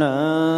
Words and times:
Nam 0.00 0.49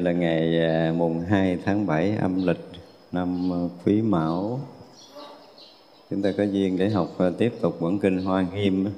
là 0.00 0.12
ngày 0.12 0.60
à, 0.60 0.92
mùng 0.96 1.20
2 1.20 1.58
tháng 1.64 1.86
7 1.86 2.16
âm 2.16 2.46
lịch 2.46 2.60
năm 3.12 3.52
à, 3.52 3.58
quý 3.84 4.02
mão. 4.02 4.60
Chúng 6.10 6.22
ta 6.22 6.32
có 6.38 6.42
duyên 6.42 6.78
để 6.78 6.90
học 6.90 7.08
à, 7.18 7.30
tiếp 7.38 7.52
tục 7.60 7.80
bản 7.80 7.98
kinh 7.98 8.18
hoa 8.18 8.46
nghiêm. 8.54 8.88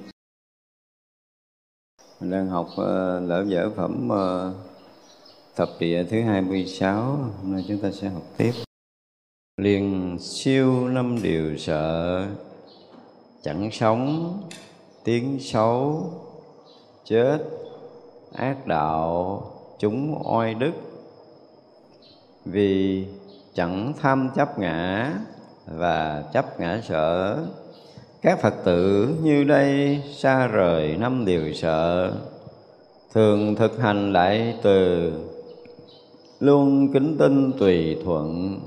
Mình 2.20 2.30
đang 2.30 2.48
học 2.48 2.68
lỡ 3.22 3.44
dở 3.48 3.70
phẩm 3.76 4.08
thập 5.56 5.68
địa 5.80 6.04
thứ 6.10 6.20
26 6.20 7.02
hôm 7.04 7.52
nay 7.52 7.64
chúng 7.68 7.78
ta 7.78 7.90
sẽ 7.90 8.08
học 8.08 8.22
tiếp. 8.36 8.52
Liền 9.56 10.16
siêu 10.20 10.88
năm 10.88 11.22
điều 11.22 11.56
sợ, 11.58 12.26
chẳng 13.42 13.70
sống 13.72 14.38
tiếng 15.04 15.38
xấu, 15.40 16.10
chết 17.04 17.38
ác 18.32 18.66
đạo, 18.66 19.42
chúng 19.78 20.22
oai 20.24 20.54
đức 20.54 20.72
vì 22.52 23.04
chẳng 23.54 23.92
tham 24.00 24.28
chấp 24.36 24.58
ngã 24.58 25.12
và 25.66 26.24
chấp 26.32 26.60
ngã 26.60 26.80
sở. 26.82 27.38
Các 28.22 28.40
phật 28.40 28.54
tử 28.64 29.14
như 29.22 29.44
đây 29.44 30.02
xa 30.16 30.46
rời 30.46 30.96
năm 30.96 31.24
điều 31.24 31.54
sợ, 31.54 32.12
thường 33.14 33.56
thực 33.56 33.80
hành 33.80 34.12
lại 34.12 34.58
từ 34.62 35.12
luôn 36.40 36.92
kính 36.92 37.16
tinh 37.18 37.52
tùy 37.58 37.96
thuận, 38.04 38.60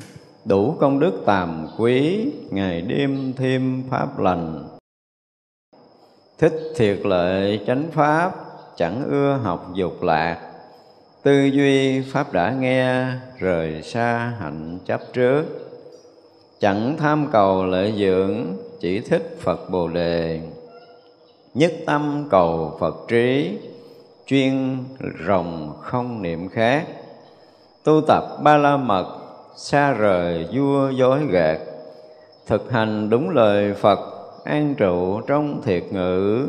đủ 0.45 0.75
công 0.79 0.99
đức 0.99 1.13
tàm 1.25 1.67
quý, 1.77 2.25
ngày 2.49 2.81
đêm 2.81 3.33
thêm 3.37 3.83
pháp 3.89 4.19
lành. 4.19 4.67
Thích 6.37 6.53
thiệt 6.75 6.99
lợi 7.03 7.59
chánh 7.67 7.85
pháp, 7.91 8.31
chẳng 8.77 9.03
ưa 9.09 9.39
học 9.43 9.71
dục 9.73 10.03
lạc 10.03 10.54
tư 11.25 11.45
duy 11.45 12.01
pháp 12.01 12.33
đã 12.33 12.51
nghe, 12.51 13.05
rời 13.39 13.81
xa 13.81 14.33
hạnh 14.39 14.79
chấp 14.85 15.01
trước. 15.13 15.43
Chẳng 16.59 16.95
tham 16.97 17.27
cầu 17.31 17.65
lợi 17.65 17.93
dưỡng, 17.97 18.45
chỉ 18.79 18.99
thích 18.99 19.37
phật 19.41 19.69
bồ 19.69 19.87
đề. 19.87 20.41
Nhất 21.53 21.73
tâm 21.85 22.27
cầu 22.29 22.77
phật 22.79 22.95
trí, 23.07 23.57
chuyên 24.27 24.83
rồng 25.27 25.73
không 25.81 26.21
niệm 26.21 26.49
khác. 26.49 26.85
Tu 27.83 28.01
tập 28.07 28.23
ba 28.43 28.57
la 28.57 28.77
mật, 28.77 29.07
xa 29.55 29.91
rời 29.91 30.47
vua 30.53 30.89
dối 30.89 31.19
gạt. 31.29 31.59
Thực 32.47 32.71
hành 32.71 33.09
đúng 33.09 33.29
lời 33.29 33.73
phật, 33.73 33.99
an 34.43 34.75
trụ 34.75 35.21
trong 35.21 35.61
thiệt 35.61 35.83
ngữ. 35.91 36.47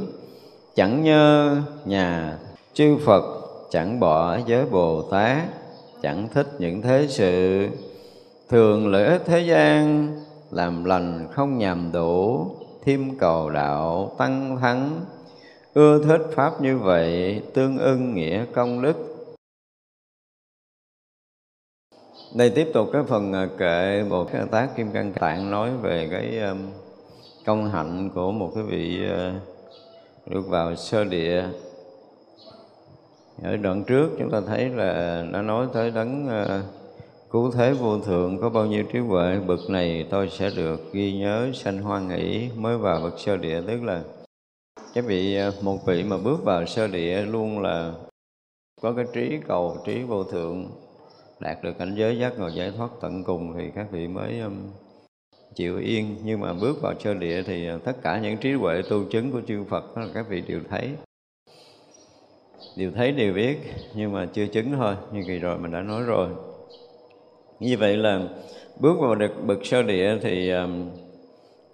Chẳng 0.74 1.04
nhơ 1.04 1.56
nhà 1.84 2.38
chư 2.74 2.96
phật 3.04 3.35
chẳng 3.70 4.00
bỏ 4.00 4.38
giới 4.46 4.66
bồ 4.66 5.02
tát, 5.02 5.44
chẳng 6.02 6.28
thích 6.34 6.46
những 6.58 6.82
thế 6.82 7.06
sự. 7.08 7.68
Thường 8.48 8.88
lợi 8.88 9.06
ích 9.06 9.22
thế 9.24 9.40
gian, 9.40 10.08
làm 10.50 10.84
lành 10.84 11.28
không 11.32 11.58
nhầm 11.58 11.90
đủ, 11.92 12.46
thêm 12.84 13.18
cầu 13.18 13.50
đạo 13.50 14.14
tăng 14.18 14.58
thắng. 14.60 15.00
Ưa 15.74 16.04
thích 16.04 16.22
pháp 16.34 16.62
như 16.62 16.78
vậy, 16.78 17.42
tương 17.54 17.78
ưng 17.78 18.14
nghĩa 18.14 18.44
công 18.54 18.82
đức. 18.82 18.96
Đây 22.34 22.50
tiếp 22.50 22.68
tục 22.74 22.88
cái 22.92 23.02
phần 23.08 23.32
à, 23.32 23.48
kệ 23.58 24.04
Bồ 24.10 24.26
Tát 24.50 24.76
Kim 24.76 24.92
Cang 24.92 25.12
Tạng 25.12 25.50
nói 25.50 25.70
về 25.82 26.08
cái 26.10 26.40
công 27.46 27.70
hạnh 27.70 28.10
của 28.14 28.32
một 28.32 28.52
cái 28.54 28.64
vị 28.64 29.04
à, 29.10 29.34
được 30.26 30.48
vào 30.48 30.76
sơ 30.76 31.04
địa 31.04 31.44
ở 33.42 33.56
đoạn 33.56 33.84
trước 33.84 34.10
chúng 34.18 34.30
ta 34.30 34.40
thấy 34.46 34.68
là 34.68 35.24
đã 35.32 35.42
nói 35.42 35.66
tới 35.72 35.90
đấng 35.90 36.28
ờ, 36.28 36.62
cứu 37.30 37.50
thế 37.50 37.72
vô 37.72 37.98
thượng 37.98 38.40
có 38.40 38.50
bao 38.50 38.66
nhiêu 38.66 38.84
trí 38.92 38.98
huệ. 38.98 39.38
Bậc 39.46 39.60
này 39.70 40.06
tôi 40.10 40.28
sẽ 40.28 40.50
được 40.56 40.92
ghi 40.92 41.18
nhớ 41.18 41.50
sanh 41.54 41.78
hoan 41.78 42.08
hỷ 42.08 42.50
mới 42.56 42.78
vào 42.78 43.00
bậc 43.00 43.18
sơ 43.18 43.36
địa. 43.36 43.62
Tức 43.66 43.82
là 43.82 44.02
cái 44.94 45.02
vị 45.02 45.36
ờ, 45.36 45.52
một 45.62 45.86
vị 45.86 46.02
mà 46.02 46.16
bước 46.18 46.44
vào 46.44 46.66
sơ 46.66 46.86
địa 46.86 47.22
luôn 47.22 47.60
là 47.60 47.92
có 48.82 48.92
cái 48.92 49.04
trí 49.12 49.38
cầu, 49.48 49.76
trí 49.86 50.02
vô 50.02 50.24
thượng, 50.24 50.70
đạt 51.40 51.62
được 51.62 51.78
cảnh 51.78 51.94
giới 51.94 52.18
giác 52.18 52.38
ngộ 52.38 52.48
giải 52.48 52.72
thoát 52.76 52.90
tận 53.00 53.24
cùng 53.24 53.54
thì 53.58 53.70
các 53.74 53.86
vị 53.90 54.08
mới 54.08 54.40
chịu 55.54 55.78
yên. 55.78 56.16
Nhưng 56.24 56.40
mà 56.40 56.52
bước 56.52 56.82
vào 56.82 56.94
sơ 57.00 57.14
địa 57.14 57.42
thì 57.46 57.66
ờ, 57.66 57.78
tất 57.84 57.96
cả 58.02 58.20
những 58.20 58.36
trí 58.36 58.52
huệ 58.52 58.82
tu 58.90 59.04
chứng 59.10 59.32
của 59.32 59.40
chư 59.48 59.64
Phật 59.64 59.96
đó 59.96 60.02
là 60.02 60.08
các 60.14 60.26
vị 60.28 60.40
đều 60.40 60.60
thấy 60.70 60.90
đều 62.76 62.92
thấy, 62.92 63.12
đều 63.12 63.34
biết, 63.34 63.58
nhưng 63.94 64.12
mà 64.12 64.26
chưa 64.32 64.46
chứng 64.46 64.72
thôi, 64.72 64.96
như 65.12 65.24
kỳ 65.26 65.38
rồi 65.38 65.58
mình 65.58 65.72
đã 65.72 65.80
nói 65.80 66.02
rồi. 66.02 66.28
Như 67.60 67.76
vậy 67.78 67.96
là 67.96 68.20
bước 68.80 68.96
vào 69.00 69.14
được 69.14 69.32
bậc 69.46 69.66
sơ 69.66 69.82
địa 69.82 70.18
thì 70.22 70.50
um, 70.50 70.90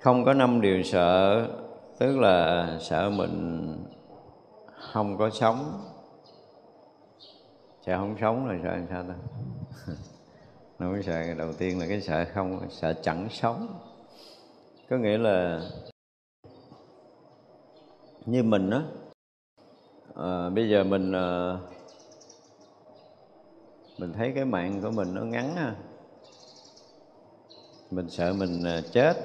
không 0.00 0.24
có 0.24 0.34
năm 0.34 0.60
điều 0.60 0.82
sợ, 0.82 1.46
tức 1.98 2.18
là 2.18 2.68
sợ 2.80 3.10
mình 3.10 3.66
không 4.74 5.18
có 5.18 5.30
sống. 5.30 5.80
Sợ 7.86 7.98
không 7.98 8.16
sống 8.20 8.48
là 8.48 8.58
sợ 8.62 8.70
làm 8.70 8.86
sao 8.90 9.04
ta? 9.08 9.14
Nói 10.78 11.02
sợ 11.02 11.34
đầu 11.38 11.52
tiên 11.52 11.78
là 11.78 11.86
cái 11.88 12.00
sợ 12.00 12.24
không, 12.34 12.60
sợ 12.70 12.92
chẳng 13.02 13.28
sống. 13.30 13.68
Có 14.90 14.96
nghĩa 14.96 15.18
là 15.18 15.60
như 18.26 18.42
mình 18.42 18.70
á 18.70 18.82
à, 20.16 20.50
bây 20.50 20.68
giờ 20.68 20.84
mình 20.84 21.12
à, 21.12 21.56
mình 23.98 24.12
thấy 24.12 24.32
cái 24.34 24.44
mạng 24.44 24.80
của 24.82 24.90
mình 24.90 25.14
nó 25.14 25.22
ngắn 25.22 25.56
ha. 25.56 25.74
Mình 27.90 28.10
sợ 28.10 28.32
mình 28.32 28.64
ờ, 28.64 28.80
chết. 28.92 29.16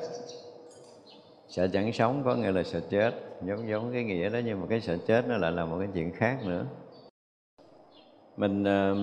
Sợ 1.49 1.67
chẳng 1.67 1.93
sống 1.93 2.21
có 2.25 2.35
nghĩa 2.35 2.51
là 2.51 2.63
sợ 2.63 2.79
chết. 2.89 3.13
Giống 3.45 3.69
giống 3.69 3.93
cái 3.93 4.03
nghĩa 4.03 4.29
đó 4.29 4.39
nhưng 4.45 4.61
mà 4.61 4.67
cái 4.69 4.81
sợ 4.81 4.97
chết 5.07 5.27
nó 5.27 5.37
lại 5.37 5.51
là 5.51 5.65
một 5.65 5.77
cái 5.79 5.87
chuyện 5.93 6.11
khác 6.11 6.37
nữa. 6.45 6.65
Mình 8.37 8.63
à, 8.63 8.93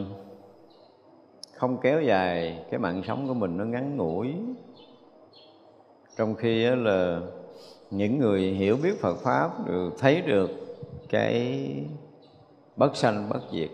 không 1.54 1.80
kéo 1.80 2.02
dài 2.02 2.64
cái 2.70 2.80
mạng 2.80 3.02
sống 3.06 3.28
của 3.28 3.34
mình 3.34 3.56
nó 3.56 3.64
ngắn 3.64 3.96
ngủi. 3.96 4.34
Trong 6.16 6.34
khi 6.34 6.64
là 6.64 7.20
những 7.90 8.18
người 8.18 8.40
hiểu 8.40 8.76
biết 8.82 9.00
Phật 9.00 9.16
pháp 9.16 9.66
được 9.66 9.92
thấy 9.98 10.22
được 10.22 10.63
cái 11.14 11.68
bất 12.76 12.96
sanh 12.96 13.28
bất 13.28 13.40
diệt. 13.52 13.68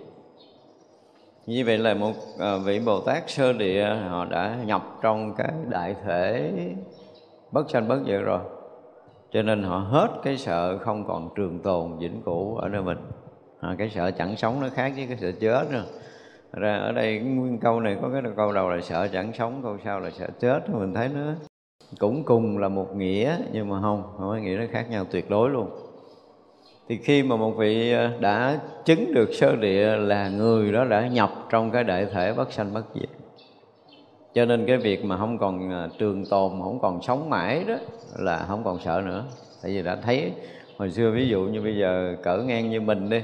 Như 1.47 1.63
vậy 1.67 1.79
là 1.79 1.95
một 1.95 2.13
à, 2.39 2.57
vị 2.57 2.81
Bồ 2.87 3.01
Tát 3.01 3.31
sơ 3.31 3.53
địa 3.53 3.97
họ 4.09 4.25
đã 4.25 4.59
nhập 4.67 4.83
trong 5.03 5.35
cái 5.35 5.53
đại 5.69 5.95
thể 6.05 6.53
bất 7.53 7.71
sanh 7.71 7.89
bất 7.89 7.99
diệt 8.07 8.21
rồi. 8.23 8.41
Cho 9.33 9.43
nên 9.43 9.63
họ 9.63 9.79
hết 9.79 10.09
cái 10.23 10.37
sợ 10.37 10.79
không 10.79 11.05
còn 11.07 11.29
trường 11.37 11.59
tồn 11.59 11.99
vĩnh 11.99 12.23
cửu 12.23 12.57
ở 12.57 12.69
nơi 12.69 12.83
mình. 12.83 12.99
À, 13.61 13.75
cái 13.79 13.91
sợ 13.91 14.11
chẳng 14.11 14.37
sống 14.37 14.61
nó 14.61 14.69
khác 14.69 14.93
với 14.97 15.07
cái 15.07 15.17
sợ 15.17 15.33
chết 15.41 15.67
nữa. 15.71 15.85
Ra 16.53 16.77
ở 16.77 16.93
đây 16.93 17.19
nguyên 17.19 17.59
câu 17.59 17.81
này 17.81 17.97
có 18.03 18.09
cái 18.13 18.23
câu 18.37 18.53
đầu 18.53 18.71
là 18.71 18.81
sợ 18.81 19.09
chẳng 19.13 19.33
sống 19.33 19.61
câu 19.63 19.77
sau 19.85 20.01
là 20.01 20.11
sợ 20.11 20.27
chết 20.41 20.61
mình 20.69 20.95
thấy 20.95 21.09
nó 21.09 21.33
cũng 21.99 22.25
cùng 22.25 22.59
là 22.59 22.69
một 22.69 22.97
nghĩa 22.97 23.37
nhưng 23.53 23.69
mà 23.69 23.81
không 23.81 24.03
không 24.03 24.29
có 24.29 24.37
nghĩa 24.37 24.57
nó 24.57 24.65
khác 24.71 24.87
nhau 24.91 25.05
tuyệt 25.11 25.31
đối 25.31 25.51
luôn 25.51 25.90
thì 26.91 26.97
khi 26.97 27.23
mà 27.23 27.37
một 27.37 27.51
vị 27.51 27.93
ờ, 27.93 28.11
đã 28.21 28.61
chứng 28.85 29.15
được 29.15 29.35
sơ 29.35 29.57
địa 29.57 29.97
là 29.97 30.29
người 30.29 30.73
đó 30.73 30.85
đã 30.85 31.09
nhập 31.09 31.47
trong 31.51 31.71
cái 31.71 31.85
đại 31.85 32.07
thể 32.13 32.33
bất 32.33 32.53
sanh 32.53 32.75
bất 32.75 32.83
diệt. 32.95 33.09
Cho 34.35 34.45
nên 34.45 34.67
cái 34.67 34.77
việc 34.77 35.05
mà 35.05 35.17
không 35.17 35.39
còn 35.39 35.71
ờ, 35.71 35.89
trường 35.99 36.27
tồn 36.27 36.51
không 36.63 36.79
còn 36.83 37.03
sống 37.03 37.31
mãi 37.31 37.65
đó 37.69 37.75
là 38.19 38.45
không 38.49 38.65
còn 38.65 38.79
sợ 38.85 39.03
nữa. 39.07 39.25
Tại 39.63 39.73
vì 39.73 39.83
đã 39.83 39.97
thấy, 39.97 40.33
hồi 40.77 40.91
xưa 40.91 41.11
ví 41.11 41.29
dụ 41.29 41.41
như 41.41 41.63
bây 41.63 41.77
giờ 41.77 42.17
cỡ 42.23 42.39
ngang 42.39 42.71
như 42.71 42.81
mình 42.81 43.11
đi. 43.11 43.23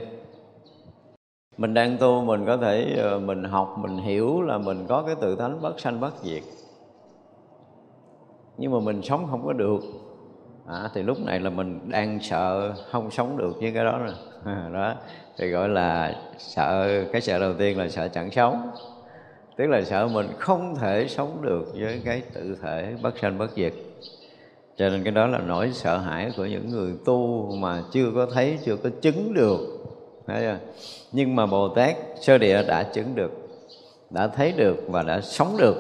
Mình 1.57 1.75
đang 1.75 1.97
tu 1.99 2.25
mình 2.25 2.47
có 2.47 2.57
thể 2.57 2.97
ờ, 2.99 3.19
mình 3.19 3.45
học, 3.45 3.77
mình 3.79 3.97
hiểu 3.97 4.43
là 4.43 4.59
mình 4.59 4.87
có 4.89 5.03
cái 5.03 5.15
tự 5.21 5.37
tánh 5.37 5.63
bất 5.63 5.81
sanh 5.81 6.01
bất 6.01 6.13
diệt. 6.23 6.43
Nhưng 8.59 8.73
mà 8.73 8.81
mình 8.81 9.03
sống 9.03 9.27
không 9.31 9.47
có 9.47 9.53
được 9.53 9.81
à, 10.69 10.91
thì 10.95 11.03
lúc 11.03 11.21
này 11.21 11.41
là 11.41 11.51
mình 11.51 11.81
đang 11.91 12.19
sợ 12.23 12.75
không 12.91 13.11
sống 13.11 13.37
được 13.37 13.53
với 13.61 13.73
cái 13.73 13.85
đó 13.85 13.99
rồi. 13.99 14.15
Đó 14.73 14.95
thì 15.39 15.51
gọi 15.51 15.69
là 15.69 16.15
sợ 16.39 16.89
cái 17.13 17.21
sợ 17.21 17.39
đầu 17.39 17.55
tiên 17.55 17.79
là 17.79 17.89
sợ 17.89 18.09
chẳng 18.09 18.31
sống. 18.31 18.71
Tức 19.57 19.67
là 19.67 19.83
sợ 19.83 20.09
mình 20.09 20.27
không 20.39 20.77
thể 20.77 21.07
sống 21.09 21.43
được 21.43 21.73
với 21.75 22.01
cái 22.05 22.23
tự 22.35 22.57
thể 22.63 22.95
bất 23.03 23.19
sanh 23.19 23.39
bất 23.39 23.51
diệt. 23.57 23.73
Cho 24.77 24.89
nên 24.89 25.05
cái 25.05 25.13
đó 25.13 25.27
là 25.27 25.39
nỗi 25.39 25.71
sợ 25.73 25.99
hãi 25.99 26.31
của 26.37 26.45
những 26.45 26.71
người 26.71 26.95
tu 27.05 27.51
mà 27.57 27.83
chưa 27.93 28.11
có 28.15 28.27
thấy 28.35 28.59
chưa 28.65 28.77
có 28.77 28.91
chứng 29.03 29.35
được. 29.35 29.59
Thấy 30.27 30.41
chưa? 30.41 30.59
nhưng 31.13 31.37
mà 31.37 31.47
bồ 31.47 31.69
tát 31.69 31.97
sơ 32.21 32.39
địa 32.39 32.63
đã 32.69 32.83
chứng 32.83 33.15
được 33.15 33.33
đã 34.11 34.29
thấy 34.29 34.53
được 34.53 34.77
và 34.89 35.03
đã 35.03 35.21
sống 35.21 35.57
được 35.59 35.77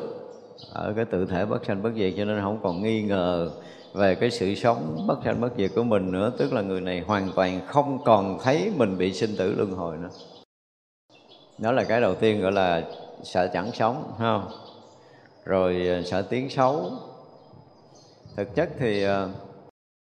ở 0.72 0.92
cái 0.96 1.04
tự 1.04 1.26
thể 1.26 1.44
bất 1.44 1.64
sanh 1.66 1.82
bất 1.82 1.90
diệt 1.96 2.14
cho 2.16 2.24
nên 2.24 2.40
không 2.40 2.58
còn 2.62 2.82
nghi 2.82 3.02
ngờ 3.02 3.50
về 3.96 4.14
cái 4.14 4.30
sự 4.30 4.54
sống 4.54 5.04
bất 5.06 5.18
sanh 5.24 5.40
bất 5.40 5.52
diệt 5.56 5.70
của 5.74 5.82
mình 5.82 6.12
nữa, 6.12 6.32
tức 6.38 6.52
là 6.52 6.62
người 6.62 6.80
này 6.80 7.00
hoàn 7.00 7.30
toàn 7.36 7.60
không 7.66 8.04
còn 8.04 8.38
thấy 8.42 8.72
mình 8.76 8.98
bị 8.98 9.12
sinh 9.12 9.36
tử 9.36 9.54
luân 9.56 9.70
hồi 9.70 9.96
nữa. 9.96 10.10
Đó 11.58 11.72
là 11.72 11.84
cái 11.84 12.00
đầu 12.00 12.14
tiên 12.14 12.40
gọi 12.40 12.52
là 12.52 12.82
sợ 13.22 13.48
chẳng 13.52 13.72
sống 13.72 14.12
không 14.18 14.48
rồi 15.44 15.88
à, 15.88 16.02
sợ 16.02 16.22
tiếng 16.22 16.50
xấu. 16.50 16.90
Thực 18.36 18.54
chất 18.54 18.68
thì 18.78 19.04
à, 19.04 19.28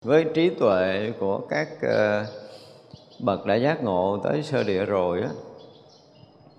với 0.04 0.24
trí 0.34 0.50
tuệ 0.50 1.12
của 1.20 1.40
các 1.50 1.68
à, 1.82 2.26
bậc 3.20 3.46
đã 3.46 3.54
giác 3.54 3.82
ngộ 3.82 4.20
tới 4.24 4.42
sơ 4.42 4.62
địa 4.62 4.84
rồi 4.84 5.22
á, 5.22 5.30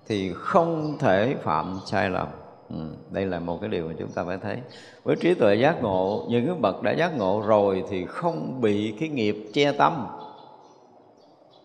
thì 0.08 0.32
không 0.34 0.98
thể 0.98 1.34
phạm 1.42 1.80
sai 1.86 2.10
lầm 2.10 2.28
ừ, 2.70 2.76
đây 3.10 3.26
là 3.26 3.40
một 3.40 3.58
cái 3.60 3.70
điều 3.70 3.88
mà 3.88 3.94
chúng 3.98 4.08
ta 4.08 4.24
phải 4.24 4.38
thấy. 4.42 4.56
Với 5.04 5.16
trí 5.16 5.34
tuệ 5.34 5.54
giác 5.54 5.82
ngộ 5.82 6.26
những 6.28 6.46
cái 6.46 6.54
bậc 6.54 6.82
đã 6.82 6.92
giác 6.92 7.18
ngộ 7.18 7.42
rồi 7.46 7.84
thì 7.90 8.06
không 8.06 8.60
bị 8.60 8.94
cái 9.00 9.08
nghiệp 9.08 9.36
che 9.52 9.72
tâm. 9.72 10.06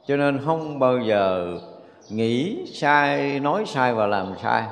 Cho 0.08 0.18
nên 0.18 0.40
không 0.46 0.80
bao 0.80 1.00
giờ 1.00 1.58
nghĩ 2.10 2.66
sai 2.74 3.40
nói 3.40 3.64
sai 3.66 3.94
và 3.94 4.08
làm 4.08 4.34
sai. 4.44 4.64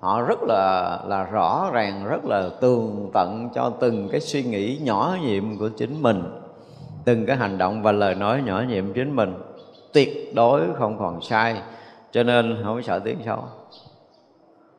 Họ 0.00 0.22
rất 0.22 0.42
là 0.42 0.98
là 1.06 1.24
rõ 1.24 1.70
ràng 1.72 2.04
rất 2.08 2.24
là 2.24 2.48
tường 2.60 3.10
tận 3.14 3.48
cho 3.54 3.72
từng 3.80 4.08
cái 4.08 4.20
suy 4.20 4.42
nghĩ 4.42 4.78
nhỏ 4.82 5.16
nhiệm 5.22 5.58
của 5.58 5.68
chính 5.68 6.02
mình 6.02 6.22
từng 7.04 7.26
cái 7.26 7.36
hành 7.36 7.58
động 7.58 7.82
và 7.82 7.92
lời 7.92 8.14
nói 8.14 8.42
nhỏ 8.46 8.62
nhiệm 8.68 8.92
chính 8.92 9.16
mình. 9.16 9.34
Tuyệt 9.92 10.34
đối 10.34 10.74
không 10.74 10.98
còn 10.98 11.22
sai 11.22 11.56
cho 12.12 12.22
nên 12.22 12.56
không 12.64 12.82
sợ 12.82 12.98
tiếng 12.98 13.18
xấu 13.24 13.44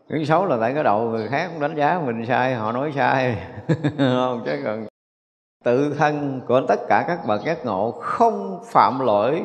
tiếng 0.10 0.26
xấu 0.26 0.46
là 0.46 0.58
tại 0.62 0.74
cái 0.74 0.84
đầu 0.84 1.02
người 1.02 1.28
khác 1.28 1.52
đánh 1.60 1.76
giá 1.76 2.02
mình 2.06 2.26
sai, 2.26 2.56
họ 2.56 2.72
nói 2.72 2.92
sai. 2.96 3.38
Không, 3.98 4.42
chứ 4.46 4.52
còn 4.64 4.86
tự 5.64 5.94
thân 5.98 6.42
của 6.48 6.62
tất 6.68 6.80
cả 6.90 7.06
các 7.08 7.20
bậc 7.28 7.46
giác 7.46 7.66
ngộ 7.66 7.92
không 7.92 8.60
phạm 8.66 9.00
lỗi, 9.00 9.44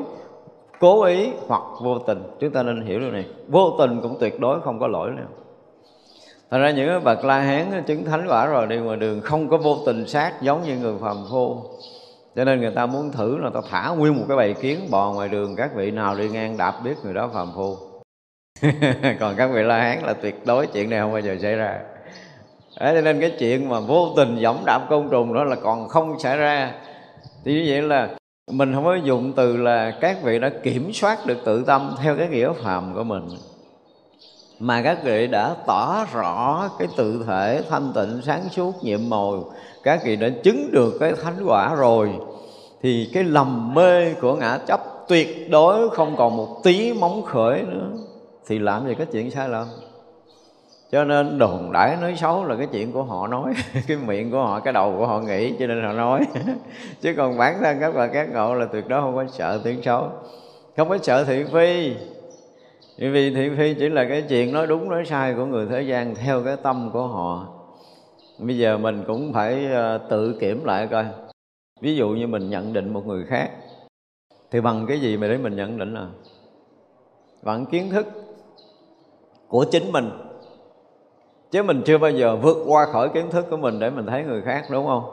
cố 0.80 1.02
ý 1.02 1.30
hoặc 1.48 1.62
vô 1.82 1.98
tình. 1.98 2.22
Chúng 2.40 2.52
ta 2.52 2.62
nên 2.62 2.82
hiểu 2.86 3.00
điều 3.00 3.10
này. 3.10 3.26
Vô 3.48 3.74
tình 3.78 4.00
cũng 4.00 4.16
tuyệt 4.20 4.40
đối 4.40 4.60
không 4.60 4.80
có 4.80 4.86
lỗi 4.86 5.10
nữa. 5.10 5.26
Thật 6.50 6.58
ra 6.58 6.70
những 6.70 7.04
bậc 7.04 7.24
la 7.24 7.40
hán 7.40 7.82
chứng 7.86 8.04
thánh 8.04 8.26
quả 8.28 8.46
rồi 8.46 8.66
đi 8.66 8.76
ngoài 8.76 8.96
đường 8.96 9.20
không 9.20 9.48
có 9.48 9.56
vô 9.56 9.76
tình 9.86 10.06
sát 10.06 10.42
giống 10.42 10.62
như 10.62 10.78
người 10.78 10.94
phàm 11.00 11.16
phu. 11.30 11.56
Cho 12.36 12.44
nên 12.44 12.60
người 12.60 12.70
ta 12.70 12.86
muốn 12.86 13.12
thử 13.12 13.38
là 13.38 13.50
ta 13.50 13.60
thả 13.70 13.88
nguyên 13.88 14.16
một 14.16 14.24
cái 14.28 14.36
bầy 14.36 14.54
kiến 14.54 14.80
bò 14.90 15.12
ngoài 15.12 15.28
đường, 15.28 15.56
các 15.56 15.74
vị 15.74 15.90
nào 15.90 16.14
đi 16.14 16.28
ngang 16.28 16.56
đạp 16.56 16.74
biết 16.84 16.94
người 17.04 17.14
đó 17.14 17.30
phàm 17.34 17.52
phu. 17.54 17.76
còn 19.20 19.34
các 19.36 19.46
vị 19.46 19.62
la 19.62 19.78
hán 19.78 20.02
là 20.02 20.12
tuyệt 20.12 20.46
đối 20.46 20.66
chuyện 20.66 20.90
này 20.90 21.00
không 21.00 21.12
bao 21.12 21.20
giờ 21.20 21.36
xảy 21.42 21.54
ra. 21.54 21.78
Đấy, 22.80 22.94
cho 22.94 23.00
nên 23.00 23.20
cái 23.20 23.32
chuyện 23.38 23.68
mà 23.68 23.80
vô 23.80 24.12
tình 24.16 24.38
giẫm 24.42 24.56
đạp 24.66 24.86
côn 24.90 25.08
trùng 25.10 25.34
đó 25.34 25.44
là 25.44 25.56
còn 25.56 25.88
không 25.88 26.18
xảy 26.18 26.36
ra. 26.36 26.72
Thì 27.44 27.52
như 27.52 27.64
vậy 27.68 27.82
là 27.82 28.08
mình 28.50 28.74
không 28.74 28.84
có 28.84 28.94
dùng 28.94 29.32
từ 29.36 29.56
là 29.56 29.90
các 30.00 30.22
vị 30.22 30.38
đã 30.38 30.50
kiểm 30.62 30.92
soát 30.92 31.26
được 31.26 31.38
tự 31.44 31.64
tâm 31.66 31.94
theo 32.02 32.16
cái 32.16 32.28
nghĩa 32.28 32.52
phàm 32.52 32.94
của 32.94 33.04
mình. 33.04 33.28
Mà 34.58 34.82
các 34.82 34.98
vị 35.04 35.26
đã 35.26 35.54
tỏ 35.66 36.06
rõ 36.12 36.68
cái 36.78 36.88
tự 36.96 37.24
thể 37.26 37.62
thanh 37.70 37.92
tịnh 37.94 38.20
sáng 38.22 38.48
suốt 38.48 38.84
nhiệm 38.84 39.00
màu 39.08 39.52
các 39.82 40.00
vị 40.04 40.16
đã 40.16 40.28
chứng 40.42 40.70
được 40.72 40.96
cái 41.00 41.12
thánh 41.22 41.44
quả 41.46 41.74
rồi 41.74 42.10
thì 42.82 43.10
cái 43.14 43.24
lầm 43.24 43.74
mê 43.74 44.14
của 44.14 44.34
ngã 44.34 44.58
chấp 44.66 44.80
tuyệt 45.08 45.50
đối 45.50 45.90
không 45.90 46.16
còn 46.16 46.36
một 46.36 46.60
tí 46.62 46.92
móng 46.92 47.22
khởi 47.22 47.62
nữa 47.62 47.90
thì 48.46 48.58
làm 48.58 48.86
gì 48.86 48.94
có 48.94 49.04
chuyện 49.04 49.30
sai 49.30 49.48
lầm. 49.48 49.66
Cho 50.92 51.04
nên 51.04 51.38
đồn 51.38 51.72
đãi 51.72 51.96
nói 52.00 52.14
xấu 52.16 52.44
là 52.44 52.56
cái 52.56 52.66
chuyện 52.72 52.92
của 52.92 53.02
họ 53.02 53.26
nói, 53.26 53.54
cái 53.86 53.96
miệng 53.96 54.30
của 54.30 54.38
họ, 54.38 54.60
cái 54.60 54.72
đầu 54.72 54.94
của 54.98 55.06
họ 55.06 55.20
nghĩ, 55.20 55.54
cho 55.58 55.66
nên 55.66 55.84
họ 55.84 55.92
nói. 55.92 56.26
Chứ 57.00 57.14
còn 57.16 57.38
bản 57.38 57.58
thân 57.60 57.76
các 57.80 57.94
bà 57.94 58.06
các 58.06 58.28
ngộ 58.32 58.54
là 58.54 58.66
tuyệt 58.66 58.88
đối 58.88 59.00
không 59.00 59.14
có 59.14 59.26
sợ 59.26 59.60
tiếng 59.64 59.82
xấu. 59.82 60.08
Không 60.76 60.88
có 60.88 60.98
sợ 60.98 61.24
thị 61.24 61.44
phi. 61.52 61.94
Bởi 62.98 63.10
vì 63.10 63.34
thị 63.34 63.50
phi 63.58 63.74
chỉ 63.74 63.88
là 63.88 64.04
cái 64.08 64.22
chuyện 64.22 64.52
nói 64.52 64.66
đúng, 64.66 64.90
nói 64.90 65.04
sai 65.04 65.34
của 65.34 65.44
người 65.44 65.66
thế 65.66 65.82
gian 65.82 66.14
theo 66.14 66.42
cái 66.44 66.56
tâm 66.62 66.90
của 66.92 67.06
họ. 67.06 67.46
Bây 68.38 68.58
giờ 68.58 68.78
mình 68.78 69.04
cũng 69.06 69.32
phải 69.32 69.66
ờ, 69.66 69.98
tự 70.10 70.36
kiểm 70.40 70.64
lại 70.64 70.86
coi. 70.86 71.04
Ví 71.80 71.96
dụ 71.96 72.08
như 72.08 72.26
mình 72.26 72.50
nhận 72.50 72.72
định 72.72 72.92
một 72.92 73.06
người 73.06 73.24
khác, 73.24 73.50
thì 74.50 74.60
bằng 74.60 74.86
cái 74.88 75.00
gì 75.00 75.16
mà 75.16 75.28
để 75.28 75.38
mình 75.38 75.56
nhận 75.56 75.78
định 75.78 75.94
à? 75.94 76.06
Bằng 77.42 77.66
kiến 77.66 77.90
thức 77.90 78.21
của 79.52 79.64
chính 79.64 79.92
mình. 79.92 80.10
Chứ 81.50 81.62
mình 81.62 81.82
chưa 81.84 81.98
bao 81.98 82.10
giờ 82.10 82.36
vượt 82.36 82.56
qua 82.66 82.86
khỏi 82.92 83.08
kiến 83.08 83.30
thức 83.30 83.46
của 83.50 83.56
mình 83.56 83.78
để 83.78 83.90
mình 83.90 84.06
thấy 84.06 84.24
người 84.24 84.42
khác 84.42 84.64
đúng 84.70 84.86
không? 84.86 85.04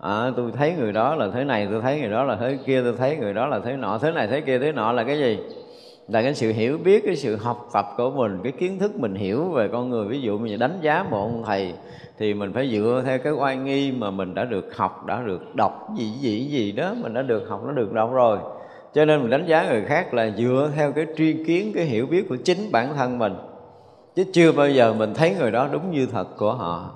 À, 0.00 0.30
tôi 0.36 0.52
thấy 0.58 0.74
người 0.78 0.92
đó 0.92 1.14
là 1.14 1.28
thế 1.34 1.44
này 1.44 1.68
tôi 1.70 1.82
thấy 1.82 2.00
người 2.00 2.10
đó 2.10 2.24
là 2.24 2.36
thế 2.40 2.58
kia 2.66 2.82
tôi 2.82 2.94
thấy 2.98 3.16
người 3.16 3.34
đó 3.34 3.46
là 3.46 3.60
thế 3.64 3.76
nọ 3.76 3.98
thế 3.98 4.10
này 4.10 4.26
thế 4.26 4.40
kia 4.40 4.58
thế 4.58 4.72
nọ 4.72 4.92
là 4.92 5.04
cái 5.04 5.18
gì? 5.18 5.38
Là 6.08 6.22
cái 6.22 6.34
sự 6.34 6.52
hiểu 6.52 6.78
biết 6.78 7.02
cái 7.06 7.16
sự 7.16 7.36
học 7.36 7.68
tập 7.72 7.86
của 7.96 8.10
mình 8.10 8.40
cái 8.42 8.52
kiến 8.52 8.78
thức 8.78 8.96
mình 8.96 9.14
hiểu 9.14 9.44
về 9.44 9.68
con 9.68 9.90
người. 9.90 10.08
Ví 10.08 10.20
dụ 10.20 10.38
mình 10.38 10.58
đánh 10.58 10.78
giá 10.80 11.04
một 11.10 11.18
ông 11.18 11.42
thầy 11.46 11.72
thì 12.18 12.34
mình 12.34 12.52
phải 12.52 12.70
dựa 12.72 13.02
theo 13.06 13.18
cái 13.18 13.32
oai 13.32 13.56
nghi 13.56 13.92
mà 13.92 14.10
mình 14.10 14.34
đã 14.34 14.44
được 14.44 14.76
học 14.76 15.06
đã 15.06 15.22
được 15.22 15.54
đọc 15.54 15.88
gì 15.98 16.04
gì 16.04 16.44
gì 16.44 16.72
đó 16.72 16.94
mình 17.02 17.14
đã 17.14 17.22
được 17.22 17.48
học 17.48 17.62
nó 17.66 17.72
được 17.72 17.92
đọc 17.92 18.12
rồi. 18.12 18.38
Cho 18.94 19.04
nên 19.04 19.20
mình 19.20 19.30
đánh 19.30 19.46
giá 19.46 19.68
người 19.68 19.84
khác 19.84 20.14
là 20.14 20.30
dựa 20.36 20.70
theo 20.76 20.92
cái 20.92 21.06
tri 21.16 21.44
kiến 21.44 21.72
cái 21.74 21.84
hiểu 21.84 22.06
biết 22.06 22.28
của 22.28 22.36
chính 22.44 22.58
bản 22.72 22.94
thân 22.96 23.18
mình 23.18 23.34
chứ 24.16 24.24
chưa 24.32 24.52
bao 24.52 24.70
giờ 24.70 24.92
mình 24.92 25.14
thấy 25.14 25.34
người 25.38 25.50
đó 25.50 25.68
đúng 25.72 25.90
như 25.90 26.06
thật 26.12 26.26
của 26.36 26.54
họ. 26.54 26.94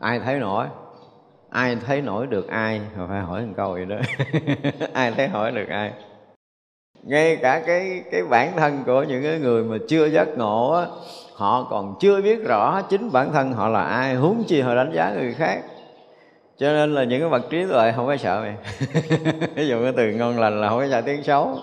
Ai 0.00 0.20
thấy 0.20 0.38
nổi? 0.38 0.66
Ai 1.50 1.76
thấy 1.86 2.02
nổi 2.02 2.26
được 2.26 2.48
ai? 2.48 2.80
Phải 3.08 3.20
hỏi 3.20 3.42
một 3.46 3.52
câu 3.56 3.72
vậy 3.72 3.84
đó. 3.84 3.96
Ai 4.92 5.12
thấy 5.16 5.28
hỏi 5.28 5.52
được 5.52 5.68
ai? 5.68 5.92
Ngay 7.02 7.36
cả 7.36 7.62
cái 7.66 8.04
cái 8.12 8.22
bản 8.30 8.52
thân 8.56 8.82
của 8.86 9.02
những 9.02 9.22
cái 9.22 9.38
người 9.38 9.64
mà 9.64 9.76
chưa 9.88 10.06
giác 10.06 10.28
ngộ 10.36 10.72
á, 10.72 10.86
họ 11.34 11.66
còn 11.70 11.94
chưa 12.00 12.22
biết 12.22 12.44
rõ 12.44 12.82
chính 12.82 13.12
bản 13.12 13.32
thân 13.32 13.52
họ 13.52 13.68
là 13.68 13.82
ai, 13.82 14.14
huống 14.14 14.44
chi 14.44 14.60
họ 14.60 14.74
đánh 14.74 14.92
giá 14.94 15.14
người 15.14 15.34
khác. 15.34 15.62
Cho 16.58 16.72
nên 16.72 16.94
là 16.94 17.04
những 17.04 17.20
cái 17.20 17.30
bậc 17.30 17.50
trí 17.50 17.66
tuệ 17.66 17.92
không 17.96 18.06
có 18.06 18.16
sợ 18.16 18.40
mày. 18.40 18.56
Ví 19.54 19.68
dụ 19.68 19.82
cái 19.82 19.92
từ 19.96 20.10
ngon 20.10 20.40
lành 20.40 20.60
là 20.60 20.68
không 20.68 20.78
có 20.78 20.88
sợ 20.90 21.00
tiếng 21.00 21.22
xấu. 21.22 21.58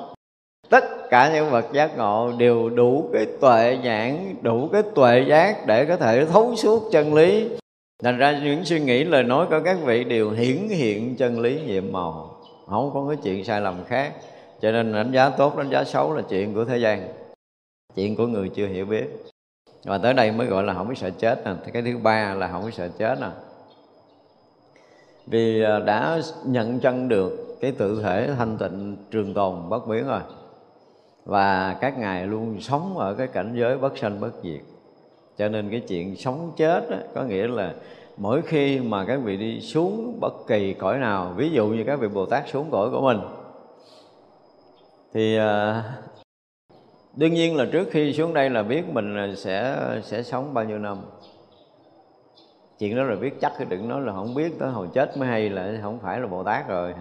Tất 0.69 0.98
cả 1.09 1.33
những 1.33 1.51
bậc 1.51 1.73
giác 1.73 1.97
ngộ 1.97 2.31
đều 2.37 2.69
đủ 2.69 3.09
cái 3.13 3.25
tuệ 3.41 3.77
nhãn, 3.83 4.35
đủ 4.41 4.69
cái 4.71 4.81
tuệ 4.95 5.25
giác 5.27 5.65
để 5.65 5.85
có 5.85 5.97
thể 5.97 6.25
thấu 6.25 6.55
suốt 6.55 6.89
chân 6.91 7.13
lý. 7.13 7.49
Thành 8.03 8.17
ra 8.17 8.39
những 8.43 8.65
suy 8.65 8.79
nghĩ, 8.79 9.03
lời 9.03 9.23
nói 9.23 9.47
của 9.49 9.59
các 9.65 9.77
vị 9.85 10.03
đều 10.03 10.31
hiển 10.31 10.67
hiện 10.69 11.15
chân 11.15 11.39
lý 11.39 11.61
nhiệm 11.67 11.91
màu. 11.91 12.35
Không 12.67 12.91
có 12.93 13.05
cái 13.07 13.17
chuyện 13.23 13.45
sai 13.45 13.61
lầm 13.61 13.83
khác. 13.87 14.13
Cho 14.61 14.71
nên 14.71 14.93
đánh 14.93 15.11
giá 15.11 15.29
tốt, 15.29 15.57
đánh 15.57 15.69
giá 15.69 15.83
xấu 15.83 16.13
là 16.13 16.21
chuyện 16.29 16.53
của 16.53 16.65
thế 16.65 16.77
gian. 16.77 17.07
Chuyện 17.95 18.15
của 18.15 18.27
người 18.27 18.49
chưa 18.49 18.67
hiểu 18.67 18.85
biết. 18.85 19.25
Và 19.83 19.97
tới 19.97 20.13
đây 20.13 20.31
mới 20.31 20.47
gọi 20.47 20.63
là 20.63 20.73
không 20.73 20.87
có 20.87 20.93
sợ 20.93 21.09
chết 21.09 21.45
nè. 21.45 21.51
Cái 21.73 21.81
thứ 21.81 21.97
ba 21.97 22.33
là 22.33 22.47
không 22.47 22.63
có 22.63 22.69
sợ 22.71 22.89
chết 22.97 23.19
nè. 23.21 23.27
Vì 25.27 25.63
à, 25.63 25.79
đã 25.79 26.19
nhận 26.45 26.79
chân 26.79 27.07
được 27.07 27.57
cái 27.61 27.71
tự 27.71 28.01
thể 28.03 28.29
thanh 28.37 28.57
tịnh 28.57 28.97
trường 29.11 29.33
tồn 29.33 29.69
bất 29.69 29.87
biến 29.87 30.07
rồi 30.07 30.21
và 31.29 31.77
các 31.81 31.97
ngài 31.97 32.27
luôn 32.27 32.61
sống 32.61 32.97
ở 32.97 33.13
cái 33.13 33.27
cảnh 33.27 33.53
giới 33.55 33.77
bất 33.77 33.97
sanh 33.97 34.19
bất 34.19 34.31
diệt. 34.43 34.61
Cho 35.37 35.49
nên 35.49 35.69
cái 35.69 35.79
chuyện 35.87 36.15
sống 36.15 36.51
chết 36.57 36.89
đó, 36.89 36.97
có 37.15 37.23
nghĩa 37.23 37.47
là 37.47 37.73
mỗi 38.17 38.41
khi 38.41 38.79
mà 38.79 39.05
các 39.05 39.19
vị 39.23 39.37
đi 39.37 39.61
xuống 39.61 40.17
bất 40.19 40.33
kỳ 40.47 40.73
cõi 40.73 40.97
nào 40.97 41.33
ví 41.35 41.49
dụ 41.49 41.67
như 41.67 41.83
các 41.83 41.99
vị 41.99 42.07
bồ 42.07 42.25
tát 42.25 42.49
xuống 42.49 42.71
cõi 42.71 42.89
của 42.91 43.01
mình 43.01 43.19
thì 45.13 45.37
à, 45.37 45.83
đương 47.15 47.33
nhiên 47.33 47.55
là 47.55 47.65
trước 47.71 47.87
khi 47.91 48.13
xuống 48.13 48.33
đây 48.33 48.49
là 48.49 48.63
biết 48.63 48.83
mình 48.93 49.35
sẽ 49.35 49.77
sẽ 50.03 50.23
sống 50.23 50.53
bao 50.53 50.65
nhiêu 50.65 50.77
năm 50.77 50.97
chuyện 52.79 52.95
đó 52.95 53.03
là 53.03 53.15
biết 53.15 53.41
chắc 53.41 53.53
thì 53.57 53.65
đừng 53.69 53.87
nói 53.87 54.01
là 54.01 54.13
không 54.13 54.35
biết 54.35 54.59
tới 54.59 54.69
hồi 54.69 54.87
chết 54.93 55.17
mới 55.17 55.29
hay 55.29 55.49
là 55.49 55.73
không 55.81 55.99
phải 56.03 56.19
là 56.19 56.27
bồ 56.27 56.43
tát 56.43 56.67
rồi. 56.67 56.93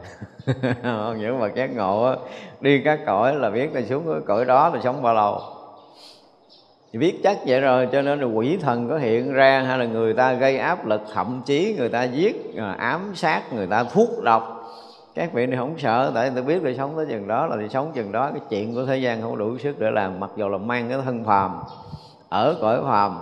Những 1.19 1.41
mà 1.41 1.49
giác 1.55 1.77
ngộ 1.77 2.05
á, 2.05 2.17
đi 2.61 2.83
các 2.85 3.01
cõi 3.07 3.35
là 3.35 3.51
biết 3.51 3.75
là 3.75 3.83
xuống 3.83 4.05
cái 4.07 4.21
cõi 4.27 4.45
đó 4.45 4.69
là 4.69 4.81
sống 4.85 5.03
bao 5.03 5.15
lâu. 5.15 5.41
Biết 6.93 7.21
chắc 7.23 7.39
vậy 7.47 7.61
rồi 7.61 7.89
cho 7.93 8.03
nên 8.03 8.21
là 8.21 8.27
quỷ 8.27 8.57
thần 8.57 8.89
có 8.89 8.99
hiện 8.99 9.33
ra 9.33 9.61
hay 9.61 9.79
là 9.79 9.85
người 9.85 10.15
ta 10.15 10.33
gây 10.33 10.59
áp 10.59 10.87
lực 10.87 11.03
thậm 11.13 11.43
chí 11.47 11.75
người 11.79 11.89
ta 11.89 12.03
giết 12.05 12.57
à, 12.57 12.73
ám 12.79 13.13
sát 13.15 13.53
người 13.53 13.67
ta 13.67 13.85
thuốc 13.85 14.09
độc. 14.23 14.71
Các 15.15 15.33
vị 15.33 15.47
này 15.47 15.59
không 15.59 15.79
sợ 15.79 16.13
tại 16.15 16.31
tôi 16.35 16.45
biết 16.45 16.63
là 16.63 16.71
sống 16.77 16.93
tới 16.97 17.07
chừng 17.11 17.29
đó 17.29 17.47
là 17.47 17.57
thì 17.61 17.69
sống 17.69 17.93
chừng 17.95 18.13
đó. 18.13 18.31
Cái 18.31 18.41
chuyện 18.51 18.75
của 18.75 18.87
thế 18.87 18.97
gian 18.97 19.23
không 19.23 19.39
đủ 19.39 19.59
sức 19.59 19.79
để 19.79 19.91
làm 19.91 20.21
mặc 20.21 20.31
dù 20.37 20.49
là 20.49 20.59
mang 20.59 20.89
cái 20.89 20.99
thân 21.05 21.25
phàm 21.25 21.59
ở 22.29 22.57
cõi 22.61 22.81
phàm 22.83 23.19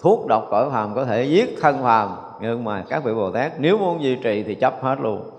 thuốc 0.00 0.26
độc 0.26 0.46
cõi 0.50 0.70
phàm 0.70 0.94
có 0.94 1.04
thể 1.04 1.24
giết 1.24 1.56
thân 1.60 1.82
phàm, 1.82 2.16
nhưng 2.40 2.64
mà 2.64 2.84
các 2.88 3.04
vị 3.04 3.14
bồ 3.14 3.30
tát 3.30 3.52
nếu 3.58 3.78
muốn 3.78 4.02
duy 4.02 4.16
trì 4.16 4.42
thì 4.42 4.54
chấp 4.54 4.82
hết 4.82 4.96
luôn. 5.00 5.30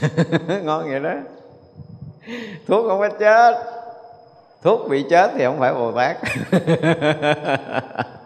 Ngon 0.62 0.90
vậy 0.90 1.00
đó. 1.00 1.14
Thuốc 2.66 2.86
không 2.88 2.98
có 3.00 3.08
chết. 3.08 3.54
Thuốc 4.62 4.88
bị 4.90 5.04
chết 5.10 5.30
thì 5.34 5.44
không 5.44 5.58
phải 5.58 5.74
bồ 5.74 5.92
tát. 5.92 6.16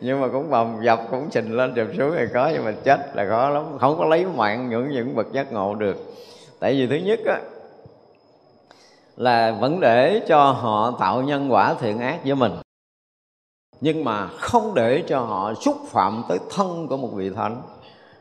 Nhưng 0.00 0.20
mà 0.20 0.28
cũng 0.28 0.50
bầm 0.50 0.78
dập, 0.82 1.00
cũng 1.10 1.28
trình 1.30 1.56
lên 1.56 1.74
trùm 1.74 1.86
xuống 1.98 2.12
thì 2.16 2.24
có, 2.34 2.50
nhưng 2.52 2.64
mà 2.64 2.72
chết 2.84 3.16
là 3.16 3.26
khó 3.28 3.48
lắm. 3.48 3.64
Không 3.80 3.98
có 3.98 4.04
lấy 4.04 4.26
mạng 4.26 4.70
những 4.70 4.90
những 4.90 5.14
bậc 5.16 5.32
giác 5.32 5.52
ngộ 5.52 5.74
được. 5.74 5.96
Tại 6.60 6.72
vì 6.72 6.86
thứ 6.86 6.96
nhất 6.96 7.20
á, 7.26 7.40
là 9.16 9.52
vẫn 9.60 9.80
để 9.80 10.20
cho 10.28 10.50
họ 10.50 10.94
tạo 11.00 11.22
nhân 11.22 11.52
quả 11.52 11.74
thiện 11.80 11.98
ác 11.98 12.18
với 12.24 12.34
mình 12.34 12.52
nhưng 13.80 14.04
mà 14.04 14.26
không 14.26 14.74
để 14.74 15.02
cho 15.08 15.20
họ 15.20 15.54
xúc 15.54 15.76
phạm 15.86 16.22
tới 16.28 16.38
thân 16.56 16.88
của 16.88 16.96
một 16.96 17.10
vị 17.14 17.30
thánh. 17.30 17.62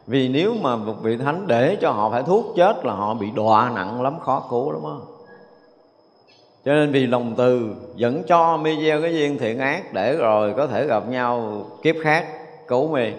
Vì 0.08 0.30
nếu 0.30 0.54
mà 0.62 0.76
một 0.76 0.96
vị 1.02 1.18
thánh 1.18 1.48
để 1.48 1.78
cho 1.82 1.92
họ 1.92 2.10
phải 2.10 2.24
thuốc 2.24 2.46
chết 2.56 2.86
là 2.86 2.94
họ 2.94 3.14
bị 3.14 3.32
đọa 3.36 3.72
nặng 3.76 4.02
lắm, 4.02 4.20
khó 4.20 4.48
cứu 4.50 4.72
lắm 4.72 4.82
á. 4.84 4.98
Cho 6.66 6.74
nên 6.74 6.92
vì 6.92 7.08
lòng 7.08 7.34
từ, 7.38 7.76
vẫn 8.00 8.24
cho 8.28 8.58
mi 8.58 8.86
gieo 8.86 9.02
cái 9.02 9.14
duyên 9.14 9.38
thiện 9.38 9.60
ác 9.60 9.94
để 9.94 10.16
rồi 10.16 10.54
có 10.58 10.68
thể 10.68 10.88
gặp 10.88 11.10
nhau 11.10 11.66
kiếp 11.84 11.96
khác, 12.02 12.28
cứu 12.68 12.88
mi. 12.88 13.12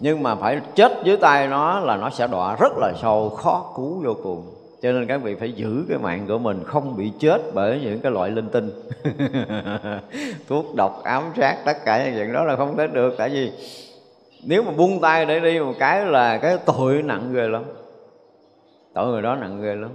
Nhưng 0.00 0.22
mà 0.22 0.34
phải 0.34 0.60
chết 0.74 0.92
dưới 1.04 1.16
tay 1.16 1.48
nó 1.48 1.80
là 1.80 1.96
nó 1.96 2.10
sẽ 2.10 2.26
đọa 2.26 2.56
rất 2.56 2.72
là 2.76 2.92
sâu, 3.02 3.28
khó 3.28 3.72
cứu 3.76 4.02
vô 4.04 4.14
cùng 4.22 4.59
cho 4.82 4.92
nên 4.92 5.06
các 5.06 5.22
vị 5.22 5.34
phải 5.34 5.52
giữ 5.52 5.84
cái 5.88 5.98
mạng 5.98 6.24
của 6.28 6.38
mình 6.38 6.64
không 6.64 6.96
bị 6.96 7.12
chết 7.18 7.42
bởi 7.54 7.80
những 7.84 8.00
cái 8.00 8.12
loại 8.12 8.30
linh 8.30 8.48
tinh. 8.48 8.70
Thuốc 10.48 10.74
độc 10.74 11.02
ám 11.04 11.32
sát 11.36 11.56
tất 11.64 11.84
cả 11.84 12.04
những 12.04 12.14
chuyện 12.14 12.32
đó 12.32 12.44
là 12.44 12.56
không 12.56 12.76
thể 12.76 12.86
được. 12.86 13.14
Tại 13.18 13.28
vì 13.28 13.52
nếu 14.44 14.62
mà 14.62 14.72
buông 14.72 15.00
tay 15.00 15.26
để 15.26 15.40
đi 15.40 15.60
một 15.60 15.74
cái 15.78 16.06
là 16.06 16.38
cái 16.38 16.58
tội 16.66 17.02
nặng 17.02 17.32
ghê 17.34 17.48
lắm. 17.48 17.64
Tội 18.94 19.06
người 19.06 19.22
đó 19.22 19.36
nặng 19.36 19.62
ghê 19.62 19.74
lắm. 19.74 19.90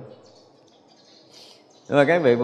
Nhưng 1.90 1.98
mà 1.98 2.04
cái 2.04 2.20
vị 2.20 2.36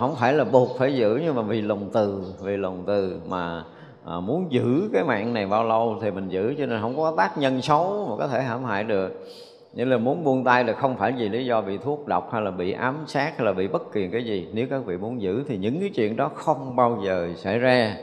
không 0.00 0.16
phải 0.20 0.32
là 0.32 0.44
buộc 0.44 0.78
phải 0.78 0.94
giữ 0.94 1.20
nhưng 1.24 1.34
mà 1.34 1.42
vì 1.42 1.62
lòng 1.62 1.90
từ 1.92 2.22
vì 2.42 2.56
lòng 2.56 2.84
từ 2.86 3.20
mà 3.28 3.64
à, 4.06 4.20
muốn 4.20 4.52
giữ 4.52 4.90
cái 4.92 5.04
mạng 5.04 5.34
này 5.34 5.46
bao 5.46 5.64
lâu 5.64 5.98
thì 6.02 6.10
mình 6.10 6.28
giữ 6.28 6.54
cho 6.58 6.66
nên 6.66 6.80
không 6.80 6.96
có 6.96 7.14
tác 7.16 7.38
nhân 7.38 7.62
xấu 7.62 8.06
mà 8.10 8.16
có 8.18 8.28
thể 8.28 8.42
hãm 8.42 8.64
hại 8.64 8.84
được 8.84 9.26
nghĩa 9.72 9.84
là 9.84 9.98
muốn 9.98 10.24
buông 10.24 10.44
tay 10.44 10.64
là 10.64 10.72
không 10.72 10.96
phải 10.96 11.12
vì 11.12 11.28
lý 11.28 11.46
do 11.46 11.60
bị 11.60 11.78
thuốc 11.78 12.06
độc 12.06 12.32
hay 12.32 12.42
là 12.42 12.50
bị 12.50 12.72
ám 12.72 13.04
sát 13.06 13.32
hay 13.36 13.46
là 13.46 13.52
bị 13.52 13.68
bất 13.68 13.92
kỳ 13.92 14.08
cái 14.08 14.24
gì. 14.24 14.48
Nếu 14.52 14.66
các 14.70 14.78
vị 14.86 14.96
muốn 14.96 15.22
giữ 15.22 15.44
thì 15.48 15.56
những 15.56 15.80
cái 15.80 15.90
chuyện 15.94 16.16
đó 16.16 16.30
không 16.34 16.76
bao 16.76 16.98
giờ 17.04 17.28
xảy 17.36 17.58
ra. 17.58 17.96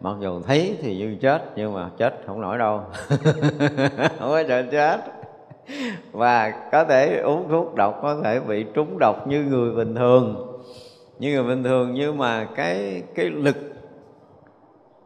Mặc 0.00 0.16
dù 0.20 0.40
thấy 0.40 0.76
thì 0.82 0.96
như 0.96 1.16
chết, 1.20 1.42
nhưng 1.56 1.74
mà 1.74 1.90
chết 1.96 2.22
không 2.26 2.40
nổi 2.40 2.58
đâu. 2.58 2.80
Không 4.18 4.30
có 4.30 4.42
sợ 4.48 4.62
chết. 4.72 5.00
Và 6.12 6.50
có 6.72 6.84
thể 6.84 7.18
uống 7.18 7.48
thuốc 7.48 7.74
độc, 7.74 7.98
có 8.02 8.16
thể 8.24 8.40
bị 8.40 8.64
trúng 8.74 8.98
độc 9.00 9.28
như 9.28 9.42
người 9.42 9.74
bình 9.74 9.94
thường. 9.94 10.46
Như 11.18 11.32
người 11.32 11.42
bình 11.42 11.64
thường, 11.64 11.94
nhưng 11.94 12.18
mà 12.18 12.44
cái 12.44 13.02
cái 13.14 13.26
lực 13.26 13.56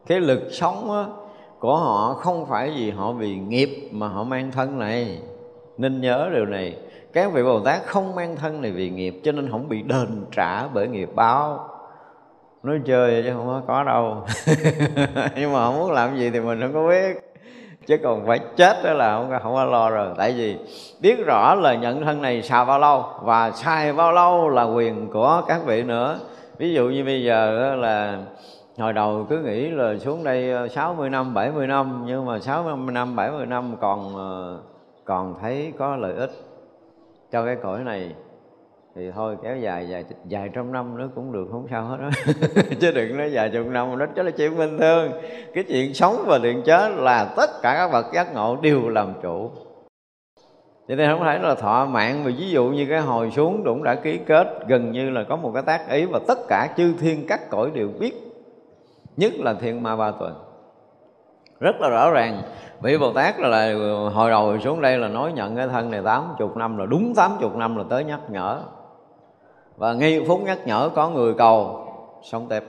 cái 0.07 0.19
lực 0.19 0.41
sống 0.51 1.05
của 1.59 1.77
họ 1.77 2.13
không 2.13 2.45
phải 2.45 2.71
vì 2.75 2.91
họ 2.91 3.11
vì 3.11 3.35
nghiệp 3.35 3.89
mà 3.91 4.07
họ 4.07 4.23
mang 4.23 4.51
thân 4.51 4.79
này 4.79 5.19
nên 5.77 6.01
nhớ 6.01 6.29
điều 6.33 6.45
này. 6.45 6.77
Các 7.13 7.33
vị 7.33 7.43
bồ 7.43 7.59
tát 7.59 7.85
không 7.85 8.15
mang 8.15 8.35
thân 8.35 8.61
này 8.61 8.71
vì 8.71 8.89
nghiệp, 8.89 9.21
cho 9.23 9.31
nên 9.31 9.51
không 9.51 9.69
bị 9.69 9.81
đền 9.81 10.25
trả 10.31 10.67
bởi 10.67 10.87
nghiệp 10.87 11.09
báo. 11.15 11.69
Nói 12.63 12.79
chơi 12.85 13.23
chứ 13.23 13.31
không 13.33 13.63
có 13.67 13.83
đâu. 13.83 14.25
Nhưng 15.35 15.53
mà 15.53 15.65
không 15.65 15.79
muốn 15.79 15.91
làm 15.91 16.17
gì 16.17 16.29
thì 16.29 16.39
mình 16.39 16.61
không 16.61 16.73
có 16.73 16.87
biết. 16.89 17.25
Chứ 17.87 17.97
còn 18.03 18.25
phải 18.27 18.39
chết 18.55 18.77
đó 18.83 18.93
là 18.93 19.17
không 19.17 19.39
không 19.43 19.53
có 19.53 19.65
lo 19.65 19.89
rồi. 19.89 20.13
Tại 20.17 20.31
vì 20.31 20.57
biết 21.01 21.25
rõ 21.25 21.55
là 21.55 21.75
nhận 21.75 22.05
thân 22.05 22.21
này 22.21 22.41
xài 22.41 22.65
bao 22.65 22.79
lâu, 22.79 23.05
và 23.21 23.51
xài 23.51 23.93
bao 23.93 24.11
lâu 24.11 24.49
là 24.49 24.63
quyền 24.63 25.09
của 25.09 25.41
các 25.47 25.61
vị 25.65 25.83
nữa. 25.83 26.19
Ví 26.57 26.73
dụ 26.73 26.89
như 26.89 27.03
bây 27.05 27.23
giờ 27.23 27.75
là 27.75 28.17
hồi 28.77 28.93
đầu 28.93 29.25
cứ 29.29 29.39
nghĩ 29.39 29.69
là 29.69 29.97
xuống 29.97 30.23
đây 30.23 30.51
ờ, 30.51 30.67
60 30.67 31.09
năm 31.09 31.33
70 31.33 31.67
năm, 31.67 32.03
nhưng 32.05 32.25
mà 32.25 32.39
60 32.39 32.73
năm 32.91 33.15
70 33.15 33.45
năm 33.45 33.75
còn 33.81 34.15
ờ, 34.15 34.57
còn 35.05 35.35
thấy 35.41 35.73
có 35.77 35.95
lợi 35.95 36.13
ích 36.13 36.31
cho 37.31 37.45
cái 37.45 37.55
cõi 37.63 37.83
này, 37.83 38.15
thì 38.95 39.11
thôi 39.11 39.35
kéo 39.43 39.57
dài 39.57 39.89
dài 39.89 40.05
dài 40.27 40.49
trăm 40.53 40.71
năm 40.71 40.97
nữa 40.97 41.09
cũng 41.15 41.31
được, 41.31 41.47
không 41.51 41.67
sao 41.71 41.85
hết 41.85 41.97
đó 42.01 42.09
chứ 42.79 42.91
đừng 42.91 43.17
nói 43.17 43.31
dài 43.31 43.49
chục 43.53 43.67
năm 43.67 43.97
nó 43.97 44.23
là 44.23 44.31
chuyện 44.31 44.57
bình 44.57 44.77
thường. 44.77 45.11
Cái 45.53 45.63
chuyện 45.63 45.93
sống 45.93 46.23
và 46.27 46.39
chuyện 46.41 46.61
chết 46.65 46.91
là 46.95 47.33
tất 47.37 47.49
cả 47.61 47.73
các 47.77 47.91
bậc 47.91 48.05
giác 48.13 48.33
ngộ 48.33 48.57
đều 48.61 48.89
làm 48.89 49.13
chủ. 49.21 49.51
Cho 50.87 50.95
nên 50.95 51.11
không 51.11 51.19
phải 51.19 51.39
là 51.39 51.55
thọ 51.55 51.85
mạng, 51.85 52.23
mà 52.23 52.31
ví 52.37 52.49
dụ 52.49 52.65
như 52.65 52.85
cái 52.89 52.99
hồi 52.99 53.31
xuống 53.31 53.63
cũng 53.65 53.83
đã 53.83 53.95
ký 53.95 54.19
kết, 54.25 54.47
gần 54.67 54.91
như 54.91 55.09
là 55.09 55.23
có 55.29 55.35
một 55.35 55.51
cái 55.53 55.63
tác 55.63 55.89
ý 55.89 56.05
và 56.05 56.19
tất 56.27 56.37
cả 56.47 56.73
chư 56.77 56.93
thiên 56.99 57.27
các 57.27 57.49
cõi 57.49 57.71
đều 57.73 57.89
biết, 57.99 58.13
nhất 59.17 59.33
là 59.35 59.53
thiên 59.53 59.83
ma 59.83 59.95
ba 59.95 60.11
tuần 60.11 60.44
rất 61.59 61.75
là 61.81 61.89
rõ 61.89 62.11
ràng. 62.11 62.41
Vị 62.81 62.97
bồ 62.97 63.13
tát 63.13 63.39
là, 63.39 63.47
là 63.47 63.73
hồi 64.09 64.29
đầu 64.29 64.59
xuống 64.59 64.81
đây 64.81 64.97
là 64.97 65.07
nói 65.07 65.31
nhận 65.31 65.55
cái 65.55 65.67
thân 65.67 65.91
này 65.91 66.01
tám 66.05 66.23
chục 66.37 66.57
năm 66.57 66.77
là 66.77 66.85
đúng 66.85 67.13
tám 67.15 67.31
chục 67.39 67.55
năm 67.55 67.75
là 67.75 67.83
tới 67.89 68.03
nhắc 68.03 68.19
nhở. 68.29 68.59
Và 69.77 69.93
ngay 69.93 70.25
phút 70.27 70.39
nhắc 70.43 70.57
nhở 70.65 70.89
có 70.95 71.09
người 71.09 71.33
cầu 71.33 71.87
sống 72.23 72.47
tiếp 72.49 72.63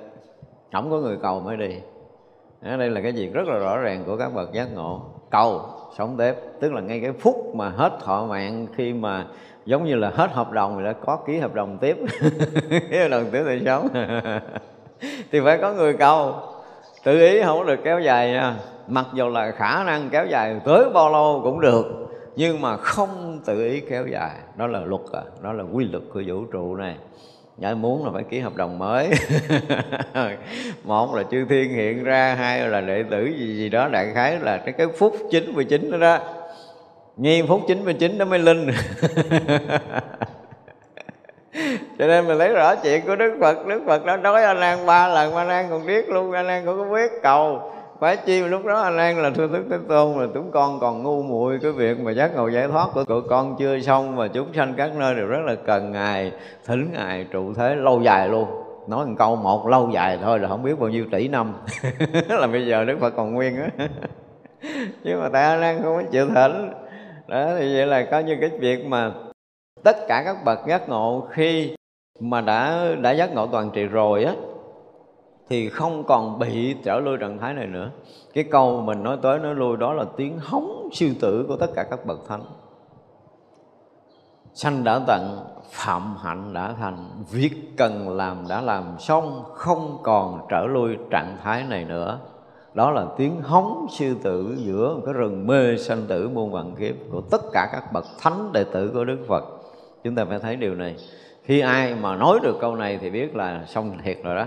không 0.72 0.90
có 0.90 0.96
người 0.96 1.16
cầu 1.22 1.40
mới 1.40 1.56
đi. 1.56 1.76
Đây 2.60 2.90
là 2.90 3.00
cái 3.00 3.12
việc 3.12 3.34
rất 3.34 3.46
là 3.46 3.58
rõ 3.58 3.78
ràng 3.78 4.02
của 4.06 4.16
các 4.16 4.34
bậc 4.34 4.52
giác 4.52 4.74
ngộ. 4.74 5.00
Cầu 5.30 5.62
sống 5.98 6.16
tiếp 6.16 6.34
tức 6.60 6.72
là 6.72 6.80
ngay 6.80 7.00
cái 7.00 7.12
phút 7.12 7.54
mà 7.54 7.68
hết 7.68 7.92
thọ 8.04 8.26
mạng 8.26 8.66
khi 8.76 8.92
mà 8.92 9.26
giống 9.64 9.84
như 9.84 9.94
là 9.94 10.10
hết 10.14 10.32
hợp 10.32 10.52
đồng 10.52 10.76
thì 10.78 10.84
đã 10.84 10.92
có 10.92 11.16
ký 11.26 11.38
hợp 11.38 11.54
đồng 11.54 11.78
tiếp. 11.78 11.96
Ký 12.90 12.98
hợp 12.98 13.08
đồng 13.10 13.24
tiếp 13.32 13.44
thì 13.46 13.62
sống 13.66 13.88
thì 15.32 15.40
phải 15.44 15.58
có 15.58 15.72
người 15.72 15.92
cầu. 15.92 16.34
Tự 17.04 17.20
ý 17.20 17.42
không 17.42 17.66
được 17.66 17.80
kéo 17.84 18.00
dài 18.00 18.30
nha 18.30 18.56
mặc 18.88 19.06
dù 19.14 19.28
là 19.28 19.50
khả 19.50 19.84
năng 19.84 20.10
kéo 20.10 20.26
dài 20.26 20.60
tới 20.64 20.90
bao 20.94 21.12
lâu 21.12 21.40
cũng 21.44 21.60
được 21.60 22.06
nhưng 22.36 22.60
mà 22.60 22.76
không 22.76 23.40
tự 23.44 23.64
ý 23.64 23.80
kéo 23.80 24.06
dài. 24.06 24.30
Đó 24.56 24.66
là 24.66 24.80
luật 24.80 25.00
à 25.12 25.22
đó 25.42 25.52
là 25.52 25.64
quy 25.72 25.84
luật 25.84 26.02
của 26.12 26.22
vũ 26.26 26.44
trụ 26.52 26.76
này. 26.76 26.96
Nhớ 27.56 27.74
muốn 27.74 28.04
là 28.04 28.10
phải 28.14 28.22
ký 28.30 28.40
hợp 28.40 28.56
đồng 28.56 28.78
mới. 28.78 29.10
Một 30.84 31.14
là 31.14 31.22
chư 31.30 31.44
thiên 31.48 31.70
hiện 31.70 32.04
ra 32.04 32.34
Hai 32.38 32.68
là 32.68 32.80
đệ 32.80 33.02
tử 33.10 33.24
gì 33.24 33.56
gì 33.56 33.68
đó 33.68 33.88
Đại 33.88 34.12
khái 34.14 34.38
là 34.38 34.56
cái, 34.56 34.72
cái 34.72 34.86
phút 34.98 35.16
99 35.30 35.90
đó 35.90 35.98
đó. 35.98 36.18
Nghi 37.16 37.42
phút 37.48 37.60
99 37.68 38.18
đó 38.18 38.24
mới 38.24 38.38
linh. 38.38 38.66
Cho 41.98 42.06
nên 42.06 42.26
mình 42.26 42.38
lấy 42.38 42.52
rõ 42.52 42.74
chuyện 42.74 43.06
của 43.06 43.16
đức 43.16 43.36
phật 43.40 43.66
đức 43.66 43.82
phật 43.86 44.04
đã 44.04 44.16
nói 44.16 44.42
anh 44.42 44.60
an 44.60 44.86
ba 44.86 45.08
lần 45.08 45.34
anh 45.34 45.48
an 45.48 45.66
còn 45.70 45.86
biết 45.86 46.08
luôn 46.08 46.32
anh 46.32 46.46
an 46.46 46.66
cũng 46.66 46.78
có 46.78 46.84
biết 46.94 47.12
cầu 47.22 47.72
phải 48.00 48.16
chi 48.16 48.42
mà 48.42 48.48
lúc 48.48 48.64
đó 48.64 48.80
anh 48.80 48.96
an 48.96 49.22
là 49.22 49.30
thưa 49.30 49.48
thức 49.48 49.64
thế 49.70 49.76
tôn 49.88 50.18
là 50.18 50.26
chúng 50.34 50.50
con 50.50 50.80
còn 50.80 51.02
ngu 51.02 51.22
muội, 51.22 51.58
cái 51.62 51.72
việc 51.72 52.00
mà 52.00 52.10
giác 52.10 52.34
ngộ 52.34 52.48
giải 52.48 52.68
thoát 52.68 52.88
của 52.94 53.04
tụi 53.04 53.22
con 53.22 53.56
chưa 53.58 53.80
xong 53.80 54.16
mà 54.16 54.28
chúng 54.28 54.54
sanh 54.54 54.74
các 54.76 54.96
nơi 54.96 55.14
đều 55.14 55.26
rất 55.26 55.40
là 55.44 55.54
cần 55.66 55.92
ngài, 55.92 56.32
thỉnh 56.66 56.90
ngài 56.92 57.24
trụ 57.24 57.54
thế 57.54 57.74
lâu 57.74 58.02
dài 58.02 58.28
luôn. 58.28 58.48
Nói 58.88 59.06
một 59.06 59.14
câu, 59.18 59.36
một 59.36 59.66
lâu 59.68 59.90
dài 59.90 60.18
thôi 60.22 60.38
là 60.38 60.48
không 60.48 60.62
biết 60.62 60.78
bao 60.80 60.88
nhiêu 60.88 61.04
tỷ 61.12 61.28
năm. 61.28 61.54
Là 62.28 62.46
bây 62.46 62.66
giờ 62.66 62.84
đức 62.84 62.98
phật 63.00 63.10
còn 63.16 63.34
nguyên 63.34 63.56
á. 63.56 63.68
Nhưng 65.04 65.20
mà 65.20 65.28
tại 65.28 65.42
anh 65.42 65.62
an 65.62 65.82
không 65.82 65.96
có 65.96 66.02
chịu 66.12 66.28
thỉnh. 66.34 66.70
Đó, 67.28 67.46
thì 67.58 67.76
vậy 67.76 67.86
là 67.86 68.06
có 68.10 68.18
như 68.18 68.36
cái 68.40 68.50
việc 68.60 68.86
mà 68.86 69.12
tất 69.84 69.96
cả 70.08 70.22
các 70.24 70.36
bậc 70.44 70.58
giác 70.66 70.88
ngộ 70.88 71.28
khi 71.30 71.74
mà 72.20 72.40
đã 72.40 72.86
đã 73.00 73.10
giác 73.10 73.34
ngộ 73.34 73.46
toàn 73.46 73.70
trị 73.74 73.84
rồi 73.84 74.24
á 74.24 74.32
thì 75.48 75.68
không 75.68 76.04
còn 76.04 76.38
bị 76.38 76.76
trở 76.84 77.00
lui 77.00 77.16
trạng 77.16 77.38
thái 77.38 77.54
này 77.54 77.66
nữa. 77.66 77.90
Cái 78.34 78.44
câu 78.44 78.80
mình 78.80 79.02
nói 79.02 79.18
tới, 79.22 79.38
nói 79.38 79.54
lui 79.54 79.76
đó 79.76 79.92
là 79.92 80.04
tiếng 80.16 80.38
hóng 80.38 80.88
siêu 80.92 81.10
tử 81.20 81.44
của 81.48 81.56
tất 81.56 81.70
cả 81.74 81.84
các 81.90 82.06
bậc 82.06 82.28
thánh. 82.28 82.42
Sanh 84.54 84.84
đã 84.84 85.00
tận, 85.06 85.38
phạm 85.70 86.16
hạnh 86.22 86.54
đã 86.54 86.72
thành, 86.72 87.10
việc 87.30 87.52
cần 87.76 88.16
làm 88.16 88.48
đã 88.48 88.60
làm, 88.60 88.84
xong 88.98 89.42
không 89.54 89.98
còn 90.02 90.46
trở 90.48 90.66
lui 90.66 90.96
trạng 91.10 91.36
thái 91.42 91.64
này 91.64 91.84
nữa. 91.84 92.18
Đó 92.74 92.90
là 92.90 93.06
tiếng 93.16 93.40
hóng 93.42 93.86
sư 93.90 94.16
tử 94.22 94.56
giữa 94.58 94.94
một 94.94 95.02
cái 95.04 95.14
rừng 95.14 95.46
mê 95.46 95.76
sanh 95.76 96.02
tử 96.08 96.28
muôn 96.28 96.52
vạn 96.52 96.74
kiếp 96.74 96.94
của 97.12 97.20
tất 97.20 97.40
cả 97.52 97.68
các 97.72 97.92
bậc 97.92 98.04
thánh 98.20 98.52
đệ 98.52 98.64
tử 98.64 98.90
của 98.94 99.04
đức 99.04 99.18
phật. 99.28 99.44
Chúng 100.04 100.14
ta 100.14 100.24
phải 100.24 100.38
thấy 100.38 100.56
điều 100.56 100.74
này. 100.74 100.96
Khi 101.42 101.60
ai 101.60 101.94
mà 101.94 102.16
nói 102.16 102.40
được 102.42 102.56
câu 102.60 102.76
này 102.76 102.98
thì 102.98 103.10
biết 103.10 103.36
là 103.36 103.64
xong 103.66 103.98
thiệt 104.04 104.18
rồi 104.24 104.34
đó 104.34 104.46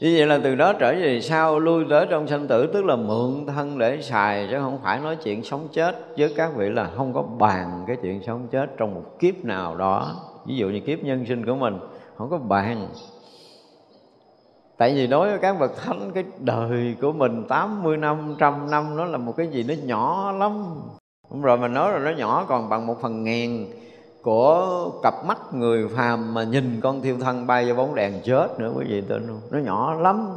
như 0.00 0.14
vậy 0.18 0.26
là 0.26 0.40
từ 0.44 0.54
đó 0.54 0.72
trở 0.72 0.94
về 0.94 1.20
sau, 1.20 1.58
lui 1.58 1.84
tới 1.90 2.06
trong 2.10 2.28
sanh 2.28 2.46
tử, 2.46 2.66
tức 2.72 2.84
là 2.84 2.96
mượn 2.96 3.46
thân 3.46 3.78
để 3.78 4.02
xài, 4.02 4.48
chứ 4.50 4.58
không 4.58 4.78
phải 4.82 5.00
nói 5.00 5.16
chuyện 5.16 5.44
sống 5.44 5.68
chết 5.72 5.96
với 6.18 6.34
các 6.36 6.50
vị 6.56 6.68
là 6.68 6.90
không 6.96 7.14
có 7.14 7.22
bàn 7.22 7.84
cái 7.86 7.96
chuyện 8.02 8.22
sống 8.26 8.48
chết 8.50 8.70
trong 8.76 8.94
một 8.94 9.18
kiếp 9.18 9.44
nào 9.44 9.76
đó. 9.76 10.14
Ví 10.46 10.56
dụ 10.56 10.68
như 10.68 10.80
kiếp 10.80 11.04
nhân 11.04 11.24
sinh 11.28 11.46
của 11.46 11.54
mình, 11.54 11.78
không 12.16 12.30
có 12.30 12.38
bàn. 12.38 12.88
Tại 14.76 14.94
vì 14.94 15.06
đối 15.06 15.30
với 15.30 15.38
các 15.38 15.60
bậc 15.60 15.76
thánh, 15.76 16.10
cái 16.14 16.24
đời 16.38 16.96
của 17.00 17.12
mình 17.12 17.44
80 17.48 17.96
năm, 17.96 18.36
trăm 18.38 18.70
năm, 18.70 18.96
nó 18.96 19.04
là 19.04 19.18
một 19.18 19.36
cái 19.36 19.46
gì 19.46 19.64
nó 19.68 19.74
nhỏ 19.84 20.32
lắm. 20.32 20.64
Rồi 21.42 21.58
mình 21.58 21.74
nói 21.74 21.90
rồi 21.90 22.00
nó 22.00 22.10
nhỏ 22.18 22.44
còn 22.48 22.68
bằng 22.68 22.86
một 22.86 22.96
phần 23.02 23.24
ngàn 23.24 23.66
của 24.26 24.90
cặp 25.02 25.14
mắt 25.24 25.38
người 25.52 25.88
phàm 25.88 26.34
mà 26.34 26.44
nhìn 26.44 26.80
con 26.80 27.02
thiêu 27.02 27.16
thân 27.20 27.46
bay 27.46 27.64
vào 27.64 27.74
bóng 27.74 27.94
đèn 27.94 28.20
chết 28.24 28.48
nữa 28.58 28.72
quý 28.76 28.84
vị 28.88 29.02
tin 29.08 29.26
không? 29.26 29.40
Nó 29.50 29.58
nhỏ 29.58 29.94
lắm. 29.94 30.34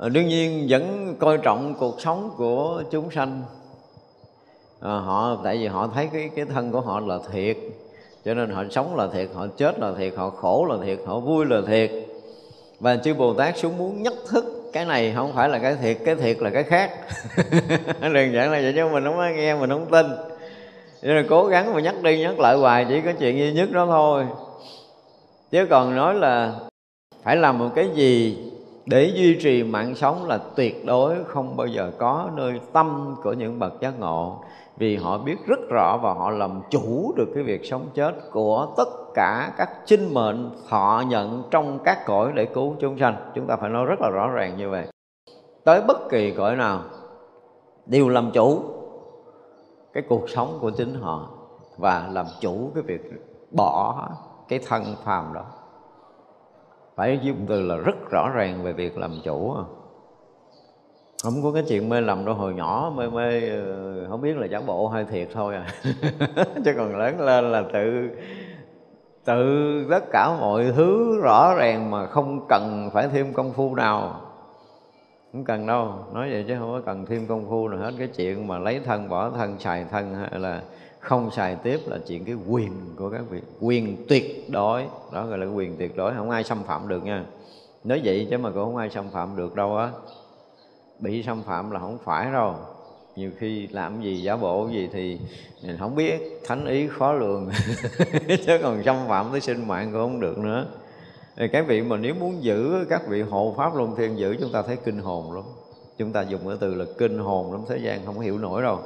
À, 0.00 0.08
đương 0.08 0.28
nhiên 0.28 0.66
vẫn 0.70 1.14
coi 1.18 1.38
trọng 1.38 1.74
cuộc 1.78 2.00
sống 2.00 2.30
của 2.36 2.82
chúng 2.90 3.10
sanh. 3.10 3.42
À, 4.80 4.90
họ 4.90 5.36
tại 5.44 5.58
vì 5.58 5.66
họ 5.66 5.88
thấy 5.94 6.08
cái 6.12 6.30
cái 6.36 6.44
thân 6.44 6.72
của 6.72 6.80
họ 6.80 7.00
là 7.00 7.18
thiệt 7.32 7.56
cho 8.24 8.34
nên 8.34 8.50
họ 8.50 8.64
sống 8.70 8.96
là 8.96 9.08
thiệt 9.12 9.28
họ 9.34 9.46
chết 9.56 9.78
là 9.78 9.92
thiệt 9.98 10.12
họ 10.16 10.30
khổ 10.30 10.66
là 10.68 10.76
thiệt 10.84 10.98
họ 11.06 11.20
vui 11.20 11.46
là 11.46 11.60
thiệt. 11.66 11.90
Và 12.80 12.96
chư 12.96 13.14
bồ 13.14 13.34
tát 13.34 13.58
xuống 13.58 13.78
muốn 13.78 14.02
nhất 14.02 14.14
thức 14.28 14.44
cái 14.72 14.84
này 14.84 15.12
không 15.16 15.32
phải 15.34 15.48
là 15.48 15.58
cái 15.58 15.74
thiệt 15.74 15.98
cái 16.04 16.14
thiệt 16.14 16.38
là 16.38 16.50
cái 16.50 16.62
khác. 16.62 16.90
Đơn 18.00 18.32
giản 18.32 18.52
là 18.52 18.60
vậy 18.62 18.72
chứ 18.76 18.88
mình 18.92 19.04
không 19.04 19.16
có 19.16 19.28
nghe 19.36 19.54
mình 19.54 19.70
không 19.70 19.90
tin 19.90 20.06
cho 21.02 21.08
nên 21.08 21.26
cố 21.28 21.46
gắng 21.46 21.74
mà 21.74 21.80
nhắc 21.80 21.94
đi 22.02 22.20
nhắc 22.20 22.40
lại 22.40 22.56
hoài 22.56 22.86
chỉ 22.88 23.00
có 23.00 23.12
chuyện 23.18 23.38
duy 23.38 23.52
nhất 23.52 23.68
đó 23.72 23.86
thôi. 23.86 24.26
Chứ 25.50 25.66
còn 25.70 25.96
nói 25.96 26.14
là 26.14 26.54
phải 27.22 27.36
làm 27.36 27.58
một 27.58 27.68
cái 27.74 27.88
gì 27.94 28.38
để 28.86 29.12
duy 29.14 29.38
trì 29.40 29.62
mạng 29.62 29.94
sống 29.94 30.26
là 30.26 30.38
tuyệt 30.56 30.86
đối 30.86 31.14
không 31.24 31.56
bao 31.56 31.66
giờ 31.66 31.90
có 31.98 32.30
nơi 32.36 32.60
tâm 32.72 33.16
của 33.22 33.32
những 33.32 33.58
bậc 33.58 33.80
giác 33.80 34.00
ngộ. 34.00 34.42
Vì 34.76 34.96
họ 34.96 35.18
biết 35.18 35.36
rất 35.46 35.58
rõ 35.68 35.98
và 36.02 36.12
họ 36.12 36.30
làm 36.30 36.60
chủ 36.70 37.12
được 37.16 37.28
cái 37.34 37.42
việc 37.42 37.64
sống 37.64 37.86
chết 37.94 38.12
của 38.32 38.66
tất 38.76 38.88
cả 39.14 39.52
các 39.56 39.68
sinh 39.86 40.14
mệnh 40.14 40.50
thọ 40.68 41.02
nhận 41.08 41.42
trong 41.50 41.78
các 41.84 42.06
cõi 42.06 42.32
để 42.34 42.44
cứu 42.44 42.76
chúng 42.80 42.98
sanh. 42.98 43.16
Chúng 43.34 43.46
ta 43.46 43.56
phải 43.56 43.70
nói 43.70 43.84
rất 43.86 44.00
là 44.00 44.08
rõ 44.08 44.28
ràng 44.28 44.56
như 44.56 44.70
vậy. 44.70 44.86
Tới 45.64 45.80
bất 45.80 46.08
kỳ 46.10 46.30
cõi 46.30 46.56
nào, 46.56 46.82
đều 47.86 48.08
làm 48.08 48.30
chủ 48.30 48.60
cái 49.92 50.02
cuộc 50.08 50.30
sống 50.30 50.58
của 50.60 50.70
chính 50.70 50.94
họ 50.94 51.28
và 51.76 52.08
làm 52.12 52.26
chủ 52.40 52.70
cái 52.74 52.82
việc 52.82 53.00
bỏ 53.50 54.08
cái 54.48 54.60
thân 54.68 54.82
phàm 55.04 55.32
đó. 55.34 55.44
Phải 56.96 57.18
dùng 57.22 57.46
từ 57.48 57.62
là 57.62 57.76
rất 57.76 58.10
rõ 58.10 58.28
ràng 58.34 58.62
về 58.62 58.72
việc 58.72 58.98
làm 58.98 59.10
chủ. 59.24 59.54
Không 61.22 61.42
có 61.42 61.52
cái 61.52 61.62
chuyện 61.68 61.88
mê 61.88 62.00
lầm 62.00 62.24
đâu, 62.24 62.34
hồi 62.34 62.54
nhỏ 62.54 62.92
mê 62.96 63.10
mê 63.10 63.48
ờ, 63.48 64.06
không 64.10 64.20
biết 64.20 64.36
là 64.36 64.46
giả 64.46 64.60
bộ 64.66 64.88
hay 64.88 65.04
thiệt 65.04 65.28
thôi 65.32 65.54
à. 65.54 65.66
Chứ 66.64 66.72
còn 66.76 66.96
lớn 66.96 67.20
lên 67.20 67.52
là 67.52 67.64
tự 67.72 68.10
tự 69.24 69.86
tất 69.90 70.04
cả 70.12 70.36
mọi 70.40 70.72
thứ 70.76 71.20
rõ 71.22 71.54
ràng 71.54 71.90
mà 71.90 72.06
không 72.06 72.46
cần 72.48 72.90
phải 72.92 73.08
thêm 73.08 73.32
công 73.32 73.52
phu 73.52 73.74
nào 73.74 74.20
không 75.38 75.44
cần 75.44 75.66
đâu, 75.66 75.94
nói 76.12 76.30
vậy 76.30 76.44
chứ 76.48 76.56
không 76.58 76.72
có 76.72 76.80
cần 76.86 77.06
thêm 77.06 77.26
công 77.26 77.48
phu 77.48 77.68
nào 77.68 77.80
hết. 77.80 77.94
Cái 77.98 78.08
chuyện 78.08 78.46
mà 78.46 78.58
lấy 78.58 78.80
thân 78.80 79.08
bỏ 79.08 79.30
thân, 79.30 79.56
xài 79.58 79.84
thân 79.90 80.14
hay 80.14 80.40
là 80.40 80.62
không 81.00 81.30
xài 81.30 81.56
tiếp 81.56 81.80
là 81.86 81.98
chuyện 82.06 82.24
cái 82.24 82.34
quyền 82.48 82.72
của 82.96 83.10
các 83.10 83.20
vị. 83.30 83.40
Quyền 83.60 84.04
tuyệt 84.08 84.50
đối, 84.50 84.84
đó 85.12 85.26
gọi 85.26 85.38
là 85.38 85.46
quyền 85.46 85.76
tuyệt 85.76 85.96
đối, 85.96 86.14
không 86.14 86.30
ai 86.30 86.44
xâm 86.44 86.62
phạm 86.64 86.88
được 86.88 87.04
nha. 87.04 87.24
Nói 87.84 88.00
vậy 88.04 88.26
chứ 88.30 88.38
mà 88.38 88.50
cũng 88.50 88.64
không 88.64 88.76
ai 88.76 88.90
xâm 88.90 89.10
phạm 89.10 89.36
được 89.36 89.54
đâu 89.54 89.76
á. 89.76 89.90
Bị 90.98 91.22
xâm 91.22 91.42
phạm 91.42 91.70
là 91.70 91.80
không 91.80 91.98
phải 92.04 92.32
đâu. 92.32 92.54
Nhiều 93.16 93.30
khi 93.38 93.66
làm 93.66 94.02
gì, 94.02 94.22
giả 94.22 94.36
bộ 94.36 94.68
gì 94.72 94.88
thì 94.92 95.20
mình 95.66 95.76
không 95.78 95.94
biết, 95.94 96.40
thánh 96.46 96.66
ý 96.66 96.88
khó 96.88 97.12
lường. 97.12 97.50
Chứ 98.46 98.58
còn 98.62 98.82
xâm 98.84 98.96
phạm 99.08 99.26
tới 99.30 99.40
sinh 99.40 99.68
mạng 99.68 99.92
cũng 99.92 100.00
không 100.00 100.20
được 100.20 100.38
nữa 100.38 100.66
thì 101.38 101.48
cái 101.48 101.62
vị 101.62 101.82
mà 101.82 101.96
nếu 101.96 102.14
muốn 102.14 102.44
giữ 102.44 102.86
các 102.90 103.02
vị 103.08 103.22
hộ 103.22 103.54
pháp 103.56 103.76
luân 103.76 103.96
thiên 103.96 104.18
giữ, 104.18 104.36
chúng 104.40 104.52
ta 104.52 104.62
thấy 104.62 104.76
kinh 104.76 104.98
hồn 104.98 105.32
lắm. 105.32 105.44
Chúng 105.98 106.12
ta 106.12 106.22
dùng 106.22 106.40
cái 106.48 106.56
từ 106.60 106.74
là 106.74 106.84
kinh 106.98 107.18
hồn 107.18 107.52
lắm, 107.52 107.60
thế 107.68 107.78
gian 107.78 108.06
không 108.06 108.20
hiểu 108.20 108.38
nổi 108.38 108.62
đâu. 108.62 108.78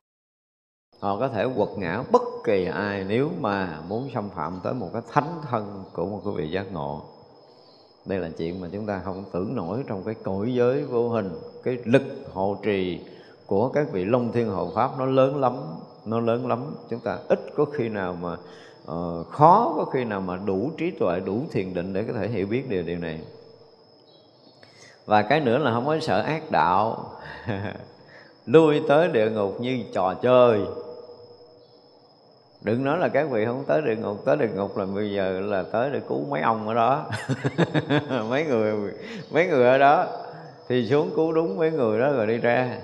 Họ 1.01 1.19
có 1.19 1.29
thể 1.29 1.47
quật 1.57 1.69
ngã 1.77 2.03
bất 2.13 2.23
kỳ 2.45 2.65
ai 2.65 3.05
nếu 3.09 3.31
mà 3.41 3.81
muốn 3.89 4.09
xâm 4.15 4.31
phạm 4.31 4.61
tới 4.63 4.75
một 4.75 4.89
cái 4.93 5.03
thánh 5.13 5.41
thân 5.51 5.85
của 5.93 6.07
một 6.07 6.21
cái 6.25 6.35
vị 6.37 6.51
giác 6.51 6.73
ngộ. 6.73 7.03
Đây 8.07 8.19
là 8.19 8.29
chuyện 8.39 8.61
mà 8.61 8.69
chúng 8.73 8.87
ta 8.87 9.01
không 9.05 9.25
tưởng 9.33 9.55
nổi 9.57 9.85
trong 9.89 10.03
cái 10.05 10.15
cõi 10.15 10.55
giới 10.55 10.85
vô 10.85 11.09
hình, 11.09 11.31
cái 11.63 11.79
lực 11.85 12.03
hộ 12.33 12.57
trì 12.63 13.01
của 13.47 13.69
các 13.69 13.93
vị 13.93 14.05
long 14.05 14.33
thiên 14.33 14.49
hộ 14.49 14.71
pháp 14.75 14.91
nó 14.99 15.07
lớn 15.07 15.41
lắm, 15.41 15.57
nó 16.05 16.21
lớn 16.21 16.47
lắm. 16.47 16.75
Chúng 16.91 17.01
ta 17.01 17.19
ít 17.29 17.41
có 17.57 17.65
khi 17.65 17.89
nào 17.89 18.17
mà 18.21 18.37
uh, 18.91 19.27
khó 19.31 19.75
có 19.77 19.85
khi 19.85 20.05
nào 20.05 20.21
mà 20.21 20.37
đủ 20.37 20.71
trí 20.79 20.91
tuệ 20.91 21.21
đủ 21.21 21.43
thiền 21.53 21.75
định 21.75 21.93
để 21.93 22.05
có 22.09 22.13
thể 22.13 22.29
hiểu 22.29 22.47
biết 22.47 22.69
điều 22.69 22.83
điều 22.83 22.99
này. 22.99 23.21
Và 25.07 25.23
cái 25.23 25.41
nữa 25.41 25.59
là 25.59 25.73
không 25.73 25.87
có 25.87 25.99
sợ 26.01 26.21
ác 26.21 26.51
đạo. 26.51 27.11
Lui 28.47 28.81
tới 28.89 29.09
địa 29.09 29.31
ngục 29.31 29.61
như 29.61 29.85
trò 29.95 30.15
chơi. 30.15 30.61
Đừng 32.63 32.85
nói 32.85 32.99
là 32.99 33.09
các 33.09 33.31
vị 33.31 33.45
không 33.45 33.65
tới 33.67 33.83
địa 33.83 33.97
ngục 33.97 34.23
tới 34.25 34.37
địa 34.37 34.49
ngục 34.55 34.77
là 34.77 34.87
bây 34.87 35.13
giờ 35.13 35.41
là 35.41 35.63
tới 35.63 35.91
để 35.91 36.01
cứu 36.09 36.25
mấy 36.31 36.41
ông 36.41 36.69
ở 36.69 36.75
đó. 36.75 37.07
Mấy 38.29 38.45
người 38.45 38.93
mấy 39.31 39.47
người 39.47 39.65
ở 39.65 39.79
đó. 39.79 40.07
Thì 40.69 40.89
xuống 40.91 41.11
cứu 41.17 41.33
đúng 41.33 41.59
mấy 41.59 41.71
người 41.71 42.01
đó 42.01 42.13
rồi 42.13 42.27
đi 42.27 42.39
ra. 42.39 42.79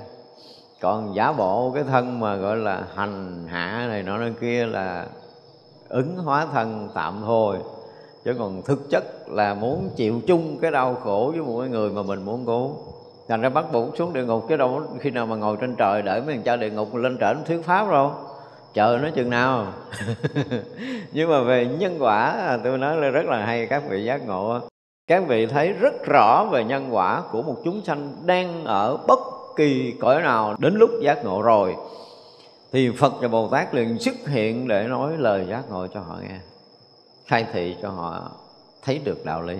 Còn 0.80 1.14
giả 1.14 1.32
bộ 1.32 1.70
cái 1.74 1.84
thân 1.84 2.20
mà 2.20 2.36
gọi 2.36 2.56
là 2.56 2.84
hành 2.94 3.46
hạ 3.48 3.86
này 3.88 4.02
nọ 4.02 4.18
nơi 4.18 4.32
kia 4.40 4.66
là 4.66 5.06
ứng 5.88 6.16
hóa 6.16 6.46
thân 6.52 6.88
tạm 6.94 7.22
thôi 7.26 7.56
chứ 8.24 8.34
còn 8.38 8.62
thực 8.62 8.90
chất 8.90 9.04
là 9.26 9.54
muốn 9.54 9.90
chịu 9.96 10.20
chung 10.26 10.58
cái 10.60 10.70
đau 10.70 10.94
khổ 10.94 11.32
với 11.32 11.42
một 11.42 11.64
người 11.70 11.90
mà 11.90 12.02
mình 12.02 12.24
muốn 12.24 12.46
cứu 12.46 12.76
thành 13.28 13.40
ra 13.40 13.48
bắt 13.48 13.64
buộc 13.72 13.96
xuống 13.96 14.12
địa 14.12 14.24
ngục, 14.24 14.44
chứ 14.48 14.56
đâu 14.56 14.82
khi 15.00 15.10
nào 15.10 15.26
mà 15.26 15.36
ngồi 15.36 15.56
trên 15.60 15.76
trời 15.76 16.02
đợi 16.02 16.20
mấy 16.20 16.34
thằng 16.34 16.42
cha 16.42 16.56
địa 16.56 16.70
ngục 16.70 16.94
lên 16.94 17.18
trển 17.20 17.36
thuyết 17.46 17.64
pháp 17.64 17.90
đâu. 17.90 18.12
Chờ 18.74 18.98
nó 19.02 19.08
chừng 19.14 19.30
nào. 19.30 19.66
Nhưng 21.12 21.30
mà 21.30 21.40
về 21.40 21.66
nhân 21.66 21.96
quả, 22.00 22.58
tôi 22.64 22.78
nói 22.78 22.96
là 22.96 23.08
rất 23.08 23.26
là 23.26 23.46
hay, 23.46 23.66
các 23.66 23.82
vị 23.90 24.04
giác 24.04 24.26
ngộ 24.26 24.60
các 25.08 25.28
vị 25.28 25.46
thấy 25.46 25.72
rất 25.72 26.06
rõ 26.06 26.44
về 26.44 26.64
nhân 26.64 26.88
quả 26.90 27.22
của 27.32 27.42
một 27.42 27.56
chúng 27.64 27.84
sanh 27.84 28.12
đang 28.26 28.64
ở 28.64 28.96
bất 29.06 29.18
kỳ 29.56 29.94
cõi 30.00 30.22
nào 30.22 30.54
đến 30.58 30.74
lúc 30.74 30.90
giác 31.02 31.24
ngộ 31.24 31.42
rồi 31.42 31.74
thì 32.72 32.90
Phật 32.90 33.12
và 33.20 33.28
Bồ 33.28 33.48
Tát 33.48 33.74
liền 33.74 33.98
xuất 33.98 34.14
hiện 34.26 34.68
để 34.68 34.86
nói 34.88 35.16
lời 35.18 35.46
giác 35.50 35.70
ngộ 35.70 35.86
cho 35.86 36.00
họ 36.00 36.18
nghe, 36.22 36.38
khai 37.26 37.46
thị 37.52 37.76
cho 37.82 37.90
họ 37.90 38.30
thấy 38.82 38.98
được 38.98 39.24
đạo 39.24 39.42
lý. 39.42 39.56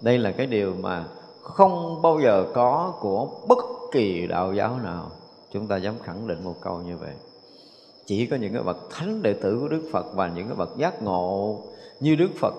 Đây 0.00 0.18
là 0.18 0.32
cái 0.32 0.46
điều 0.46 0.74
mà 0.80 1.04
không 1.42 2.02
bao 2.02 2.20
giờ 2.20 2.46
có 2.54 2.94
của 3.00 3.28
bất 3.48 3.58
kỳ 3.92 4.26
đạo 4.26 4.54
giáo 4.54 4.78
nào. 4.84 5.10
Chúng 5.52 5.66
ta 5.66 5.76
dám 5.76 5.94
khẳng 6.04 6.26
định 6.26 6.44
một 6.44 6.54
câu 6.60 6.78
như 6.86 6.96
vậy. 6.96 7.12
Chỉ 8.06 8.26
có 8.26 8.36
những 8.36 8.52
cái 8.52 8.62
bậc 8.62 8.76
thánh 8.90 9.22
đệ 9.22 9.32
tử 9.32 9.58
của 9.60 9.68
Đức 9.68 9.88
Phật 9.92 10.06
và 10.14 10.28
những 10.28 10.46
cái 10.48 10.56
bậc 10.56 10.76
giác 10.76 11.02
ngộ 11.02 11.58
như 12.00 12.14
Đức 12.14 12.30
Phật 12.40 12.54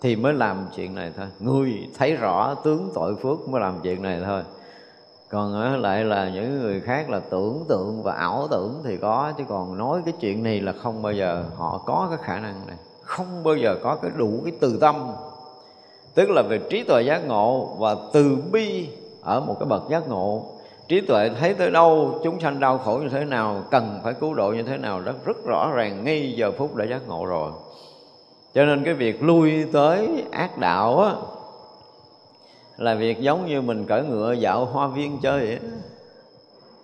thì 0.00 0.16
mới 0.16 0.32
làm 0.32 0.66
chuyện 0.76 0.94
này 0.94 1.12
thôi. 1.16 1.26
Người 1.40 1.88
thấy 1.98 2.16
rõ 2.16 2.54
tướng 2.54 2.90
tội 2.94 3.16
phước 3.22 3.48
mới 3.48 3.60
làm 3.60 3.74
chuyện 3.82 4.02
này 4.02 4.20
thôi 4.24 4.42
còn 5.30 5.80
lại 5.82 6.04
là 6.04 6.30
những 6.34 6.60
người 6.60 6.80
khác 6.80 7.10
là 7.10 7.20
tưởng 7.30 7.64
tượng 7.68 8.02
và 8.02 8.12
ảo 8.12 8.48
tưởng 8.50 8.80
thì 8.84 8.96
có, 8.96 9.32
chứ 9.38 9.44
còn 9.48 9.78
nói 9.78 10.00
cái 10.04 10.14
chuyện 10.20 10.42
này 10.42 10.60
là 10.60 10.72
không 10.82 11.02
bao 11.02 11.12
giờ 11.12 11.44
họ 11.56 11.82
có 11.86 12.06
cái 12.10 12.18
khả 12.22 12.38
năng 12.38 12.66
này. 12.66 12.76
Không 13.02 13.42
bao 13.44 13.56
giờ 13.56 13.76
có 13.82 13.96
cái 14.02 14.10
đủ 14.16 14.40
cái 14.44 14.52
từ 14.60 14.78
tâm. 14.80 15.10
Tức 16.14 16.30
là 16.30 16.42
về 16.42 16.60
trí 16.70 16.82
tuệ 16.82 17.02
giác 17.02 17.26
ngộ 17.26 17.76
và 17.78 17.96
từ 18.12 18.36
bi 18.52 18.88
ở 19.22 19.40
một 19.40 19.56
cái 19.60 19.66
bậc 19.66 19.82
giác 19.90 20.08
ngộ. 20.08 20.44
Trí 20.88 21.00
tuệ 21.00 21.30
thấy 21.40 21.54
tới 21.54 21.70
đâu, 21.70 22.20
chúng 22.24 22.40
sanh 22.40 22.60
đau 22.60 22.78
khổ 22.78 22.98
như 23.02 23.08
thế 23.08 23.24
nào, 23.24 23.62
cần 23.70 24.00
phải 24.04 24.14
cứu 24.14 24.34
độ 24.34 24.52
như 24.52 24.62
thế 24.62 24.76
nào, 24.76 25.00
rất 25.00 25.24
rất 25.24 25.44
rõ 25.44 25.70
ràng 25.74 26.04
ngay 26.04 26.32
giờ 26.36 26.52
phút 26.58 26.76
đã 26.76 26.84
giác 26.84 27.08
ngộ 27.08 27.24
rồi. 27.24 27.52
Cho 28.54 28.64
nên 28.64 28.84
cái 28.84 28.94
việc 28.94 29.22
lui 29.22 29.64
tới 29.72 30.24
ác 30.30 30.58
đạo 30.58 31.00
á 31.00 31.14
là 32.80 32.94
việc 32.94 33.20
giống 33.20 33.46
như 33.46 33.60
mình 33.60 33.84
cởi 33.84 34.02
ngựa 34.02 34.32
dạo 34.32 34.64
hoa 34.64 34.86
viên 34.86 35.20
chơi 35.22 35.46
vậy. 35.46 35.58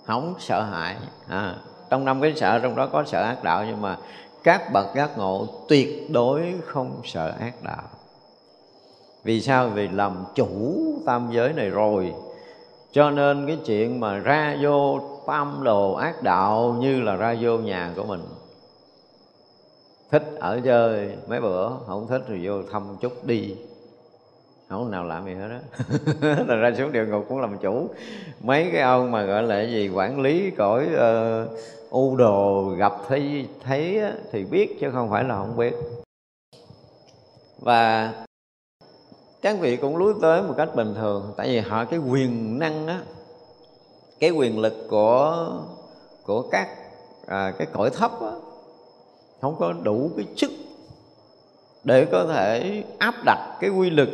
Không 0.05 0.35
sợ 0.39 0.63
hãi. 0.63 0.97
À, 1.29 1.57
trong 1.91 2.05
năm 2.05 2.21
cái 2.21 2.35
sợ 2.37 2.59
trong 2.59 2.77
đó 2.77 2.89
có 2.93 3.05
sợ 3.05 3.23
ác 3.23 3.45
đạo 3.45 3.65
nhưng 3.65 3.83
mà 3.83 3.99
các 4.45 4.73
bậc 4.73 4.87
giác 4.97 5.19
ngộ 5.19 5.47
tuyệt 5.69 6.11
đối 6.11 6.55
không 6.67 7.01
sợ 7.05 7.33
ác 7.41 7.55
đạo. 7.63 7.83
Vì 9.25 9.41
sao? 9.41 9.69
Vì 9.69 9.89
làm 9.89 10.25
chủ 10.35 10.77
tam 11.07 11.29
giới 11.33 11.53
này 11.53 11.71
rồi. 11.71 12.15
Cho 12.93 13.11
nên 13.11 13.47
cái 13.47 13.59
chuyện 13.67 14.01
mà 14.01 14.19
ra 14.19 14.57
vô 14.61 15.01
tam 15.27 15.61
đồ 15.63 15.93
ác 15.93 16.23
đạo 16.23 16.77
như 16.81 17.01
là 17.01 17.17
ra 17.17 17.37
vô 17.41 17.59
nhà 17.59 17.93
của 17.97 18.05
mình. 18.05 18.23
Thích 20.11 20.25
ở 20.41 20.61
chơi 20.65 21.17
mấy 21.29 21.41
bữa 21.41 21.69
không 21.87 22.07
thích 22.09 22.23
thì 22.29 22.49
vô 22.49 22.63
thăm 22.73 22.97
chút 23.01 23.25
đi 23.25 23.57
không 24.69 24.91
nào 24.91 25.05
làm 25.05 25.25
gì 25.25 25.35
hết 25.35 25.49
đó 26.21 26.45
là 26.47 26.57
ra 26.61 26.73
xuống 26.79 26.93
địa 26.93 27.07
ngục 27.07 27.25
cũng 27.29 27.41
làm 27.41 27.59
chủ. 27.59 27.89
Mấy 28.41 28.71
cái 28.73 28.83
ông 28.83 29.11
mà 29.11 29.23
gọi 29.23 29.43
là 29.43 29.63
gì 29.63 29.89
quản 29.89 30.21
lý 30.21 30.51
cõi 30.51 30.87
uh, 30.95 31.51
u 31.91 32.17
đồ 32.17 32.65
gặp 32.79 32.93
thấy 33.09 33.49
thấy 33.65 34.01
thì 34.33 34.45
biết 34.45 34.81
chứ 34.81 34.91
không 34.93 35.11
phải 35.11 35.25
là 35.25 35.35
không 35.35 35.57
biết. 35.57 35.75
Và 37.59 38.13
các 39.43 39.57
vị 39.61 39.77
cũng 39.77 39.97
lúi 39.97 40.15
tới 40.23 40.43
một 40.43 40.55
cách 40.57 40.75
bình 40.75 40.95
thường 40.95 41.35
tại 41.37 41.49
vì 41.49 41.59
họ 41.59 41.85
cái 41.85 41.99
quyền 41.99 42.59
năng 42.59 42.87
á 42.87 43.01
cái 44.21 44.31
quyền 44.31 44.59
lực 44.59 44.87
của 44.91 45.49
của 46.25 46.43
các 46.43 46.69
à, 47.27 47.53
cái 47.59 47.67
cõi 47.73 47.91
thấp 47.91 48.11
á 48.21 48.33
không 49.41 49.57
có 49.59 49.73
đủ 49.83 50.11
cái 50.17 50.27
chức 50.37 50.51
để 51.85 52.05
có 52.05 52.25
thể 52.25 52.83
áp 52.99 53.15
đặt 53.25 53.57
cái 53.61 53.71
quy 53.71 53.91
lực 53.91 54.09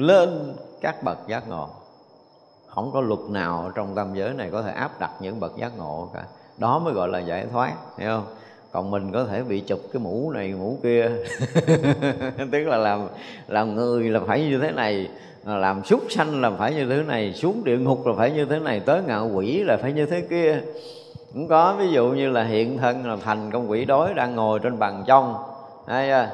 lên 0.00 0.54
các 0.80 1.02
bậc 1.02 1.18
giác 1.28 1.48
ngộ. 1.48 1.68
Không 2.66 2.90
có 2.92 3.00
luật 3.00 3.20
nào 3.28 3.70
trong 3.74 3.94
tam 3.94 4.14
giới 4.14 4.34
này 4.34 4.48
có 4.52 4.62
thể 4.62 4.72
áp 4.72 5.00
đặt 5.00 5.10
những 5.20 5.40
bậc 5.40 5.56
giác 5.56 5.72
ngộ 5.78 6.08
cả. 6.14 6.24
Đó 6.58 6.78
mới 6.78 6.94
gọi 6.94 7.08
là 7.08 7.18
giải 7.18 7.46
thoát 7.52 7.72
hiểu 7.98 8.10
không? 8.10 8.26
Còn 8.72 8.90
mình 8.90 9.12
có 9.12 9.24
thể 9.24 9.42
bị 9.42 9.60
chụp 9.60 9.80
cái 9.92 10.02
mũ 10.02 10.30
này 10.30 10.54
mũ 10.58 10.78
kia. 10.82 11.10
Tức 12.52 12.64
là 12.64 12.76
làm 12.76 13.08
làm 13.48 13.74
người 13.74 14.10
là 14.10 14.20
phải 14.26 14.40
như 14.40 14.58
thế 14.58 14.70
này 14.70 15.08
làm 15.44 15.84
súc 15.84 16.02
sanh 16.10 16.40
là 16.40 16.50
phải 16.50 16.74
như 16.74 16.86
thế 16.88 17.02
này 17.02 17.34
xuống 17.34 17.64
địa 17.64 17.78
ngục 17.78 18.06
là 18.06 18.12
phải 18.16 18.30
như 18.30 18.44
thế 18.44 18.58
này 18.58 18.80
tới 18.80 19.02
ngạo 19.06 19.30
quỷ 19.34 19.64
là 19.64 19.76
phải 19.76 19.92
như 19.92 20.06
thế 20.06 20.20
kia. 20.20 20.60
Cũng 21.32 21.48
có 21.48 21.76
ví 21.78 21.88
dụ 21.88 22.08
như 22.08 22.30
là 22.30 22.44
hiện 22.44 22.78
thân 22.78 23.06
là 23.06 23.16
thành 23.24 23.50
con 23.52 23.70
quỷ 23.70 23.84
đói 23.84 24.14
đang 24.14 24.36
ngồi 24.36 24.58
trên 24.58 24.78
bàn 24.78 25.04
trong. 25.06 25.34
Hay 25.86 26.10
à, 26.10 26.30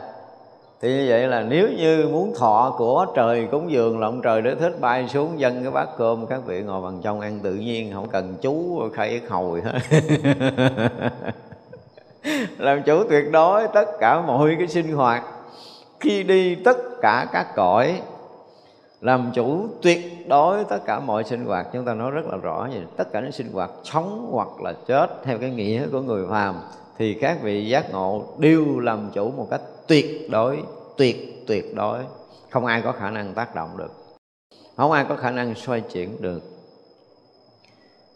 thì 0.81 0.89
như 0.89 1.07
vậy 1.09 1.29
là 1.29 1.43
nếu 1.43 1.69
như 1.69 2.09
muốn 2.13 2.35
thọ 2.39 2.75
của 2.79 3.07
trời 3.15 3.49
cúng 3.51 3.71
dường 3.71 4.01
là 4.01 4.07
ông 4.07 4.23
trời 4.23 4.43
để 4.43 4.55
thích, 4.55 4.81
bay 4.81 5.09
xuống 5.09 5.41
dân 5.41 5.63
cái 5.63 5.73
bát 5.73 5.89
cơm, 5.99 6.27
các 6.27 6.41
vị 6.47 6.63
ngồi 6.63 6.83
bằng 6.83 7.01
trong 7.03 7.21
ăn 7.21 7.41
tự 7.43 7.55
nhiên, 7.55 7.93
không 7.95 8.09
cần 8.09 8.37
chú 8.43 8.83
khai 8.95 9.21
hồi 9.29 9.63
hết. 9.65 10.01
Làm 12.59 12.83
chủ 12.83 13.05
tuyệt 13.11 13.25
đối 13.33 13.69
tất 13.69 13.85
cả 14.01 14.21
mọi 14.21 14.57
cái 14.59 14.69
sinh 14.69 14.93
hoạt. 14.93 15.25
Khi 16.01 16.23
đi 16.23 16.55
tất 16.55 16.77
cả 17.03 17.27
các 17.33 17.47
cõi, 17.57 18.01
làm 19.01 19.31
chủ 19.35 19.67
tuyệt 19.83 20.29
đối 20.29 20.65
tất 20.65 20.79
cả 20.87 21.01
mọi 21.01 21.25
sinh 21.25 21.45
hoạt, 21.45 21.67
chúng 21.73 21.85
ta 21.85 21.95
nói 21.95 22.11
rất 22.11 22.27
là 22.27 22.37
rõ 22.37 22.69
vậy. 22.73 22.83
Tất 22.97 23.13
cả 23.13 23.21
những 23.21 23.33
sinh 23.33 23.53
hoạt 23.53 23.71
sống 23.85 24.29
hoặc 24.33 24.61
là 24.61 24.73
chết, 24.87 25.07
theo 25.25 25.39
cái 25.39 25.51
nghĩa 25.51 25.87
của 25.93 26.01
người 26.01 26.27
phàm 26.31 26.55
thì 26.99 27.15
các 27.15 27.39
vị 27.43 27.69
giác 27.69 27.91
ngộ 27.91 28.25
đều 28.39 28.81
làm 28.81 29.11
chủ 29.15 29.31
một 29.31 29.49
cách 29.51 29.61
tuyệt 29.87 30.31
đối, 30.31 30.63
tuyệt 30.97 31.45
tuyệt 31.47 31.75
đối. 31.75 31.99
Không 32.51 32.67
ai 32.67 32.83
có 32.83 32.93
khả 32.93 33.11
năng 33.11 33.35
tác 33.35 33.55
động 33.55 33.77
được. 33.77 33.93
Không 34.77 34.93
ai 34.93 35.05
có 35.09 35.17
khả 35.17 35.31
năng 35.31 35.55
xoay 35.55 35.81
chuyển 35.81 36.23
được. 36.23 36.43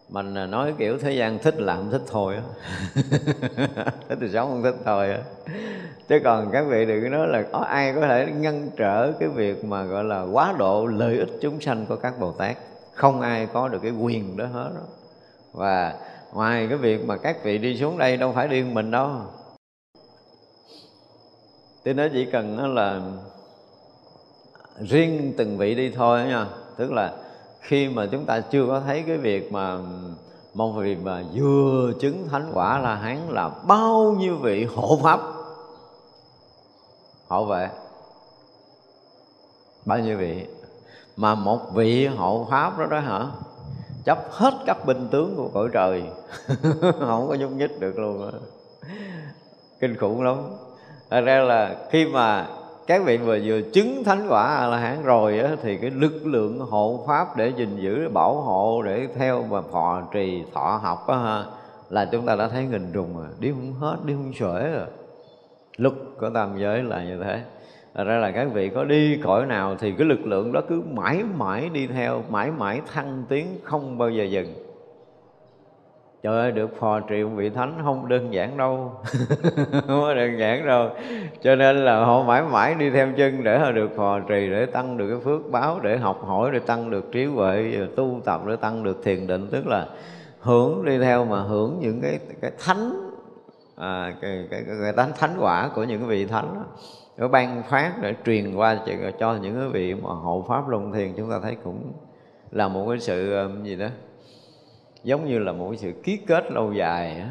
Mình 0.08 0.34
à, 0.34 0.46
nói 0.46 0.74
kiểu 0.78 0.98
thế 0.98 1.12
gian 1.12 1.38
thích 1.38 1.60
làm 1.60 1.90
thích 1.90 2.02
thôi 2.06 2.34
á. 2.36 2.42
Thích 4.08 4.18
thì 4.20 4.28
sống 4.32 4.50
không 4.50 4.62
thích 4.62 4.76
thôi 4.84 5.10
á. 5.10 5.18
Chứ 6.08 6.18
còn 6.24 6.50
các 6.52 6.66
vị 6.68 6.86
đừng 6.86 7.10
nói 7.10 7.28
là 7.28 7.42
có 7.52 7.58
ai 7.58 7.92
có 7.94 8.00
thể 8.00 8.32
ngăn 8.38 8.70
trở 8.76 9.12
cái 9.20 9.28
việc 9.28 9.64
mà, 9.64 9.84
gọi 9.84 10.04
là, 10.04 10.22
quá 10.22 10.54
độ 10.58 10.86
lợi 10.86 11.18
ích 11.18 11.28
chúng 11.40 11.60
sanh 11.60 11.86
của 11.86 11.96
các 11.96 12.20
bồ 12.20 12.32
tát. 12.32 12.56
Không 12.94 13.20
ai 13.20 13.46
có 13.52 13.68
được 13.68 13.78
cái 13.82 13.92
quyền 13.92 14.36
đó 14.36 14.46
hết 14.46 14.70
đó. 14.74 14.82
và 15.52 15.94
ngoài 16.32 16.66
cái 16.68 16.78
việc 16.78 17.04
mà 17.04 17.16
các 17.16 17.44
vị 17.44 17.58
đi 17.58 17.76
xuống 17.78 17.98
đây 17.98 18.16
đâu 18.16 18.32
phải 18.32 18.48
điên 18.48 18.74
mình 18.74 18.90
đâu. 18.90 19.10
Tôi 21.84 21.94
nói 21.94 22.10
chỉ 22.12 22.24
cần 22.32 22.74
là 22.74 23.00
riêng 24.80 25.34
từng 25.36 25.58
vị 25.58 25.74
đi 25.74 25.90
thôi 25.90 26.24
nha. 26.24 26.46
Tức 26.76 26.92
là 26.92 27.16
khi 27.60 27.88
mà 27.88 28.06
chúng 28.12 28.26
ta 28.26 28.40
chưa 28.40 28.66
có 28.66 28.80
thấy 28.80 29.04
cái 29.06 29.16
việc 29.16 29.52
mà 29.52 29.78
một 30.54 30.70
vị 30.70 30.96
mà 30.96 31.22
vừa 31.34 31.92
chứng 32.00 32.28
thánh 32.28 32.50
quả 32.54 32.78
là 32.78 32.94
hán 32.94 33.18
là 33.28 33.48
bao 33.66 34.16
nhiêu 34.18 34.36
vị 34.36 34.64
hộ 34.64 34.98
pháp, 35.02 35.20
hộ 37.28 37.44
vệ, 37.44 37.68
bao 39.84 39.98
nhiêu 39.98 40.18
vị, 40.18 40.46
mà 41.16 41.34
một 41.34 41.60
vị 41.74 42.06
hộ 42.06 42.46
pháp 42.50 42.78
đó 42.78 42.86
đó 42.86 43.00
hả? 43.00 43.26
Chấp 44.04 44.18
hết 44.30 44.54
các 44.66 44.86
binh 44.86 45.08
tướng 45.10 45.36
của 45.36 45.48
cõi 45.54 45.68
trời. 45.72 46.02
Không 47.00 47.28
có 47.28 47.36
nhúc 47.40 47.52
nhích 47.52 47.80
được 47.80 47.98
luôn 47.98 48.20
đó. 48.20 48.38
kinh 49.80 49.96
khủng 49.96 50.22
lắm. 50.22 50.36
Thật 51.10 51.20
ra 51.20 51.38
là 51.38 51.76
khi 51.90 52.06
mà 52.06 52.46
các 52.86 53.02
vị 53.04 53.16
vừa 53.16 53.38
vừa 53.44 53.60
chứng 53.60 54.04
thánh 54.04 54.26
quả 54.28 54.56
a 54.56 54.66
la 54.66 54.76
hán 54.76 55.02
rồi 55.02 55.40
á, 55.40 55.56
thì 55.62 55.76
cái 55.76 55.90
lực 55.90 56.26
lượng 56.26 56.58
hộ 56.58 57.04
pháp 57.06 57.36
để 57.36 57.52
gìn 57.56 57.76
giữ 57.76 58.08
bảo 58.08 58.34
hộ 58.34 58.82
để 58.82 59.08
theo 59.14 59.42
và 59.42 59.62
thọ 59.72 60.02
trì 60.12 60.44
thọ 60.54 60.80
học 60.82 61.06
á, 61.08 61.16
ha, 61.18 61.44
là 61.90 62.08
chúng 62.12 62.26
ta 62.26 62.36
đã 62.36 62.48
thấy 62.48 62.64
nghìn 62.64 62.92
trùng 62.92 63.16
rồi. 63.16 63.26
Đi 63.38 63.50
không 63.50 63.72
hết 63.72 63.96
đi 64.04 64.14
không 64.14 64.32
xuể 64.38 64.70
rồi. 64.70 64.86
Luật 65.76 65.94
của 66.20 66.30
tam 66.34 66.58
giới 66.58 66.82
là 66.82 67.04
như 67.04 67.22
thế. 67.24 67.42
Thật 67.94 68.04
ra 68.04 68.18
là 68.18 68.30
các 68.30 68.48
vị 68.52 68.68
có 68.68 68.84
đi 68.84 69.20
cõi 69.22 69.46
nào 69.46 69.76
thì 69.78 69.92
cái 69.92 70.06
lực 70.06 70.26
lượng 70.26 70.52
đó 70.52 70.60
cứ 70.68 70.82
mãi 70.92 71.22
mãi 71.36 71.68
đi 71.72 71.86
theo 71.86 72.24
mãi 72.28 72.50
mãi 72.50 72.80
thăng 72.92 73.24
tiến 73.28 73.46
không 73.62 73.98
bao 73.98 74.10
giờ 74.10 74.24
dừng. 74.24 74.54
Trời 76.22 76.40
ơi 76.40 76.52
được 76.52 76.76
phò 76.78 77.00
trì 77.00 77.24
một 77.24 77.30
vị 77.34 77.50
thánh 77.50 77.74
không 77.82 78.08
đơn 78.08 78.34
giản 78.34 78.56
đâu. 78.56 78.92
Không 79.72 80.00
có 80.00 80.14
đơn 80.14 80.38
giản 80.38 80.66
đâu. 80.66 80.90
Cho 81.42 81.54
nên 81.54 81.76
là 81.76 82.04
họ 82.04 82.22
mãi 82.22 82.42
mãi 82.42 82.74
đi 82.74 82.90
theo 82.90 83.08
chân 83.16 83.44
để 83.44 83.58
họ 83.58 83.72
được 83.72 83.90
phò 83.96 84.20
trì 84.20 84.50
để 84.50 84.66
tăng 84.66 84.96
được 84.96 85.08
cái 85.08 85.18
phước 85.24 85.50
báo 85.50 85.80
để 85.82 85.96
học 85.96 86.24
hỏi 86.24 86.50
để 86.52 86.58
tăng 86.58 86.90
được 86.90 87.12
trí 87.12 87.24
huệ 87.24 87.76
tu 87.96 88.20
tập 88.24 88.40
để 88.46 88.56
tăng 88.56 88.82
được 88.82 89.04
thiền 89.04 89.26
định. 89.26 89.48
Tức 89.50 89.66
là 89.66 89.86
hưởng 90.40 90.84
đi 90.84 90.98
theo 90.98 91.24
mà 91.24 91.40
hưởng 91.40 91.78
những 91.80 92.00
cái 92.00 92.18
cái 92.40 92.50
thánh 92.64 93.10
à, 93.76 94.14
cái, 94.20 94.46
cái, 94.50 94.62
cái, 94.66 94.76
cái 94.82 94.92
thánh 94.92 95.12
thánh 95.18 95.36
quả 95.40 95.70
của 95.74 95.84
những 95.84 96.06
vị 96.06 96.26
thánh 96.26 96.54
đó 96.54 96.64
nó 97.20 97.28
ban 97.28 97.62
phát 97.62 97.92
để 98.02 98.14
truyền 98.26 98.54
qua 98.54 98.78
cho 99.18 99.38
những 99.42 99.58
cái 99.58 99.68
vị 99.68 99.94
mà 99.94 100.10
hộ 100.10 100.44
pháp 100.48 100.68
luân 100.68 100.92
thiền, 100.92 101.12
chúng 101.16 101.30
ta 101.30 101.40
thấy 101.42 101.56
cũng 101.64 101.92
là 102.50 102.68
một 102.68 102.86
cái 102.88 102.98
sự 102.98 103.34
um, 103.34 103.62
gì 103.62 103.76
đó, 103.76 103.86
giống 105.04 105.24
như 105.24 105.38
là 105.38 105.52
một 105.52 105.68
cái 105.70 105.76
sự 105.76 105.92
ký 106.02 106.16
kết 106.16 106.52
lâu 106.52 106.72
dài 106.72 107.22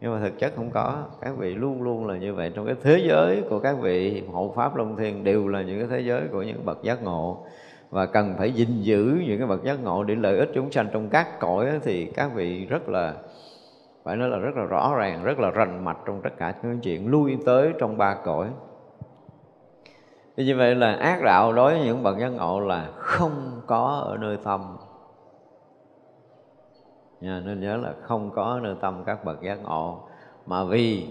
nhưng 0.00 0.12
mà 0.12 0.20
thực 0.20 0.38
chất 0.38 0.52
không 0.56 0.70
có. 0.70 1.04
Các 1.20 1.36
vị 1.38 1.54
luôn 1.54 1.82
luôn 1.82 2.06
là 2.06 2.16
như 2.16 2.34
vậy. 2.34 2.52
Trong 2.54 2.66
cái 2.66 2.74
thế 2.82 3.04
giới 3.08 3.42
của 3.50 3.58
các 3.58 3.76
vị 3.80 4.22
hộ 4.32 4.52
pháp 4.56 4.76
luân 4.76 4.96
thiên 4.96 5.24
đều 5.24 5.48
là 5.48 5.62
những 5.62 5.78
cái 5.78 5.88
thế 5.90 6.00
giới 6.00 6.22
của 6.32 6.42
những 6.42 6.64
bậc 6.64 6.82
giác 6.82 7.02
ngộ. 7.02 7.44
Và 7.90 8.06
cần 8.06 8.34
phải 8.38 8.52
gìn 8.52 8.68
giữ 8.80 9.20
những 9.26 9.38
cái 9.38 9.48
bậc 9.48 9.64
giác 9.64 9.82
ngộ 9.82 10.04
để 10.04 10.14
lợi 10.14 10.38
ích 10.38 10.50
chúng 10.54 10.70
sanh 10.70 10.88
trong 10.92 11.08
các 11.08 11.40
cõi 11.40 11.80
thì 11.82 12.06
các 12.06 12.30
vị 12.34 12.66
rất 12.66 12.88
là, 12.88 13.14
phải 14.04 14.16
nói 14.16 14.28
là 14.28 14.38
rất 14.38 14.56
là 14.56 14.64
rõ 14.64 14.94
ràng, 14.96 15.24
rất 15.24 15.38
là 15.38 15.50
rành 15.50 15.84
mạch 15.84 15.98
trong 16.06 16.20
tất 16.22 16.30
cả 16.38 16.54
những 16.62 16.80
chuyện 16.80 17.08
lui 17.08 17.38
tới 17.46 17.72
trong 17.78 17.98
ba 17.98 18.14
cõi 18.24 18.48
như 20.44 20.56
vậy 20.56 20.74
là 20.74 20.92
ác 20.92 21.22
đạo 21.22 21.52
đối 21.52 21.74
với 21.74 21.84
những 21.84 22.02
bậc 22.02 22.18
giác 22.18 22.28
ngộ 22.28 22.60
là 22.60 22.88
không 22.96 23.60
có 23.66 24.04
ở 24.08 24.16
nơi 24.16 24.36
tâm. 24.44 24.76
Nha, 27.20 27.42
nên 27.44 27.60
nhớ 27.60 27.76
là 27.76 27.92
không 28.02 28.30
có 28.30 28.60
nơi 28.62 28.74
tâm 28.80 29.02
các 29.06 29.24
bậc 29.24 29.42
giác 29.42 29.58
ngộ. 29.62 30.00
Mà 30.46 30.64
vì 30.64 31.06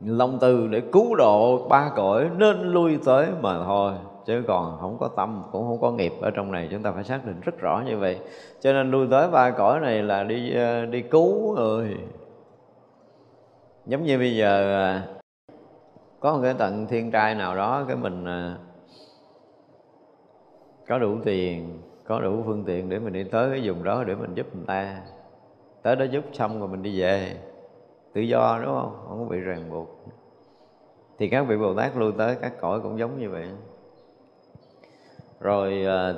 long 0.00 0.38
từ 0.40 0.66
để 0.66 0.80
cứu 0.92 1.14
độ 1.14 1.68
ba 1.68 1.90
cõi 1.96 2.30
nên 2.36 2.72
lui 2.72 2.98
tới 3.04 3.28
mà 3.40 3.64
thôi 3.64 3.92
chứ 4.26 4.42
còn 4.48 4.78
không 4.80 4.98
có 5.00 5.08
tâm 5.16 5.42
cũng 5.52 5.66
không 5.66 5.80
có 5.80 5.90
nghiệp 5.90 6.12
ở 6.20 6.30
trong 6.30 6.52
này. 6.52 6.68
Chúng 6.70 6.82
ta 6.82 6.92
phải 6.92 7.04
xác 7.04 7.24
định 7.24 7.40
rất 7.40 7.58
rõ 7.58 7.82
như 7.86 7.98
vậy. 7.98 8.18
Cho 8.60 8.72
nên 8.72 8.90
lui 8.90 9.06
tới 9.10 9.30
ba 9.30 9.50
cõi 9.50 9.80
này 9.80 10.02
là 10.02 10.24
đi 10.24 10.54
ờ, 10.54 10.86
đi 10.86 11.02
cứu 11.02 11.54
người. 11.56 11.96
Giống 13.86 14.02
như 14.02 14.18
bây 14.18 14.36
giờ 14.36 14.74
à, 14.84 15.02
có 16.22 16.32
một 16.32 16.40
cái 16.42 16.54
tận 16.58 16.86
thiên 16.86 17.10
trai 17.10 17.34
nào 17.34 17.56
đó 17.56 17.84
cái 17.88 17.96
mình 17.96 18.24
à, 18.24 18.56
có 20.88 20.98
đủ 20.98 21.16
tiền, 21.24 21.82
có 22.04 22.20
đủ 22.20 22.42
phương 22.46 22.64
tiện 22.64 22.88
để 22.88 22.98
mình 22.98 23.12
đi 23.12 23.24
tới 23.24 23.50
cái 23.50 23.60
vùng 23.64 23.84
đó 23.84 24.04
để 24.04 24.14
mình 24.14 24.34
giúp 24.34 24.56
người 24.56 24.64
ta. 24.66 25.00
Tới 25.82 25.96
đó 25.96 26.04
giúp 26.04 26.24
xong 26.32 26.58
rồi 26.58 26.68
mình 26.68 26.82
đi 26.82 27.00
về. 27.00 27.36
Tự 28.12 28.20
do, 28.20 28.60
đúng 28.64 28.74
không? 28.74 29.04
Không 29.08 29.18
có 29.18 29.24
bị 29.24 29.40
ràng 29.40 29.70
buộc. 29.70 29.88
Thì 31.18 31.28
các 31.28 31.42
vị 31.42 31.56
bồ 31.56 31.74
tát 31.74 31.96
lui 31.96 32.12
tới, 32.18 32.36
các 32.40 32.52
cõi 32.60 32.80
cũng 32.80 32.98
giống 32.98 33.20
như 33.20 33.30
vậy. 33.30 33.48
Rồi 35.40 35.84
à, 35.84 36.14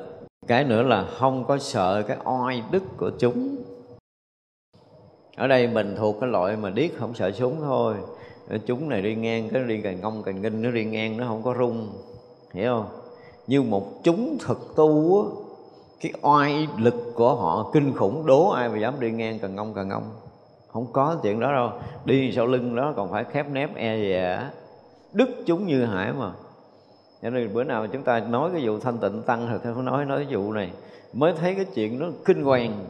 cái 0.47 0.65
nữa 0.65 0.83
là 0.83 1.05
không 1.05 1.45
có 1.45 1.59
sợ 1.59 2.03
cái 2.03 2.17
oai 2.25 2.63
đức 2.71 2.83
của 2.97 3.11
chúng. 3.19 3.57
Ở 5.37 5.47
đây 5.47 5.69
mình 5.69 5.95
thuộc 5.99 6.17
cái 6.21 6.31
loại 6.31 6.57
mà 6.57 6.71
điếc 6.71 6.91
không 6.99 7.15
sợ 7.15 7.31
súng 7.31 7.57
thôi 7.61 7.95
chúng 8.67 8.89
này 8.89 9.03
đi 9.03 9.15
ngang, 9.15 9.49
cái 9.53 9.63
đi 9.63 9.81
cành 9.81 10.01
ngông 10.01 10.23
cành 10.23 10.43
nghinh 10.43 10.63
nó 10.63 10.71
đi 10.71 10.85
ngang, 10.85 11.17
nó 11.17 11.27
không 11.27 11.43
có 11.43 11.55
rung. 11.59 11.89
Hiểu 12.53 12.73
không? 12.73 12.87
Như 13.47 13.63
một 13.63 14.03
chúng 14.03 14.39
thực 14.47 14.77
tu 14.77 15.23
á, 15.23 15.29
cái 16.01 16.13
oai 16.23 16.69
lực 16.79 17.13
của 17.15 17.35
họ 17.35 17.71
kinh 17.73 17.93
khủng, 17.93 18.27
đố 18.27 18.51
ai 18.51 18.69
mà 18.69 18.79
dám 18.79 19.01
đi 19.01 19.11
ngang 19.11 19.39
cần 19.39 19.55
ngông 19.55 19.75
cần 19.75 19.89
ngông 19.89 20.11
không 20.75 20.87
có 20.93 21.17
chuyện 21.23 21.41
đó 21.41 21.53
đâu. 21.53 21.71
Đi 22.05 22.33
sau 22.33 22.47
lưng 22.47 22.77
đó 22.77 22.93
còn 22.97 23.11
phải 23.11 23.25
khép 23.25 23.51
nép 23.51 23.75
e 23.75 23.97
dè. 23.97 24.51
Đức 25.13 25.29
chúng 25.47 25.67
như 25.67 25.85
hải 25.85 26.13
mà. 26.13 26.33
Cho 27.23 27.31
nên 27.31 27.55
bữa 27.55 27.65
nào 27.65 27.87
chúng 27.87 28.03
ta 28.03 28.21
nói 28.21 28.51
cái 28.53 28.63
vụ 28.65 28.79
thanh 28.79 28.99
tịnh 28.99 29.23
tăng 29.23 29.59
thì 29.65 29.71
không 29.75 29.85
nói 29.85 30.05
nói 30.05 30.25
cái 30.25 30.37
vụ 30.37 30.53
này. 30.53 30.71
Mới 31.13 31.33
thấy 31.33 31.55
cái 31.55 31.65
chuyện 31.65 31.99
nó 31.99 32.07
kinh 32.25 32.43
hoàng 32.43 32.85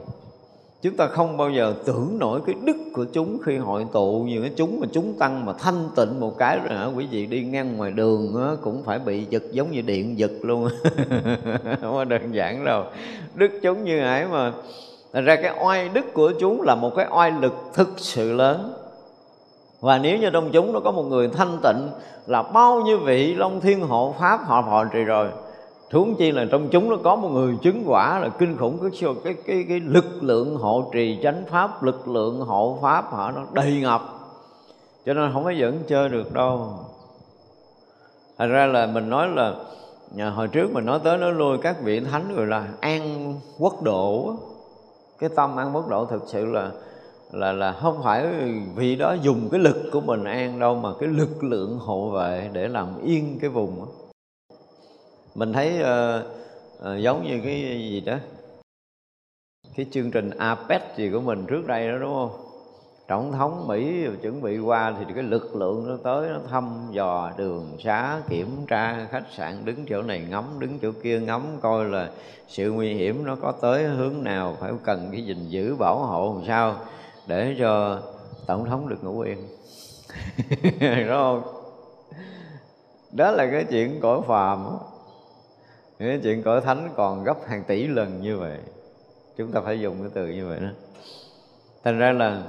chúng 0.84 0.96
ta 0.96 1.06
không 1.06 1.36
bao 1.36 1.50
giờ 1.50 1.74
tưởng 1.84 2.18
nổi 2.18 2.40
cái 2.46 2.54
đức 2.64 2.76
của 2.92 3.04
chúng 3.12 3.38
khi 3.42 3.56
hội 3.56 3.86
tụ 3.92 4.24
như 4.28 4.40
cái 4.40 4.50
chúng 4.56 4.80
mà 4.80 4.86
chúng 4.92 5.18
tăng 5.18 5.46
mà 5.46 5.52
thanh 5.52 5.88
tịnh 5.96 6.20
một 6.20 6.38
cái 6.38 6.58
rồi 6.58 6.78
hả 6.78 6.86
quý 6.96 7.06
vị 7.10 7.26
đi 7.26 7.42
ngang 7.42 7.76
ngoài 7.76 7.90
đường 7.90 8.36
á, 8.36 8.50
cũng 8.62 8.82
phải 8.84 8.98
bị 8.98 9.26
giật 9.30 9.42
giống 9.52 9.70
như 9.70 9.80
điện 9.80 10.18
giật 10.18 10.30
luôn. 10.42 10.68
Không 11.80 11.92
có 11.94 12.04
đơn 12.04 12.34
giản 12.34 12.64
đâu. 12.64 12.84
Đức 13.34 13.50
chúng 13.62 13.84
như 13.84 14.00
ấy 14.00 14.26
mà. 14.26 14.52
Thành 15.12 15.24
ra 15.24 15.36
cái 15.36 15.52
oai 15.64 15.88
đức 15.88 16.14
của 16.14 16.32
chúng 16.40 16.62
là 16.62 16.74
một 16.74 16.92
cái 16.96 17.06
oai 17.10 17.32
lực 17.40 17.54
thực 17.74 17.88
sự 17.96 18.32
lớn. 18.32 18.72
Và 19.80 19.98
nếu 19.98 20.18
như 20.18 20.30
trong 20.30 20.50
chúng 20.52 20.72
nó 20.72 20.80
có 20.80 20.92
một 20.92 21.02
người 21.02 21.28
thanh 21.28 21.58
tịnh 21.62 21.88
là 22.26 22.42
bao 22.42 22.80
nhiêu 22.80 22.98
vị 22.98 23.34
long 23.34 23.60
thiên 23.60 23.80
hộ 23.80 24.14
pháp 24.18 24.40
họ 24.46 24.60
họ 24.60 24.84
trì 24.84 25.04
rồi? 25.04 25.28
Huống 25.94 26.16
chi 26.16 26.32
là 26.32 26.44
trong 26.50 26.68
chúng 26.68 26.90
nó 26.90 26.96
có 27.04 27.16
một 27.16 27.28
người 27.28 27.56
chứng 27.62 27.82
quả 27.86 28.18
là 28.18 28.28
kinh 28.28 28.56
khủng 28.56 28.78
cái 28.80 29.10
cái 29.24 29.34
cái, 29.46 29.64
cái 29.68 29.80
lực 29.80 30.22
lượng 30.22 30.56
hộ 30.56 30.90
trì 30.92 31.18
chánh 31.22 31.44
pháp, 31.48 31.82
lực 31.82 32.08
lượng 32.08 32.40
hộ 32.40 32.78
pháp 32.82 33.12
họ 33.12 33.30
nó 33.30 33.42
đầy 33.52 33.80
ngập. 33.80 34.02
Cho 35.06 35.14
nên 35.14 35.32
không 35.32 35.44
có 35.44 35.50
dẫn 35.50 35.78
chơi 35.88 36.08
được 36.08 36.32
đâu. 36.32 36.68
Thành 38.38 38.50
ra 38.50 38.66
là 38.66 38.86
mình 38.86 39.10
nói 39.10 39.28
là 39.28 39.54
nhà 40.14 40.30
hồi 40.30 40.48
trước 40.48 40.72
mình 40.72 40.86
nói 40.86 41.00
tới 41.04 41.18
nói 41.18 41.32
lui 41.32 41.58
các 41.58 41.82
vị 41.82 42.00
thánh 42.00 42.36
rồi 42.36 42.46
là 42.46 42.68
an 42.80 43.34
quốc 43.58 43.82
độ 43.82 44.34
cái 45.18 45.30
tâm 45.36 45.56
an 45.56 45.70
quốc 45.74 45.88
độ 45.88 46.04
thực 46.04 46.22
sự 46.26 46.44
là 46.46 46.70
là 47.32 47.52
là 47.52 47.72
không 47.72 48.02
phải 48.02 48.26
vì 48.76 48.96
đó 48.96 49.16
dùng 49.22 49.48
cái 49.50 49.60
lực 49.60 49.76
của 49.92 50.00
mình 50.00 50.24
an 50.24 50.58
đâu 50.58 50.74
mà 50.74 50.88
cái 51.00 51.08
lực 51.08 51.44
lượng 51.44 51.78
hộ 51.78 52.08
vệ 52.08 52.50
để 52.52 52.68
làm 52.68 52.86
yên 53.04 53.38
cái 53.40 53.50
vùng 53.50 53.76
đó 53.78 54.03
mình 55.34 55.52
thấy 55.52 55.80
uh, 55.80 56.26
uh, 56.78 57.00
giống 57.00 57.24
như 57.24 57.40
cái 57.44 57.60
gì 57.60 58.00
đó 58.00 58.16
cái 59.76 59.86
chương 59.90 60.10
trình 60.10 60.30
APEC 60.30 60.96
gì 60.96 61.10
của 61.10 61.20
mình 61.20 61.46
trước 61.46 61.66
đây 61.66 61.88
đó 61.88 61.98
đúng 61.98 62.14
không? 62.14 62.30
Tổng 63.08 63.32
thống 63.32 63.68
mỹ 63.68 64.06
chuẩn 64.22 64.42
bị 64.42 64.58
qua 64.58 64.94
thì 64.98 65.14
cái 65.14 65.22
lực 65.22 65.56
lượng 65.56 65.86
nó 65.88 65.96
tới 66.02 66.28
nó 66.28 66.38
thăm 66.50 66.88
dò 66.90 67.30
đường 67.36 67.76
xá 67.84 68.20
kiểm 68.28 68.66
tra 68.68 69.06
khách 69.10 69.24
sạn 69.36 69.64
đứng 69.64 69.86
chỗ 69.88 70.02
này 70.02 70.26
ngắm 70.30 70.44
đứng 70.58 70.78
chỗ 70.82 70.92
kia 71.02 71.20
ngắm 71.20 71.42
coi 71.60 71.84
là 71.84 72.10
sự 72.48 72.72
nguy 72.72 72.94
hiểm 72.94 73.24
nó 73.24 73.36
có 73.36 73.52
tới 73.52 73.84
hướng 73.84 74.24
nào 74.24 74.56
phải 74.60 74.72
cần 74.84 75.08
cái 75.12 75.24
gìn 75.24 75.48
giữ 75.48 75.76
bảo 75.76 75.98
hộ 75.98 76.34
làm 76.34 76.46
sao 76.46 76.76
để 77.26 77.56
cho 77.58 78.00
tổng 78.46 78.64
thống 78.64 78.88
được 78.88 79.04
ngủ 79.04 79.20
yên. 79.20 79.38
Đúng 80.80 81.08
không? 81.08 81.42
Đó 83.12 83.30
là 83.30 83.46
cái 83.52 83.64
chuyện 83.70 84.00
cõi 84.00 84.20
phàm 84.26 84.78
nếu 86.04 86.20
chuyện 86.22 86.42
cõi 86.42 86.60
thánh 86.60 86.90
còn 86.96 87.24
gấp 87.24 87.36
hàng 87.46 87.64
tỷ 87.66 87.86
lần 87.86 88.22
như 88.22 88.38
vậy. 88.38 88.58
Chúng 89.36 89.52
ta 89.52 89.60
phải 89.60 89.80
dùng 89.80 89.96
cái 90.00 90.10
từ 90.14 90.26
như 90.26 90.48
vậy 90.48 90.60
đó. 90.60 90.68
Thành 91.84 91.98
ra 91.98 92.12
là 92.12 92.42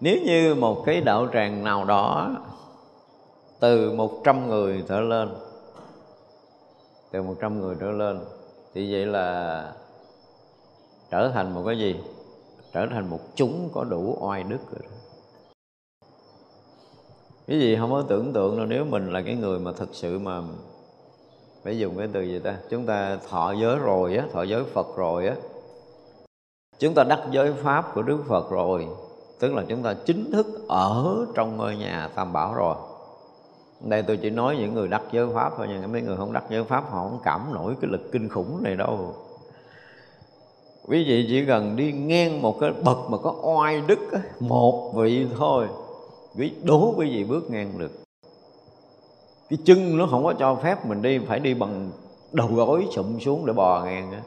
nếu 0.00 0.16
như 0.24 0.54
một 0.54 0.82
cái 0.86 1.00
đạo 1.00 1.28
tràng 1.32 1.64
nào 1.64 1.84
đó 1.84 2.36
từ 3.60 3.92
một 3.92 4.20
trăm 4.24 4.48
người 4.48 4.84
trở 4.88 5.00
lên, 5.00 5.34
từ 7.10 7.22
một 7.22 7.34
trăm 7.40 7.60
người 7.60 7.76
trở 7.80 7.90
lên, 7.90 8.24
thì 8.74 8.92
vậy 8.92 9.06
là 9.06 9.72
trở 11.10 11.30
thành 11.34 11.54
một 11.54 11.62
cái 11.66 11.78
gì? 11.78 11.96
Trở 12.72 12.86
thành 12.90 13.10
một 13.10 13.20
chúng 13.34 13.68
có 13.72 13.84
đủ 13.84 14.16
oai 14.20 14.42
đức 14.42 14.60
rồi 14.70 14.82
cái 17.46 17.60
gì 17.60 17.76
không 17.76 17.90
có 17.90 18.04
tưởng 18.08 18.32
tượng 18.32 18.56
đâu 18.56 18.66
nếu 18.66 18.84
mình 18.84 19.12
là 19.12 19.22
cái 19.22 19.34
người 19.34 19.58
mà 19.58 19.72
thật 19.72 19.88
sự 19.92 20.18
mà 20.18 20.42
phải 21.64 21.78
dùng 21.78 21.98
cái 21.98 22.08
từ 22.12 22.22
gì 22.22 22.38
ta? 22.38 22.56
Chúng 22.70 22.86
ta 22.86 23.18
thọ 23.30 23.52
giới 23.52 23.78
rồi 23.78 24.16
á, 24.16 24.24
thọ 24.32 24.42
giới 24.42 24.64
phật 24.64 24.96
rồi 24.96 25.26
á. 25.26 25.34
Chúng 26.78 26.94
ta 26.94 27.04
đắc 27.04 27.20
giới 27.30 27.52
pháp 27.52 27.94
của 27.94 28.02
đức 28.02 28.18
phật 28.28 28.50
rồi. 28.50 28.86
Tức 29.40 29.54
là 29.54 29.64
chúng 29.68 29.82
ta 29.82 29.94
chính 30.06 30.32
thức 30.32 30.46
ở 30.68 31.16
trong 31.34 31.56
ngôi 31.56 31.76
nhà 31.76 32.08
tam 32.14 32.32
bảo 32.32 32.54
rồi. 32.54 32.76
Đây 33.80 34.02
tôi 34.02 34.16
chỉ 34.16 34.30
nói 34.30 34.56
những 34.56 34.74
người 34.74 34.88
đắc 34.88 35.02
giới 35.12 35.26
pháp 35.34 35.52
thôi, 35.56 35.66
nhưng 35.70 35.92
mấy 35.92 36.02
người 36.02 36.16
không 36.16 36.32
đắc 36.32 36.44
giới 36.50 36.64
pháp, 36.64 36.90
họ 36.90 37.08
không 37.08 37.20
cảm 37.24 37.54
nổi 37.54 37.74
cái 37.80 37.90
lực 37.90 38.12
kinh 38.12 38.28
khủng 38.28 38.62
này 38.62 38.76
đâu. 38.76 39.14
Quý 40.88 41.04
vị 41.08 41.26
chỉ 41.28 41.46
cần 41.46 41.76
đi 41.76 41.92
ngang 41.92 42.42
một 42.42 42.60
cái 42.60 42.70
bậc 42.84 42.98
mà 43.10 43.18
có 43.18 43.34
oai 43.42 43.80
đức 43.80 43.98
một 44.40 44.92
vị 44.94 45.26
thôi, 45.38 45.66
quý 46.38 46.52
đố 46.62 46.94
quý 46.96 47.10
vị 47.10 47.24
bước 47.24 47.50
ngang 47.50 47.78
được 47.78 48.01
cái 49.52 49.58
chân 49.64 49.96
nó 49.96 50.06
không 50.06 50.24
có 50.24 50.34
cho 50.38 50.54
phép 50.54 50.86
mình 50.86 51.02
đi, 51.02 51.18
phải 51.18 51.40
đi 51.40 51.54
bằng 51.54 51.90
đầu 52.32 52.48
gối 52.48 52.86
sụm 52.94 53.18
xuống 53.18 53.46
để 53.46 53.52
bò 53.52 53.84
ngang 53.84 54.12
á. 54.12 54.20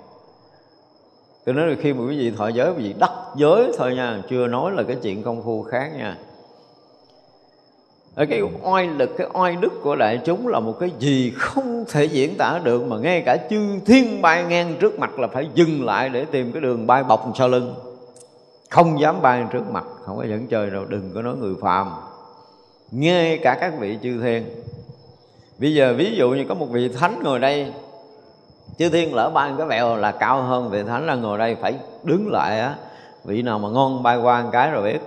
Tôi 1.45 1.55
nói 1.55 1.67
là 1.67 1.75
khi 1.79 1.93
mà 1.93 2.05
quý 2.09 2.17
vị 2.17 2.31
thọ 2.37 2.47
giới, 2.47 2.71
quý 2.71 2.83
vị 2.83 2.95
đắc 2.99 3.11
giới 3.35 3.71
thôi 3.77 3.95
nha, 3.95 4.23
chưa 4.29 4.47
nói 4.47 4.71
là 4.71 4.83
cái 4.83 4.97
chuyện 5.03 5.23
công 5.23 5.43
phu 5.43 5.63
khác 5.63 5.91
nha. 5.97 6.17
Ở 8.15 8.25
cái 8.25 8.41
oai 8.63 8.87
lực, 8.87 9.09
cái 9.17 9.27
oai 9.33 9.55
đức 9.55 9.73
của 9.83 9.95
đại 9.95 10.19
chúng 10.25 10.47
là 10.47 10.59
một 10.59 10.79
cái 10.79 10.91
gì 10.99 11.33
không 11.35 11.85
thể 11.89 12.05
diễn 12.05 12.35
tả 12.37 12.59
được, 12.63 12.87
mà 12.87 12.97
ngay 12.97 13.23
cả 13.25 13.37
chư 13.49 13.79
thiên 13.85 14.21
bay 14.21 14.43
ngang 14.43 14.75
trước 14.79 14.99
mặt 14.99 15.19
là 15.19 15.27
phải 15.27 15.47
dừng 15.53 15.85
lại 15.85 16.09
để 16.09 16.25
tìm 16.25 16.51
cái 16.51 16.61
đường 16.61 16.87
bay 16.87 17.03
bọc 17.03 17.31
sau 17.35 17.47
lưng. 17.47 17.75
Không 18.69 18.99
dám 18.99 19.21
bay 19.21 19.43
trước 19.51 19.71
mặt, 19.71 19.85
không 20.01 20.17
có 20.17 20.25
dẫn 20.25 20.47
chơi 20.47 20.69
đâu, 20.69 20.85
đừng 20.85 21.11
có 21.15 21.21
nói 21.21 21.35
người 21.35 21.55
phàm. 21.61 21.91
Ngay 22.91 23.37
cả 23.37 23.57
các 23.61 23.73
vị 23.79 23.97
chư 24.03 24.21
thiên 24.21 24.45
bây 25.59 25.73
giờ 25.73 25.93
ví 25.97 26.15
dụ 26.15 26.29
như 26.29 26.45
có 26.49 26.55
một 26.55 26.67
vị 26.71 26.89
thánh 26.89 27.23
ngồi 27.23 27.39
đây 27.39 27.73
chư 28.77 28.89
thiên 28.89 29.15
lỡ 29.15 29.29
bay 29.29 29.51
cái 29.57 29.67
vẹo 29.67 29.95
là 29.95 30.11
cao 30.11 30.41
hơn 30.41 30.69
vị 30.69 30.83
thánh 30.83 31.07
là 31.07 31.15
ngồi 31.15 31.37
đây 31.37 31.55
phải 31.55 31.75
đứng 32.03 32.31
lại 32.31 32.59
á. 32.59 32.75
Vị 33.23 33.41
nào 33.41 33.59
mà 33.59 33.69
ngon 33.69 34.03
bay 34.03 34.17
qua 34.17 34.43
một 34.43 34.49
cái 34.51 34.71
rồi 34.71 34.83
biết. 34.83 34.99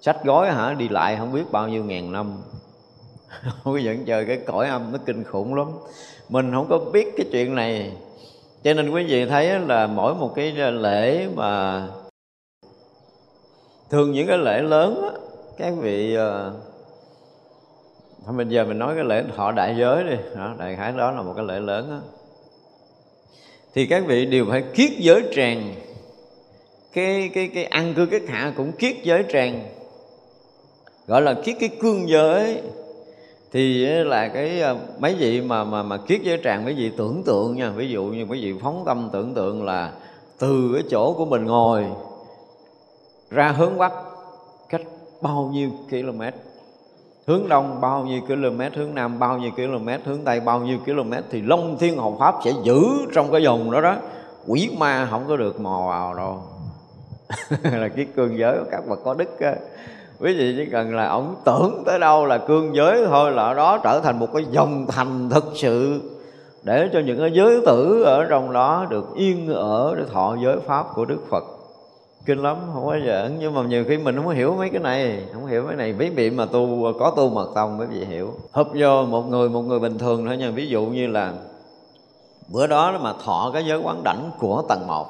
Sách 0.00 0.24
gói 0.24 0.50
hả? 0.50 0.74
Đi 0.74 0.88
lại 0.88 1.16
không 1.16 1.32
biết 1.32 1.44
bao 1.50 1.68
nhiêu 1.68 1.84
ngàn 1.84 2.12
năm. 2.12 2.36
Không 3.64 3.72
vẫn 3.72 3.82
dẫn 3.84 4.04
chơi 4.04 4.24
cái 4.24 4.38
cõi 4.46 4.68
âm 4.68 4.92
nó 4.92 4.98
kinh 5.06 5.24
khủng 5.24 5.54
lắm. 5.54 5.66
Mình 6.28 6.52
không 6.52 6.66
có 6.68 6.78
biết 6.78 7.14
cái 7.16 7.26
chuyện 7.32 7.54
này. 7.54 7.92
Cho 8.64 8.74
nên 8.74 8.90
quý 8.90 9.04
vị 9.04 9.26
thấy 9.26 9.60
là 9.60 9.86
mỗi 9.86 10.14
một 10.14 10.32
cái 10.34 10.52
lễ 10.52 11.28
mà 11.34 11.82
thường 13.90 14.12
những 14.12 14.26
cái 14.26 14.38
lễ 14.38 14.62
lớn 14.62 15.02
á, 15.02 15.10
các 15.58 15.74
vị 15.80 16.14
ờ, 16.14 16.52
thôi 18.28 18.36
bây 18.36 18.46
giờ 18.46 18.64
mình 18.64 18.78
nói 18.78 18.94
cái 18.94 19.04
lễ 19.04 19.24
thọ 19.36 19.52
đại 19.52 19.76
giới 19.78 20.04
đi. 20.04 20.16
Đó, 20.36 20.54
đại 20.58 20.76
khái 20.76 20.92
đó 20.92 21.10
là 21.10 21.22
một 21.22 21.32
cái 21.36 21.44
lễ 21.44 21.60
lớn 21.60 21.90
đó. 21.90 21.98
thì 23.74 23.86
các 23.86 24.04
vị 24.06 24.26
đều 24.26 24.46
phải 24.50 24.62
kiết 24.74 24.90
giới 24.98 25.22
tràng. 25.34 25.74
Cái 26.92 27.30
cái 27.34 27.48
cái 27.54 27.64
ăn 27.64 27.94
cư 27.94 28.06
cái 28.06 28.20
hạ 28.28 28.52
cũng 28.56 28.72
kiết 28.72 28.96
giới 29.02 29.24
tràng. 29.32 29.68
Gọi 31.06 31.22
là 31.22 31.34
kiết 31.34 31.56
cái 31.60 31.68
cương 31.80 32.08
giới. 32.08 32.62
Thì 33.52 33.86
là 33.86 34.28
cái 34.28 34.62
à, 34.62 34.74
mấy 34.98 35.14
vị 35.14 35.40
mà 35.40 35.64
mà 35.64 35.82
mà 35.82 35.96
kiết 35.96 36.20
giới 36.22 36.40
tràng 36.44 36.64
mấy 36.64 36.74
vị 36.74 36.90
tưởng 36.96 37.22
tượng 37.26 37.56
nha. 37.56 37.70
Ví 37.70 37.88
dụ 37.88 38.04
như 38.04 38.26
mấy 38.26 38.38
vị 38.40 38.54
phóng 38.62 38.82
tâm 38.86 39.10
tưởng 39.12 39.34
tượng 39.34 39.64
là 39.64 39.92
từ 40.38 40.70
cái 40.74 40.82
chỗ 40.90 41.12
của 41.12 41.24
mình 41.24 41.44
ngồi 41.44 41.86
ra 43.30 43.48
hướng 43.48 43.78
bắc 43.78 43.92
cách 44.68 44.82
bao 45.20 45.50
nhiêu 45.52 45.70
km? 45.90 46.22
Hướng 47.28 47.48
đông 47.48 47.80
bao 47.80 48.04
nhiêu 48.04 48.20
km, 48.20 48.60
hướng 48.74 48.94
nam 48.94 49.18
bao 49.18 49.38
nhiêu 49.38 49.50
km, 49.50 49.88
hướng 50.04 50.24
tây 50.24 50.40
bao 50.40 50.60
nhiêu 50.60 50.78
km 50.86 51.12
thì 51.30 51.42
long 51.42 51.76
thiên 51.78 51.96
hộ 51.96 52.16
pháp 52.20 52.34
sẽ 52.44 52.52
giữ 52.62 52.82
trong 53.14 53.32
cái 53.32 53.46
vùng 53.46 53.70
đó 53.70 53.80
đó. 53.80 53.96
Quỷ 54.46 54.70
ma 54.78 55.08
không 55.10 55.24
có 55.28 55.36
được 55.36 55.60
mò 55.60 55.84
vào 55.88 56.14
đâu. 56.14 56.42
Là 57.80 57.88
cái 57.88 58.06
cương 58.16 58.38
giới 58.38 58.58
của 58.58 58.64
các 58.70 58.80
bậc 58.88 58.98
có 59.04 59.14
đức 59.14 59.40
á. 59.40 59.54
Quý 60.20 60.34
vị 60.34 60.54
chỉ 60.56 60.70
cần 60.70 60.96
là 60.96 61.08
ổng 61.08 61.34
tưởng 61.44 61.82
tới 61.86 61.98
đâu 61.98 62.26
là 62.26 62.38
cương 62.38 62.74
giới 62.74 63.06
thôi 63.06 63.32
là 63.32 63.42
ở 63.42 63.54
đó 63.54 63.78
trở 63.78 64.00
thành 64.00 64.18
một 64.18 64.28
cái 64.34 64.44
dòng 64.50 64.86
thành 64.88 65.30
thực 65.30 65.44
sự. 65.54 66.00
Để 66.62 66.88
cho 66.92 67.00
những 67.00 67.18
cái 67.18 67.30
giới 67.32 67.60
tử 67.66 68.02
ở 68.02 68.26
trong 68.30 68.52
đó 68.52 68.86
được 68.90 69.14
yên 69.16 69.54
ở 69.54 69.94
để 69.98 70.04
thọ 70.12 70.36
giới 70.42 70.56
pháp 70.66 70.86
của 70.94 71.04
đức 71.04 71.20
phật 71.30 71.44
kinh 72.26 72.38
lắm, 72.38 72.56
không 72.74 72.86
có 72.86 72.98
giỡn. 73.06 73.36
Nhưng 73.38 73.54
mà 73.54 73.62
nhiều 73.62 73.84
khi 73.88 73.98
mình 73.98 74.16
không 74.16 74.26
có 74.26 74.32
hiểu 74.32 74.54
mấy 74.54 74.70
cái 74.70 74.80
này, 74.80 75.24
không 75.32 75.46
hiểu 75.46 75.64
mấy 75.66 75.76
này. 75.76 75.92
Ví 75.92 76.10
dụ 76.16 76.36
mà 76.36 76.46
tu, 76.46 76.92
có 76.98 77.10
tu 77.16 77.28
mật 77.28 77.52
tông 77.54 77.78
mới 77.78 77.86
vị 77.86 78.04
hiểu. 78.04 78.34
Hấp 78.52 78.66
vô 78.74 79.04
một 79.04 79.22
người 79.22 79.48
một 79.48 79.62
người 79.62 79.78
bình 79.78 79.98
thường 79.98 80.26
thôi 80.26 80.36
nha. 80.36 80.50
Ví 80.50 80.66
dụ 80.66 80.86
như 80.86 81.06
là 81.06 81.32
bữa 82.52 82.66
đó 82.66 82.98
mà 83.00 83.14
thọ 83.24 83.50
cái 83.54 83.64
giới 83.66 83.78
quán 83.78 84.04
đảnh 84.04 84.30
của 84.38 84.62
tầng 84.68 84.86
một. 84.86 85.06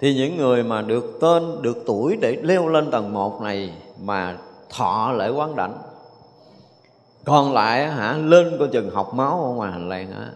Thì 0.00 0.14
những 0.14 0.36
người 0.36 0.62
mà 0.62 0.82
được 0.82 1.18
tên, 1.20 1.62
được 1.62 1.76
tuổi 1.86 2.18
để 2.20 2.36
leo 2.42 2.68
lên 2.68 2.90
tầng 2.90 3.12
một 3.12 3.40
này 3.42 3.72
mà 4.02 4.36
thọ 4.70 5.12
lễ 5.12 5.30
quán 5.30 5.56
đảnh. 5.56 5.78
Còn 7.24 7.52
lại 7.52 7.86
hả, 7.88 8.12
lên 8.12 8.56
coi 8.58 8.68
chừng 8.68 8.90
học 8.90 9.14
máu 9.14 9.44
ở 9.44 9.50
ngoài 9.54 9.72
hành 9.72 9.88
lang 9.88 10.12
á 10.12 10.26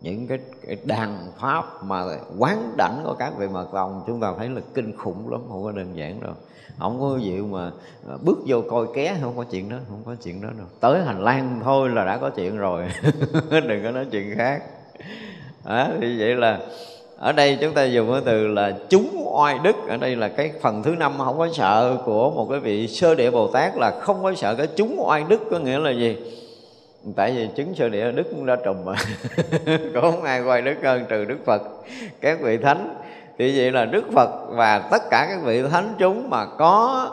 những 0.00 0.26
cái, 0.26 0.38
cái 0.66 0.76
đàn 0.84 1.16
pháp 1.38 1.84
mà 1.84 2.04
quán 2.38 2.72
đảnh 2.76 3.00
của 3.04 3.14
các 3.18 3.32
vị 3.38 3.48
mật 3.48 3.66
tông 3.72 4.02
chúng 4.06 4.20
ta 4.20 4.32
thấy 4.38 4.48
là 4.48 4.60
kinh 4.74 4.96
khủng 4.96 5.30
lắm 5.30 5.40
không 5.48 5.62
có 5.64 5.72
đơn 5.72 5.96
giản 5.96 6.20
đâu. 6.20 6.32
Không 6.78 7.00
có 7.00 7.16
gì 7.16 7.32
mà 7.50 7.70
à, 8.08 8.14
bước 8.22 8.38
vô 8.46 8.62
coi 8.70 8.86
ké 8.94 9.16
không 9.22 9.36
có 9.36 9.44
chuyện 9.44 9.68
đó 9.68 9.76
không 9.88 10.02
có 10.06 10.14
chuyện 10.24 10.42
đó 10.42 10.48
đâu. 10.58 10.66
Tới 10.80 11.02
hành 11.02 11.24
lang 11.24 11.60
thôi 11.64 11.88
là 11.88 12.04
đã 12.04 12.16
có 12.16 12.30
chuyện 12.30 12.56
rồi 12.56 12.84
đừng 13.50 13.84
có 13.84 13.90
nói 13.90 14.06
chuyện 14.10 14.34
khác. 14.36 14.62
À, 15.64 15.90
thì 16.00 16.20
vậy 16.20 16.34
là 16.34 16.60
ở 17.18 17.32
đây 17.32 17.58
chúng 17.60 17.74
ta 17.74 17.84
dùng 17.84 18.12
cái 18.12 18.20
từ 18.24 18.46
là 18.46 18.78
chúng 18.88 19.22
oai 19.26 19.58
đức. 19.58 19.76
Ở 19.88 19.96
đây 19.96 20.16
là 20.16 20.28
cái 20.28 20.52
phần 20.60 20.82
thứ 20.82 20.90
năm 20.90 21.12
không 21.18 21.38
có 21.38 21.48
sợ 21.52 21.96
của 22.04 22.30
một 22.30 22.46
cái 22.50 22.60
vị 22.60 22.88
sơ 22.88 23.14
địa 23.14 23.30
bồ 23.30 23.48
tát 23.48 23.76
là 23.76 24.00
không 24.00 24.22
có 24.22 24.34
sợ 24.34 24.54
cái 24.54 24.66
chúng 24.76 24.96
oai 24.98 25.24
đức 25.28 25.40
có 25.50 25.58
nghĩa 25.58 25.78
là 25.78 25.90
gì? 25.90 26.16
Tại 27.16 27.32
vì 27.32 27.48
chứng 27.56 27.74
sơ 27.74 27.88
địa 27.88 28.12
đức 28.12 28.26
cũng 28.30 28.46
đã 28.46 28.56
trùm 28.64 28.76
mà. 28.84 28.94
Có 29.94 30.00
không 30.00 30.22
ai 30.22 30.42
quay 30.42 30.62
đức 30.62 30.74
hơn, 30.82 31.04
trừ 31.08 31.24
đức 31.24 31.38
phật, 31.44 31.62
các 32.20 32.40
vị 32.40 32.56
thánh. 32.56 32.94
Thì 33.38 33.58
vậy 33.58 33.72
là 33.72 33.84
đức 33.84 34.04
phật 34.12 34.30
và 34.48 34.78
tất 34.78 35.02
cả 35.10 35.26
các 35.30 35.38
vị 35.44 35.62
thánh 35.62 35.94
chúng 35.98 36.30
mà 36.30 36.46
có 36.58 37.06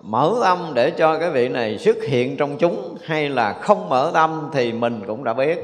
mở 0.00 0.34
tâm 0.42 0.72
để 0.74 0.90
cho 0.90 1.18
cái 1.18 1.30
vị 1.30 1.48
này 1.48 1.78
xuất 1.78 1.96
hiện 2.02 2.36
trong 2.36 2.56
chúng, 2.58 2.96
hay 3.04 3.28
là 3.28 3.52
không 3.52 3.88
mở 3.88 4.10
tâm 4.14 4.50
thì 4.52 4.72
mình 4.72 5.00
cũng 5.06 5.24
đã 5.24 5.34
biết. 5.34 5.58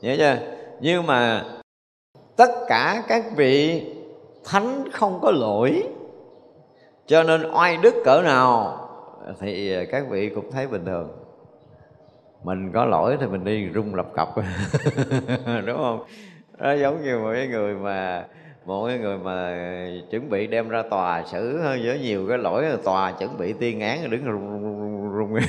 Nhớ 0.00 0.14
chưa? 0.18 0.36
Nhưng 0.80 1.06
mà 1.06 1.44
tất 2.36 2.50
cả 2.68 3.02
các 3.08 3.24
vị 3.36 3.86
thánh 4.44 4.84
không 4.92 5.18
có 5.22 5.30
lỗi. 5.30 5.82
Cho 7.06 7.22
nên 7.22 7.52
oai 7.52 7.76
đức 7.76 7.94
cỡ 8.04 8.22
nào 8.24 8.76
thì 9.40 9.76
các 9.90 10.04
vị 10.10 10.30
cũng 10.34 10.52
thấy 10.52 10.66
bình 10.66 10.84
thường 10.84 11.08
mình 12.44 12.72
có 12.72 12.84
lỗi 12.84 13.16
thì 13.20 13.26
mình 13.26 13.44
đi 13.44 13.68
rung 13.74 13.94
lập 13.94 14.06
cập 14.14 14.28
đúng 15.66 15.76
không? 15.76 16.04
Đó 16.58 16.72
giống 16.72 17.02
như 17.04 17.18
một 17.18 17.30
cái 17.32 17.46
người 17.46 17.74
mà 17.74 18.26
một 18.64 18.86
cái 18.86 18.98
người 18.98 19.18
mà 19.18 19.56
chuẩn 20.10 20.30
bị 20.30 20.46
đem 20.46 20.68
ra 20.68 20.82
tòa 20.90 21.24
xử 21.26 21.60
với 21.62 21.98
nhiều 21.98 22.26
cái 22.28 22.38
lỗi 22.38 22.64
tòa 22.84 23.12
chuẩn 23.12 23.38
bị 23.38 23.52
tuyên 23.52 23.80
án 23.80 24.10
đứng 24.10 24.24
rung 24.24 24.60
rung 24.62 25.12
rung, 25.12 25.34
rung. 25.34 25.40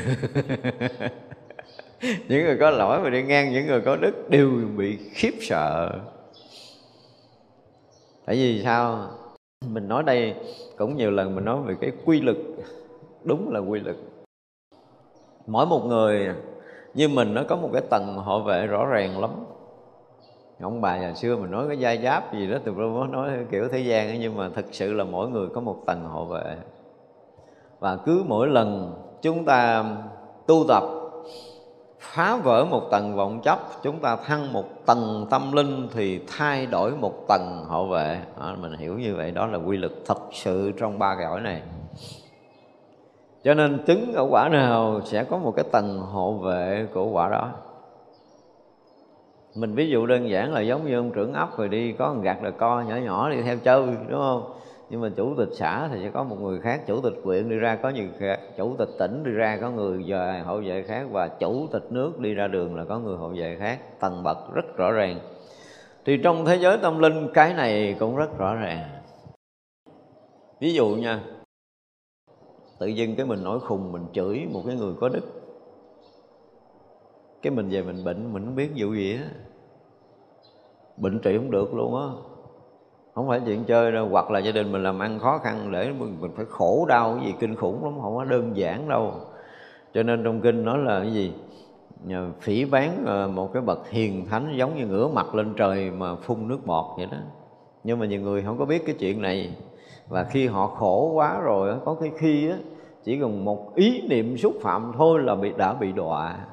những 2.27 2.43
người 2.43 2.57
có 2.59 2.69
lỗi 2.69 2.99
mà 3.03 3.09
đi 3.09 3.23
ngang 3.23 3.53
những 3.53 3.67
người 3.67 3.81
có 3.81 3.95
đức 3.95 4.29
đều 4.29 4.51
bị 4.77 4.97
khiếp 5.13 5.33
sợ. 5.41 5.99
Tại 8.25 8.35
vì 8.35 8.61
sao? 8.63 9.09
Mình 9.67 9.87
nói 9.87 10.03
đây 10.03 10.35
cũng 10.77 10.97
nhiều 10.97 11.11
lần 11.11 11.35
mình 11.35 11.45
nói 11.45 11.61
về 11.65 11.75
cái 11.81 11.91
quy 12.05 12.21
lực 12.21 12.37
đúng 13.23 13.51
là 13.53 13.59
quy 13.59 13.79
lực 13.79 13.97
mỗi 15.47 15.65
một 15.65 15.85
người 15.85 16.29
như 16.93 17.07
mình 17.07 17.33
nó 17.33 17.43
có 17.49 17.55
một 17.55 17.69
cái 17.73 17.81
tầng 17.89 18.15
hộ 18.15 18.39
vệ 18.39 18.67
rõ 18.67 18.85
ràng 18.85 19.19
lắm. 19.19 19.31
Ông 20.61 20.81
bà 20.81 20.97
nhà 20.97 21.13
xưa 21.13 21.37
mình 21.37 21.51
nói 21.51 21.67
cái 21.67 21.79
giai 21.79 21.97
giáp 22.03 22.33
gì 22.33 22.47
đó 22.47 22.57
từ 22.63 22.73
lúc 22.77 23.09
nói 23.09 23.31
kiểu 23.51 23.69
thế 23.69 23.79
gian 23.79 24.07
ấy, 24.07 24.17
nhưng 24.17 24.37
mà 24.37 24.49
thực 24.55 24.65
sự 24.71 24.93
là 24.93 25.03
mỗi 25.03 25.29
người 25.29 25.47
có 25.47 25.61
một 25.61 25.77
tầng 25.85 26.05
hộ 26.05 26.25
vệ 26.25 26.57
và 27.79 27.95
cứ 27.95 28.23
mỗi 28.27 28.47
lần 28.47 28.93
chúng 29.21 29.45
ta 29.45 29.85
tu 30.47 30.65
tập 30.67 30.83
phá 31.99 32.37
vỡ 32.43 32.65
một 32.65 32.91
tầng 32.91 33.15
vọng 33.15 33.41
chấp 33.43 33.59
chúng 33.83 33.99
ta 33.99 34.15
thăng 34.15 34.53
một 34.53 34.85
tầng 34.85 35.27
tâm 35.29 35.51
linh 35.51 35.87
thì 35.93 36.19
thay 36.27 36.65
đổi 36.65 36.91
một 36.91 37.27
tầng 37.27 37.65
hộ 37.67 37.85
vệ 37.85 38.21
à, 38.39 38.55
mình 38.61 38.73
hiểu 38.77 38.99
như 38.99 39.15
vậy 39.15 39.31
đó 39.31 39.47
là 39.47 39.57
quy 39.57 39.77
lực 39.77 40.03
thật 40.05 40.19
sự 40.31 40.71
trong 40.79 40.99
ba 40.99 41.15
cái 41.15 41.25
cõi 41.29 41.41
này 41.41 41.61
cho 43.43 43.53
nên 43.53 43.83
trứng 43.87 44.13
ở 44.13 44.27
quả 44.29 44.49
nào 44.49 45.01
sẽ 45.03 45.23
có 45.23 45.37
một 45.37 45.53
cái 45.55 45.65
tầng 45.71 45.99
hộ 45.99 46.33
vệ 46.33 46.87
của 46.93 47.05
quả 47.05 47.29
đó. 47.29 47.51
Mình 49.55 49.75
ví 49.75 49.89
dụ 49.89 50.05
đơn 50.05 50.29
giản 50.29 50.53
là 50.53 50.61
giống 50.61 50.85
như 50.85 50.95
ông 50.95 51.11
trưởng 51.11 51.33
ấp 51.33 51.57
rồi 51.57 51.69
đi, 51.69 51.91
có 51.91 52.13
một 52.13 52.21
gạt 52.23 52.43
là 52.43 52.51
co 52.51 52.81
nhỏ 52.81 52.95
nhỏ 52.95 53.29
đi 53.29 53.41
theo 53.41 53.57
chơi, 53.57 53.85
đúng 54.09 54.19
không? 54.19 54.53
Nhưng 54.89 55.01
mà 55.01 55.09
chủ 55.15 55.35
tịch 55.37 55.49
xã 55.51 55.87
thì 55.87 55.99
sẽ 56.03 56.09
có 56.09 56.23
một 56.23 56.35
người 56.41 56.59
khác, 56.59 56.81
chủ 56.87 57.01
tịch 57.01 57.13
quyện 57.23 57.49
đi 57.49 57.55
ra, 57.55 57.75
có 57.75 57.89
nhiều 57.89 58.07
khác, 58.19 58.39
chủ 58.57 58.75
tịch 58.77 58.89
tỉnh 58.99 59.23
đi 59.23 59.31
ra, 59.31 59.57
có 59.61 59.69
người 59.69 60.03
về, 60.07 60.41
hộ 60.45 60.61
vệ 60.65 60.83
khác, 60.83 61.05
và 61.11 61.27
chủ 61.27 61.67
tịch 61.71 61.91
nước 61.91 62.19
đi 62.19 62.33
ra 62.33 62.47
đường 62.47 62.75
là 62.75 62.83
có 62.83 62.99
người 62.99 63.17
hộ 63.17 63.29
vệ 63.29 63.57
khác. 63.59 63.79
Tầng 63.99 64.23
bậc 64.23 64.37
rất 64.53 64.77
rõ 64.77 64.91
ràng. 64.91 65.19
Thì 66.05 66.17
trong 66.17 66.45
thế 66.45 66.55
giới 66.55 66.77
tâm 66.77 66.99
linh, 66.99 67.27
cái 67.33 67.53
này 67.53 67.95
cũng 67.99 68.15
rất 68.15 68.37
rõ 68.37 68.55
ràng. 68.55 68.89
Ví 70.59 70.73
dụ 70.73 70.87
nha 70.87 71.19
tự 72.81 72.87
dưng 72.87 73.15
cái 73.15 73.25
mình 73.25 73.43
nổi 73.43 73.59
khùng 73.59 73.91
mình 73.91 74.05
chửi 74.13 74.47
một 74.51 74.63
cái 74.67 74.75
người 74.75 74.93
có 74.99 75.09
đức. 75.09 75.21
Cái 77.41 77.51
mình 77.51 77.69
về 77.69 77.81
mình 77.81 78.03
bệnh 78.03 78.33
mình 78.33 78.45
không 78.45 78.55
biết 78.55 78.71
vụ 78.77 78.93
gì 78.93 79.17
á. 79.17 79.29
Bệnh 80.97 81.19
trị 81.19 81.37
không 81.37 81.51
được 81.51 81.73
luôn 81.73 81.95
á. 81.95 82.07
Không 83.13 83.27
phải 83.27 83.41
chuyện 83.45 83.63
chơi 83.63 83.91
đâu 83.91 84.07
hoặc 84.11 84.31
là 84.31 84.39
gia 84.39 84.51
đình 84.51 84.71
mình 84.71 84.83
làm 84.83 84.99
ăn 84.99 85.19
khó 85.19 85.37
khăn 85.37 85.71
để 85.71 85.91
mình, 85.99 86.17
mình 86.21 86.31
phải 86.35 86.45
khổ 86.49 86.85
đau 86.89 87.15
cái 87.15 87.25
gì 87.25 87.33
kinh 87.39 87.55
khủng 87.55 87.83
lắm 87.83 87.93
không 88.01 88.15
có 88.15 88.23
đơn 88.23 88.57
giản 88.57 88.89
đâu. 88.89 89.13
Cho 89.93 90.03
nên 90.03 90.23
trong 90.23 90.41
kinh 90.41 90.65
nói 90.65 90.77
là 90.77 90.99
cái 90.99 91.13
gì? 91.13 91.33
Phỉ 92.39 92.65
bán 92.65 93.03
ờ, 93.05 93.27
một 93.27 93.53
cái 93.53 93.61
bậc 93.61 93.89
hiền 93.89 94.25
thánh 94.25 94.53
giống 94.57 94.77
như 94.77 94.87
ngửa 94.87 95.07
mặt 95.07 95.35
lên 95.35 95.53
trời 95.57 95.91
mà 95.91 96.15
phun 96.15 96.47
nước 96.47 96.65
bọt 96.65 96.85
vậy 96.97 97.05
đó. 97.11 97.17
Nhưng 97.83 97.99
mà 97.99 98.05
nhiều 98.05 98.21
người 98.21 98.43
không 98.43 98.57
có 98.57 98.65
biết 98.65 98.83
cái 98.85 98.95
chuyện 98.99 99.21
này 99.21 99.55
và 100.11 100.23
khi 100.23 100.47
họ 100.47 100.67
khổ 100.67 101.11
quá 101.13 101.39
rồi 101.39 101.79
có 101.85 101.93
cái 101.93 102.11
khi 102.17 102.49
á, 102.49 102.57
chỉ 103.03 103.19
cần 103.19 103.45
một 103.45 103.75
ý 103.75 104.07
niệm 104.07 104.37
xúc 104.37 104.53
phạm 104.61 104.91
thôi 104.97 105.19
là 105.23 105.35
bị, 105.35 105.51
đã 105.57 105.73
bị 105.73 105.91
đọa. 105.91 106.47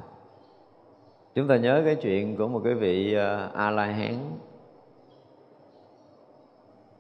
Chúng 1.34 1.48
ta 1.48 1.56
nhớ 1.56 1.82
cái 1.84 1.94
chuyện 1.94 2.36
của 2.36 2.48
một 2.48 2.60
cái 2.64 2.74
vị 2.74 3.14
ờ, 3.14 3.50
a 3.54 3.70
la 3.70 3.84
hán 3.84 4.14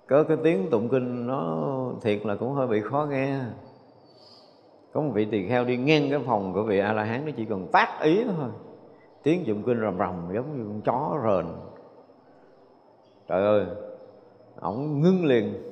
có 0.08 0.22
cái 0.22 0.36
tiếng 0.44 0.70
tụng 0.70 0.88
kinh 0.88 1.26
nó 1.26 1.64
thiệt 2.02 2.26
là 2.26 2.36
cũng 2.36 2.52
hơi 2.52 2.66
bị 2.66 2.80
khó 2.80 3.06
nghe. 3.10 3.38
Có 4.92 5.00
một 5.00 5.10
vị 5.14 5.24
tỳ 5.24 5.48
kheo 5.48 5.64
đi 5.64 5.76
ngang 5.76 6.10
cái 6.10 6.18
phòng 6.26 6.52
của 6.52 6.62
vị 6.62 6.78
a 6.78 6.92
la 6.92 7.04
hán 7.04 7.26
nó 7.26 7.32
chỉ 7.36 7.44
cần 7.44 7.68
tác 7.72 7.98
ý 8.02 8.24
thôi. 8.24 8.48
Tiếng 9.22 9.44
tụng 9.46 9.62
kinh 9.62 9.80
rầm 9.80 9.98
rầm 9.98 10.34
giống 10.34 10.56
như 10.56 10.64
con 10.64 10.80
chó 10.80 11.18
rền. 11.24 11.46
Trời 13.28 13.44
ơi, 13.44 13.66
ổng 14.60 15.00
ngưng 15.00 15.24
liền 15.24 15.67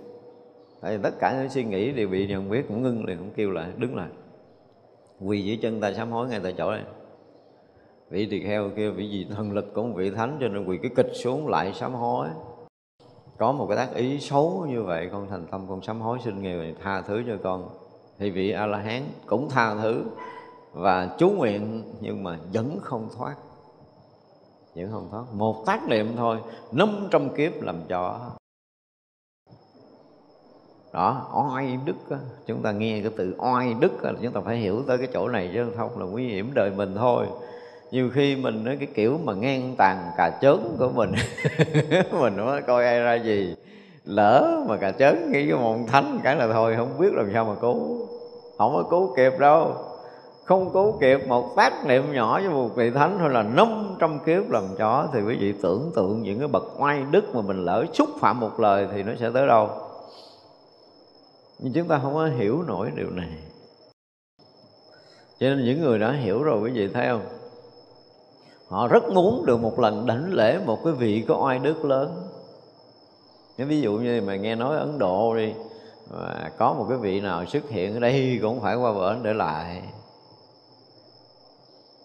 thì 0.90 0.98
tất 1.02 1.14
cả 1.18 1.38
những 1.40 1.50
suy 1.50 1.64
nghĩ 1.64 1.92
đều 1.92 2.08
bị 2.08 2.26
nhận 2.26 2.50
biết, 2.50 2.64
cũng 2.68 2.82
ngưng 2.82 3.04
liền, 3.04 3.18
cũng 3.18 3.30
kêu 3.36 3.50
lại 3.50 3.68
đứng 3.76 3.96
lại. 3.96 4.08
Quỳ 5.20 5.44
dưới 5.44 5.58
chân 5.62 5.80
ta 5.80 5.92
sám 5.92 6.10
hối 6.10 6.28
ngay 6.28 6.40
tại 6.42 6.54
chỗ 6.58 6.70
này 6.70 6.84
vị 8.10 8.26
tỳ 8.30 8.42
kheo 8.42 8.70
kia 8.76 8.90
vị 8.90 9.10
gì 9.10 9.26
thần 9.30 9.52
lực 9.52 9.74
của 9.74 9.82
một 9.82 9.94
vị 9.96 10.10
thánh 10.10 10.38
cho 10.40 10.48
nên 10.48 10.64
quỳ 10.64 10.78
cái 10.82 10.90
kịch 10.96 11.10
xuống 11.14 11.48
lại 11.48 11.72
sám 11.74 11.94
hối. 11.94 12.28
Có 13.38 13.52
một 13.52 13.66
cái 13.68 13.76
tác 13.76 13.94
ý 13.94 14.20
xấu 14.20 14.66
như 14.68 14.82
vậy, 14.82 15.08
con 15.12 15.26
thành 15.30 15.46
tâm 15.50 15.66
con 15.68 15.82
sám 15.82 16.00
hối, 16.00 16.18
xin 16.24 16.42
người 16.42 16.74
tha 16.82 17.00
thứ 17.00 17.22
cho 17.26 17.36
con. 17.42 17.68
Thì 18.18 18.30
vị 18.30 18.50
a 18.50 18.66
la 18.66 18.78
hán 18.78 19.02
cũng 19.26 19.48
tha 19.48 19.74
thứ 19.74 20.04
và 20.72 21.16
chú 21.18 21.30
nguyện, 21.30 21.82
nhưng 22.00 22.24
mà 22.24 22.38
vẫn 22.52 22.78
không 22.82 23.08
thoát. 23.18 23.34
Vẫn 24.74 24.88
không 24.92 25.08
thoát. 25.10 25.24
Một 25.32 25.66
tác 25.66 25.88
niệm 25.88 26.06
thôi, 26.16 26.38
năm 26.72 27.08
trăm 27.10 27.34
kiếp 27.34 27.62
làm 27.62 27.76
cho 27.88 28.30
đó 30.96 31.26
oai 31.34 31.78
đức 31.84 31.96
đó. 32.10 32.16
chúng 32.46 32.62
ta 32.62 32.72
nghe 32.72 33.00
cái 33.00 33.12
từ 33.16 33.34
oai 33.38 33.74
đức 33.80 34.02
đó, 34.02 34.10
chúng 34.22 34.32
ta 34.32 34.40
phải 34.44 34.56
hiểu 34.56 34.82
tới 34.86 34.98
cái 34.98 35.08
chỗ 35.12 35.28
này 35.28 35.50
chứ 35.54 35.66
không 35.76 35.98
là 35.98 36.06
nguy 36.06 36.28
hiểm 36.28 36.50
đời 36.54 36.70
mình 36.76 36.94
thôi. 36.98 37.26
Nhiều 37.90 38.10
khi 38.14 38.36
mình 38.36 38.64
nói 38.64 38.76
cái 38.76 38.88
kiểu 38.94 39.18
mà 39.24 39.34
ngang 39.34 39.74
tàn 39.78 40.10
cà 40.16 40.30
chớn 40.40 40.76
của 40.78 40.88
mình 40.88 41.12
mình 42.20 42.36
nói 42.36 42.62
coi 42.62 42.84
ai 42.84 43.00
ra 43.00 43.14
gì. 43.14 43.56
Lỡ 44.04 44.64
mà 44.68 44.76
cà 44.76 44.90
chớn 44.90 45.32
nghĩ 45.32 45.48
cái 45.48 45.58
môn 45.58 45.78
thánh 45.86 46.20
cái 46.22 46.36
là 46.36 46.48
thôi 46.52 46.74
không 46.76 46.98
biết 46.98 47.12
làm 47.12 47.30
sao 47.32 47.44
mà 47.44 47.54
cứu. 47.60 48.06
Không 48.58 48.74
có 48.74 48.82
cứu 48.90 49.14
kịp 49.16 49.32
đâu. 49.38 49.74
Không 50.44 50.72
cứu 50.72 50.98
kịp 51.00 51.20
một 51.28 51.56
tác 51.56 51.86
niệm 51.86 52.12
nhỏ 52.12 52.40
với 52.40 52.50
một 52.50 52.68
vị 52.76 52.90
thánh 52.90 53.16
thôi 53.18 53.30
là 53.30 53.42
500 53.42 54.18
kiếp 54.26 54.50
làm 54.50 54.64
chó 54.78 55.08
thì 55.12 55.20
quý 55.22 55.36
vị 55.40 55.54
tưởng 55.62 55.90
tượng 55.94 56.22
những 56.22 56.38
cái 56.38 56.48
bậc 56.48 56.64
oai 56.78 57.02
đức 57.10 57.34
mà 57.34 57.40
mình 57.40 57.64
lỡ 57.64 57.84
xúc 57.92 58.08
phạm 58.20 58.40
một 58.40 58.60
lời 58.60 58.88
thì 58.92 59.02
nó 59.02 59.12
sẽ 59.20 59.30
tới 59.34 59.46
đâu 59.46 59.85
nhưng 61.58 61.72
chúng 61.72 61.88
ta 61.88 61.98
không 62.02 62.14
có 62.14 62.26
hiểu 62.26 62.62
nổi 62.62 62.90
điều 62.96 63.10
này. 63.10 63.28
Cho 65.40 65.48
nên 65.48 65.64
những 65.64 65.80
người 65.80 65.98
đã 65.98 66.12
hiểu 66.12 66.42
rồi, 66.42 66.60
quý 66.60 66.70
vị 66.70 66.88
thấy 66.88 67.08
không? 67.08 67.26
Họ 68.68 68.88
rất 68.88 69.04
muốn 69.12 69.46
được 69.46 69.60
một 69.60 69.78
lần 69.78 70.06
đảnh 70.06 70.32
lễ 70.32 70.58
một 70.66 70.78
cái 70.84 70.92
vị 70.92 71.24
có 71.28 71.44
oai 71.44 71.58
đức 71.58 71.84
lớn. 71.84 72.28
Nếu 73.58 73.66
ví 73.66 73.80
dụ 73.80 73.92
như 73.92 74.22
mà 74.26 74.36
nghe 74.36 74.54
nói 74.54 74.78
ấn 74.78 74.98
độ 74.98 75.36
đi, 75.36 75.52
mà 76.10 76.50
có 76.58 76.72
một 76.72 76.86
cái 76.88 76.98
vị 76.98 77.20
nào 77.20 77.46
xuất 77.46 77.68
hiện 77.70 77.94
ở 77.94 78.00
đây 78.00 78.38
cũng 78.42 78.60
phải 78.60 78.76
qua 78.76 78.92
bển 78.92 79.22
để 79.22 79.34
lại. 79.34 79.82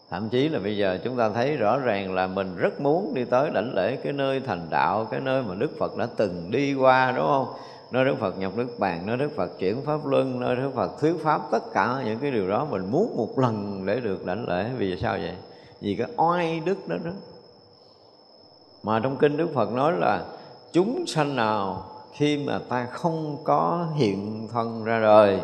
Thậm 0.09 0.29
chí 0.29 0.49
là 0.49 0.59
bây 0.59 0.77
giờ 0.77 0.99
chúng 1.03 1.17
ta 1.17 1.29
thấy 1.29 1.57
rõ 1.57 1.77
ràng 1.77 2.13
là 2.13 2.27
mình 2.27 2.55
rất 2.57 2.81
muốn 2.81 3.13
đi 3.13 3.25
tới 3.25 3.49
đảnh 3.49 3.73
lễ 3.75 3.95
cái 3.95 4.13
nơi 4.13 4.39
thành 4.39 4.67
đạo, 4.69 5.07
cái 5.11 5.19
nơi 5.19 5.43
mà 5.43 5.55
đức 5.55 5.71
phật 5.79 5.97
đã 5.97 6.07
từng 6.17 6.51
đi 6.51 6.73
qua, 6.73 7.11
đúng 7.11 7.25
không? 7.25 7.53
Nơi 7.91 8.05
đức 8.05 8.15
phật 8.19 8.39
nhập 8.39 8.51
nước 8.55 8.79
bàn 8.79 9.05
nơi 9.05 9.17
đức 9.17 9.31
phật 9.35 9.59
chuyển 9.59 9.85
pháp 9.85 10.05
luân 10.05 10.39
nơi 10.39 10.55
đức 10.55 10.71
phật 10.75 10.99
thuyết 10.99 11.15
pháp, 11.23 11.41
tất 11.51 11.63
cả 11.73 12.01
những 12.05 12.19
cái 12.19 12.31
điều 12.31 12.47
đó 12.47 12.67
mình 12.69 12.91
muốn 12.91 13.15
một 13.17 13.39
lần 13.39 13.85
để 13.85 13.99
được 13.99 14.25
đảnh 14.25 14.47
lễ. 14.47 14.69
Vì 14.77 14.97
sao 14.97 15.13
vậy? 15.13 15.35
Vì 15.81 15.95
cái 15.95 16.07
oai 16.17 16.59
đức 16.59 16.87
đó 16.87 16.95
đó. 17.05 17.11
Mà 18.83 18.99
trong 18.99 19.17
kinh 19.17 19.37
đức 19.37 19.53
phật 19.53 19.71
nói 19.71 19.93
là 19.97 20.25
chúng 20.71 21.07
sanh 21.07 21.35
nào 21.35 21.85
khi 22.13 22.37
mà 22.37 22.59
ta 22.69 22.85
không 22.85 23.37
có 23.43 23.87
hiện 23.95 24.47
thân 24.51 24.83
ra 24.83 24.99
đời 24.99 25.39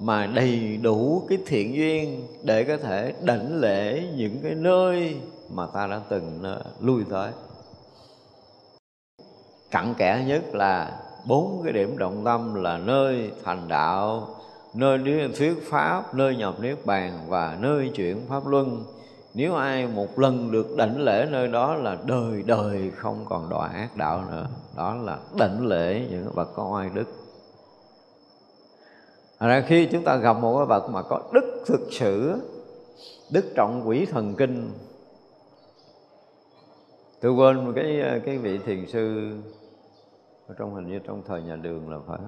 mà 0.00 0.26
đầy 0.26 0.78
đủ 0.82 1.22
cái 1.28 1.38
thiện 1.46 1.74
duyên 1.74 2.26
để 2.42 2.64
có 2.64 2.76
thể 2.76 3.14
đảnh 3.22 3.60
lễ 3.60 4.02
những 4.16 4.38
cái 4.42 4.54
nơi 4.54 5.16
mà 5.50 5.66
ta 5.66 5.86
đã 5.86 6.00
từng 6.08 6.40
ờ, 6.42 6.62
lui 6.80 7.04
tới. 7.10 7.30
Cặn 9.70 9.94
kẽ 9.94 10.24
nhất 10.26 10.54
là 10.54 11.00
bốn 11.26 11.60
cái 11.64 11.72
điểm 11.72 11.98
động 11.98 12.22
tâm 12.24 12.54
là 12.54 12.78
nơi 12.78 13.32
thành 13.44 13.68
đạo, 13.68 14.28
nơi 14.74 15.30
thuyết 15.38 15.70
pháp, 15.70 16.14
nơi 16.14 16.36
nhập 16.36 16.60
niết 16.60 16.86
bàn 16.86 17.18
và 17.28 17.56
nơi 17.60 17.90
chuyển 17.94 18.20
pháp 18.28 18.46
luân. 18.46 18.84
Nếu 19.34 19.54
ai 19.54 19.86
một 19.86 20.18
lần 20.18 20.50
được 20.50 20.76
đảnh 20.76 21.00
lễ 21.00 21.26
nơi 21.30 21.48
đó 21.48 21.74
là 21.74 21.96
đời 22.04 22.42
đời 22.46 22.90
không 22.96 23.24
còn 23.28 23.48
đọa 23.50 23.68
ác 23.68 23.96
đạo 23.96 24.24
nữa. 24.30 24.46
Đó 24.76 24.94
là 24.94 25.18
đảnh 25.38 25.66
lễ 25.66 26.06
những 26.10 26.28
bậc 26.34 26.48
có 26.54 26.68
oai 26.72 26.90
đức. 26.94 27.08
Ra 29.40 29.64
khi 29.66 29.88
chúng 29.92 30.04
ta 30.04 30.16
gặp 30.16 30.36
một 30.40 30.56
cái 30.58 30.66
bậc 30.66 30.90
mà 30.90 31.02
có 31.02 31.20
đức 31.32 31.64
thực 31.66 31.80
sự, 31.90 32.40
đức 33.30 33.44
trọng 33.54 33.88
quỷ 33.88 34.06
thần 34.06 34.34
kinh, 34.34 34.70
tôi 37.20 37.32
quên 37.32 37.72
cái 37.74 38.20
cái 38.26 38.38
vị 38.38 38.58
thiền 38.58 38.86
sư 38.86 39.32
ở 40.48 40.54
trong 40.58 40.74
hình 40.74 40.88
như 40.88 40.98
trong 40.98 41.22
thời 41.26 41.42
nhà 41.42 41.56
đường 41.56 41.90
là 41.90 41.98
phải. 42.06 42.18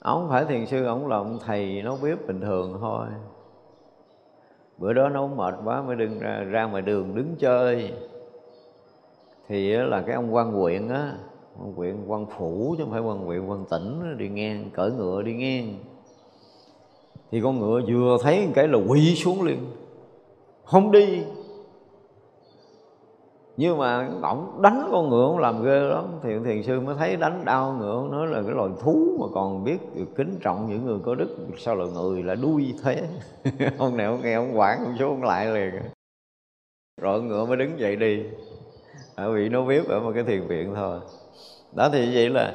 Ông 0.00 0.28
phải 0.30 0.44
thiền 0.44 0.66
sư, 0.66 0.84
ông 0.84 1.06
là 1.06 1.16
ông 1.16 1.38
thầy 1.46 1.82
nấu 1.82 1.98
bếp 2.02 2.26
bình 2.26 2.40
thường 2.40 2.78
thôi. 2.80 3.06
Bữa 4.78 4.92
đó 4.92 5.08
nấu 5.08 5.28
mệt 5.28 5.54
quá 5.64 5.82
mới 5.82 5.96
đừng 5.96 6.18
ra 6.18 6.44
ra 6.50 6.64
ngoài 6.64 6.82
đường 6.82 7.14
đứng 7.14 7.34
chơi. 7.38 7.92
Thì 9.48 9.72
là 9.72 10.02
cái 10.06 10.14
ông 10.14 10.34
quan 10.34 10.52
huyện 10.52 10.88
á 10.88 11.12
quan 11.58 11.74
huyện 11.74 12.06
quan 12.06 12.26
phủ 12.26 12.74
chứ 12.78 12.84
không 12.84 12.92
phải 12.92 13.00
quan 13.00 13.18
huyện 13.18 13.46
quan 13.46 13.64
tỉnh 13.70 14.18
đi 14.18 14.28
ngang, 14.28 14.70
cởi 14.74 14.90
ngựa 14.90 15.22
đi 15.22 15.34
ngang. 15.34 15.78
Thì 17.30 17.40
con 17.40 17.60
ngựa 17.60 17.80
vừa 17.88 18.16
thấy 18.22 18.48
cái 18.54 18.68
là 18.68 18.78
quỳ 18.88 19.14
xuống 19.14 19.42
liền. 19.42 19.58
Không 20.64 20.92
đi 20.92 21.22
nhưng 23.56 23.78
mà 23.78 24.10
ổng 24.22 24.62
đánh 24.62 24.88
con 24.92 25.10
ngựa 25.10 25.24
ông 25.24 25.38
làm 25.38 25.64
ghê 25.64 25.80
lắm. 25.80 26.04
Thì 26.22 26.30
thiền 26.44 26.62
sư 26.62 26.80
mới 26.80 26.94
thấy 26.98 27.16
đánh 27.16 27.44
đau 27.44 27.72
ngựa 27.72 28.08
nó 28.10 28.26
nói 28.26 28.26
là 28.26 28.42
cái 28.42 28.54
loài 28.54 28.70
thú 28.80 29.16
mà 29.20 29.26
còn 29.34 29.64
biết 29.64 29.78
kính 30.16 30.38
trọng 30.42 30.68
những 30.68 30.86
người 30.86 30.98
có 31.04 31.14
đức. 31.14 31.36
Sao 31.58 31.74
là 31.74 31.84
người 31.84 32.22
là 32.22 32.34
đuôi 32.34 32.74
thế? 32.82 33.08
Ông 33.78 33.96
này 33.96 34.06
ông 34.06 34.22
nghe 34.22 34.34
ông 34.34 34.58
quản 34.58 34.84
ông 34.84 34.96
xuống 34.98 35.22
lại 35.22 35.46
liền. 35.46 35.74
Rồi 37.00 37.22
ngựa 37.22 37.44
mới 37.44 37.56
đứng 37.56 37.78
dậy 37.78 37.96
đi. 37.96 38.22
Ở 39.14 39.32
vị 39.32 39.48
nó 39.48 39.64
biết 39.64 39.88
ở 39.88 40.00
một 40.00 40.12
cái 40.14 40.24
thiền 40.24 40.46
viện 40.46 40.72
thôi. 40.74 41.00
Đó 41.72 41.88
thì 41.92 42.14
vậy 42.14 42.30
là 42.30 42.54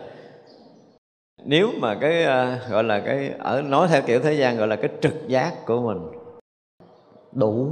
nếu 1.45 1.69
mà 1.79 1.97
cái 2.01 2.23
uh, 2.23 2.71
gọi 2.71 2.83
là 2.83 2.99
cái 2.99 3.33
ở 3.39 3.61
nói 3.61 3.87
theo 3.87 4.01
kiểu 4.01 4.19
thế 4.19 4.33
gian 4.33 4.57
gọi 4.57 4.67
là 4.67 4.75
cái 4.75 4.89
trực 5.01 5.27
giác 5.27 5.65
của 5.65 5.81
mình 5.81 6.19
đủ 7.31 7.69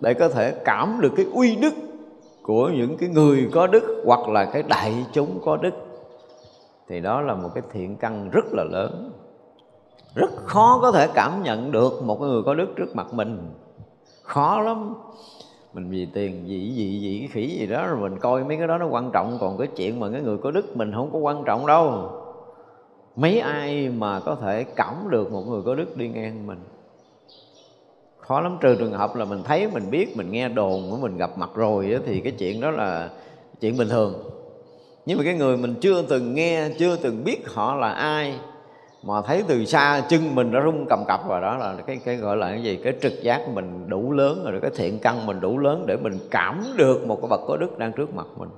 để 0.00 0.14
có 0.14 0.28
thể 0.28 0.54
cảm 0.64 0.98
được 1.00 1.12
cái 1.16 1.26
uy 1.32 1.56
đức 1.56 1.74
của 2.48 2.68
những 2.68 2.96
cái 2.96 3.08
người 3.08 3.48
có 3.52 3.66
đức 3.66 4.02
hoặc 4.04 4.28
là 4.28 4.44
cái 4.44 4.62
đại 4.62 5.06
chúng 5.12 5.40
có 5.44 5.56
đức. 5.56 5.74
Thì 6.88 7.00
đó 7.00 7.20
là 7.20 7.34
một 7.34 7.48
cái 7.54 7.62
thiện 7.72 7.96
căn 7.96 8.30
rất 8.30 8.44
là 8.52 8.64
lớn. 8.64 9.10
Rất 10.14 10.30
khó 10.36 10.78
có 10.82 10.92
thể 10.92 11.08
cảm 11.14 11.42
nhận 11.42 11.72
được 11.72 12.02
một 12.02 12.20
người 12.20 12.42
có 12.42 12.54
đức 12.54 12.68
trước 12.76 12.96
mặt 12.96 13.06
mình. 13.12 13.50
Khó 14.22 14.60
lắm. 14.60 14.94
Mình 15.72 15.90
vì 15.90 16.06
tiền 16.14 16.48
gì 16.48 16.72
gì 16.74 17.00
gì 17.00 17.28
khỉ 17.32 17.46
gì 17.46 17.66
đó, 17.66 17.86
rồi 17.86 17.96
mình 17.96 18.18
coi 18.18 18.44
mấy 18.44 18.56
cái 18.56 18.66
đó 18.66 18.78
nó 18.78 18.86
quan 18.86 19.10
trọng. 19.10 19.38
Còn 19.40 19.58
cái 19.58 19.66
chuyện 19.76 20.00
mà 20.00 20.08
cái 20.12 20.20
người 20.20 20.38
có 20.38 20.50
đức 20.50 20.76
mình 20.76 20.92
không 20.94 21.10
có 21.12 21.18
quan 21.18 21.44
trọng 21.44 21.66
đâu. 21.66 22.10
Mấy 23.16 23.40
ai 23.40 23.88
mà 23.88 24.20
có 24.20 24.34
thể 24.34 24.64
cảm 24.64 24.94
được 25.10 25.32
một 25.32 25.42
người 25.48 25.62
có 25.62 25.74
đức 25.74 25.96
đi 25.96 26.08
ngang 26.08 26.46
mình? 26.46 26.58
Khó 28.28 28.40
lắm, 28.40 28.58
trừ 28.60 28.74
trường 28.74 28.92
hợp 28.92 29.16
là 29.16 29.24
mình 29.24 29.42
thấy, 29.44 29.68
mình 29.72 29.90
biết, 29.90 30.16
mình 30.16 30.30
nghe 30.30 30.48
đồn 30.48 30.90
của 30.90 30.96
mình 30.96 31.16
gặp 31.16 31.38
mặt 31.38 31.50
rồi 31.54 31.98
thì 32.06 32.20
cái 32.20 32.32
chuyện 32.32 32.60
đó 32.60 32.70
là 32.70 33.10
chuyện 33.60 33.76
bình 33.76 33.88
thường. 33.88 34.14
Nhưng 35.06 35.18
mà 35.18 35.24
cái 35.24 35.34
người 35.34 35.56
mình 35.56 35.74
chưa 35.80 36.02
từng 36.02 36.34
nghe, 36.34 36.68
chưa 36.78 36.96
từng 36.96 37.24
biết 37.24 37.48
họ 37.48 37.74
là 37.74 37.90
ai, 37.90 38.34
mà 39.02 39.22
thấy 39.22 39.42
từ 39.48 39.64
xa 39.64 40.02
chân 40.08 40.34
mình 40.34 40.52
nó 40.52 40.62
rung 40.64 40.86
cầm 40.88 41.04
cập 41.08 41.28
rồi 41.28 41.40
đó 41.40 41.56
là 41.56 41.74
cái 41.86 42.00
cái 42.04 42.16
gọi 42.16 42.36
là 42.36 42.48
cái 42.48 42.62
gì? 42.62 42.78
Cái 42.84 42.92
trực 43.02 43.22
giác 43.22 43.48
mình 43.48 43.88
đủ 43.88 44.12
lớn 44.12 44.44
rồi 44.44 44.60
cái 44.60 44.70
thiện 44.76 44.98
căn 44.98 45.26
mình 45.26 45.40
đủ 45.40 45.58
lớn 45.58 45.84
để 45.86 45.96
mình 45.96 46.18
cảm 46.30 46.64
được 46.76 47.06
một 47.06 47.18
cái 47.22 47.28
bậc 47.28 47.40
có 47.48 47.56
đức 47.56 47.78
đang 47.78 47.92
trước 47.92 48.14
mặt 48.14 48.26
mình. 48.36 48.48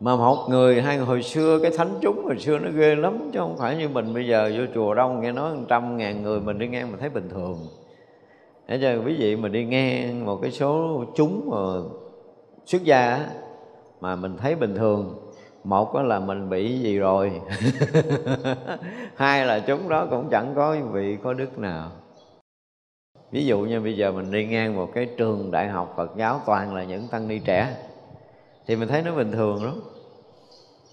Mà 0.00 0.16
một 0.16 0.46
người 0.48 0.82
hai 0.82 0.96
người 0.96 1.06
hồi 1.06 1.22
xưa 1.22 1.58
cái 1.62 1.70
thánh 1.78 1.90
chúng 2.00 2.24
hồi 2.24 2.38
xưa 2.38 2.58
nó 2.58 2.70
ghê 2.74 2.94
lắm, 2.94 3.30
chứ 3.32 3.38
không 3.38 3.56
phải 3.58 3.76
như 3.76 3.88
mình 3.88 4.14
bây 4.14 4.26
giờ 4.26 4.52
vô 4.58 4.64
chùa 4.74 4.94
đông 4.94 5.20
nghe 5.20 5.32
nói 5.32 5.52
trăm 5.68 5.96
ngàn 5.96 6.22
người 6.22 6.40
mình 6.40 6.58
đi 6.58 6.68
ngang 6.68 6.90
mình 6.90 7.00
thấy 7.00 7.08
bình 7.08 7.28
thường. 7.28 7.58
Thế 8.70 8.78
cho 8.82 9.02
quý 9.06 9.16
vị 9.18 9.36
mà 9.36 9.48
đi 9.48 9.64
ngang 9.64 10.24
một 10.24 10.38
cái 10.42 10.50
số 10.50 11.04
chúng 11.14 11.50
mà 11.50 11.90
xuất 12.66 12.84
gia 12.84 13.26
mà 14.00 14.16
mình 14.16 14.36
thấy 14.36 14.54
bình 14.54 14.74
thường. 14.74 15.30
Một 15.64 15.94
là 15.94 16.20
mình 16.20 16.50
bị 16.50 16.78
gì 16.78 16.98
rồi? 16.98 17.32
Hai 19.14 19.46
là 19.46 19.58
chúng 19.58 19.88
đó 19.88 20.06
cũng 20.10 20.28
chẳng 20.30 20.52
có 20.56 20.76
vị, 20.92 21.16
có 21.22 21.32
đức 21.32 21.58
nào. 21.58 21.90
Ví 23.30 23.46
dụ 23.46 23.60
như 23.60 23.80
bây 23.80 23.96
giờ 23.96 24.12
mình 24.12 24.30
đi 24.30 24.46
ngang 24.46 24.76
một 24.76 24.90
cái 24.94 25.06
trường 25.16 25.50
đại 25.50 25.68
học 25.68 25.94
phật 25.96 26.10
giáo 26.16 26.40
toàn 26.46 26.74
là 26.74 26.84
những 26.84 27.08
tăng 27.10 27.28
ni 27.28 27.38
trẻ, 27.38 27.76
thì 28.66 28.76
mình 28.76 28.88
thấy 28.88 29.02
nó 29.02 29.14
bình 29.14 29.32
thường 29.32 29.64
lắm 29.64 29.80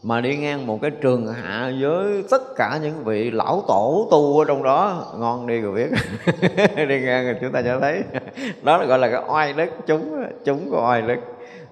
mà 0.04 0.22
đi 0.22 0.38
ngang 0.38 0.68
một 0.68 0.80
cái 0.82 0.92
trường 0.92 1.28
hạ 1.28 1.72
với 1.82 2.24
tất 2.30 2.56
cả 2.56 2.80
những 2.82 3.04
vị 3.04 3.32
lão 3.32 3.64
tổ 3.68 4.08
tu 4.12 4.40
ở 4.40 4.46
trong 4.46 4.64
đó. 4.64 5.06
Ngon 5.18 5.48
đi 5.48 5.62
rồi 5.62 5.72
biết. 5.72 5.90
Đi 6.88 7.02
ngang 7.02 7.26
rồi 7.26 7.36
chúng 7.42 7.52
ta 7.52 7.64
sẽ 7.64 7.78
thấy. 7.82 8.04
Đó 8.64 8.78
là 8.78 8.86
gọi 8.86 9.00
là 9.00 9.10
cái 9.10 9.22
oai 9.28 9.54
đức. 9.54 9.70
Chúng 9.88 10.24
chúng 10.46 10.72
có 10.72 10.90
oai 10.90 11.02
đức. 11.02 11.20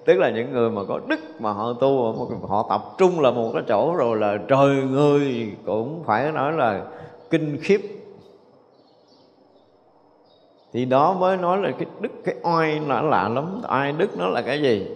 Tức 0.04 0.18
là 0.18 0.30
những 0.30 0.52
người 0.52 0.70
mà 0.70 0.82
có 0.88 1.00
đức 1.06 1.20
mà 1.38 1.52
họ 1.52 1.72
tu 1.72 2.14
họ 2.48 2.66
tập 2.68 2.82
trung 2.98 3.20
là 3.20 3.30
một 3.30 3.50
cái 3.52 3.62
chỗ 3.68 3.94
rồi 3.96 4.16
là 4.16 4.38
trời 4.48 4.74
người 4.74 5.52
cũng 5.66 6.02
phải 6.06 6.32
nói 6.32 6.52
là 6.52 6.82
kinh 7.30 7.58
khiếp. 7.62 7.80
Thì 10.72 10.84
đó 10.84 11.12
mới 11.12 11.36
nói 11.36 11.58
là 11.58 11.70
cái 11.70 11.86
đức, 12.00 12.08
cái 12.24 12.34
oai 12.42 12.80
là 12.80 13.02
lạ 13.02 13.28
lắm. 13.28 13.62
Oai 13.70 13.92
đức 13.92 14.18
nó 14.18 14.28
là 14.28 14.42
cái 14.42 14.62
gì? 14.62 14.86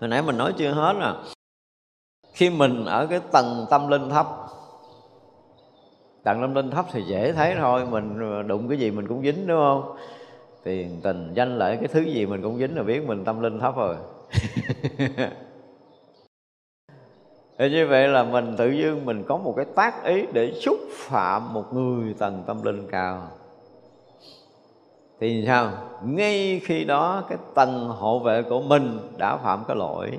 Hồi 0.00 0.08
nãy 0.08 0.22
mình 0.22 0.38
nói 0.38 0.52
chưa 0.56 0.70
hết 0.70 0.96
à 1.00 1.14
khi 2.34 2.50
mình 2.50 2.84
ở 2.84 3.06
cái 3.06 3.20
tầng 3.32 3.66
tâm 3.70 3.88
linh 3.88 4.10
thấp, 4.10 4.26
tầng 6.22 6.40
tâm 6.40 6.54
linh 6.54 6.70
thấp 6.70 6.86
thì 6.92 7.02
dễ 7.02 7.32
thấy 7.32 7.54
thôi, 7.58 7.86
mình 7.90 8.18
đụng 8.48 8.68
cái 8.68 8.78
gì 8.78 8.90
mình 8.90 9.08
cũng 9.08 9.22
dính, 9.22 9.46
đúng 9.46 9.58
không? 9.58 9.96
Tiền 10.64 11.00
tình 11.02 11.34
danh 11.34 11.58
lợi 11.58 11.76
cái 11.76 11.88
thứ 11.88 12.00
gì 12.00 12.26
mình 12.26 12.42
cũng 12.42 12.58
dính 12.58 12.76
là 12.76 12.82
biết 12.82 13.06
mình 13.06 13.24
tâm 13.24 13.40
linh 13.40 13.60
thấp 13.60 13.76
rồi. 13.76 13.96
Thế 17.58 17.70
như 17.70 17.86
vậy 17.86 18.08
là 18.08 18.24
mình 18.24 18.54
tự 18.58 18.70
dưng 18.70 19.04
mình 19.04 19.24
có 19.28 19.36
một 19.36 19.54
cái 19.56 19.64
tác 19.76 20.04
ý 20.04 20.26
để 20.32 20.52
xúc 20.60 20.78
phạm 20.92 21.52
một 21.52 21.74
người 21.74 22.14
tầng 22.18 22.42
tâm 22.46 22.62
linh 22.62 22.88
cao. 22.90 23.28
Thì 25.20 25.44
sao? 25.46 25.70
Ngay 26.04 26.60
khi 26.64 26.84
đó 26.84 27.22
cái 27.28 27.38
tầng 27.54 27.88
hộ 27.88 28.18
vệ 28.18 28.42
của 28.42 28.60
mình 28.60 28.98
đã 29.18 29.36
phạm 29.36 29.64
cái 29.68 29.76
lỗi 29.76 30.10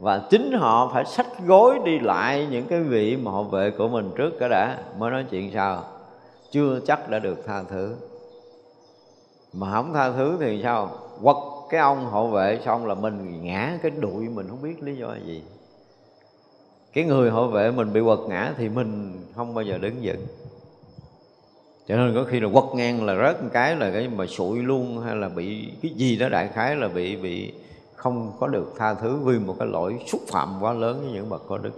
và 0.00 0.22
chính 0.30 0.52
họ 0.52 0.90
phải 0.94 1.04
sách 1.04 1.26
gối 1.46 1.78
đi 1.84 1.98
lại 1.98 2.46
những 2.50 2.66
cái 2.66 2.80
vị 2.80 3.16
mà 3.16 3.30
hộ 3.30 3.44
vệ 3.44 3.70
của 3.70 3.88
mình 3.88 4.10
trước 4.16 4.30
cả 4.40 4.48
đã, 4.48 4.78
mới 4.98 5.10
nói 5.10 5.24
chuyện 5.30 5.50
sao 5.54 5.84
chưa 6.50 6.80
chắc 6.86 7.10
đã 7.10 7.18
được 7.18 7.38
tha 7.46 7.62
thứ. 7.62 7.94
Mà 9.52 9.72
không 9.72 9.92
tha 9.94 10.12
thứ 10.12 10.36
thì 10.40 10.60
sao? 10.62 10.90
Quật 11.22 11.36
cái 11.70 11.80
ông 11.80 12.06
hộ 12.06 12.26
vệ 12.26 12.60
xong 12.64 12.86
là 12.86 12.94
mình 12.94 13.44
ngã 13.44 13.78
cái 13.82 13.90
đuổi 13.90 14.28
mình, 14.28 14.48
không 14.48 14.62
biết 14.62 14.82
lý 14.82 14.96
do 14.96 15.14
gì. 15.26 15.42
Cái 16.92 17.04
người 17.04 17.30
hộ 17.30 17.46
vệ 17.46 17.70
mình 17.70 17.92
bị 17.92 18.00
quật 18.04 18.18
ngã 18.28 18.52
thì 18.58 18.68
mình 18.68 19.22
không 19.34 19.54
bao 19.54 19.64
giờ 19.64 19.78
đứng 19.78 19.94
vững. 20.02 20.26
Cho 21.88 21.96
nên 21.96 22.14
có 22.14 22.24
khi 22.24 22.40
là 22.40 22.48
quật 22.52 22.64
ngang 22.74 23.04
là 23.04 23.14
rớt 23.14 23.42
một 23.42 23.48
cái 23.52 23.76
là 23.76 23.90
cái 23.90 24.08
mà 24.08 24.26
sụi 24.26 24.58
luôn, 24.58 25.00
hay 25.00 25.16
là 25.16 25.28
bị 25.28 25.72
cái 25.82 25.92
gì 25.94 26.16
đó 26.16 26.28
đại 26.28 26.48
khái 26.48 26.76
là 26.76 26.88
bị 26.88 27.16
bị 27.16 27.52
không 28.00 28.32
có 28.40 28.46
được 28.46 28.72
tha 28.76 28.94
thứ 28.94 29.16
vì 29.16 29.38
một 29.38 29.56
cái 29.58 29.68
lỗi 29.68 29.98
xúc 30.06 30.20
phạm 30.28 30.56
quá 30.60 30.72
lớn 30.72 31.00
với 31.02 31.12
những 31.12 31.28
bậc 31.28 31.42
có 31.48 31.58
đức. 31.58 31.70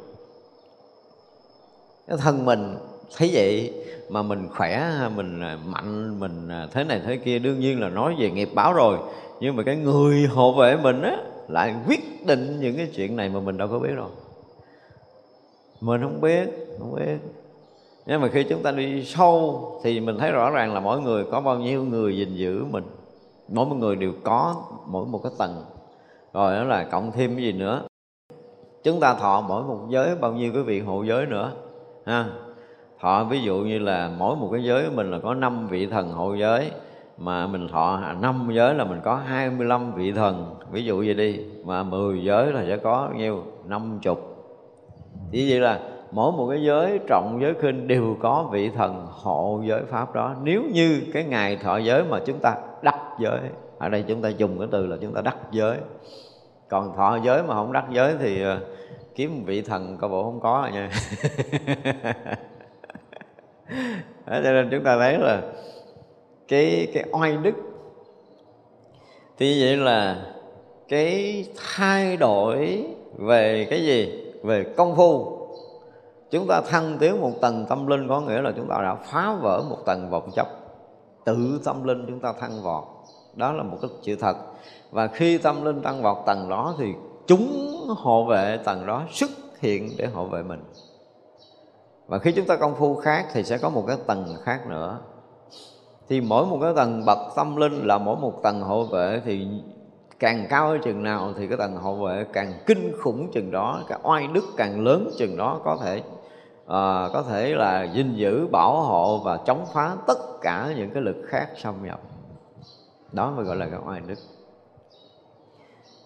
Cái 2.09 2.17
thân 2.17 2.45
mình 2.45 2.77
thấy 3.17 3.31
vậy 3.33 3.73
mà 4.09 4.23
mình 4.23 4.49
khỏe, 4.57 4.93
mình 5.17 5.41
à, 5.41 5.59
mạnh, 5.67 6.21
mình 6.21 6.49
à, 6.49 6.69
thế 6.73 6.85
này 6.85 7.01
thế 7.07 7.17
kia, 7.17 7.39
đương 7.39 7.61
nhiên 7.61 7.81
là 7.81 7.89
nói 7.89 8.15
về 8.19 8.31
nghiệp 8.31 8.49
báo 8.55 8.73
rồi. 8.73 8.99
Nhưng 9.41 9.57
mà 9.57 9.63
cái 9.63 9.77
người 9.77 10.27
hộ 10.27 10.53
vệ 10.53 10.77
mình 10.77 11.03
á, 11.03 11.17
lại 11.49 11.75
quyết 11.89 12.27
định 12.27 12.61
những 12.61 12.77
cái 12.77 12.91
chuyện 12.95 13.17
này 13.17 13.29
mà 13.29 13.41
mình 13.41 13.57
đâu 13.57 13.69
có 13.69 13.79
biết 13.79 13.95
đâu. 13.97 14.11
Mình 15.81 16.03
không 16.03 16.21
biết 16.21 16.49
không 16.79 16.95
biết. 16.95 17.19
Nhưng 18.07 18.21
mà 18.21 18.29
khi 18.29 18.45
chúng 18.45 18.63
ta 18.63 18.71
đi 18.71 19.05
sâu 19.05 19.81
thì 19.85 20.01
mình 20.01 20.19
thấy 20.19 20.31
rõ 20.31 20.51
ràng 20.51 20.75
là 20.75 20.81
mỗi 20.81 21.01
người 21.01 21.25
có 21.25 21.41
bao 21.41 21.59
nhiêu 21.59 21.85
người 21.85 22.17
gìn 22.17 22.35
giữ 22.35 22.65
mình. 22.65 22.85
Mỗi 23.49 23.67
một 23.67 23.77
người 23.77 23.97
đều 23.97 24.13
có 24.25 24.65
mỗi 24.87 25.07
một 25.07 25.21
cái 25.23 25.33
tầng 25.39 25.65
rồi 26.33 26.55
đó 26.55 26.65
là 26.65 26.85
cộng 26.85 27.13
thêm 27.13 27.35
cái 27.37 27.45
gì 27.45 27.53
nữa? 27.53 27.83
Chúng 28.83 29.01
ta 29.01 29.15
thọ 29.15 29.45
mỗi 29.49 29.63
một 29.63 29.79
giới, 29.89 30.15
bao 30.15 30.33
nhiêu 30.33 30.53
cái 30.53 30.63
vị 30.63 30.81
hộ 30.81 31.03
giới 31.03 31.27
nữa, 31.27 31.53
ha? 32.07 32.27
Thọ 33.01 33.25
ví 33.25 33.43
dụ 33.43 33.59
như 33.59 33.79
là 33.79 34.11
mỗi 34.19 34.37
một 34.37 34.49
cái 34.53 34.65
giới 34.65 34.91
mình 34.91 35.11
là 35.11 35.19
có 35.19 35.35
năm 35.35 35.69
vị 35.69 35.87
thần 35.87 36.13
hộ 36.13 36.35
giới, 36.35 36.71
mà 37.19 37.47
mình 37.47 37.69
thọ 37.69 38.01
à, 38.03 38.17
năm 38.21 38.49
giới 38.53 38.75
là 38.75 38.85
mình 38.85 39.01
có 39.05 39.17
25 39.17 39.95
vị 39.95 40.13
thần. 40.13 40.55
Ví 40.71 40.85
dụ 40.85 40.99
vậy 40.99 41.15
đi, 41.15 41.41
mà 41.65 41.83
10 41.83 42.25
giới 42.25 42.53
là 42.53 42.65
sẽ 42.67 42.77
có 42.77 43.09
nhiêu? 43.17 43.43
năm 43.67 43.99
chục 44.03 44.33
chỉ 45.33 45.51
vậy 45.51 45.61
là 45.61 45.81
mỗi 46.11 46.33
một 46.33 46.49
cái 46.51 46.63
giới 46.63 47.01
trọng 47.09 47.39
giới 47.43 47.55
khinh 47.55 47.89
đều 47.89 48.17
có 48.21 48.49
vị 48.53 48.71
thần 48.71 49.07
hộ 49.11 49.61
giới 49.65 49.83
pháp 49.85 50.15
đó. 50.15 50.35
Nếu 50.43 50.63
như 50.73 51.03
cái 51.13 51.25
ngày 51.25 51.57
thọ 51.57 51.77
giới 51.77 52.05
mà 52.05 52.21
chúng 52.27 52.39
ta 52.39 52.57
đắc 52.83 52.99
giới, 53.19 53.41
ở 53.79 53.89
đây 53.89 54.05
chúng 54.09 54.23
ta 54.23 54.29
dùng 54.29 54.59
cái 54.59 54.69
từ 54.71 54.87
là 54.87 54.97
chúng 55.01 55.15
ta 55.15 55.21
đắc 55.21 55.37
giới 55.51 55.77
còn 56.73 56.97
thọ 56.97 57.19
giới 57.23 57.43
mà 57.43 57.55
không 57.55 57.73
đắc 57.73 57.85
giới 57.91 58.17
thì 58.21 58.43
ờ, 58.43 58.61
kiếm 59.15 59.45
vị 59.45 59.63
thần 59.63 59.97
coi 60.01 60.11
bộ 60.11 60.25
không 60.25 60.41
có 60.41 60.61
rồi 60.63 60.73
nha. 60.73 60.91
Đó, 64.27 64.41
cho 64.45 64.53
nên 64.53 64.69
chúng 64.71 64.85
ta 64.85 64.99
thấy 64.99 65.19
là 65.19 65.43
cái 66.49 66.89
cái 66.95 67.05
oai 67.13 67.37
đức 67.37 67.55
thì 69.39 69.63
vậy 69.63 69.77
là 69.77 70.27
cái 70.89 71.45
thay 71.75 72.17
đổi 72.17 72.87
về 73.19 73.67
cái 73.71 73.85
gì? 73.85 74.33
Về 74.43 74.65
công 74.77 74.97
phu. 74.97 75.39
Chúng 76.31 76.47
ta 76.49 76.61
thăng 76.61 76.99
tiến 76.99 77.21
một 77.21 77.33
tầng 77.41 77.67
tâm 77.69 77.87
linh 77.87 78.09
có 78.09 78.21
nghĩa 78.21 78.41
là 78.41 78.53
chúng 78.57 78.69
ta 78.69 78.79
đã 78.83 78.95
phá 78.95 79.35
vỡ 79.43 79.65
một 79.71 79.79
tầng 79.87 80.11
vọng 80.11 80.31
chấp 80.35 80.47
tự 81.25 81.61
tâm 81.65 81.85
linh 81.85 82.05
chúng 82.09 82.21
ta 82.21 82.33
thăng 82.41 82.63
vọt. 82.63 82.85
Đó 83.35 83.53
là 83.53 83.63
một 83.63 83.79
cái 83.83 83.91
sự 84.03 84.17
thật 84.17 84.37
và 84.93 85.07
khi 85.07 85.39
tâm 85.39 85.65
linh 85.65 85.83
tăng 85.83 86.03
vọt 86.03 86.17
tầng 86.27 86.49
đó 86.49 86.75
thì 86.79 86.95
chúng 87.27 87.69
hộ 87.89 88.25
vệ 88.25 88.59
tầng 88.65 88.87
đó 88.87 89.03
xuất 89.11 89.31
hiện 89.61 89.91
để 89.99 90.07
hộ 90.07 90.25
vệ 90.25 90.43
mình. 90.43 90.65
Và 92.07 92.19
khi 92.19 92.33
chúng 92.33 92.47
ta 92.47 92.57
công 92.57 92.75
phu 92.75 92.95
khác 92.95 93.27
thì 93.33 93.43
sẽ 93.43 93.59
có 93.59 93.71
một 93.71 93.85
cái 93.87 93.97
tầng 94.07 94.37
khác 94.43 94.67
nữa. 94.69 94.99
Thì 96.09 96.21
mỗi 96.21 96.47
một 96.47 96.59
cái 96.63 96.73
tầng 96.77 97.05
bậc 97.07 97.19
tâm 97.37 97.57
linh 97.57 97.87
là 97.87 97.99
mỗi 97.99 98.17
một 98.17 98.43
tầng 98.43 98.61
hộ 98.61 98.85
vệ 98.85 99.21
thì 99.25 99.47
càng 100.19 100.47
cao 100.51 100.69
ở 100.69 100.79
chừng 100.85 101.03
nào 101.03 101.33
thì 101.37 101.47
cái 101.47 101.59
tầng 101.59 101.77
hộ 101.77 101.95
vệ 101.95 102.25
càng 102.33 102.53
kinh 102.67 102.93
khủng 103.01 103.31
chừng 103.33 103.51
đó 103.51 103.81
cái 103.89 103.99
oai 104.03 104.27
đức 104.27 104.45
càng 104.57 104.81
lớn 104.81 105.11
chừng 105.19 105.37
đó 105.37 105.61
có 105.65 105.79
thể 105.83 106.03
à, 106.67 107.09
có 107.13 107.25
thể 107.29 107.55
là 107.55 107.83
gìn 107.95 108.15
giữ 108.15 108.47
bảo 108.47 108.81
hộ 108.81 109.19
và 109.19 109.39
chống 109.47 109.67
phá 109.73 109.97
tất 110.07 110.19
cả 110.43 110.75
những 110.77 110.91
cái 110.91 111.03
lực 111.03 111.17
khác 111.27 111.49
xâm 111.57 111.75
nhập. 111.85 112.01
Đó 113.13 113.33
mới 113.37 113.45
gọi 113.45 113.57
là 113.57 113.67
cái 113.67 113.81
oai 113.87 114.01
đức 114.01 114.19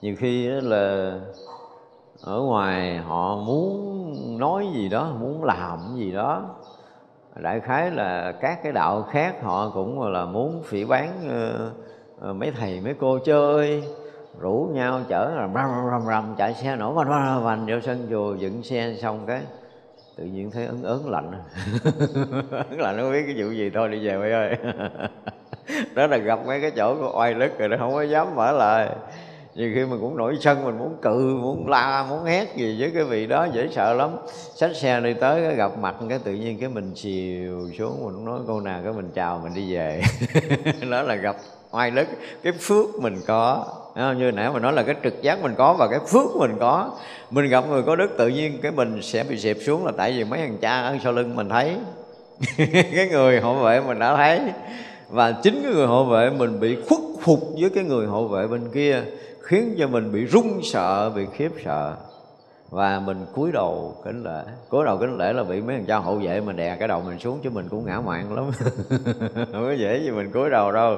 nhiều 0.07 0.15
khi 0.19 0.47
là 0.47 1.15
ở 2.21 2.41
ngoài 2.41 2.97
họ 2.97 3.37
muốn 3.37 4.39
nói 4.39 4.67
gì 4.75 4.89
đó 4.89 5.13
muốn 5.21 5.45
làm 5.45 5.79
gì 5.97 6.13
đó 6.13 6.43
đại 7.37 7.61
khái 7.61 7.91
là 7.91 8.33
các 8.41 8.63
cái 8.63 8.73
đạo 8.73 9.03
khác 9.03 9.43
họ 9.43 9.71
cũng 9.75 10.03
là 10.03 10.25
muốn 10.25 10.63
phỉ 10.65 10.85
bán 10.85 11.11
uh, 12.31 12.37
mấy 12.37 12.51
thầy 12.51 12.81
mấy 12.81 12.95
cô 12.95 13.19
chơi 13.19 13.83
rủ 14.41 14.71
nhau 14.73 15.01
chở 15.09 15.33
rầm 15.37 15.55
rầm 15.55 15.71
rầm 15.91 16.03
rầm 16.07 16.35
chạy 16.39 16.55
xe 16.55 16.77
nổ 16.77 16.93
vành 16.93 17.09
vành 17.09 17.45
vành 17.45 17.67
vô 17.69 17.81
sân 17.83 18.07
chùa 18.11 18.35
dựng 18.35 18.63
xe 18.63 18.95
xong 19.03 19.27
cái 19.27 19.41
tự 20.17 20.25
nhiên 20.25 20.51
thấy 20.51 20.67
ấn 20.67 20.83
ớn 20.83 21.11
lạnh. 21.11 21.31
Ấn 22.51 22.79
lạnh 22.79 22.97
nó 22.97 23.11
biết 23.11 23.23
cái 23.27 23.35
vụ 23.39 23.51
gì 23.51 23.71
thôi 23.75 23.89
đi 23.89 24.07
về 24.07 24.19
mấy 24.19 24.33
ơi. 24.33 24.57
Đó 25.95 26.07
là 26.07 26.17
gặp 26.17 26.39
mấy 26.47 26.61
cái 26.61 26.71
chỗ 26.71 26.95
của 26.95 27.19
oai 27.19 27.35
lức 27.35 27.59
rồi 27.59 27.69
nó 27.69 27.77
không 27.79 27.93
có 27.93 28.03
dám 28.03 28.35
mở 28.35 28.53
lời 28.53 28.89
nhiều 29.57 29.71
khi 29.75 29.85
mình 29.85 30.01
cũng 30.01 30.17
nổi 30.17 30.37
sân, 30.41 30.65
mình 30.65 30.79
muốn 30.79 30.97
cự, 31.03 31.37
muốn 31.41 31.69
la, 31.69 32.07
muốn 32.09 32.25
hét 32.25 32.57
gì 32.57 32.77
với 32.81 32.91
cái 32.95 33.05
vị 33.05 33.27
đó, 33.27 33.47
dễ 33.53 33.69
sợ 33.73 33.95
lắm. 33.95 34.11
Xách 34.55 34.77
xe 34.77 35.01
đi 35.01 35.15
tới 35.15 35.43
cái 35.43 35.55
gặp 35.55 35.79
mặt 35.81 35.97
cái 36.09 36.19
tự 36.25 36.33
nhiên 36.33 36.59
cái 36.61 36.69
mình 36.69 36.93
xìu 36.95 37.71
xuống, 37.79 38.05
mình 38.05 38.25
nói 38.25 38.41
câu 38.47 38.61
nào 38.61 38.81
cái 38.85 38.93
mình 38.93 39.11
chào 39.15 39.41
mình 39.45 39.55
đi 39.55 39.75
về. 39.75 40.03
Đó 40.91 41.03
là 41.03 41.15
gặp 41.15 41.37
oai 41.71 41.91
đức 41.91 42.07
cái 42.43 42.53
phước 42.53 42.95
mình 43.01 43.17
có. 43.27 43.67
Như 43.97 44.31
nãy 44.31 44.51
mình 44.53 44.63
nói 44.63 44.73
là 44.73 44.83
cái 44.83 44.95
trực 45.03 45.23
giác 45.23 45.43
mình 45.43 45.55
có 45.59 45.75
và 45.79 45.89
cái 45.91 46.01
phước 46.09 46.37
mình 46.37 46.57
có. 46.61 46.91
Mình 47.31 47.49
gặp 47.49 47.65
người 47.69 47.83
có 47.83 47.97
đức, 47.97 48.09
tự 48.19 48.29
nhiên 48.29 48.59
cái 48.63 48.73
mình 48.73 49.03
sẽ 49.03 49.25
bị 49.25 49.39
xẹp 49.39 49.57
xuống 49.61 49.87
là 49.87 49.93
tại 49.97 50.13
vì 50.13 50.25
mấy 50.25 50.39
thằng 50.39 50.59
cha 50.61 50.81
ở 50.81 50.97
sau 51.03 51.13
lưng 51.13 51.37
mình 51.37 51.49
thấy. 51.49 51.77
Cái 52.95 53.09
người 53.11 53.41
hộ 53.41 53.55
vệ 53.55 53.81
mình 53.81 53.99
đã 53.99 54.17
thấy. 54.17 54.41
Và 55.09 55.33
chính 55.33 55.61
cái 55.63 55.73
người 55.73 55.87
hộ 55.87 56.05
vệ 56.05 56.31
mình 56.31 56.61
bị 56.61 56.77
khuất 56.89 57.01
phục 57.21 57.41
với 57.61 57.71
cái 57.75 57.85
người 57.85 58.07
hộ 58.07 58.29
vệ 58.29 58.47
bên 58.47 58.71
kia 58.75 59.03
khiến 59.47 59.75
cho 59.79 59.89
mình 59.89 60.13
bị 60.13 60.25
run 60.25 60.61
sợ, 60.63 61.11
bị 61.11 61.27
khiếp 61.33 61.53
sợ. 61.65 61.97
Và 62.71 63.01
mình 63.01 63.27
cúi 63.35 63.53
đầu 63.53 63.95
kính 64.05 64.23
lễ. 64.23 64.43
Cúi 64.69 64.85
đầu 64.85 64.99
kính 64.99 65.19
lễ 65.19 65.33
là 65.33 65.45
bị 65.45 65.61
mấy 65.61 65.77
thằng 65.77 65.87
cha 65.87 65.97
hộ 65.97 66.15
vệ 66.15 66.41
mình 66.41 66.57
đè 66.57 66.77
cái 66.77 66.89
đầu 66.89 67.03
mình 67.07 67.19
xuống 67.19 67.39
chứ 67.43 67.51
mình 67.51 67.69
cũng 67.69 67.87
ngã 67.87 68.01
mạng 68.01 68.35
lắm. 68.35 68.51
Không 69.35 69.65
có 69.67 69.73
dễ 69.73 70.01
gì 70.05 70.11
mình 70.11 70.33
cúi 70.33 70.51
đầu 70.51 70.73
đâu. 70.73 70.97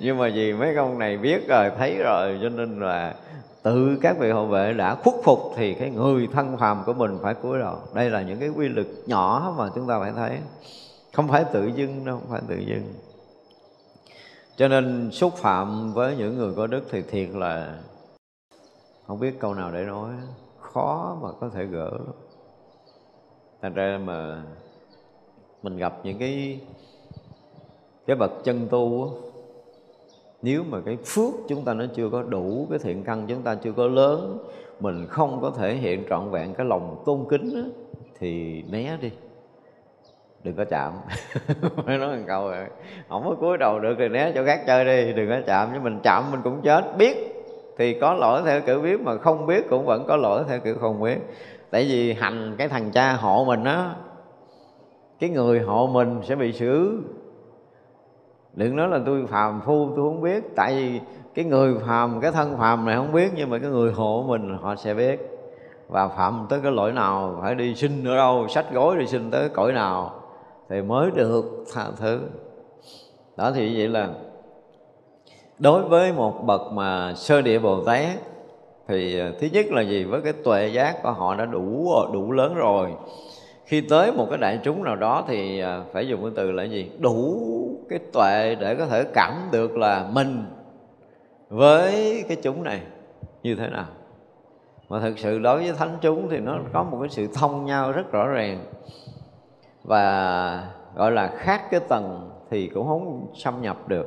Nhưng 0.00 0.18
mà 0.18 0.30
vì 0.34 0.52
mấy 0.52 0.74
ông 0.74 0.98
này 0.98 1.16
biết 1.16 1.48
rồi, 1.48 1.70
thấy 1.78 1.96
rồi, 1.98 2.38
cho 2.42 2.48
nên 2.48 2.80
là 2.80 3.14
tự 3.62 3.98
các 4.02 4.18
vị 4.18 4.30
hộ 4.30 4.46
vệ 4.46 4.72
đã 4.72 4.94
khuất 4.94 5.14
phục 5.24 5.52
thì 5.56 5.74
cái 5.74 5.90
người 5.90 6.28
thân 6.32 6.56
phàm 6.58 6.82
của 6.86 6.92
mình 6.92 7.18
phải 7.22 7.34
cúi 7.34 7.58
đầu. 7.58 7.76
Đây 7.94 8.10
là 8.10 8.22
những 8.22 8.40
cái 8.40 8.48
quy 8.48 8.68
lực 8.68 8.86
nhỏ 9.06 9.54
mà 9.58 9.70
chúng 9.74 9.86
ta 9.86 10.00
phải 10.00 10.12
thấy. 10.16 10.38
Không 11.12 11.28
phải 11.28 11.44
tự 11.52 11.66
dưng 11.66 12.04
đâu, 12.04 12.16
không 12.16 12.30
phải 12.30 12.40
tự 12.48 12.56
dưng 12.56 12.92
cho 14.56 14.68
nên 14.68 15.10
xúc 15.12 15.34
phạm 15.34 15.92
với 15.92 16.16
những 16.16 16.38
người 16.38 16.54
có 16.56 16.66
đức 16.66 16.84
thì 16.90 17.02
thiệt 17.02 17.28
là 17.30 17.78
không 19.06 19.20
biết 19.20 19.40
câu 19.40 19.54
nào 19.54 19.72
để 19.72 19.84
nói. 19.84 20.10
Khó 20.60 21.18
mà 21.22 21.28
có 21.40 21.48
thể 21.48 21.64
gỡ 21.64 21.90
lắm 21.90 22.14
thành 23.62 23.74
ra 23.74 24.00
mà 24.04 24.42
mình 25.62 25.76
gặp 25.76 26.00
những 26.04 26.18
cái 26.18 26.60
cái 28.06 28.16
bậc 28.16 28.30
chân 28.44 28.68
tu 28.70 29.10
nếu 30.42 30.64
mà 30.64 30.80
cái 30.86 30.96
phước 31.04 31.34
chúng 31.48 31.64
ta 31.64 31.74
nó 31.74 31.84
chưa 31.94 32.10
có 32.10 32.22
đủ 32.22 32.66
cái 32.70 32.78
thiện 32.78 33.04
căn 33.04 33.26
chúng 33.28 33.42
ta 33.42 33.54
chưa 33.54 33.72
có 33.72 33.86
lớn 33.86 34.38
mình 34.80 35.06
không 35.06 35.38
có 35.42 35.50
thể 35.50 35.74
hiện 35.74 36.04
trọn 36.08 36.30
vẹn 36.30 36.54
cái 36.54 36.66
lòng 36.66 37.02
tôn 37.06 37.24
kính 37.30 37.54
đó, 37.54 37.70
thì 38.18 38.62
né 38.62 38.96
đi 39.00 39.10
đừng 40.44 40.56
có 40.56 40.64
chạm. 40.64 40.92
Mới 41.86 41.98
nói 41.98 42.16
một 42.16 42.22
câu 42.26 42.48
rồi 42.48 42.66
không 43.08 43.24
có 43.24 43.34
cúi 43.40 43.58
đầu 43.58 43.80
được 43.80 43.94
thì 43.98 44.08
né 44.08 44.32
chỗ 44.34 44.44
khác 44.46 44.60
chơi 44.66 44.84
đi, 44.84 45.12
đừng 45.12 45.30
có 45.30 45.40
chạm. 45.46 45.68
Chứ 45.74 45.80
mình 45.80 46.00
chạm 46.02 46.24
mình 46.30 46.40
cũng 46.44 46.60
chết. 46.62 46.96
Biết 46.98 47.16
thì 47.78 48.00
có 48.00 48.14
lỗi 48.14 48.42
theo 48.44 48.60
kiểu 48.60 48.80
biết, 48.80 49.00
mà 49.00 49.16
không 49.16 49.46
biết 49.46 49.68
cũng 49.70 49.86
vẫn 49.86 50.04
có 50.08 50.16
lỗi 50.16 50.44
theo 50.48 50.60
kiểu 50.60 50.74
không 50.80 51.02
biết. 51.02 51.18
Tại 51.70 51.84
vì 51.88 52.12
hành 52.12 52.54
cái 52.58 52.68
thằng 52.68 52.90
cha 52.90 53.12
hộ 53.12 53.44
mình 53.44 53.64
á, 53.64 53.90
cái 55.20 55.30
người 55.30 55.60
hộ 55.60 55.86
mình 55.92 56.20
sẽ 56.22 56.34
bị 56.34 56.52
xử. 56.52 57.02
Đừng 58.52 58.76
nói 58.76 58.88
là 58.88 59.00
tôi 59.06 59.26
phàm 59.26 59.60
phu, 59.60 59.88
tôi 59.96 60.04
không 60.04 60.22
biết. 60.22 60.44
Tại 60.56 60.74
vì 60.74 61.00
cái 61.34 61.44
người 61.44 61.74
phàm, 61.86 62.20
cái 62.20 62.32
thân 62.32 62.56
phàm 62.58 62.84
này 62.84 62.96
không 62.96 63.12
biết, 63.12 63.30
nhưng 63.36 63.50
mà 63.50 63.58
cái 63.58 63.70
người 63.70 63.92
hộ 63.92 64.24
mình 64.28 64.58
họ 64.60 64.76
sẽ 64.76 64.94
biết. 64.94 65.30
Và 65.88 66.08
phạm 66.08 66.46
tới 66.48 66.60
cái 66.62 66.72
lỗi 66.72 66.92
nào 66.92 67.38
phải 67.42 67.54
đi 67.54 67.74
xin 67.74 68.04
ở 68.04 68.16
đâu 68.16 68.48
sách 68.48 68.72
gối 68.72 68.96
đi 68.98 69.06
xin 69.06 69.30
tới 69.30 69.48
cõi 69.48 69.72
nào 69.72 70.23
thì 70.68 70.82
mới 70.82 71.10
được 71.10 71.64
tha 71.74 71.84
thứ. 71.96 72.20
Đó 73.36 73.52
thì 73.54 73.78
vậy 73.78 73.88
là 73.88 74.08
đối 75.58 75.82
với 75.82 76.12
một 76.12 76.44
bậc 76.44 76.60
mà 76.72 77.14
sơ 77.14 77.42
địa 77.42 77.58
bồ 77.58 77.84
tát 77.84 78.18
thì 78.88 79.20
à, 79.20 79.32
thứ 79.40 79.48
nhất 79.52 79.66
là 79.70 79.82
gì? 79.82 80.04
Với 80.04 80.22
cái 80.22 80.32
tuệ 80.32 80.68
giác 80.68 81.02
của 81.02 81.10
họ 81.10 81.34
đã 81.34 81.44
đủ 81.44 81.92
à, 81.92 82.12
đủ 82.12 82.32
lớn 82.32 82.54
rồi. 82.54 82.92
Khi 83.64 83.80
tới 83.80 84.12
một 84.12 84.26
cái 84.30 84.38
đại 84.38 84.60
chúng 84.64 84.84
nào 84.84 84.96
đó 84.96 85.24
thì 85.28 85.60
à, 85.60 85.82
phải 85.92 86.08
dùng 86.08 86.22
cái 86.22 86.30
từ 86.36 86.52
là 86.52 86.64
gì? 86.64 86.90
Đủ 86.98 87.40
cái 87.88 87.98
tuệ 88.12 88.54
để 88.54 88.74
có 88.74 88.86
thể 88.86 89.04
cảm 89.14 89.48
được 89.52 89.76
là 89.76 90.08
mình 90.12 90.44
với 91.48 92.24
cái 92.28 92.36
chúng 92.42 92.62
này 92.62 92.80
như 93.42 93.54
thế 93.54 93.68
nào. 93.68 93.86
Mà 94.88 95.00
thực 95.00 95.18
sự 95.18 95.38
đối 95.38 95.58
với 95.58 95.72
thánh 95.72 95.98
chúng 96.00 96.28
thì 96.30 96.38
nó 96.38 96.58
có 96.72 96.82
một 96.82 96.98
cái 97.00 97.08
sự 97.08 97.28
thông 97.34 97.64
nhau 97.64 97.92
rất 97.92 98.12
rõ 98.12 98.26
ràng 98.26 98.64
và, 99.84 100.68
gọi 100.94 101.10
là, 101.10 101.28
khác 101.36 101.62
cái 101.70 101.80
tầng 101.80 102.30
thì 102.50 102.68
cũng 102.68 102.86
không 102.86 103.26
xâm 103.34 103.62
nhập 103.62 103.88
được. 103.88 104.06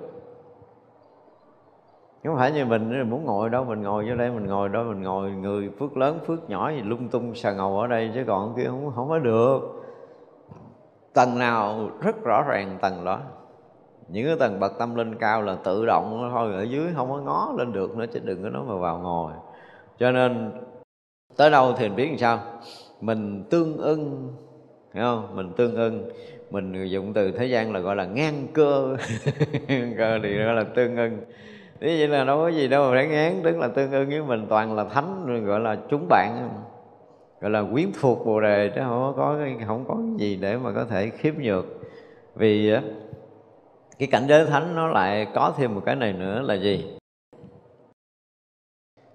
Không 2.23 2.35
phải 2.35 2.51
như 2.51 2.65
mình 2.65 3.09
muốn 3.09 3.25
ngồi 3.25 3.49
đâu, 3.49 3.63
mình 3.63 3.81
ngồi 3.81 4.09
vô 4.09 4.15
đây, 4.15 4.31
mình 4.31 4.45
ngồi 4.45 4.69
đó 4.69 4.83
mình 4.83 5.01
ngồi, 5.01 5.31
người 5.31 5.71
phước 5.79 5.97
lớn, 5.97 6.19
phước 6.25 6.49
nhỏ 6.49 6.69
gì, 6.69 6.81
lung 6.81 7.07
tung 7.07 7.35
sà 7.35 7.53
ngầu 7.53 7.79
ở 7.79 7.87
đây, 7.87 8.11
chứ 8.15 8.23
còn 8.27 8.53
kia 8.57 8.65
không 8.65 8.91
không 8.95 9.09
có 9.09 9.19
được. 9.19 9.59
Tầng 11.13 11.39
nào 11.39 11.89
rất 12.01 12.23
rõ 12.23 12.43
ràng 12.47 12.77
tầng 12.81 13.05
đó. 13.05 13.19
Những 14.07 14.25
cái 14.27 14.35
tầng 14.39 14.59
bậc 14.59 14.79
tâm 14.79 14.95
linh 14.95 15.15
cao 15.15 15.41
là 15.41 15.57
tự 15.63 15.85
động 15.85 16.29
thôi, 16.33 16.53
ở 16.53 16.63
dưới 16.63 16.93
không 16.95 17.09
có 17.11 17.17
ngó 17.17 17.53
lên 17.57 17.73
được 17.73 17.97
nữa, 17.97 18.05
chứ 18.13 18.19
đừng 18.23 18.43
có 18.43 18.49
nói 18.49 18.63
mà 18.67 18.75
vào 18.75 18.99
ngồi. 18.99 19.31
Cho 19.97 20.11
nên, 20.11 20.51
tới 21.37 21.51
đâu 21.51 21.73
thì 21.77 21.87
mình 21.87 21.95
biết 21.95 22.07
làm 22.09 22.17
sao? 22.17 22.39
Mình 23.01 23.43
tương 23.49 23.77
ưng 23.77 24.33
hiểu 24.97 25.05
không? 25.05 25.35
Mình 25.35 25.53
tương 25.57 25.75
ưng. 25.75 26.09
Mình 26.51 26.89
dùng 26.89 27.13
từ 27.13 27.31
thế 27.31 27.45
gian 27.45 27.73
là 27.73 27.79
gọi 27.79 27.95
là 27.95 28.05
ngang 28.05 28.47
cơ. 28.53 28.97
Cơ 29.97 30.19
thì 30.23 30.37
gọi 30.37 30.55
là 30.55 30.63
tương 30.63 30.97
ưng. 30.97 31.17
Thế 31.81 31.95
vậy 31.99 32.07
là 32.07 32.23
đâu 32.23 32.37
có 32.37 32.47
gì 32.47 32.67
đâu 32.67 32.85
mà 32.85 32.97
phải 32.97 33.07
ngán 33.07 33.41
tức 33.43 33.57
là 33.57 33.67
tương 33.67 33.91
ưng 33.91 34.09
với 34.09 34.21
mình 34.21 34.45
toàn 34.49 34.75
là 34.75 34.83
thánh 34.83 35.45
gọi 35.45 35.59
là 35.59 35.77
chúng 35.89 36.07
bạn. 36.09 36.49
Gọi 37.41 37.51
là 37.51 37.63
quyến 37.71 37.91
thuộc 38.01 38.25
bồ 38.25 38.41
đề 38.41 38.71
chứ 38.75 38.81
không 38.83 39.13
có 39.17 39.37
không 39.67 39.85
có 39.87 39.97
gì 40.17 40.35
để 40.41 40.57
mà 40.57 40.71
có 40.71 40.85
thể 40.85 41.09
khiếp 41.09 41.33
nhược. 41.39 41.65
Vì 42.35 42.73
cái 43.99 44.07
cảnh 44.11 44.25
giới 44.27 44.45
thánh 44.45 44.75
nó 44.75 44.87
lại 44.87 45.27
có 45.33 45.53
thêm 45.57 45.75
một 45.75 45.81
cái 45.85 45.95
này 45.95 46.13
nữa 46.13 46.41
là 46.41 46.53
gì? 46.53 46.85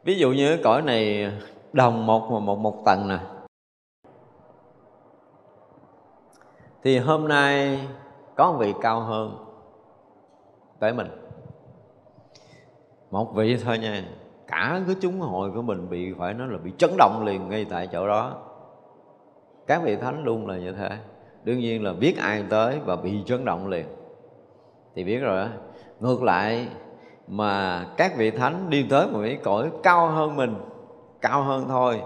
Ví 0.05 0.15
dụ 0.15 0.33
như 0.33 0.49
cái 0.49 0.65
cõi 0.65 0.83
này 0.83 1.31
đồng 1.73 2.07
một 2.07 2.31
mà 2.31 2.39
một, 2.39 2.59
một 2.59 2.83
tầng 2.85 3.09
nè. 3.09 3.19
Thì 6.83 6.99
hôm 6.99 7.29
nay 7.29 7.81
có 8.37 8.53
một 8.53 8.59
vị 8.59 8.75
cao 8.81 9.01
hơn 9.01 9.37
tới 10.81 10.93
mình. 10.93 11.09
Một 13.11 13.35
vị 13.35 13.57
thôi 13.65 13.79
nha, 13.79 14.05
cả 14.47 14.81
cái 14.87 14.97
chúng 15.01 15.21
hội 15.21 15.51
của 15.51 15.63
mình 15.63 15.91
bị, 15.91 16.13
phải 16.19 16.35
nói 16.35 16.49
là 16.49 16.59
bị 16.59 16.73
chấn 16.79 16.91
động 16.99 17.23
liền 17.25 17.49
ngay 17.49 17.67
tại 17.71 17.89
chỗ 17.93 18.09
đó. 18.09 18.35
Các 19.67 19.83
vị 19.83 19.97
thánh 19.97 20.25
luôn 20.25 20.47
là 20.47 20.57
như 20.57 20.73
thế. 20.73 20.91
Đương 21.45 21.59
nhiên 21.59 21.85
là 21.85 21.93
biết 21.93 22.19
ai 22.19 22.45
tới 22.51 22.79
và 22.85 22.97
bị 22.97 23.23
chấn 23.27 23.45
động 23.45 23.69
liền. 23.69 23.87
Thì 24.95 25.05
biết 25.05 25.19
rồi 25.19 25.37
đó 25.37 25.49
ngược 26.01 26.23
lại 26.23 26.69
mà 27.29 27.85
các 27.97 28.17
vị 28.17 28.31
thánh 28.31 28.71
đi 28.71 28.87
tới 28.91 29.07
một 29.07 29.21
cái 29.23 29.39
cõi 29.43 29.71
cao 29.83 30.09
hơn 30.09 30.37
mình, 30.37 30.55
cao 31.21 31.43
hơn 31.43 31.65
thôi. 31.69 32.03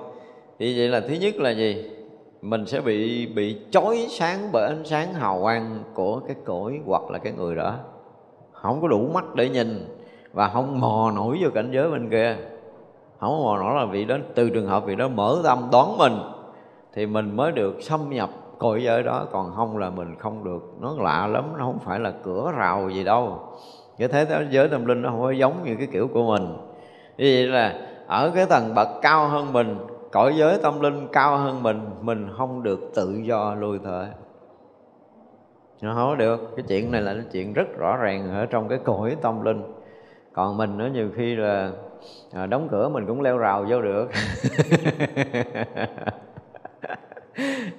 Thì 0.59 0.79
vậy 0.79 0.89
là 0.89 1.01
thứ 1.01 1.15
nhất 1.15 1.37
là 1.37 1.51
gì? 1.51 1.91
Mình 2.49 2.67
sẽ 2.67 2.81
bị 2.81 3.27
bị 3.27 3.61
chói 3.71 4.07
sáng 4.11 4.49
bởi 4.53 4.67
ánh 4.69 4.85
sáng 4.85 5.15
hào 5.15 5.41
quang 5.43 5.79
của 5.95 6.21
cái 6.27 6.37
cõi 6.45 6.81
hoặc 6.87 7.11
là 7.11 7.19
cái 7.19 7.33
người 7.33 7.55
đó. 7.55 7.75
Không 8.53 8.81
có 8.83 8.89
đủ 8.89 9.09
mắt 9.15 9.35
để 9.35 9.49
nhìn 9.49 9.87
và 10.33 10.49
không 10.49 10.81
mò 10.81 11.13
nổi 11.15 11.39
vô 11.43 11.51
cảnh 11.55 11.71
giới 11.73 11.91
bên 11.91 12.11
kia. 12.11 12.37
Không 13.21 13.43
mò 13.45 13.59
nổi 13.59 13.75
là 13.75 13.85
vị 13.85 14.05
đó, 14.05 14.17
từ 14.35 14.51
trường 14.51 14.67
hợp 14.67 14.85
vị 14.85 14.97
đó 14.97 15.09
mở 15.09 15.41
tâm 15.45 15.69
đón 15.73 15.99
mình 15.99 16.13
thì 16.95 17.07
mình 17.07 17.37
mới 17.37 17.53
được 17.53 17.83
xâm 17.83 18.11
nhập 18.11 18.31
cõi 18.59 18.83
giới 18.83 19.03
đó. 19.03 19.27
Còn 19.33 19.53
không 19.57 19.79
là 19.79 19.91
mình 19.91 20.15
không 20.19 20.45
được. 20.45 20.75
Nó 20.81 20.95
lạ 20.99 21.27
lắm, 21.27 21.45
nó 21.59 21.65
không 21.65 21.79
phải 21.79 22.01
là 22.01 22.13
cửa 22.23 22.53
rào 22.57 22.89
gì 22.89 23.05
đâu. 23.05 23.39
Cái 23.99 24.09
thế 24.09 24.27
giới 24.51 24.69
tâm 24.69 24.87
linh 24.87 25.03
nó 25.03 25.11
không 25.11 25.21
có 25.21 25.31
giống 25.31 25.65
như 25.65 25.77
cái 25.77 25.89
kiểu 25.93 26.09
của 26.09 26.23
mình. 26.23 26.47
Như 27.17 27.25
vậy 27.25 27.47
là 27.47 27.75
ở 28.07 28.31
cái 28.35 28.47
tầng 28.47 28.75
bậc 28.75 28.89
cao 29.03 29.29
hơn 29.29 29.53
mình 29.53 29.77
cõi 30.17 30.35
giới 30.37 30.59
tâm 30.63 30.81
linh 30.81 31.09
cao 31.13 31.37
hơn 31.37 31.63
mình 31.63 31.81
mình 32.01 32.29
không 32.37 32.63
được 32.63 32.81
tự 32.95 33.21
do 33.25 33.55
lui 33.55 33.79
thời. 33.85 34.07
Nó 35.83 35.95
không 35.95 36.09
có 36.09 36.15
được. 36.15 36.53
Cái 36.57 36.65
chuyện 36.69 36.93
này 36.93 37.03
là 37.03 37.15
cái 37.15 37.25
chuyện 37.33 37.53
rất 37.53 37.79
rõ 37.79 37.97
ràng 37.97 38.31
ở 38.31 38.47
trong 38.47 38.69
cái 38.69 38.79
cõi 38.85 39.17
tâm 39.23 39.45
linh. 39.45 39.63
Còn 40.33 40.57
mình 40.57 40.79
nó 40.79 40.87
nhiều 40.87 41.11
khi 41.17 41.37
là 41.37 41.71
à, 42.33 42.47
đóng 42.47 42.69
cửa 42.71 42.89
mình 42.89 43.07
cũng 43.07 43.21
leo 43.21 43.39
rào 43.39 43.65
vô 43.69 43.83
được. 43.83 44.09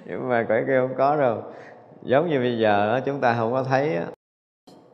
Nhưng 0.06 0.28
mà 0.28 0.46
cõi 0.48 0.64
kia 0.66 0.80
không 0.80 0.94
có 0.98 1.16
đâu. 1.16 1.42
Giống 2.02 2.30
như 2.30 2.38
bây 2.38 2.58
giờ 2.58 3.00
chúng 3.06 3.20
ta 3.20 3.34
không 3.38 3.52
có 3.52 3.62
thấy 3.62 3.98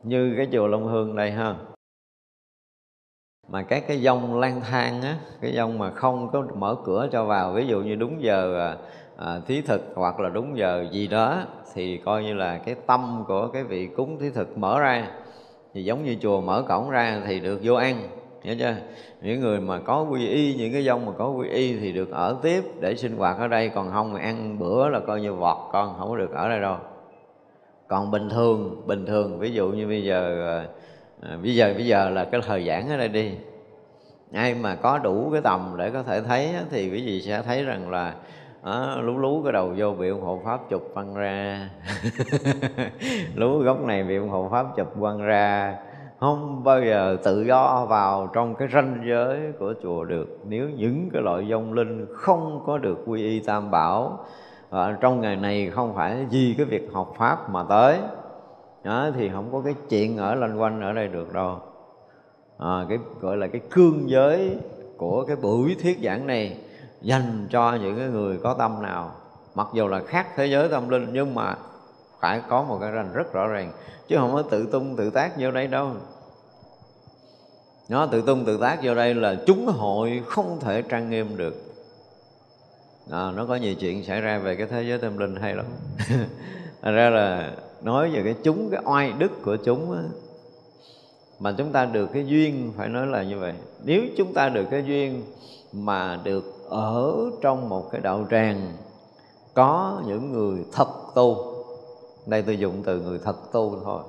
như 0.03 0.33
cái 0.37 0.47
chùa 0.51 0.67
Long 0.67 0.87
Hương 0.87 1.15
này 1.15 1.31
ha 1.31 1.55
mà 3.47 3.61
các 3.61 3.87
cái 3.87 3.97
dông 3.97 4.39
lang 4.39 4.61
thang 4.61 5.01
á 5.01 5.15
cái 5.41 5.53
dông 5.55 5.77
mà 5.77 5.91
không 5.91 6.29
có 6.31 6.43
mở 6.55 6.75
cửa 6.85 7.07
cho 7.11 7.25
vào 7.25 7.53
ví 7.53 7.67
dụ 7.67 7.81
như 7.81 7.95
đúng 7.95 8.23
giờ 8.23 8.69
à, 8.69 8.77
à, 9.17 9.39
thí 9.47 9.61
thực 9.61 9.81
hoặc 9.95 10.19
là 10.19 10.29
đúng 10.29 10.57
giờ 10.57 10.85
gì 10.91 11.07
đó 11.07 11.43
thì 11.75 11.97
coi 11.97 12.23
như 12.23 12.33
là 12.33 12.57
cái 12.57 12.75
tâm 12.85 13.23
của 13.27 13.47
cái 13.47 13.63
vị 13.63 13.87
cúng 13.87 14.19
thí 14.19 14.29
thực 14.29 14.57
mở 14.57 14.79
ra. 14.79 15.07
Thì 15.73 15.83
giống 15.83 16.05
như 16.05 16.15
chùa 16.21 16.41
mở 16.41 16.63
cổng 16.67 16.89
ra 16.89 17.21
thì 17.27 17.39
được 17.39 17.59
vô 17.63 17.73
ăn 17.73 18.01
nhớ 18.43 18.55
chưa? 18.59 18.75
Những 19.21 19.39
người 19.39 19.59
mà 19.59 19.79
có 19.79 20.01
quy 20.01 20.27
y 20.27 20.55
những 20.55 20.73
cái 20.73 20.83
dông 20.83 21.05
mà 21.05 21.11
có 21.17 21.29
quy 21.29 21.47
y 21.47 21.79
thì 21.79 21.91
được 21.91 22.11
ở 22.11 22.37
tiếp 22.41 22.63
để 22.79 22.95
sinh 22.95 23.17
hoạt 23.17 23.37
ở 23.37 23.47
đây. 23.47 23.69
Còn 23.69 23.91
không 23.91 24.13
mà 24.13 24.19
ăn 24.19 24.59
bữa 24.59 24.89
là 24.89 24.99
coi 24.99 25.21
như 25.21 25.33
vọt 25.33 25.57
con 25.71 25.95
không 25.99 26.09
có 26.09 26.17
được 26.17 26.31
ở 26.31 26.49
đây 26.49 26.61
đâu. 26.61 26.77
Còn 27.87 28.11
bình 28.11 28.29
thường 28.29 28.81
bình 28.87 29.05
thường 29.05 29.39
ví 29.39 29.51
dụ 29.51 29.69
như 29.69 29.87
bây 29.87 30.03
giờ 30.03 30.47
à, 30.47 30.67
à, 31.29 31.37
bây 31.41 31.55
giờ 31.55 31.73
bây 31.73 31.85
giờ 31.85 32.09
là 32.09 32.25
cái 32.25 32.41
thời 32.45 32.67
giảng 32.67 32.89
ở 32.89 32.97
đây 32.97 33.07
đi. 33.07 33.31
Ai 34.33 34.53
mà 34.53 34.75
có 34.75 34.97
đủ 34.97 35.29
cái 35.31 35.41
tầm 35.41 35.75
để 35.77 35.89
có 35.91 36.03
thể 36.03 36.21
thấy 36.21 36.53
thì 36.69 36.91
quý 36.91 37.05
vị 37.05 37.21
sẽ 37.21 37.41
thấy 37.41 37.63
rằng 37.63 37.89
là 37.89 38.15
đó, 38.65 38.97
lú 39.01 39.17
lú 39.17 39.43
cái 39.43 39.53
đầu 39.53 39.73
vô 39.77 39.91
bị 39.91 40.09
ông 40.09 40.21
hộ 40.21 40.41
pháp 40.45 40.69
chụp 40.69 40.91
văng 40.93 41.15
ra. 41.15 41.69
Lú 43.35 43.59
góc 43.59 43.83
này 43.83 44.03
bị 44.03 44.17
ông 44.17 44.29
hộ 44.29 44.49
pháp 44.51 44.65
chụp 44.75 44.87
văng 44.95 45.21
ra. 45.21 45.75
Không 46.19 46.63
bao 46.63 46.81
giờ 46.81 47.17
tự 47.23 47.41
do 47.41 47.85
vào 47.89 48.29
trong 48.33 48.55
cái 48.55 48.67
ranh 48.73 49.03
giới 49.07 49.39
của 49.59 49.73
chùa 49.83 50.03
được. 50.05 50.39
Nếu 50.47 50.69
những 50.69 51.09
cái 51.13 51.21
loại 51.21 51.45
dông 51.49 51.73
linh 51.73 52.05
không 52.13 52.63
có 52.65 52.77
được 52.77 53.03
quy 53.05 53.23
y 53.23 53.39
tam 53.39 53.71
bảo 53.71 54.19
và 54.69 54.97
trong 55.01 55.21
ngày 55.21 55.35
này 55.35 55.69
không 55.69 55.95
phải 55.95 56.25
vì 56.31 56.55
cái 56.57 56.65
việc 56.65 56.89
học 56.93 57.13
pháp 57.17 57.49
mà 57.49 57.63
tới 57.69 57.97
đó, 58.85 59.09
thì 59.15 59.29
không 59.29 59.49
có 59.51 59.61
cái 59.65 59.75
chuyện 59.89 60.17
ở 60.17 60.35
loanh 60.35 60.61
quanh 60.61 60.81
ở 60.81 60.93
đây 60.93 61.07
được 61.07 61.33
đâu. 61.33 61.59
À, 62.57 62.85
cái 62.89 62.97
gọi 63.21 63.37
là 63.37 63.47
cái 63.47 63.61
cương 63.71 64.09
giới 64.09 64.57
của 64.97 65.25
cái 65.25 65.35
buổi 65.35 65.75
thuyết 65.81 65.99
giảng 66.03 66.27
này 66.27 66.57
dành 67.01 67.47
cho 67.49 67.77
những 67.81 67.97
cái 67.97 68.07
người 68.07 68.37
có 68.37 68.53
tâm 68.53 68.81
nào. 68.81 69.11
Mặc 69.55 69.67
dù 69.73 69.87
là 69.87 70.01
khác 70.07 70.27
thế 70.35 70.45
giới 70.45 70.69
tâm 70.69 70.89
linh 70.89 71.07
nhưng 71.13 71.35
mà 71.35 71.55
phải 72.19 72.41
có 72.49 72.63
một 72.63 72.77
cái 72.81 72.91
ranh 72.91 73.13
rất 73.13 73.33
rõ 73.33 73.47
ràng 73.47 73.71
chứ 74.07 74.17
không 74.17 74.33
có 74.33 74.41
tự 74.41 74.69
tung 74.71 74.95
tự 74.95 75.09
tác 75.09 75.31
vô 75.37 75.51
đây 75.51 75.67
đâu. 75.67 75.91
Nó 77.89 78.05
tự 78.05 78.21
tung 78.21 78.45
tự 78.45 78.57
tác 78.57 78.79
vô 78.83 78.95
đây 78.95 79.13
là 79.13 79.35
chúng 79.45 79.65
hội 79.65 80.23
không 80.25 80.59
thể 80.59 80.81
trang 80.81 81.09
nghiêm 81.09 81.37
được. 81.37 81.55
À, 83.11 83.31
nó 83.35 83.45
có 83.45 83.55
nhiều 83.55 83.75
chuyện 83.75 84.03
xảy 84.03 84.21
ra 84.21 84.37
về 84.37 84.55
cái 84.55 84.67
thế 84.67 84.83
giới 84.83 84.97
tâm 84.97 85.17
linh 85.17 85.35
hay 85.35 85.55
lắm. 85.55 85.65
Ra 86.81 87.09
là 87.09 87.51
nói 87.85 88.09
về 88.09 88.21
cái 88.23 88.35
chúng 88.43 88.69
cái 88.69 88.81
oai 88.85 89.11
đức 89.11 89.31
của 89.43 89.55
chúng 89.55 89.91
á, 89.91 90.03
mà 91.39 91.55
chúng 91.57 91.71
ta 91.71 91.85
được 91.85 92.09
cái 92.13 92.25
duyên 92.27 92.73
phải 92.77 92.89
nói 92.89 93.07
là 93.07 93.23
như 93.23 93.39
vậy. 93.39 93.53
Nếu 93.83 94.01
chúng 94.17 94.33
ta 94.33 94.49
được 94.49 94.65
cái 94.71 94.83
duyên 94.87 95.23
mà 95.73 96.19
được 96.23 96.69
ở 96.69 97.15
trong 97.41 97.69
một 97.69 97.91
cái 97.91 98.01
đạo 98.01 98.25
tràng 98.31 98.73
có 99.53 100.01
những 100.07 100.31
người 100.31 100.65
thật 100.73 100.87
tu 101.15 101.55
đây 102.25 102.41
tôi 102.41 102.57
dùng 102.57 102.73
từ 102.85 103.01
người 103.01 103.19
thật 103.23 103.51
tu 103.51 103.79
thôi. 103.83 103.99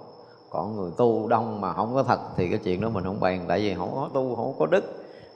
Còn 0.51 0.77
người 0.77 0.91
tu 0.97 1.29
đông 1.29 1.61
mà 1.61 1.73
không 1.73 1.95
có 1.95 2.03
thật 2.03 2.21
thì 2.37 2.49
cái 2.49 2.59
chuyện 2.59 2.81
đó 2.81 2.89
mình 2.89 3.05
không 3.05 3.21
bàn 3.21 3.45
tại 3.49 3.61
vì 3.61 3.75
không 3.75 3.91
có 3.95 4.09
tu 4.15 4.37
không 4.37 4.55
có 4.59 4.67
đức. 4.67 4.85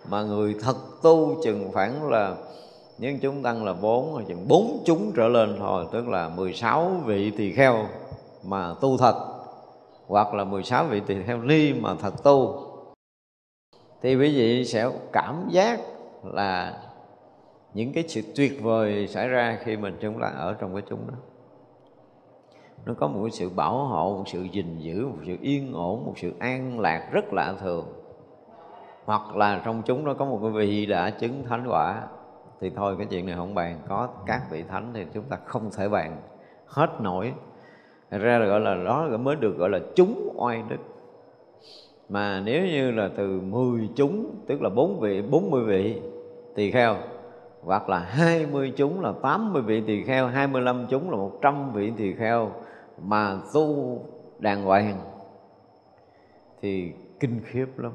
Mà 0.08 0.22
người 0.22 0.56
thật 0.62 0.76
tu 1.02 1.36
chừng 1.44 1.70
khoảng 1.72 2.10
là 2.10 2.36
những 2.98 3.18
chúng 3.18 3.42
tăng 3.42 3.64
là 3.64 3.72
bốn 3.72 4.24
chừng 4.28 4.48
bốn 4.48 4.82
chúng 4.84 5.12
trở 5.12 5.28
lên 5.28 5.56
thôi 5.58 5.86
tức 5.92 6.08
là 6.08 6.28
16 6.28 6.90
vị 7.04 7.30
tỳ 7.30 7.52
kheo 7.52 7.86
mà 8.44 8.74
tu 8.80 8.96
thật, 8.96 9.14
hoặc 10.06 10.34
là 10.34 10.44
16 10.44 10.84
vị 10.84 11.00
tỳ 11.06 11.22
kheo 11.22 11.42
ni 11.42 11.72
mà 11.72 11.94
thật 11.94 12.22
tu, 12.24 12.66
thì 14.02 14.16
quý 14.16 14.36
vị 14.36 14.64
sẽ 14.64 14.90
cảm 15.12 15.48
giác 15.50 15.80
là 16.24 16.82
những 17.74 17.92
cái 17.92 18.04
sự 18.08 18.22
tuyệt 18.36 18.62
vời 18.62 19.06
xảy 19.08 19.28
ra 19.28 19.58
khi 19.64 19.76
mình 19.76 19.98
chúng 20.00 20.20
ta 20.20 20.26
ở 20.26 20.54
trong 20.54 20.74
cái 20.74 20.82
chúng 20.88 21.00
đó. 21.08 21.14
Nó 22.86 22.94
có 22.98 23.08
một 23.08 23.20
cái 23.22 23.30
sự 23.30 23.50
bảo 23.50 23.84
hộ, 23.84 24.16
một 24.16 24.24
sự 24.26 24.42
gìn 24.42 24.78
giữ, 24.78 25.06
một 25.06 25.18
sự 25.26 25.36
yên 25.40 25.72
ổn, 25.72 26.04
một 26.06 26.14
sự 26.16 26.32
an 26.38 26.80
lạc 26.80 27.08
rất 27.12 27.32
lạ 27.32 27.54
thường. 27.60 27.86
Hoặc 29.04 29.36
là 29.36 29.62
trong 29.64 29.82
chúng 29.82 30.04
nó 30.04 30.14
có 30.14 30.24
một 30.24 30.38
cái 30.42 30.50
vị 30.50 30.86
đã 30.86 31.10
chứng 31.10 31.44
thánh 31.48 31.66
quả, 31.68 32.02
thì 32.60 32.70
thôi, 32.76 32.94
cái 32.98 33.06
chuyện 33.10 33.26
này 33.26 33.36
không 33.36 33.54
bàn. 33.54 33.80
Có 33.88 34.08
các 34.26 34.42
vị 34.50 34.62
thánh 34.62 34.90
thì 34.94 35.06
chúng 35.14 35.24
ta 35.24 35.38
không 35.44 35.70
thể 35.76 35.88
bàn 35.88 36.16
hết 36.66 36.90
nổi. 37.00 37.34
Thật 38.10 38.18
ra 38.18 38.38
là 38.38 38.46
gọi 38.46 38.60
là, 38.60 38.74
đó 38.74 39.08
mới 39.20 39.36
được 39.36 39.56
gọi 39.56 39.70
là 39.70 39.80
chúng 39.94 40.32
oai 40.36 40.62
đức. 40.68 40.76
Mà 42.08 42.42
nếu 42.44 42.66
như 42.66 42.90
là 42.90 43.10
từ 43.16 43.40
10 43.40 43.88
chúng, 43.94 44.34
tức 44.46 44.62
là 44.62 44.68
bốn 44.68 45.00
vị 45.00 45.22
40 45.22 45.64
vị 45.64 46.00
tỳ 46.54 46.70
kheo, 46.70 46.96
hoặc 47.62 47.88
là 47.88 47.98
20 47.98 48.72
chúng 48.76 49.00
là 49.00 49.12
80 49.22 49.62
vị 49.62 49.82
tỳ 49.86 50.02
kheo 50.04 50.26
25 50.26 50.86
chúng 50.90 51.10
là 51.10 51.16
100 51.16 51.72
vị 51.72 51.92
tỳ 51.96 52.12
kheo 52.14 52.50
mà 53.02 53.40
tu 53.54 53.98
đàng 54.38 54.64
hoàng, 54.64 54.98
thì 56.62 56.92
kinh 57.20 57.40
khiếp 57.44 57.66
lắm. 57.76 57.92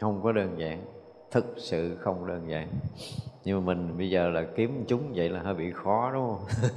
Không 0.00 0.20
có 0.22 0.32
đơn 0.32 0.58
giản, 0.58 0.84
thực 1.30 1.54
sự 1.56 1.96
không 2.00 2.26
đơn 2.26 2.48
giản. 2.48 2.68
Nhưng 3.44 3.60
mà 3.60 3.74
mình 3.74 3.98
bây 3.98 4.10
giờ 4.10 4.28
là 4.28 4.46
kiếm 4.56 4.84
chúng 4.86 5.02
vậy 5.14 5.28
là 5.28 5.40
hơi 5.40 5.54
bị 5.54 5.70
khó, 5.72 6.10
đúng 6.12 6.26
không? 6.26 6.68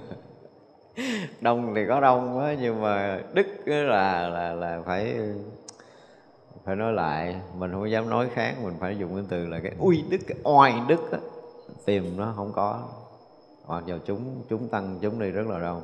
đông 1.40 1.74
thì 1.74 1.86
có 1.88 2.00
đông 2.00 2.40
á 2.40 2.56
nhưng 2.60 2.82
mà 2.82 3.20
đức 3.32 3.46
là 3.66 4.28
là 4.28 4.52
là 4.52 4.82
phải 4.86 5.16
phải 6.64 6.76
nói 6.76 6.92
lại. 6.92 7.36
Mình 7.58 7.72
không 7.72 7.90
dám 7.90 8.10
nói 8.10 8.28
khác 8.34 8.54
mình 8.62 8.74
phải 8.80 8.98
dùng 8.98 9.14
cái 9.14 9.24
từ 9.28 9.46
là 9.46 9.60
cái 9.60 9.72
uy 9.78 10.04
đức 10.10 10.18
cái 10.26 10.38
oai 10.42 10.74
đức 10.88 11.12
á. 11.12 11.18
Tìm 11.84 12.16
nó 12.16 12.32
không 12.36 12.52
có. 12.52 12.82
Hoặc 13.64 13.84
vào 13.86 13.98
chúng 14.06 14.42
chúng 14.48 14.68
tăng 14.68 14.98
chúng 15.02 15.18
đi 15.18 15.30
rất 15.30 15.46
là 15.46 15.58
đông. 15.58 15.82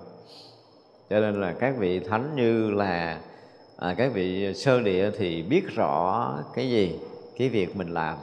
Cho 1.10 1.20
nên 1.20 1.40
là 1.40 1.52
các 1.52 1.74
vị 1.78 2.00
thánh 2.00 2.36
như 2.36 2.70
là 2.70 3.20
à, 3.76 3.94
các 3.98 4.12
vị 4.12 4.54
sơ 4.54 4.80
địa 4.80 5.10
thì 5.18 5.42
biết 5.42 5.64
rõ 5.74 6.34
cái 6.54 6.70
gì 6.70 6.98
cái 7.38 7.48
việc 7.48 7.76
mình 7.76 7.88
làm. 7.88 8.16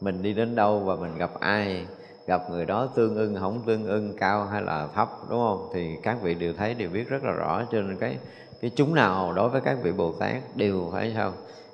Mình 0.00 0.22
đi 0.22 0.32
đến 0.32 0.54
đâu 0.54 0.80
và 0.80 0.96
mình 0.96 1.18
gặp 1.18 1.30
ai 1.40 1.86
gặp 2.26 2.50
người 2.50 2.66
đó 2.66 2.88
tương 2.94 3.16
ưng 3.16 3.36
không 3.40 3.62
tương 3.66 3.86
ưng, 3.86 4.14
cao 4.16 4.44
hay 4.44 4.62
là 4.62 4.88
thấp, 4.94 5.10
đúng 5.30 5.38
không? 5.38 5.68
Thì 5.74 5.96
các 6.02 6.22
vị 6.22 6.34
đều 6.34 6.52
thấy, 6.52 6.74
đều 6.74 6.90
biết 6.90 7.08
rất 7.08 7.24
là 7.24 7.32
rõ. 7.32 7.62
Cho 7.72 7.80
nên 7.80 7.96
cái 7.96 8.18
cái 8.60 8.70
chúng 8.76 8.94
nào 8.94 9.32
đối 9.32 9.48
với 9.48 9.60
các 9.60 9.78
vị 9.82 9.92
bồ 9.92 10.12
tát 10.12 10.42
đều 10.54 10.88
phải 10.92 11.12
sao? 11.16 11.32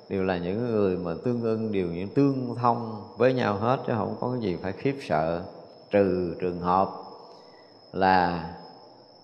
Đều 0.09 0.23
là 0.23 0.37
những 0.37 0.67
người 0.67 0.97
mà 0.97 1.11
tương 1.23 1.41
ưng, 1.41 1.71
đều 1.71 1.87
những 1.87 2.07
tương 2.07 2.55
thông 2.55 3.03
với 3.17 3.33
nhau 3.33 3.55
hết, 3.55 3.79
chứ 3.87 3.93
không 3.97 4.15
có 4.19 4.31
cái 4.31 4.41
gì 4.41 4.57
phải 4.61 4.71
khiếp 4.71 4.95
sợ. 5.07 5.41
Trừ 5.91 6.35
trường 6.41 6.59
hợp 6.59 6.89
là 7.93 8.49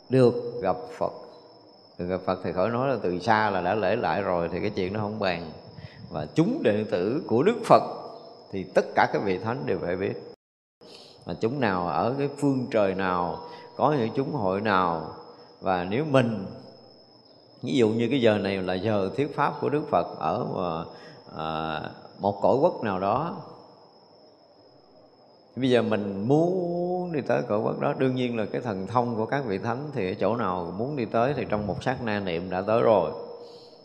được 0.09 0.33
gặp 0.61 0.75
Phật. 0.97 1.11
Được 1.97 2.05
gặp 2.05 2.21
Phật 2.25 2.39
thì 2.43 2.51
khỏi 2.51 2.69
nói 2.69 2.89
là 2.89 2.95
từ 3.01 3.19
xa 3.19 3.49
là 3.49 3.61
đã 3.61 3.75
lễ 3.75 3.95
lại 3.95 4.21
rồi, 4.21 4.49
thì 4.51 4.59
cái 4.59 4.69
chuyện 4.69 4.93
nó 4.93 4.99
không 4.99 5.19
bàn. 5.19 5.51
Và 6.09 6.27
chúng 6.35 6.59
đệ 6.63 6.83
tử 6.91 7.23
của 7.27 7.43
Đức 7.43 7.57
Phật 7.65 7.83
thì 8.51 8.63
tất 8.63 8.85
cả 8.95 9.09
các 9.13 9.21
vị 9.25 9.37
thánh 9.37 9.63
đều 9.65 9.79
phải 9.79 9.95
biết 9.95 10.26
mà 11.27 11.33
chúng 11.39 11.59
nào 11.59 11.87
ở 11.87 12.15
cái 12.17 12.29
phương 12.37 12.67
trời 12.71 12.95
nào 12.95 13.39
có 13.75 13.95
những 13.99 14.09
chúng 14.15 14.33
hội 14.33 14.61
nào 14.61 15.09
và 15.61 15.83
nếu 15.83 16.05
mình 16.05 16.45
ví 17.61 17.77
dụ 17.77 17.89
như 17.89 18.07
cái 18.09 18.21
giờ 18.21 18.37
này 18.37 18.57
là 18.57 18.73
giờ 18.73 19.09
thuyết 19.17 19.35
pháp 19.35 19.53
của 19.61 19.69
Đức 19.69 19.83
Phật 19.89 20.07
ở 20.19 20.45
mà, 20.55 20.85
à, 21.43 21.81
một 22.19 22.41
cõi 22.41 22.55
quốc 22.55 22.83
nào 22.83 22.99
đó 22.99 23.35
bây 25.55 25.69
giờ 25.69 25.81
mình 25.81 26.27
muốn 26.27 27.11
đi 27.11 27.21
tới 27.21 27.41
cõi 27.47 27.59
quốc 27.59 27.79
đó 27.79 27.93
đương 27.97 28.15
nhiên 28.15 28.37
là 28.37 28.45
cái 28.45 28.61
thần 28.61 28.87
thông 28.87 29.15
của 29.15 29.25
các 29.25 29.45
vị 29.45 29.57
thánh 29.57 29.89
thì 29.93 30.11
ở 30.11 30.13
chỗ 30.19 30.35
nào 30.35 30.73
muốn 30.77 30.95
đi 30.95 31.05
tới 31.05 31.33
thì 31.37 31.45
trong 31.49 31.67
một 31.67 31.83
sát 31.83 32.03
na 32.03 32.19
niệm 32.19 32.49
đã 32.49 32.61
tới 32.61 32.81
rồi. 32.81 33.11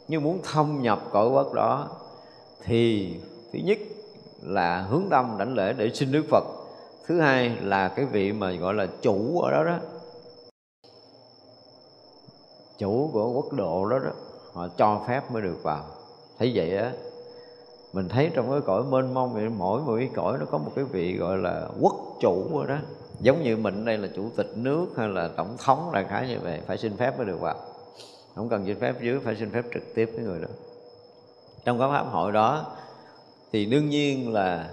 Nhưng 0.09 0.23
muốn 0.23 0.41
thâm 0.53 0.83
nhập 0.83 1.03
cõi 1.11 1.29
quốc 1.29 1.53
đó 1.55 1.89
thì 2.65 3.15
thứ 3.53 3.59
nhất 3.65 3.79
là 4.43 4.83
hướng 4.83 5.03
tâm 5.11 5.35
đảnh 5.39 5.55
lễ 5.55 5.73
để 5.73 5.91
xin 5.95 6.13
Đức 6.13 6.25
Phật 6.31 6.45
thứ 7.07 7.21
hai 7.21 7.57
là 7.63 7.89
cái 7.89 8.05
vị 8.05 8.33
mà 8.33 8.53
gọi 8.53 8.75
là 8.75 8.87
chủ 9.03 9.41
ở 9.41 9.51
đó 9.53 9.65
đó. 9.65 9.79
Chủ 12.79 13.11
của 13.13 13.33
quốc 13.33 13.53
độ 13.53 13.87
đó 13.89 13.99
đó, 13.99 14.11
họ 14.53 14.69
cho 14.77 15.01
phép 15.09 15.31
mới 15.31 15.43
được 15.43 15.63
vào. 15.63 15.85
Thấy 16.39 16.53
vậy 16.55 16.77
á, 16.77 16.93
mình 17.93 18.09
thấy 18.09 18.31
trong 18.35 18.51
cái 18.51 18.61
cõi 18.61 18.83
mênh 18.91 19.15
mông 19.15 19.35
thì 19.35 19.49
mỗi 19.49 19.81
một 19.81 19.95
cái 19.99 20.11
cõi 20.15 20.39
nó 20.39 20.47
có 20.51 20.59
một 20.59 20.73
cái 20.77 20.85
vị 20.85 21.17
gọi 21.17 21.39
là 21.39 21.69
quốc 21.81 21.95
chủ 22.21 22.59
ở 22.59 22.67
đó. 22.67 22.77
Giống 23.21 23.43
như 23.43 23.57
mình 23.57 23.85
đây 23.85 23.99
là 23.99 24.09
chủ 24.17 24.31
tịch 24.37 24.51
nước 24.57 24.87
hay 24.97 25.09
là 25.09 25.29
tổng 25.37 25.57
thống 25.59 25.91
là 25.93 26.03
khá 26.03 26.27
như 26.29 26.39
vậy, 26.43 26.61
phải 26.67 26.79
xin 26.79 26.97
phép 26.97 27.17
mới 27.17 27.27
được 27.27 27.41
vào. 27.41 27.57
Không 28.35 28.49
cần 28.49 28.67
xin 28.67 28.81
phép 28.81 28.95
dưới, 29.01 29.19
phải 29.21 29.37
xin 29.37 29.51
phép 29.51 29.65
trực 29.75 29.95
tiếp 29.95 30.11
với 30.15 30.25
người 30.25 30.41
đó. 30.41 30.49
Trong 31.65 31.79
các 31.79 31.89
pháp 31.89 32.03
hội 32.11 32.33
đó, 32.33 32.77
thì 33.53 33.67
đương 33.67 33.89
nhiên 33.89 34.33
là 34.33 34.71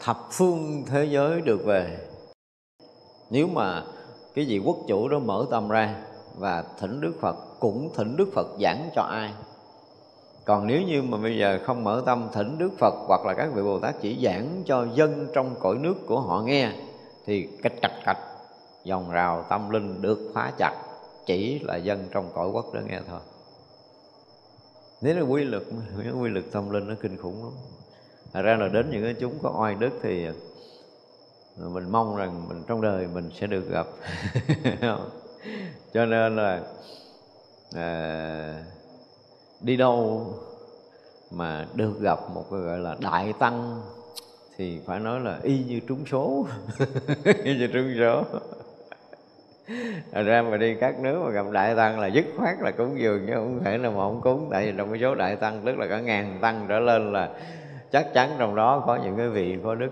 thập 0.00 0.18
phương 0.30 0.84
thế 0.86 1.04
giới 1.04 1.40
được 1.40 1.64
về. 1.64 1.98
Nếu 3.30 3.46
mà 3.46 3.84
cái 4.34 4.44
vị 4.44 4.58
quốc 4.64 4.76
chủ 4.88 5.08
đó 5.08 5.18
mở 5.18 5.46
tâm 5.50 5.68
ra 5.68 5.94
và 6.38 6.64
thỉnh 6.78 7.00
Đức 7.00 7.12
Phật, 7.20 7.36
cũng 7.60 7.90
thỉnh 7.94 8.16
Đức 8.16 8.28
Phật 8.32 8.46
giảng 8.60 8.90
cho 8.94 9.02
ai. 9.02 9.34
Còn 10.44 10.66
nếu 10.66 10.82
như 10.82 11.02
mà 11.02 11.18
bây 11.18 11.38
giờ 11.38 11.58
không 11.64 11.84
mở 11.84 12.02
tâm 12.06 12.28
thỉnh 12.32 12.58
Đức 12.58 12.70
Phật 12.78 12.94
hoặc 13.08 13.26
là 13.26 13.34
các 13.34 13.50
vị 13.54 13.62
Bồ 13.62 13.78
Tát 13.78 14.00
chỉ 14.00 14.24
giảng 14.24 14.62
cho 14.66 14.86
dân 14.94 15.28
trong 15.34 15.54
cõi 15.60 15.76
nước 15.80 15.94
của 16.06 16.20
họ 16.20 16.42
nghe, 16.42 16.72
thì 17.26 17.48
cách 17.62 17.72
cạch 17.82 18.04
cạch, 18.04 18.18
dòng 18.84 19.10
rào 19.10 19.44
tâm 19.48 19.70
linh 19.70 20.02
được 20.02 20.30
phá 20.34 20.52
chặt, 20.58 20.84
chỉ 21.26 21.58
là 21.58 21.76
dân 21.76 22.08
trong 22.10 22.28
cõi 22.34 22.48
quốc 22.48 22.74
đó 22.74 22.80
nghe 22.88 23.00
thôi. 23.08 23.20
Nếu 25.00 25.16
là 25.16 25.22
quy 25.22 25.44
lực 25.44 25.66
quy 26.20 26.30
lực 26.30 26.52
tâm 26.52 26.70
linh 26.70 26.88
nó 26.88 26.94
kinh 27.00 27.16
khủng 27.16 27.44
lắm. 27.44 27.52
Thật 28.32 28.42
ra 28.42 28.56
là 28.56 28.68
đến 28.68 28.90
những 28.90 29.02
cái 29.02 29.14
chúng 29.20 29.38
có 29.42 29.54
oai 29.58 29.74
đức 29.74 29.90
thì 30.02 30.26
ờ, 31.58 31.68
mình 31.68 31.90
mong 31.90 32.16
rằng 32.16 32.48
mình 32.48 32.62
trong 32.66 32.80
đời 32.80 33.06
mình 33.14 33.30
sẽ 33.40 33.46
được 33.46 33.70
gặp. 33.70 33.86
Cho 35.94 36.06
nên 36.06 36.36
là 36.36 36.60
à, 37.76 38.64
đi 39.60 39.76
đâu 39.76 40.26
mà 41.30 41.66
được 41.74 42.00
gặp 42.00 42.18
một 42.34 42.44
cái 42.50 42.60
gọi 42.60 42.78
là 42.78 42.96
đại 43.00 43.32
tăng 43.38 43.80
thì 44.56 44.80
phải 44.86 45.00
nói 45.00 45.20
là 45.20 45.38
y 45.42 45.64
như 45.64 45.80
trúng 45.88 46.06
số. 46.06 46.46
Y 47.44 47.58
như 47.58 47.66
trúng 47.66 47.94
số. 47.98 48.24
Thật 50.12 50.22
ra 50.22 50.42
mà 50.42 50.56
đi 50.56 50.74
các 50.74 51.00
nước 51.00 51.22
mà 51.24 51.30
gặp 51.30 51.46
đại 51.52 51.76
tăng 51.76 52.00
là 52.00 52.06
dứt 52.06 52.24
khoát 52.36 52.60
là 52.60 52.70
cúng 52.70 53.00
dường 53.00 53.26
chứ 53.26 53.32
không 53.34 53.60
thể 53.64 53.78
là 53.78 53.90
mà 53.90 53.96
không 53.96 54.20
cúng. 54.20 54.48
Tại 54.50 54.66
vì 54.66 54.72
trong 54.78 54.90
cái 54.90 55.00
số 55.00 55.14
đại 55.14 55.36
tăng 55.36 55.62
tức 55.64 55.78
là 55.78 55.86
cả 55.86 56.00
ngàn 56.00 56.38
tăng 56.40 56.66
trở 56.68 56.80
lên 56.80 57.12
là 57.12 57.30
chắc 57.92 58.14
chắn 58.14 58.30
trong 58.38 58.54
đó 58.54 58.82
có 58.86 58.96
những 58.96 59.16
cái 59.16 59.28
vị 59.28 59.58
có 59.64 59.74
đức. 59.74 59.90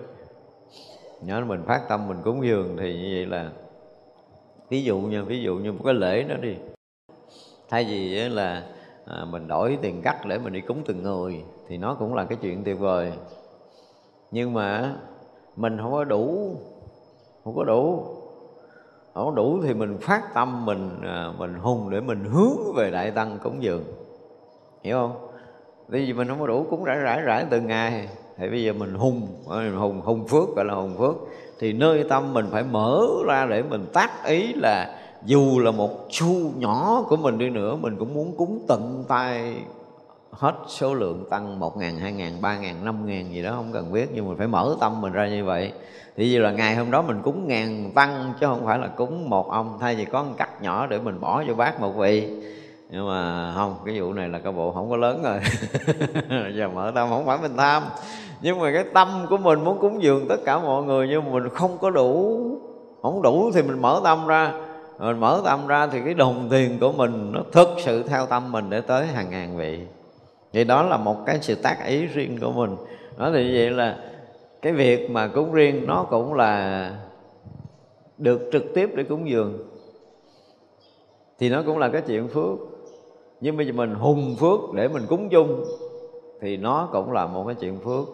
Nhớ 1.21 1.41
mình 1.47 1.63
phát 1.67 1.83
tâm 1.89 2.09
mình 2.09 2.19
cúng 2.25 2.45
dường 2.45 2.77
thì 2.81 2.95
như 2.95 3.15
vậy 3.15 3.27
là 3.27 3.51
ví 4.69 4.83
dụ 4.83 4.99
như 4.99 5.25
ví 5.25 5.43
dụ 5.43 5.57
như 5.57 5.73
một 5.73 5.83
cái 5.85 5.95
lễ 5.95 6.23
đó 6.23 6.35
đi. 6.43 6.57
Thay 7.69 7.85
vì 7.85 8.29
là 8.29 8.63
à, 9.07 9.25
mình 9.31 9.49
đổi 9.49 9.79
tiền 9.83 10.03
cắt 10.03 10.27
để 10.27 10.39
mình 10.39 10.53
đi 10.53 10.61
cúng 10.61 10.83
từng 10.87 11.03
người 11.03 11.45
thì 11.69 11.77
nó 11.77 11.95
cũng 11.95 12.15
là 12.15 12.25
cái 12.25 12.39
chuyện 12.43 12.65
tuyệt 12.65 12.79
vời. 12.79 13.13
Nhưng 14.31 14.53
mà 14.53 14.97
mình 15.57 15.79
không 15.79 15.93
có 15.93 16.05
đủ 16.05 16.55
không 17.45 17.57
có 17.57 17.65
đủ. 17.65 18.05
Không 19.15 19.25
có 19.25 19.33
đủ 19.37 19.61
thì 19.63 19.75
mình 19.75 19.99
phát 20.01 20.35
tâm 20.35 20.67
mình 20.67 21.01
à, 21.03 21.33
mình 21.39 21.55
hùng 21.55 21.91
để 21.91 22.01
mình 22.01 22.25
hướng 22.25 22.75
về 22.77 22.91
đại 22.91 23.11
tăng 23.11 23.39
cúng 23.43 23.63
dường. 23.63 23.85
Hiểu 24.83 24.97
không? 24.97 25.30
Bởi 25.91 26.07
vì 26.07 26.13
mình 26.13 26.29
không 26.29 26.41
có 26.41 26.47
đủ 26.47 26.67
cúng 26.71 26.85
rải 26.85 26.99
rải 26.99 27.23
rải 27.23 27.45
từng 27.51 27.67
ngày. 27.67 28.09
Thì 28.37 28.49
bây 28.49 28.65
giờ 28.65 28.73
mình 28.73 28.95
hùng 28.95 29.29
ờ, 29.47 29.71
hùng 29.77 30.01
hùng 30.01 30.27
phước 30.29 30.57
gọi 30.57 30.65
là 30.65 30.75
hùng 30.75 30.95
phước. 30.99 31.15
Thì 31.59 31.73
nơi 31.73 32.05
tâm 32.09 32.35
mình 32.35 32.47
phải 32.51 32.63
mở 32.63 33.07
ra 33.27 33.47
để 33.51 33.63
mình 33.63 33.87
tác 33.93 34.25
ý 34.25 34.53
là 34.53 34.99
dù 35.25 35.59
là 35.59 35.71
một 35.71 35.91
xu 36.11 36.53
nhỏ 36.57 37.05
của 37.09 37.17
mình 37.17 37.39
đi 37.39 37.51
nữa 37.51 37.77
mình 37.77 37.97
cũng 37.99 38.15
muốn 38.15 38.37
cúng 38.37 38.65
tận 38.69 39.05
tay 39.09 39.55
hết 40.31 40.55
số 40.69 40.95
lượng 40.95 41.25
tăng 41.31 41.59
một 41.59 41.77
ngàn, 41.77 41.97
hai 41.97 42.13
ngàn, 42.13 42.33
ba 42.41 42.59
ngàn, 42.59 42.85
năm 42.85 43.07
ngàn 43.07 43.33
gì 43.33 43.43
đó 43.43 43.53
không 43.57 43.73
cần 43.73 43.93
biết 43.93 44.09
nhưng 44.15 44.29
mình 44.29 44.37
phải 44.37 44.47
mở 44.47 44.77
tâm 44.81 45.01
mình 45.01 45.13
ra 45.13 45.29
như 45.29 45.45
vậy. 45.45 45.73
Thì 46.17 46.31
như 46.31 46.39
là 46.39 46.51
ngày 46.51 46.77
hôm 46.77 46.91
đó 46.91 47.03
mình 47.03 47.23
cúng 47.23 47.49
ngàn 47.49 47.91
tăng 47.95 48.33
chứ 48.41 48.47
không 48.47 48.65
phải 48.65 48.79
là 48.79 48.87
cúng 48.87 49.31
một 49.31 49.51
ông. 49.51 49.79
Thay 49.81 49.95
vì 49.95 50.05
có 50.05 50.23
một 50.23 50.35
cắt 50.37 50.63
nhỏ 50.63 50.87
để 50.87 50.99
mình 50.99 51.21
bỏ 51.21 51.45
vô 51.49 51.55
bát 51.55 51.81
một 51.81 51.93
vị 51.97 52.29
nhưng 52.91 53.09
mà 53.09 53.53
không, 53.55 53.77
cái 53.87 54.01
vụ 54.01 54.13
này 54.13 54.29
là 54.29 54.39
cái 54.39 54.53
bộ 54.53 54.73
không 54.73 54.91
có 54.91 54.97
lớn 54.97 55.23
rồi. 55.23 55.41
Giờ 56.57 56.69
mở 56.69 56.93
tâm 56.95 57.09
không 57.09 57.27
phải 57.27 57.39
mình 57.43 57.57
tham. 57.57 57.83
Nhưng 58.41 58.61
mà 58.61 58.73
cái 58.73 58.85
tâm 58.95 59.27
của 59.31 59.37
mình 59.37 59.65
muốn 59.65 59.79
cúng 59.79 60.03
dường 60.03 60.29
tất 60.29 60.37
cả 60.45 60.59
mọi 60.59 60.83
người, 60.83 61.09
nhưng 61.09 61.25
mà 61.25 61.31
mình 61.31 61.49
không 61.49 61.79
có 61.79 61.91
đủ, 61.91 62.41
không 63.03 63.23
đủ 63.23 63.51
thì 63.55 63.63
mình 63.63 63.83
mở 63.83 64.01
tâm 64.05 64.27
ra. 64.27 64.53
Mình 64.99 65.21
mở 65.21 65.41
tâm 65.45 65.67
ra 65.67 65.87
thì 65.87 66.01
cái 66.05 66.15
đồng 66.15 66.49
tiền 66.51 66.79
của 66.81 66.93
mình 66.93 67.33
nó 67.33 67.41
thực 67.53 67.69
sự 67.79 68.03
theo 68.03 68.27
tâm 68.27 68.53
mình 68.53 68.71
để 68.71 68.81
tới 68.81 69.07
hàng 69.07 69.31
ngàn 69.31 69.57
vị. 69.57 69.81
Thì 70.53 70.65
đó 70.65 70.83
là 70.83 70.97
một 70.97 71.17
cái 71.27 71.39
sự 71.41 71.55
tác 71.55 71.77
ý 71.87 72.07
riêng 72.07 72.39
của 72.41 72.53
mình. 72.53 72.77
Đó 73.19 73.31
thì 73.35 73.57
vậy 73.57 73.71
là 73.71 73.97
cái 74.63 74.73
việc 74.73 75.11
mà 75.11 75.29
cúng 75.29 75.53
riêng 75.53 75.87
nó 75.87 76.07
cũng 76.11 76.35
là 76.35 76.91
được 78.19 78.49
trực 78.53 78.65
tiếp 78.75 78.91
để 78.95 79.05
cúng 79.05 79.31
dường. 79.31 79.59
Thì 81.39 81.49
nó 81.49 81.63
cũng 81.67 81.79
là 81.79 81.89
cái 81.89 82.03
chuyện 82.07 82.29
phước 82.29 82.70
nhưng 83.41 83.57
bây 83.57 83.67
giờ 83.67 83.73
mình 83.73 83.95
hùng 83.95 84.37
phước 84.39 84.61
để 84.75 84.89
mình 84.89 85.07
cúng 85.09 85.29
chung, 85.29 85.65
thì 86.41 86.57
nó 86.57 86.89
cũng 86.93 87.13
là 87.13 87.27
một 87.27 87.45
cái 87.47 87.55
chuyện 87.55 87.79
phước. 87.85 88.07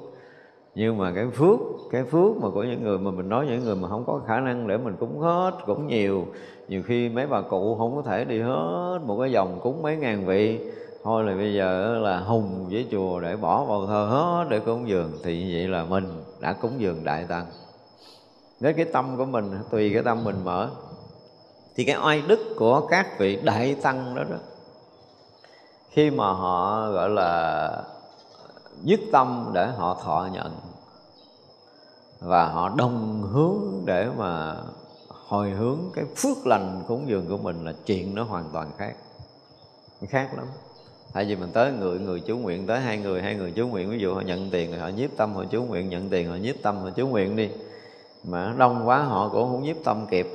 Nhưng 0.74 0.98
mà 0.98 1.12
cái 1.14 1.26
phước 1.34 1.58
cái 1.90 2.04
phước 2.04 2.36
mà 2.36 2.50
của 2.50 2.62
những 2.62 2.82
người 2.82 2.98
mà 2.98 3.10
mình 3.10 3.28
nói 3.28 3.46
những 3.46 3.64
người 3.64 3.76
mà 3.76 3.88
không 3.88 4.04
có 4.06 4.20
khả 4.26 4.40
năng 4.40 4.68
để 4.68 4.76
mình 4.76 4.96
cúng 5.00 5.18
hết 5.18 5.52
cũng 5.66 5.86
nhiều. 5.86 6.26
Nhiều 6.68 6.82
khi 6.82 7.08
mấy 7.08 7.26
bà 7.26 7.40
cụ 7.40 7.76
không 7.78 7.96
có 7.96 8.02
thể 8.02 8.24
đi 8.24 8.40
hết 8.40 8.98
một 9.06 9.18
cái 9.20 9.32
dòng 9.32 9.60
cúng 9.62 9.82
mấy 9.82 9.96
ngàn 9.96 10.26
vị. 10.26 10.60
Thôi 11.04 11.24
là 11.24 11.34
bây 11.34 11.54
giờ 11.54 11.98
là 12.02 12.20
hùng 12.20 12.66
với 12.70 12.86
chùa 12.90 13.20
để 13.20 13.36
bỏ 13.36 13.64
vào 13.64 13.86
thơ 13.86 14.06
hết 14.10 14.46
để 14.50 14.60
cúng 14.60 14.88
dường, 14.88 15.12
thì 15.24 15.38
như 15.38 15.50
vậy 15.52 15.68
là 15.68 15.84
mình 15.84 16.04
đã 16.40 16.52
cúng 16.52 16.72
dường 16.78 17.04
đại 17.04 17.24
tăng 17.28 17.46
với 18.60 18.72
cái 18.72 18.84
tâm 18.84 19.16
của 19.16 19.24
mình, 19.24 19.50
tùy 19.70 19.90
cái 19.94 20.02
tâm 20.02 20.24
mình 20.24 20.36
mở. 20.44 20.68
Thì 21.76 21.84
cái 21.84 21.96
oai 22.04 22.22
đức 22.28 22.40
của 22.56 22.86
các 22.90 23.18
vị 23.18 23.38
đại 23.44 23.76
tăng 23.82 24.14
đó 24.14 24.24
đó 24.30 24.36
khi 25.96 26.10
mà 26.10 26.32
họ, 26.32 26.90
gọi 26.90 27.10
là 27.10 27.70
nhất 28.82 29.00
tâm 29.12 29.50
để 29.54 29.66
họ 29.66 30.00
thọ 30.04 30.28
nhận 30.32 30.52
và 32.20 32.48
họ 32.48 32.68
đồng 32.76 33.22
hướng 33.32 33.82
để 33.84 34.08
mà 34.18 34.56
hồi 35.08 35.50
hướng, 35.50 35.78
cái 35.94 36.04
phước 36.16 36.46
lành 36.46 36.82
cúng 36.88 37.08
dường 37.08 37.28
của 37.28 37.38
mình 37.38 37.64
là 37.64 37.72
chuyện 37.86 38.14
nó 38.14 38.22
hoàn 38.22 38.44
toàn 38.52 38.70
khác 38.78 38.94
khác 40.08 40.28
lắm. 40.36 40.46
Tại 41.12 41.24
vì 41.24 41.36
mình 41.36 41.50
tới 41.52 41.72
người 41.72 41.98
người 41.98 42.20
chú 42.20 42.38
nguyện, 42.38 42.66
tới 42.66 42.80
hai 42.80 42.98
người 42.98 43.22
hai 43.22 43.34
người 43.34 43.50
chú 43.50 43.68
nguyện, 43.68 43.90
ví 43.90 43.98
dụ 43.98 44.14
họ 44.14 44.20
nhận 44.20 44.50
tiền 44.50 44.80
họ 44.80 44.88
nhiếp 44.88 45.10
tâm, 45.16 45.34
họ 45.34 45.44
chú 45.50 45.64
nguyện 45.64 45.88
nhận 45.88 46.08
tiền, 46.08 46.30
họ 46.30 46.36
nhiếp 46.36 46.56
tâm, 46.62 46.76
họ 46.76 46.90
chú 46.90 47.08
nguyện 47.08 47.36
đi 47.36 47.50
mà 48.28 48.54
đông 48.58 48.88
quá 48.88 48.98
họ 48.98 49.28
cũng 49.28 49.50
không 49.50 49.62
nhiếp 49.62 49.76
tâm 49.84 50.06
kịp. 50.10 50.26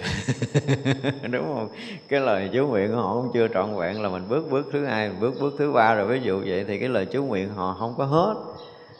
Đúng 1.32 1.46
không? 1.54 1.70
Cái 2.08 2.20
lời 2.20 2.50
chú 2.54 2.68
nguyện 2.68 2.92
của 2.92 2.98
họ 2.98 3.14
cũng 3.14 3.32
chưa 3.34 3.48
trọn 3.48 3.76
vẹn 3.76 4.02
là 4.02 4.10
mình 4.10 4.24
bước 4.30 4.52
bước 4.52 4.70
thứ 4.72 4.86
hai, 4.86 5.12
bước 5.20 5.34
bước 5.40 5.54
thứ 5.58 5.72
ba 5.72 5.94
rồi 5.94 6.08
ví 6.08 6.20
dụ 6.24 6.42
vậy 6.46 6.66
thì 6.68 6.80
cái 6.80 6.90
lời 6.90 7.06
chú 7.06 7.24
nguyện 7.24 7.50
họ 7.56 7.76
không 7.80 7.94
có 7.98 8.06
hết. 8.06 8.34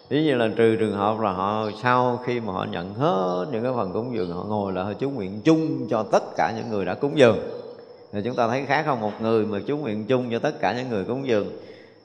Ví 0.10 0.24
như 0.24 0.36
là 0.36 0.50
trừ 0.56 0.76
trường 0.76 0.98
hợp 0.98 1.20
là 1.20 1.32
họ 1.32 1.70
sau 1.84 2.20
khi 2.26 2.40
mà 2.40 2.54
họ 2.54 2.66
nhận 2.72 2.94
hết 2.94 3.46
những 3.52 3.64
cái 3.64 3.72
phần 3.76 3.94
cúng 3.94 4.16
dường, 4.16 4.32
họ 4.32 4.44
ngồi 4.44 4.74
là 4.74 4.84
họ 4.84 4.94
chú 4.94 5.10
nguyện 5.10 5.42
chung 5.44 5.88
cho 5.90 6.04
tất 6.04 6.24
cả 6.38 6.54
những 6.58 6.70
người 6.70 6.86
đã 6.86 6.94
cúng 6.94 7.18
dường. 7.18 7.38
Thì 8.14 8.22
chúng 8.24 8.36
ta 8.36 8.48
thấy 8.48 8.66
khác 8.66 8.84
không? 8.86 9.02
Một 9.02 9.22
người 9.22 9.46
mà 9.46 9.60
chú 9.68 9.78
nguyện 9.78 10.06
chung 10.06 10.32
cho 10.32 10.40
tất 10.40 10.60
cả 10.60 10.74
những 10.78 10.90
người 10.90 11.04
cúng 11.04 11.28
dường 11.28 11.48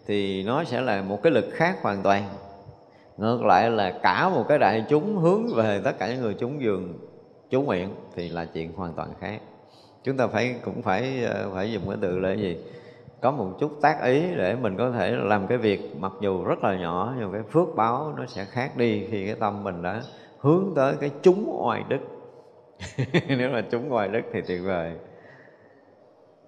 thì 0.07 0.43
nó 0.43 0.65
sẽ 0.65 0.81
là 0.81 1.03
một 1.03 1.23
cái 1.23 1.33
lực 1.33 1.47
khác 1.53 1.77
hoàn 1.83 2.03
toàn 2.03 2.23
ngược 3.17 3.43
lại 3.43 3.71
là 3.71 3.91
cả 4.03 4.29
một 4.29 4.45
cái 4.49 4.59
đại 4.59 4.85
chúng 4.89 5.17
hướng 5.17 5.55
về 5.55 5.81
tất 5.85 5.99
cả 5.99 6.09
những 6.09 6.21
người 6.21 6.35
chúng 6.35 6.63
dường, 6.63 6.99
chú 7.51 7.63
nguyện 7.63 7.89
thì 8.15 8.29
là 8.29 8.45
chuyện 8.45 8.73
hoàn 8.73 8.93
toàn 8.93 9.09
khác. 9.21 9.41
Chúng 10.05 10.17
ta 10.17 10.27
phải, 10.27 10.55
cũng 10.65 10.83
phải 10.83 11.25
ờ, 11.25 11.51
phải 11.55 11.73
dùng 11.73 11.83
cái 11.89 11.97
từ 12.01 12.19
là 12.19 12.29
cái 12.29 12.39
gì? 12.39 12.57
Có 13.21 13.31
một 13.31 13.57
chút 13.61 13.79
tác 13.83 14.03
ý 14.03 14.23
để 14.37 14.55
mình 14.55 14.77
có 14.77 14.91
thể 14.91 15.11
làm 15.11 15.47
cái 15.47 15.59
việc, 15.59 15.97
mặc 15.99 16.13
dù 16.21 16.45
rất 16.45 16.65
là 16.65 16.77
nhỏ, 16.77 17.15
nhưng 17.19 17.33
cái 17.33 17.43
phước 17.51 17.69
báo 17.77 18.15
nó 18.17 18.27
sẽ 18.27 18.45
khác 18.45 18.77
đi 18.77 19.07
khi 19.11 19.27
cái 19.27 19.35
tâm 19.41 19.65
mình 19.65 19.83
đã 19.83 20.03
hướng 20.39 20.73
tới 20.77 20.95
cái 21.01 21.11
chúng 21.23 21.45
ngoài 21.45 21.85
đức. 21.89 21.99
Nếu 23.29 23.51
là 23.51 23.63
chúng 23.71 23.89
ngoài 23.89 24.09
đức 24.09 24.23
thì 24.33 24.41
tuyệt 24.47 24.61
vời 24.65 24.93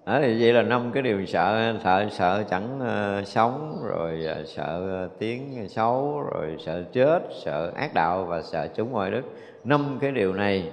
đó 0.09 0.19
thì 0.21 0.41
vậy 0.41 0.53
là 0.53 0.61
năm 0.61 0.91
cái 0.93 1.03
điều 1.03 1.25
sợ 1.25 1.75
sợ 1.83 2.07
sợ 2.11 2.43
chẳng 2.49 2.79
uh, 2.81 3.27
sống 3.27 3.83
rồi 3.83 4.25
uh, 4.41 4.47
sợ 4.47 5.03
uh, 5.05 5.19
tiếng 5.19 5.69
xấu 5.69 6.21
rồi 6.21 6.57
sợ 6.65 6.83
chết 6.93 7.19
sợ 7.43 7.71
ác 7.75 7.93
đạo 7.93 8.25
và 8.25 8.41
sợ 8.41 8.67
chúng 8.75 8.91
ngoại 8.91 9.11
đức. 9.11 9.21
Năm 9.63 9.97
cái 10.01 10.11
điều 10.11 10.33
này 10.33 10.71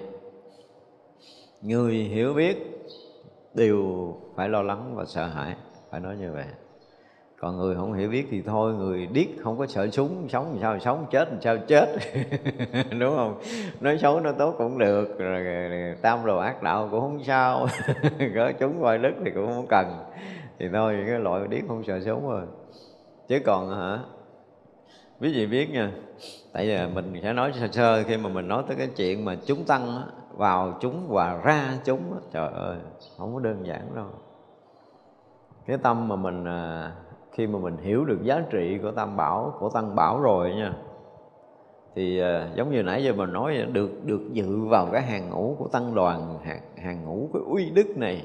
người 1.63 1.95
hiểu 1.95 2.35
biết 2.35 2.57
đều 3.55 4.15
phải 4.37 4.49
lo 4.49 4.63
lắng 4.63 4.93
và 4.95 5.05
sợ 5.05 5.27
hãi. 5.27 5.55
Phải 5.91 6.01
nói 6.01 6.17
như 6.17 6.33
vậy 6.33 6.45
còn 7.41 7.57
người 7.57 7.75
không 7.75 7.93
hiểu 7.93 8.11
biết 8.11 8.27
thì 8.31 8.43
thôi 8.43 8.75
người 8.75 9.07
điếc 9.07 9.27
không 9.43 9.59
có 9.59 9.67
sợ 9.67 9.91
súng 9.91 10.29
sống 10.29 10.47
làm 10.51 10.59
sao 10.61 10.79
sống 10.79 11.07
chết 11.11 11.29
làm 11.29 11.41
sao 11.41 11.57
chết. 11.69 11.97
Đúng 13.01 13.17
không? 13.17 13.41
Nói 13.81 13.99
xấu 13.99 14.21
nói 14.21 14.35
tốt 14.39 14.55
cũng 14.59 14.79
được 14.79 15.19
rồi, 15.19 15.45
tam 16.03 16.27
đồ 16.27 16.39
ác 16.39 16.63
đạo 16.63 16.89
cũng 16.91 17.01
không 17.01 17.25
sao. 17.25 17.67
Có 18.35 18.53
chúng 18.61 18.81
ngoài 18.81 18.99
đức 18.99 19.13
thì 19.25 19.31
cũng 19.35 19.47
không 19.47 19.67
cần. 19.69 20.05
Thì 20.59 20.67
thôi 20.73 21.05
cái 21.07 21.19
loại 21.19 21.49
điếc 21.49 21.63
không 21.69 21.85
sợ 21.85 22.01
súng 22.01 22.29
rồi. 22.29 22.43
Chứ 23.29 23.39
còn 23.45 23.71
hả? 23.71 23.99
Quý 25.21 25.33
vị 25.33 25.47
biết 25.47 25.71
nha 25.71 25.93
tại 26.53 26.67
vì 26.67 26.95
mình 26.95 27.21
sẽ 27.23 27.33
nói 27.33 27.53
sơ 27.61 27.69
sơ 27.73 28.03
khi 28.03 28.17
mà 28.17 28.29
mình 28.29 28.49
nói 28.49 28.63
tới 28.69 28.77
cái 28.77 28.89
chuyện 28.97 29.25
mà 29.25 29.37
chúng 29.47 29.65
tăng 29.65 30.03
vào 30.37 30.79
chúng 30.81 31.09
và 31.09 31.41
ra 31.45 31.79
chúng 31.85 32.21
trời 32.33 32.49
ơi 32.53 32.77
không 33.19 33.35
có 33.35 33.41
đơn 33.41 33.67
giản 33.67 33.95
đâu. 33.95 34.07
Cái 35.67 35.79
tâm 35.83 36.09
mà 36.09 36.17
mình 36.17 36.45
à, 36.45 36.93
khi 37.37 37.47
mà 37.47 37.59
mình 37.59 37.77
hiểu 37.77 38.05
được 38.05 38.23
giá 38.23 38.43
trị 38.51 38.79
của 38.83 38.91
tam 38.91 39.17
bảo 39.17 39.55
của 39.59 39.71
tăng 39.71 39.97
bảo 39.97 40.21
rồi 40.21 40.55
nha 40.55 40.73
thì 41.95 42.23
uh, 42.23 42.57
giống 42.57 42.71
như 42.71 42.83
nãy 42.83 43.05
giờ 43.05 43.13
mình 43.13 43.33
nói 43.33 43.57
được 43.73 44.05
được 44.05 44.33
dự 44.33 44.65
vào 44.65 44.89
cái 44.93 45.03
hàng 45.03 45.31
ngũ 45.31 45.57
của 45.59 45.69
tăng 45.69 45.95
đoàn 45.95 46.39
hàng, 46.45 46.61
hàng 46.77 47.05
ngũ 47.05 47.29
cái 47.33 47.43
uy 47.47 47.71
đức 47.71 47.97
này 47.97 48.25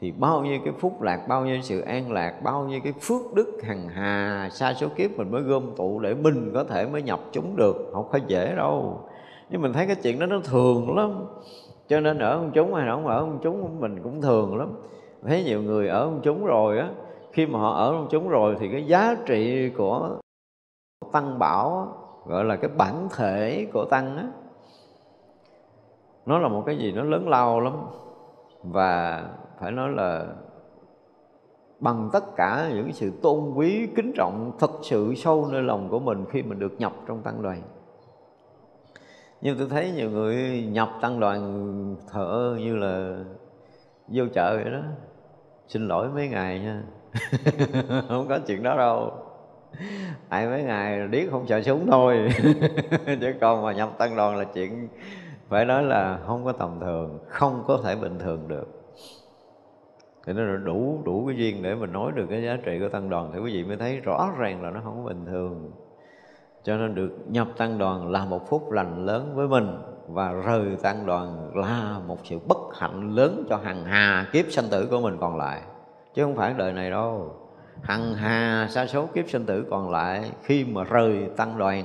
thì 0.00 0.12
bao 0.12 0.42
nhiêu 0.42 0.58
cái 0.64 0.74
phúc 0.78 1.02
lạc 1.02 1.28
bao 1.28 1.44
nhiêu 1.44 1.60
sự 1.62 1.80
an 1.80 2.12
lạc 2.12 2.42
bao 2.42 2.64
nhiêu 2.64 2.80
cái 2.84 2.92
phước 3.00 3.34
đức 3.34 3.60
hằng 3.62 3.88
hà 3.88 4.48
xa 4.52 4.74
số 4.74 4.86
kiếp 4.96 5.10
mình 5.16 5.30
mới 5.30 5.42
gom 5.42 5.62
tụ 5.76 6.00
để 6.00 6.14
mình 6.14 6.50
có 6.54 6.64
thể 6.64 6.86
mới 6.86 7.02
nhập 7.02 7.20
chúng 7.32 7.56
được 7.56 7.90
không 7.92 8.08
phải 8.12 8.20
dễ 8.26 8.54
đâu. 8.56 9.00
Nhưng 9.50 9.62
mình 9.62 9.72
thấy 9.72 9.86
cái 9.86 9.96
chuyện 10.02 10.18
đó 10.18 10.26
nó 10.26 10.40
thường 10.44 10.96
lắm 10.96 11.24
cho 11.88 12.00
nên 12.00 12.18
ở 12.18 12.32
ông 12.32 12.50
chúng 12.54 12.74
hay 12.74 12.86
không 12.90 13.06
ở 13.06 13.18
ông 13.18 13.38
chúng 13.42 13.80
mình 13.80 14.00
cũng 14.02 14.22
thường 14.22 14.56
lắm. 14.56 14.68
Thấy 15.26 15.44
nhiều 15.44 15.62
người 15.62 15.88
ở 15.88 16.00
ông 16.00 16.20
chúng 16.22 16.44
rồi 16.44 16.78
á 16.78 16.88
khi 17.32 17.46
mà 17.46 17.58
họ 17.58 17.72
ở 17.72 17.92
trong 17.92 18.06
chúng 18.10 18.28
rồi 18.28 18.56
thì 18.60 18.68
cái 18.72 18.86
giá 18.86 19.16
trị 19.26 19.70
của 19.70 20.18
tăng 21.12 21.38
bảo 21.38 21.96
gọi 22.26 22.44
là 22.44 22.56
cái 22.56 22.70
bản 22.76 23.08
thể 23.16 23.66
của 23.72 23.84
tăng 23.84 24.16
á, 24.16 24.26
nó 26.26 26.38
là 26.38 26.48
một 26.48 26.62
cái 26.66 26.78
gì 26.78 26.92
nó 26.92 27.02
lớn 27.02 27.28
lao 27.28 27.60
lắm. 27.60 27.72
Và 28.62 29.24
phải 29.60 29.72
nói 29.72 29.90
là 29.90 30.26
bằng 31.78 32.10
tất 32.12 32.36
cả 32.36 32.70
những 32.74 32.92
sự 32.92 33.12
tôn 33.22 33.52
quý, 33.54 33.88
kính 33.96 34.12
trọng, 34.16 34.52
thật 34.58 34.70
sự 34.82 35.14
sâu 35.14 35.48
nơi 35.50 35.62
lòng 35.62 35.88
của 35.88 35.98
mình 35.98 36.24
khi 36.30 36.42
mình 36.42 36.58
được 36.58 36.72
nhập 36.78 36.92
trong 37.06 37.22
tăng 37.22 37.42
đoàn. 37.42 37.62
Nhưng 39.40 39.58
tôi 39.58 39.68
thấy 39.68 39.92
nhiều 39.92 40.10
người 40.10 40.66
nhập 40.72 40.88
tăng 41.00 41.20
đoàn 41.20 41.96
thở 42.10 42.56
như 42.58 42.76
là 42.76 43.24
vô 44.08 44.24
chợ 44.34 44.60
vậy 44.62 44.72
đó. 44.72 44.80
Xin 45.68 45.88
lỗi 45.88 46.08
mấy 46.08 46.28
ngày 46.28 46.60
nha. 46.60 46.82
không 48.08 48.28
có 48.28 48.38
chuyện 48.46 48.62
đó 48.62 48.76
đâu. 48.76 49.12
Tại 50.28 50.46
mấy 50.46 50.62
ngày 50.62 51.08
điếc 51.08 51.30
không 51.30 51.46
sợ 51.46 51.62
súng 51.62 51.86
thôi. 51.90 52.28
Chứ 53.06 53.34
còn 53.40 53.62
mà 53.62 53.72
nhập 53.72 53.98
tăng 53.98 54.16
đoàn 54.16 54.36
là 54.36 54.44
chuyện 54.44 54.88
phải 55.48 55.64
nói 55.64 55.82
là 55.82 56.18
không 56.26 56.44
có 56.44 56.52
tầm 56.52 56.80
thường, 56.80 57.18
không 57.28 57.64
có 57.66 57.78
thể 57.84 57.96
bình 57.96 58.18
thường 58.18 58.48
được. 58.48 58.66
Thì 60.26 60.32
nó 60.32 60.56
đủ 60.56 61.02
đủ 61.04 61.26
cái 61.26 61.36
duyên 61.36 61.62
để 61.62 61.74
mình 61.74 61.92
nói 61.92 62.12
được 62.14 62.26
cái 62.30 62.42
giá 62.42 62.58
trị 62.64 62.78
của 62.80 62.88
tăng 62.88 63.10
đoàn 63.10 63.30
thì 63.34 63.40
quý 63.40 63.52
vị 63.52 63.64
mới 63.64 63.76
thấy 63.76 64.00
rõ 64.00 64.30
ràng 64.38 64.62
là 64.62 64.70
nó 64.70 64.80
không 64.84 64.96
có 64.96 65.08
bình 65.08 65.24
thường. 65.26 65.70
Cho 66.62 66.76
nên 66.76 66.94
được 66.94 67.10
nhập 67.28 67.48
tăng 67.56 67.78
đoàn 67.78 68.10
là 68.10 68.24
một 68.24 68.48
phúc 68.48 68.70
lành 68.70 69.06
lớn 69.06 69.32
với 69.34 69.48
mình 69.48 69.82
và 70.08 70.32
rời 70.32 70.76
tăng 70.82 71.06
đoàn 71.06 71.50
là 71.54 71.98
một 72.06 72.18
sự 72.24 72.38
bất 72.48 72.58
hạnh 72.74 73.14
lớn 73.14 73.46
cho 73.48 73.56
hàng 73.56 73.84
hà 73.84 74.26
kiếp 74.32 74.44
sanh 74.48 74.68
tử 74.70 74.86
của 74.90 75.00
mình 75.00 75.16
còn 75.20 75.36
lại 75.36 75.60
chứ 76.14 76.24
không 76.24 76.36
phải 76.36 76.54
đời 76.58 76.72
này 76.72 76.90
đâu. 76.90 77.34
Hằng 77.82 78.14
hà 78.14 78.66
sa 78.70 78.86
số 78.86 79.06
kiếp 79.06 79.28
sinh 79.28 79.46
tử 79.46 79.66
còn 79.70 79.90
lại 79.90 80.30
khi 80.42 80.64
mà 80.64 80.84
rời 80.84 81.28
tăng 81.36 81.58
đoàn. 81.58 81.84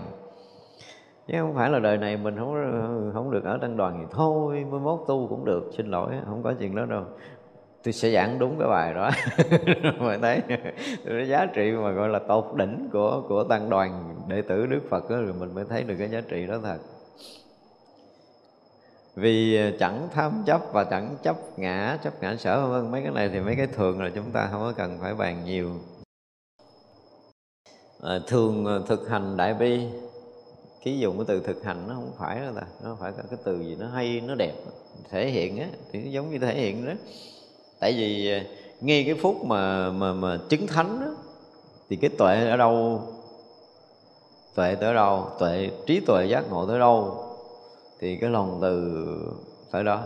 Chứ 1.27 1.33
không 1.39 1.55
phải 1.55 1.69
là 1.69 1.79
đời 1.79 1.97
này 1.97 2.17
mình 2.17 2.37
không 2.37 3.11
không 3.13 3.31
được 3.31 3.43
ở 3.43 3.57
tăng 3.61 3.77
đoàn 3.77 3.97
thì 3.99 4.05
thôi 4.11 4.65
mới 4.71 4.79
mốt 4.79 4.99
tu 5.07 5.27
cũng 5.27 5.45
được 5.45 5.69
xin 5.77 5.87
lỗi 5.87 6.09
không 6.25 6.43
có 6.43 6.53
chuyện 6.59 6.75
đó 6.75 6.85
đâu. 6.85 7.03
Tôi 7.83 7.93
sẽ 7.93 8.09
giảng 8.09 8.39
đúng 8.39 8.59
cái 8.59 8.67
bài 8.67 8.93
đó. 8.93 9.09
Mà 9.99 10.17
thấy 10.21 10.41
cái 11.05 11.27
giá 11.27 11.45
trị 11.45 11.71
mà 11.71 11.91
gọi 11.91 12.09
là 12.09 12.19
tột 12.19 12.45
đỉnh 12.55 12.89
của 12.93 13.23
của 13.27 13.43
tăng 13.43 13.69
đoàn 13.69 14.15
đệ 14.27 14.41
tử 14.41 14.65
đức 14.65 14.81
phật 14.89 15.09
đó, 15.09 15.15
rồi 15.15 15.33
mình 15.39 15.55
mới 15.55 15.65
thấy 15.69 15.83
được 15.83 15.95
cái 15.99 16.09
giá 16.09 16.21
trị 16.29 16.47
đó 16.47 16.55
thật 16.63 16.77
vì 19.15 19.57
ờ, 19.57 19.71
chẳng 19.79 20.07
tham 20.13 20.43
chấp 20.45 20.61
và 20.73 20.83
chẳng 20.83 21.15
chấp 21.23 21.59
ngã 21.59 21.97
chấp 22.03 22.21
ngã 22.21 22.35
sở 22.35 22.67
vân 22.67 22.91
mấy 22.91 23.01
cái 23.01 23.11
này 23.11 23.29
thì 23.29 23.39
mấy 23.39 23.55
cái 23.55 23.67
thường 23.67 24.01
là 24.01 24.09
chúng 24.15 24.31
ta 24.31 24.47
không 24.51 24.61
có 24.61 24.73
cần 24.77 24.97
phải 25.01 25.13
bàn 25.13 25.45
nhiều. 25.45 25.71
À, 28.01 28.19
thường 28.27 28.65
ờ, 28.65 28.83
thực 28.87 29.09
hành 29.09 29.37
đại 29.37 29.53
bi 29.53 29.81
ký 30.83 30.99
dùng 30.99 31.17
cái 31.17 31.25
từ 31.27 31.39
thực 31.39 31.63
hành 31.63 31.87
nó 31.87 31.93
không 31.93 32.11
phải 32.19 32.39
đâu 32.39 32.53
ta 32.55 32.61
nó 32.83 32.97
phải 32.99 33.11
cái 33.29 33.39
từ 33.43 33.59
gì 33.59 33.75
nó 33.79 33.87
hay 33.87 34.21
nó 34.21 34.35
đẹp 34.35 34.53
thể 35.09 35.29
hiện 35.29 35.59
á 35.59 35.67
thì 35.91 35.99
nó 35.99 36.09
giống 36.11 36.31
như 36.31 36.39
thể 36.39 36.55
hiện 36.55 36.85
đó. 36.85 36.93
Tại 37.79 37.93
vì 37.97 38.31
ngay 38.81 39.03
cái 39.03 39.15
phút 39.21 39.45
mà 39.45 39.89
mà 39.89 40.13
mà 40.13 40.39
chứng 40.49 40.67
thánh 40.67 40.99
đó, 41.01 41.07
thì 41.89 41.95
cái 41.95 42.09
tuệ 42.17 42.49
ở 42.49 42.57
đâu? 42.57 43.01
Tuệ 44.55 44.75
tới 44.75 44.93
đâu? 44.93 45.27
Tuệ 45.39 45.69
trí 45.85 45.99
tuệ 45.99 46.25
giác 46.25 46.43
ngộ 46.49 46.65
tới 46.65 46.79
đâu? 46.79 47.24
Thì 48.05 48.15
cái 48.15 48.29
lòng 48.29 48.59
từ 48.61 49.05
phải 49.71 49.83
đó. 49.83 50.03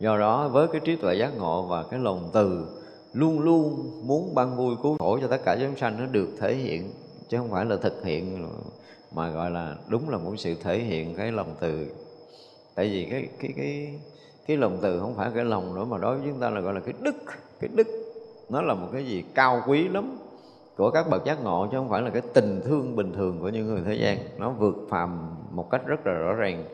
Do 0.00 0.18
đó, 0.18 0.48
với 0.48 0.68
cái 0.68 0.80
trí 0.84 0.96
tuệ 0.96 1.14
giác 1.14 1.36
ngộ 1.36 1.62
và 1.62 1.82
cái 1.82 2.00
lòng 2.00 2.30
từ, 2.32 2.66
luôn 3.12 3.40
luôn 3.40 3.90
muốn 4.04 4.34
ban 4.34 4.56
vui 4.56 4.76
cứu 4.82 4.96
khổ 4.98 5.18
cho 5.20 5.26
tất 5.26 5.40
cả 5.44 5.56
chúng 5.60 5.76
sanh, 5.76 6.00
nó 6.00 6.06
được 6.06 6.28
thể 6.40 6.54
hiện, 6.54 6.90
chứ 7.28 7.38
không 7.38 7.50
phải 7.50 7.64
là 7.64 7.76
thực 7.76 8.04
hiện, 8.04 8.48
mà 9.12 9.30
gọi 9.30 9.50
là 9.50 9.76
đúng 9.88 10.10
là 10.10 10.18
một 10.18 10.32
sự 10.38 10.54
thể 10.62 10.78
hiện 10.78 11.14
cái 11.14 11.32
lòng 11.32 11.54
từ. 11.60 11.86
Tại 12.74 12.88
vì 12.88 13.08
cái 13.10 13.28
cái 13.38 13.52
cái 13.56 13.98
cái 14.46 14.56
lòng 14.56 14.78
từ 14.82 15.00
không 15.00 15.14
phải 15.14 15.30
cái 15.34 15.44
lòng 15.44 15.74
nữa, 15.74 15.84
mà 15.84 15.98
đối 15.98 16.18
với 16.18 16.28
chúng 16.30 16.40
ta 16.40 16.50
là 16.50 16.60
gọi 16.60 16.74
là 16.74 16.80
cái 16.80 16.94
đức. 17.00 17.16
Cái 17.60 17.70
đức, 17.74 17.86
nó 18.48 18.62
là 18.62 18.74
một 18.74 18.88
cái 18.92 19.06
gì 19.06 19.24
cao 19.34 19.62
quý 19.66 19.88
lắm 19.88 20.18
của 20.78 20.90
các 20.90 21.06
bậc 21.10 21.24
giác 21.24 21.44
ngộ 21.44 21.68
chứ 21.70 21.76
không 21.76 21.88
phải 21.88 22.02
là 22.02 22.10
cái 22.10 22.22
tình 22.34 22.60
thương 22.64 22.96
bình 22.96 23.12
thường 23.12 23.40
của 23.40 23.48
những 23.48 23.66
người 23.66 23.82
thế 23.84 23.94
gian. 23.94 24.18
Nó 24.38 24.50
vượt 24.50 24.76
phàm 24.88 25.36
một 25.50 25.70
cách 25.70 25.82
rất 25.86 26.06
là 26.06 26.12
rõ 26.12 26.34
ràng. 26.34 26.64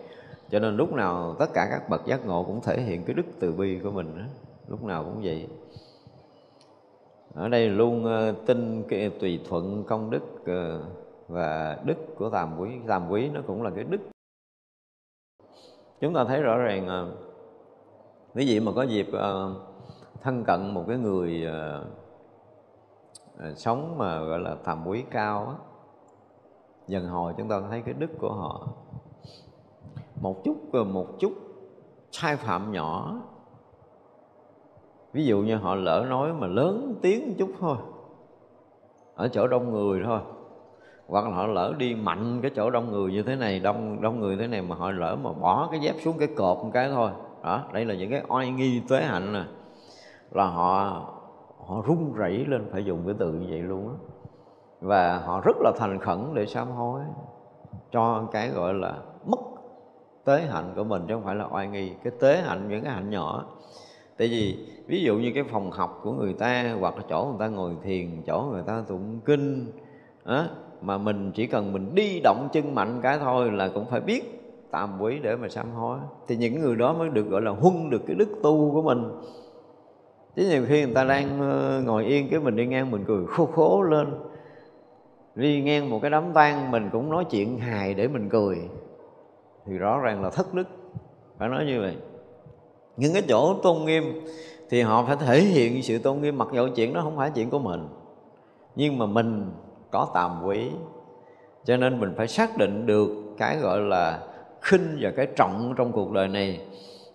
Cho 0.50 0.59
nên 0.59 0.76
lúc 0.76 0.92
nào 0.92 1.36
tất 1.38 1.46
cả 1.55 1.68
các 1.70 1.88
bậc 1.88 2.07
giác 2.07 2.26
ngộ 2.26 2.42
cũng 2.42 2.61
thể 2.61 2.80
hiện 2.80 3.05
cái 3.05 3.14
đức 3.14 3.26
từ 3.40 3.52
bi 3.52 3.78
của 3.82 3.90
mình 3.90 4.18
đó. 4.18 4.24
lúc 4.68 4.84
nào 4.84 5.05
cũng 5.05 5.20
vậy. 5.22 5.48
Ở 7.34 7.48
đây 7.48 7.68
luôn 7.68 8.05
ờ, 8.05 8.34
tin 8.46 8.84
cái 8.88 9.11
tùy 9.20 9.40
thuận 9.48 9.84
công 9.84 10.11
đức 10.11 10.22
ờ, 10.46 10.80
và 11.28 11.78
đức 11.84 11.96
của 12.18 12.30
tam 12.30 12.61
quý. 12.61 12.70
Tam 12.86 13.11
quý 13.11 13.28
nó 13.28 13.40
cũng 13.46 13.62
là 13.62 13.70
cái 13.70 13.84
đức. 13.84 14.00
Chúng 16.00 16.14
ta 16.14 16.24
thấy 16.24 16.42
rõ 16.42 16.59
ràng 16.59 16.88
à, 16.88 17.05
quý 18.34 18.46
vị 18.46 18.61
mà 18.61 18.72
có 18.72 18.82
dịp 18.82 19.07
ờ, 19.12 19.55
thân 20.22 20.44
cận 20.44 20.74
một 20.74 20.84
cái 20.88 20.96
người 20.96 21.46
Ờ, 23.39 23.55
sống 23.55 23.99
mà, 23.99 24.20
gọi 24.20 24.39
là, 24.39 24.57
tầm 24.64 24.87
quý 24.87 25.05
cao 25.11 25.47
á, 25.47 25.55
dần 26.87 27.09
hồi 27.09 27.35
chúng 27.39 27.49
ta 27.49 27.61
thấy 27.70 27.82
cái 27.82 27.95
đức 27.95 28.11
của 28.20 28.32
họ. 28.32 28.68
Một 30.20 30.45
chút 30.45 30.57
ờ, 30.72 30.85
một 30.85 31.07
chút 31.18 31.32
sai 32.11 32.37
phạm 32.37 32.72
nhỏ. 32.72 33.16
Ví 35.12 35.24
dụ 35.24 35.41
như 35.41 35.57
họ 35.57 35.74
lỡ 35.74 36.07
nói 36.09 36.32
mà 36.32 36.47
lớn 36.47 36.95
tiếng 37.03 37.28
một 37.28 37.35
chút 37.39 37.51
thôi, 37.61 37.76
ở 39.14 39.28
chỗ 39.28 39.47
đông 39.47 39.72
người 39.72 40.03
thôi, 40.05 40.20
hoặc 41.07 41.24
là 41.24 41.30
họ 41.30 41.47
lỡ 41.47 41.74
đi 41.78 41.95
mạnh 41.95 42.41
cái 42.43 42.51
chỗ 42.57 42.70
đông 42.70 42.93
người 42.93 43.12
như 43.12 43.22
thế 43.22 43.37
này, 43.37 43.61
đông 43.61 44.01
đông 44.01 44.20
người 44.20 44.37
thế 44.37 44.47
này 44.47 44.62
mà 44.62 44.76
họ 44.76 44.91
lỡ 44.91 45.16
mà 45.22 45.32
bỏ 45.32 45.68
cái 45.70 45.80
dép 45.80 45.95
xuống 46.05 46.18
cái 46.18 46.28
cột 46.37 46.59
một 46.59 46.70
cái 46.74 46.91
thôi. 46.91 47.11
Đó, 47.43 47.62
đây 47.72 47.85
là 47.85 47.95
những 47.95 48.11
cái 48.11 48.22
oai 48.28 48.51
nghi 48.51 48.82
tuế 48.89 49.03
hạnh 49.03 49.32
nè. 49.32 49.45
Là 50.30 50.47
họ 50.47 51.03
họ 51.66 51.82
run 51.86 52.12
rẩy 52.12 52.44
lên 52.46 52.68
phải 52.72 52.84
dùng 52.84 53.02
cái 53.06 53.14
từ 53.18 53.32
như 53.32 53.46
vậy 53.50 53.62
luôn 53.62 53.88
á. 53.88 53.94
Và 54.80 55.18
họ 55.18 55.40
rất 55.44 55.56
là 55.60 55.72
thành 55.78 55.98
khẩn 55.98 56.18
để 56.34 56.46
sám 56.46 56.70
hối 56.70 57.00
cho 57.92 58.28
cái 58.32 58.48
gọi 58.48 58.74
là 58.74 58.94
mất 59.26 59.38
tế 60.24 60.40
hạnh 60.40 60.72
của 60.76 60.84
mình 60.84 61.02
chứ 61.08 61.14
không 61.14 61.24
phải 61.24 61.34
là 61.34 61.46
oai 61.52 61.68
nghi. 61.68 61.92
Cái 62.04 62.12
tế 62.20 62.36
hạnh 62.36 62.68
những 62.68 62.84
cái 62.84 62.92
hạnh 62.92 63.10
nhỏ. 63.10 63.44
Tại 64.18 64.28
vì 64.28 64.66
ví 64.86 65.02
dụ 65.02 65.16
như 65.16 65.32
cái 65.34 65.44
phòng 65.44 65.70
học 65.70 66.00
của 66.02 66.12
người 66.12 66.32
ta 66.32 66.74
hoặc 66.80 66.96
là 66.96 67.02
chỗ 67.08 67.24
người 67.24 67.38
ta 67.38 67.48
ngồi 67.48 67.76
thiền 67.82 68.22
chỗ 68.26 68.48
người 68.52 68.62
ta 68.66 68.82
tụng 68.88 69.20
kinh 69.24 69.66
á, 70.24 70.48
mà 70.80 70.98
mình 70.98 71.32
chỉ 71.34 71.46
cần 71.46 71.72
mình 71.72 71.94
đi 71.94 72.20
động 72.24 72.48
chân 72.52 72.74
mạnh 72.74 73.00
cái 73.02 73.18
thôi 73.18 73.50
là 73.50 73.68
cũng 73.74 73.86
phải 73.86 74.00
biết 74.00 74.40
tam 74.70 75.02
quý 75.02 75.18
để 75.18 75.36
mà 75.36 75.48
sám 75.48 75.70
hối. 75.70 75.98
Thì 76.26 76.36
những 76.36 76.60
người 76.60 76.76
đó 76.76 76.92
mới 76.92 77.08
được 77.08 77.28
gọi 77.28 77.42
là 77.42 77.50
huân 77.50 77.90
được 77.90 78.02
cái 78.06 78.16
đức 78.16 78.28
tu 78.42 78.70
của 78.72 78.82
mình 78.82 79.10
chứ 80.37 80.47
nhiều 80.51 80.64
khi 80.68 80.85
người 80.85 80.95
ta 80.95 81.05
đang 81.05 81.41
ờ, 81.41 81.82
ngồi 81.85 82.05
yên 82.05 82.28
cái 82.30 82.41
mình 82.41 82.57
đi 82.57 82.66
ngang 82.66 82.91
mình 82.91 83.05
cười, 83.07 83.26
khô 83.26 83.47
khố 83.47 83.82
lên. 83.82 84.14
Đi 85.35 85.62
ngang 85.62 85.91
một 85.91 85.99
cái 86.03 86.11
đám 86.11 86.32
tang, 86.35 86.70
mình 86.70 86.89
cũng 86.93 87.11
nói 87.11 87.24
chuyện 87.30 87.59
hài 87.59 87.95
để 87.95 88.09
mình 88.09 88.28
cười. 88.28 88.59
Thì 89.66 89.78
rõ 89.78 89.99
ràng 89.99 90.22
là 90.22 90.30
thất 90.30 90.55
đức. 90.55 90.68
Phải 91.39 91.49
nói 91.49 91.64
như 91.66 91.80
vậy. 91.80 91.97
Những 92.97 93.12
cái 93.12 93.22
chỗ 93.28 93.55
tôn 93.62 93.85
nghiêm 93.85 94.05
thì 94.70 94.80
họ 94.80 95.05
phải 95.07 95.16
thể 95.16 95.41
hiện 95.41 95.82
sự 95.82 95.99
tôn 95.99 96.20
nghiêm, 96.20 96.39
mặc 96.39 96.49
dù 96.53 96.68
chuyện 96.76 96.93
đó 96.93 97.01
không 97.01 97.16
phải 97.16 97.30
chuyện 97.35 97.51
của 97.51 97.59
mình. 97.59 97.89
Nhưng 98.76 98.99
mà 98.99 99.07
mình 99.07 99.51
có 99.91 100.09
tàm 100.14 100.43
quý. 100.45 100.70
Cho 101.64 101.76
nên 101.76 102.01
mình 102.01 102.14
phải 102.16 102.28
xác 102.28 102.57
định 102.57 102.87
được 102.87 103.09
cái 103.39 103.57
gọi 103.57 103.80
là 103.80 104.20
khinh 104.61 104.99
và 105.01 105.11
cái 105.16 105.26
trọng 105.37 105.74
trong 105.76 105.93
cuộc 105.93 106.12
đời 106.12 106.28
này. 106.28 106.61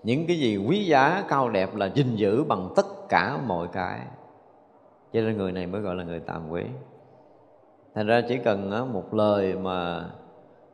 Những 0.03 0.28
cái 0.28 0.39
gì 0.39 0.57
quý 0.57 0.86
giá, 0.86 1.24
cao 1.30 1.49
đẹp 1.49 1.76
là 1.76 1.89
gìn 1.95 2.15
giữ 2.15 2.43
bằng 2.43 2.70
tất 2.76 2.86
cả 3.10 3.38
mọi 3.47 3.68
cái. 3.68 3.99
Cho 5.14 5.22
nên 5.22 5.38
người 5.38 5.51
này 5.51 5.68
mới 5.68 5.82
gọi 5.82 5.95
là 5.95 6.03
người 6.03 6.20
tàm 6.20 6.49
quý 6.49 6.64
thành 7.95 8.07
ra 8.07 8.22
chỉ 8.28 8.38
cần 8.38 8.93
một 8.93 9.14
lời 9.14 9.55
mà 9.55 10.05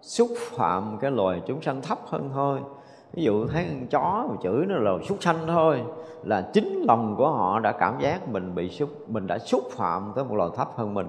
xúc 0.01 0.29
phạm 0.39 0.97
cái 1.01 1.11
loài 1.11 1.41
chúng 1.47 1.61
sanh 1.61 1.81
thấp 1.81 1.99
hơn 2.05 2.29
thôi. 2.33 2.59
Ví 3.13 3.23
dụ 3.23 3.47
thấy 3.47 3.65
con 3.69 3.87
chó 3.87 4.27
mà 4.29 4.35
chửi 4.43 4.65
nó 4.65 4.75
là 4.75 4.91
súc 5.07 5.23
sanh 5.23 5.37
thôi, 5.47 5.81
là 6.23 6.49
chính 6.53 6.83
lòng 6.87 7.15
của 7.17 7.29
họ 7.29 7.59
đã 7.59 7.71
cảm 7.71 7.99
giác 7.99 8.29
mình 8.29 8.55
bị 8.55 8.69
xúc, 8.69 8.89
mình 9.09 9.27
đã 9.27 9.37
xúc 9.37 9.63
phạm 9.71 10.11
tới 10.15 10.25
một 10.25 10.35
loài 10.35 10.49
thấp 10.55 10.67
hơn 10.75 10.93
mình. 10.93 11.07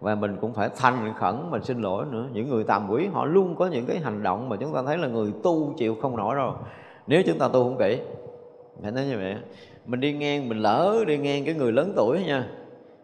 Và 0.00 0.14
mình 0.14 0.36
cũng 0.40 0.52
phải 0.52 0.68
thành 0.76 1.14
khẩn 1.18 1.50
mình 1.50 1.62
xin 1.62 1.82
lỗi 1.82 2.04
nữa. 2.10 2.26
Những 2.32 2.48
người 2.48 2.64
tàm 2.64 2.90
quỷ, 2.90 3.06
họ 3.06 3.24
luôn 3.24 3.54
có 3.56 3.66
những 3.66 3.86
cái 3.86 3.98
hành 3.98 4.22
động 4.22 4.48
mà 4.48 4.56
chúng 4.56 4.74
ta 4.74 4.82
thấy 4.82 4.98
là 4.98 5.08
người 5.08 5.32
tu 5.42 5.74
chịu 5.76 5.96
không 6.02 6.16
nổi 6.16 6.34
rồi 6.34 6.52
nếu 7.06 7.22
chúng 7.26 7.38
ta 7.38 7.48
tu 7.48 7.64
không 7.64 7.78
kỹ, 7.78 8.00
phải 8.82 8.92
nói 8.92 9.04
như 9.04 9.16
vậy 9.16 9.36
mình 9.88 10.00
đi 10.00 10.12
ngang, 10.12 10.48
mình 10.48 10.58
lỡ 10.58 11.04
đi 11.06 11.18
ngang 11.18 11.44
cái 11.44 11.54
người 11.54 11.72
lớn 11.72 11.92
tuổi 11.96 12.24
nha. 12.24 12.48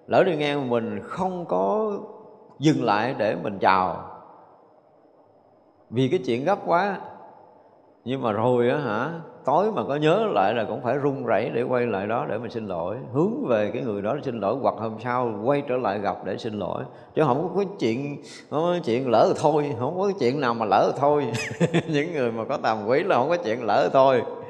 Lỡ 0.06 0.24
đi 0.24 0.36
ngang 0.36 0.70
mình 0.70 1.00
không 1.02 1.44
có 1.48 1.92
dừng 2.58 2.84
lại 2.84 3.14
để 3.18 3.36
mình 3.42 3.58
chào. 3.58 4.10
Vì 5.90 6.08
cái 6.08 6.20
chuyện 6.26 6.44
gấp 6.44 6.58
quá. 6.66 6.98
Nhưng 8.04 8.22
mà 8.22 8.32
rồi 8.32 8.70
á 8.70 8.78
hả, 8.78 9.10
tối 9.44 9.72
mà 9.72 9.82
có 9.88 9.96
nhớ 9.96 10.26
lại 10.32 10.54
là 10.54 10.64
cũng 10.64 10.82
phải 10.82 10.98
run 10.98 11.24
rẩy 11.24 11.50
để 11.54 11.62
quay 11.62 11.86
lại 11.86 12.06
đó 12.06 12.26
để 12.28 12.38
mình 12.38 12.50
xin 12.50 12.68
lỗi. 12.68 12.96
Hướng 13.12 13.46
về 13.46 13.70
cái 13.74 13.82
người 13.82 14.02
đó 14.02 14.14
để 14.14 14.20
xin 14.24 14.40
lỗi, 14.40 14.56
hoặc 14.62 14.74
hôm 14.78 14.96
sau 15.04 15.40
quay 15.44 15.62
trở 15.68 15.76
lại 15.76 15.98
gặp 15.98 16.16
để 16.24 16.36
xin 16.36 16.58
lỗi. 16.58 16.84
Chứ 17.14 17.22
không 17.26 17.48
có 17.48 17.56
cái 17.56 17.66
chuyện, 17.78 18.22
không 18.50 18.62
có 18.62 18.78
chuyện 18.84 19.10
lỡ 19.10 19.24
rồi 19.26 19.34
thôi, 19.40 19.74
không 19.78 19.98
có 19.98 20.06
cái 20.06 20.14
chuyện 20.20 20.40
nào 20.40 20.54
mà 20.54 20.66
lỡ 20.66 20.90
rồi 20.90 20.98
thôi. 21.00 21.26
Những 21.88 22.12
người 22.12 22.32
mà 22.32 22.44
có 22.44 22.56
tàm 22.56 22.86
quý 22.86 23.02
là 23.02 23.16
không 23.16 23.28
có 23.28 23.36
chuyện 23.36 23.64
lỡ 23.64 23.80
rồi 23.82 23.90
thôi. 23.92 24.43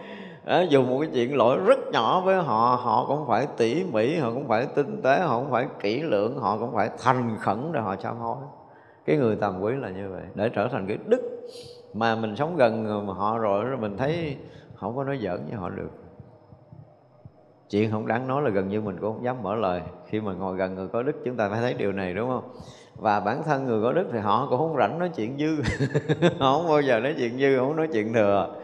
Ờ, 0.45 0.61
đó, 0.61 0.66
dù 0.70 0.82
một 0.82 0.99
cái 1.01 1.11
chuyện 1.14 1.36
lỗi 1.36 1.59
rất 1.66 1.78
nhỏ 1.92 2.20
với 2.20 2.36
họ. 2.36 2.80
Họ 2.82 3.05
cũng 3.09 3.26
phải 3.28 3.47
tỉ 3.57 3.84
mỉ 3.84 4.16
họ 4.16 4.30
cũng 4.30 4.49
phải 4.49 4.66
tinh 4.74 5.03
tế 5.03 5.20
họ 5.20 5.40
cũng 5.40 5.51
phải 5.51 5.66
kỹ 5.80 6.03
lưỡng 6.03 6.38
họ 6.38 6.59
cũng 6.59 6.74
phải 6.74 6.90
thành 6.99 7.36
khẩn 7.40 7.72
để 7.72 7.80
họ 7.80 7.97
sám 7.97 8.16
hối. 8.16 8.36
Cái 9.07 9.16
người 9.16 9.36
tầm 9.36 9.61
quý 9.61 9.74
là 9.76 9.90
như 9.90 10.11
vậy 10.11 10.22
để 10.34 10.49
trở 10.49 10.68
thành 10.68 10.86
cái 10.86 10.99
đức 11.07 11.20
mà 11.95 12.14
mình 12.14 12.36
sống 12.36 12.57
gần 12.57 13.07
họ 13.07 13.38
rồi 13.38 13.76
mình 13.76 13.97
thấy 13.97 14.36
không 14.74 14.97
có 14.97 15.05
nói 15.05 15.18
giỡn 15.22 15.40
với 15.49 15.59
họ 15.59 15.68
được. 15.70 15.90
Chuyện 17.70 17.90
không 17.90 18.07
đáng 18.07 18.26
nói 18.26 18.42
là 18.42 18.51
gần 18.51 18.68
như 18.68 18.80
mình 18.80 18.97
cũng 19.01 19.12
không 19.12 19.24
dám 19.24 19.42
mở 19.42 19.55
lời. 19.55 19.80
Khi 20.07 20.20
mà 20.20 20.32
ngồi 20.32 20.57
gần 20.57 20.74
người 20.74 20.88
có 20.88 21.03
đức 21.03 21.16
chúng 21.24 21.36
ta 21.36 21.49
phải 21.49 21.61
thấy 21.61 21.74
điều 21.74 21.92
này 21.92 22.14
đúng 22.14 22.28
không? 22.28 22.45
Và 22.97 23.20
bản 23.20 23.42
thân 23.45 23.66
người 23.66 23.82
có 23.82 23.92
đức 23.92 24.07
thì 24.12 24.18
họ 24.18 24.47
cũng 24.51 24.59
không 24.59 24.76
rảnh 24.76 24.99
nói 24.99 25.11
chuyện 25.16 25.38
dư. 25.38 25.62
Họ 26.38 26.59
không 26.59 26.68
bao 26.68 26.80
giờ 26.80 27.01
nói 27.01 27.14
chuyện 27.18 27.38
dư 27.38 27.59
không 27.59 27.76
nói 27.76 27.88
chuyện 27.92 28.12
thừa 28.12 28.55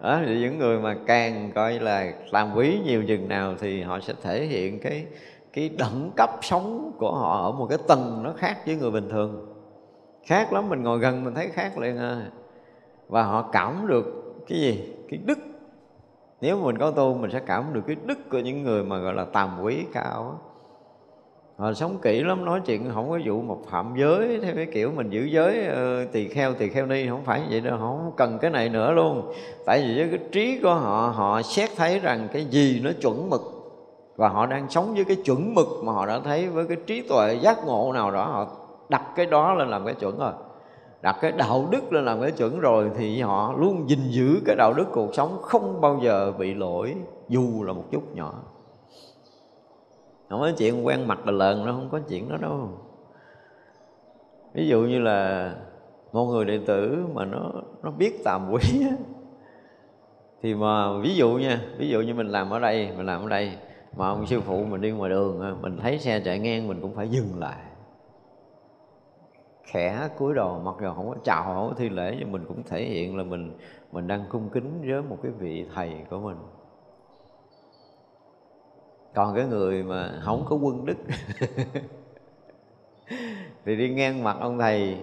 đó, 0.00 0.20
thì 0.26 0.40
những 0.40 0.58
người 0.58 0.78
mà 0.78 0.96
càng 1.06 1.50
coi 1.54 1.80
là 1.80 2.12
làm 2.30 2.54
quý 2.54 2.80
nhiều 2.84 3.04
chừng 3.08 3.28
nào 3.28 3.54
thì 3.60 3.82
họ 3.82 4.00
sẽ 4.00 4.14
thể 4.22 4.46
hiện 4.46 4.80
cái 4.80 5.06
cái 5.52 5.68
đẳng 5.78 6.10
cấp 6.16 6.30
sống 6.42 6.92
của 6.98 7.14
họ 7.14 7.46
ở 7.46 7.52
một 7.52 7.66
cái 7.66 7.78
tầng 7.88 8.20
nó 8.22 8.32
khác 8.36 8.58
với 8.66 8.76
người 8.76 8.90
bình 8.90 9.08
thường. 9.08 9.54
Khác 10.26 10.52
lắm, 10.52 10.68
mình 10.68 10.82
ngồi 10.82 10.98
gần 10.98 11.24
mình 11.24 11.34
thấy 11.34 11.48
khác 11.48 11.78
liền 11.78 11.98
à. 11.98 12.30
Và 13.08 13.22
họ 13.22 13.50
cảm 13.52 13.86
được 13.86 14.04
cái 14.48 14.60
gì? 14.60 14.94
Cái 15.10 15.20
đức. 15.24 15.38
Nếu 16.40 16.60
mình 16.60 16.78
có 16.78 16.90
tu, 16.90 17.14
mình 17.14 17.30
sẽ 17.30 17.40
cảm 17.46 17.72
được 17.72 17.80
cái 17.86 17.96
đức 18.06 18.18
của 18.30 18.38
những 18.38 18.62
người 18.62 18.84
mà, 18.84 18.98
gọi 18.98 19.14
là, 19.14 19.24
tàm 19.24 19.58
quý 19.62 19.84
cao 19.92 20.40
họ 21.58 21.72
sống 21.72 21.98
kỹ 22.02 22.22
lắm, 22.22 22.44
nói 22.44 22.60
chuyện 22.66 22.90
không 22.94 23.10
có 23.10 23.18
vụ 23.24 23.42
một 23.42 23.58
phạm 23.70 23.94
giới, 23.96 24.40
theo 24.42 24.54
cái 24.54 24.66
kiểu 24.72 24.92
mình 24.96 25.10
giữ 25.10 25.24
giới 25.24 25.66
ờ, 25.66 26.04
tỳ 26.04 26.28
kheo 26.28 26.54
tỳ 26.54 26.68
kheo 26.68 26.86
ni, 26.86 27.08
không 27.08 27.24
phải 27.24 27.42
vậy 27.50 27.60
đâu 27.60 27.76
họ 27.78 27.86
không 27.86 28.12
cần 28.16 28.38
cái 28.38 28.50
này 28.50 28.68
nữa 28.68 28.92
luôn. 28.92 29.32
Tại 29.66 29.82
vì 29.82 29.94
với 29.94 30.08
cái 30.08 30.28
trí 30.32 30.58
của 30.62 30.74
họ 30.74 31.12
họ 31.16 31.42
xét 31.42 31.70
thấy 31.76 31.98
rằng 31.98 32.28
cái 32.32 32.44
gì 32.44 32.80
nó 32.84 32.90
chuẩn 33.00 33.30
mực, 33.30 33.40
và 34.16 34.28
họ 34.28 34.46
đang 34.46 34.70
sống 34.70 34.94
với 34.94 35.04
cái 35.04 35.16
chuẩn 35.24 35.54
mực 35.54 35.66
mà 35.84 35.92
họ 35.92 36.06
đã 36.06 36.20
thấy 36.24 36.48
với 36.48 36.66
cái 36.66 36.76
trí 36.86 37.02
tuệ 37.02 37.38
giác 37.40 37.66
ngộ 37.66 37.92
nào 37.92 38.10
đó, 38.10 38.24
họ 38.24 38.46
đặt 38.88 39.02
cái 39.16 39.26
đó 39.26 39.54
lên 39.54 39.68
làm 39.68 39.84
cái 39.84 39.94
chuẩn 39.94 40.18
rồi. 40.18 40.32
Đặt 41.02 41.16
cái 41.20 41.32
đạo 41.32 41.68
đức 41.70 41.92
lên 41.92 42.04
làm 42.04 42.20
cái 42.20 42.30
chuẩn 42.30 42.60
rồi 42.60 42.90
thì 42.96 43.20
họ 43.20 43.54
luôn 43.58 43.88
gìn 43.88 44.00
giữ 44.08 44.40
cái 44.46 44.56
đạo 44.56 44.72
đức 44.76 44.86
cuộc 44.92 45.14
sống 45.14 45.38
không 45.42 45.80
bao 45.80 46.00
giờ 46.02 46.32
bị 46.38 46.54
lỗi, 46.54 46.94
dù 47.28 47.62
là 47.62 47.72
một 47.72 47.84
chút 47.90 48.02
nhỏ 48.14 48.34
không 50.28 50.40
có 50.40 50.50
chuyện 50.58 50.86
quen 50.86 51.08
mặt 51.08 51.26
là 51.26 51.32
lợn 51.32 51.64
nó 51.66 51.72
không 51.72 51.88
có 51.92 52.00
chuyện 52.08 52.28
đó 52.28 52.36
đâu. 52.36 52.70
Ví 54.54 54.68
dụ 54.68 54.80
như 54.80 54.98
là 54.98 55.54
một 56.12 56.26
người 56.26 56.44
đệ 56.44 56.58
tử 56.66 57.06
mà 57.14 57.24
nó 57.24 57.52
nó 57.82 57.90
biết 57.90 58.24
tàm 58.24 58.50
quý 58.52 58.86
á, 58.90 58.96
thì 60.42 60.54
mà 60.54 60.98
ví 60.98 61.14
dụ 61.14 61.30
nha 61.30 61.60
ví 61.78 61.88
dụ 61.88 62.00
như 62.00 62.14
mình 62.14 62.28
làm 62.28 62.50
ở 62.50 62.58
đây 62.58 62.92
mình 62.96 63.06
làm 63.06 63.22
ở 63.22 63.28
đây 63.28 63.52
mà 63.96 64.08
ông 64.08 64.26
sư 64.26 64.40
phụ 64.40 64.64
mình 64.64 64.80
đi 64.80 64.90
ngoài 64.90 65.10
đường 65.10 65.62
mình 65.62 65.76
thấy 65.76 65.98
xe 65.98 66.20
chạy 66.20 66.38
ngang 66.38 66.68
mình 66.68 66.80
cũng 66.80 66.94
phải 66.94 67.08
dừng 67.08 67.38
lại. 67.38 67.58
Khẽ 69.62 70.08
cúi 70.18 70.34
đầu 70.34 70.60
mặc 70.64 70.74
dù 70.82 70.92
không 70.92 71.08
có 71.08 71.16
chào 71.24 71.42
không 71.44 71.68
có 71.68 71.74
thi 71.78 71.88
lễ 71.88 72.16
nhưng 72.18 72.32
mình 72.32 72.44
cũng 72.48 72.62
thể 72.62 72.84
hiện 72.84 73.16
là 73.16 73.24
mình 73.24 73.56
mình 73.92 74.06
đang 74.06 74.24
cung 74.28 74.48
kính 74.48 74.80
với 74.80 75.02
một 75.02 75.18
cái 75.22 75.32
vị 75.32 75.66
thầy 75.74 75.92
của 76.10 76.18
mình 76.18 76.36
còn 79.14 79.34
cái 79.36 79.46
người 79.46 79.82
mà 79.82 80.20
không 80.24 80.44
có 80.48 80.56
quân 80.56 80.86
đức. 80.86 80.96
Thì 83.64 83.76
đi 83.76 83.88
ngang 83.88 84.24
mặt 84.24 84.36
ông 84.40 84.58
thầy 84.58 84.96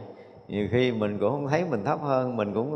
nhiều 0.47 0.67
khi 0.71 0.91
mình 0.91 1.17
cũng 1.19 1.31
không 1.31 1.47
thấy 1.47 1.65
mình 1.65 1.83
thấp 1.83 1.99
hơn 2.01 2.37
mình 2.37 2.53
cũng 2.53 2.71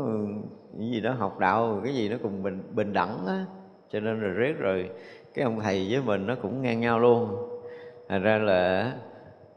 cái 0.78 0.90
gì 0.90 1.00
đó 1.00 1.12
học 1.12 1.38
đạo 1.38 1.80
cái 1.84 1.94
gì 1.94 2.08
nó 2.08 2.16
cùng 2.22 2.42
bình 2.42 2.62
bình 2.74 2.92
đẳng 2.92 3.26
á. 3.26 3.44
Cho 3.92 4.00
nên 4.00 4.20
rồi 4.20 4.30
riết 4.30 4.58
rồi 4.58 4.90
cái 5.34 5.44
ông 5.44 5.60
thầy 5.60 5.86
với 5.90 6.02
mình 6.02 6.26
nó 6.26 6.34
cũng 6.42 6.62
ngang 6.62 6.80
nhau 6.80 6.98
luôn. 6.98 7.36
Thành 8.08 8.22
ra 8.22 8.38
là 8.38 8.92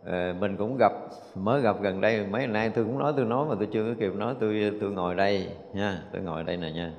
Ờ, 0.06 0.34
mình 0.40 0.58
cũng 0.58 0.78
gặp 0.78 0.92
mới 1.36 1.62
gặp 1.62 1.82
gần 1.82 2.02
đây 2.02 2.26
mấy 2.26 2.42
ngày 2.42 2.48
nay 2.48 2.72
tôi 2.76 2.86
cũng 2.86 3.00
nói 3.00 3.14
tôi 3.16 3.26
nói 3.26 3.46
mà 3.50 3.56
tôi 3.60 3.68
chưa 3.72 3.84
có 3.90 3.96
kịp 4.00 4.16
nói 4.16 4.36
tôi 4.40 4.72
tôi 4.82 4.92
ngồi 4.92 5.16
đây 5.16 5.48
nha 5.74 6.02
tôi 6.14 6.22
ngồi 6.22 6.44
đây 6.44 6.58
nè 6.58 6.72
nha. 6.72 6.92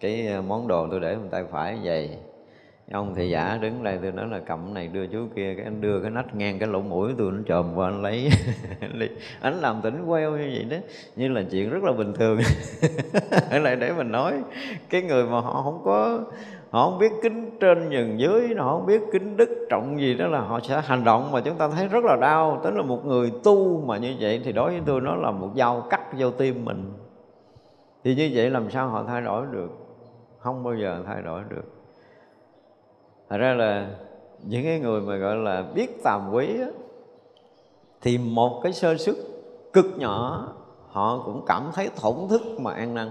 Cái 0.00 0.26
ờ, 0.26 0.42
món 0.42 0.68
đồ 0.68 0.88
tôi 0.90 1.00
để 1.00 1.14
bên 1.14 1.28
tay 1.30 1.44
phải 1.50 1.78
vậy 1.82 2.10
ông 2.92 3.14
thì 3.14 3.30
giả 3.30 3.58
đứng 3.62 3.82
đây, 3.82 3.98
tôi 4.02 4.12
nói 4.12 4.28
là 4.28 4.38
cầm 4.38 4.74
này 4.74 4.88
đưa 4.88 5.06
chú 5.06 5.26
kia, 5.36 5.54
cái 5.54 5.64
anh 5.64 5.80
đưa 5.80 6.00
cái 6.00 6.10
nách 6.10 6.34
ngang 6.34 6.58
cái 6.58 6.68
lỗ 6.68 6.80
mũi 6.80 7.14
tôi 7.18 7.32
nó 7.32 7.38
chồm 7.48 7.74
qua, 7.74 7.88
anh 7.88 8.02
lấy. 8.02 8.30
Anh 9.40 9.54
làm 9.54 9.80
tỉnh 9.82 10.04
queo 10.06 10.30
như 10.30 10.50
vậy 10.54 10.66
đó, 10.70 10.76
như 11.16 11.28
là 11.28 11.42
chuyện 11.50 11.70
rất 11.70 11.82
là 11.82 11.92
bình 11.92 12.12
thường. 12.12 12.38
Lại 13.62 13.76
để 13.76 13.92
mình 13.92 14.12
nói, 14.12 14.32
cái 14.90 15.02
người 15.02 15.24
mà 15.24 15.40
họ 15.40 15.62
không 15.62 15.82
có, 15.84 16.20
họ 16.70 16.90
không 16.90 16.98
biết 16.98 17.12
kính 17.22 17.50
trên 17.60 17.90
nhường 17.90 18.20
dưới, 18.20 18.54
họ 18.58 18.76
không 18.76 18.86
biết 18.86 19.00
kính 19.12 19.36
đức 19.36 19.66
trọng 19.70 20.00
gì 20.00 20.14
đó 20.14 20.26
là 20.26 20.40
họ 20.40 20.60
sẽ 20.60 20.82
hành 20.84 21.04
động 21.04 21.32
mà 21.32 21.40
chúng 21.40 21.56
ta 21.56 21.68
thấy 21.68 21.88
rất 21.88 22.04
là 22.04 22.16
đau. 22.20 22.60
Tức 22.64 22.70
là 22.70 22.82
một 22.82 23.06
người 23.06 23.32
tu 23.44 23.84
mà 23.86 23.98
như 23.98 24.14
vậy 24.20 24.40
thì 24.44 24.52
đối 24.52 24.70
với 24.70 24.80
tôi 24.86 25.00
nó 25.00 25.14
là 25.16 25.30
một 25.30 25.50
dao 25.56 25.86
cắt 25.90 26.00
vô 26.18 26.30
tim 26.30 26.64
mình. 26.64 26.92
Thì 28.04 28.14
như 28.14 28.30
vậy 28.34 28.50
làm 28.50 28.70
sao 28.70 28.88
họ 28.88 29.04
thay 29.08 29.22
đổi 29.22 29.46
được? 29.52 29.70
Không 30.38 30.62
bao 30.64 30.74
giờ 30.74 31.02
thay 31.06 31.22
đổi 31.22 31.42
được 31.48 31.79
thật 33.30 33.36
ra 33.36 33.54
là 33.54 33.88
những 34.42 34.64
cái 34.64 34.80
người 34.80 35.00
mà 35.00 35.16
gọi 35.16 35.36
là 35.36 35.62
biết 35.74 36.02
tàm 36.04 36.30
quý 36.32 36.46
á, 36.60 36.68
thì 38.00 38.18
một 38.18 38.60
cái 38.62 38.72
sơ 38.72 38.96
sức 38.96 39.16
cực 39.72 39.86
nhỏ 39.98 40.48
họ 40.88 41.22
cũng 41.24 41.44
cảm 41.46 41.70
thấy 41.74 41.90
thổn 41.96 42.14
thức 42.30 42.42
mà 42.60 42.72
ăn 42.72 42.94
năn. 42.94 43.08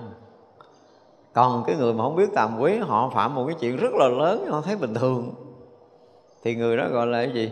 Còn 1.34 1.64
cái 1.68 1.76
người 1.76 1.94
mà 1.94 2.04
không 2.04 2.16
biết 2.16 2.30
tàm 2.36 2.60
quý 2.60 2.78
họ 2.78 3.12
phạm 3.16 3.36
một 3.36 3.46
cái 3.48 3.56
chuyện 3.60 3.78
rất 3.78 3.94
là 3.94 4.08
lớn 4.08 4.46
họ 4.50 4.62
thấy 4.62 4.76
bình 4.76 4.94
thường. 4.94 5.32
Thì 6.44 6.56
người 6.56 6.78
đó 6.78 6.88
gọi 6.92 7.08
là 7.08 7.26
cái 7.26 7.34
gì? 7.34 7.52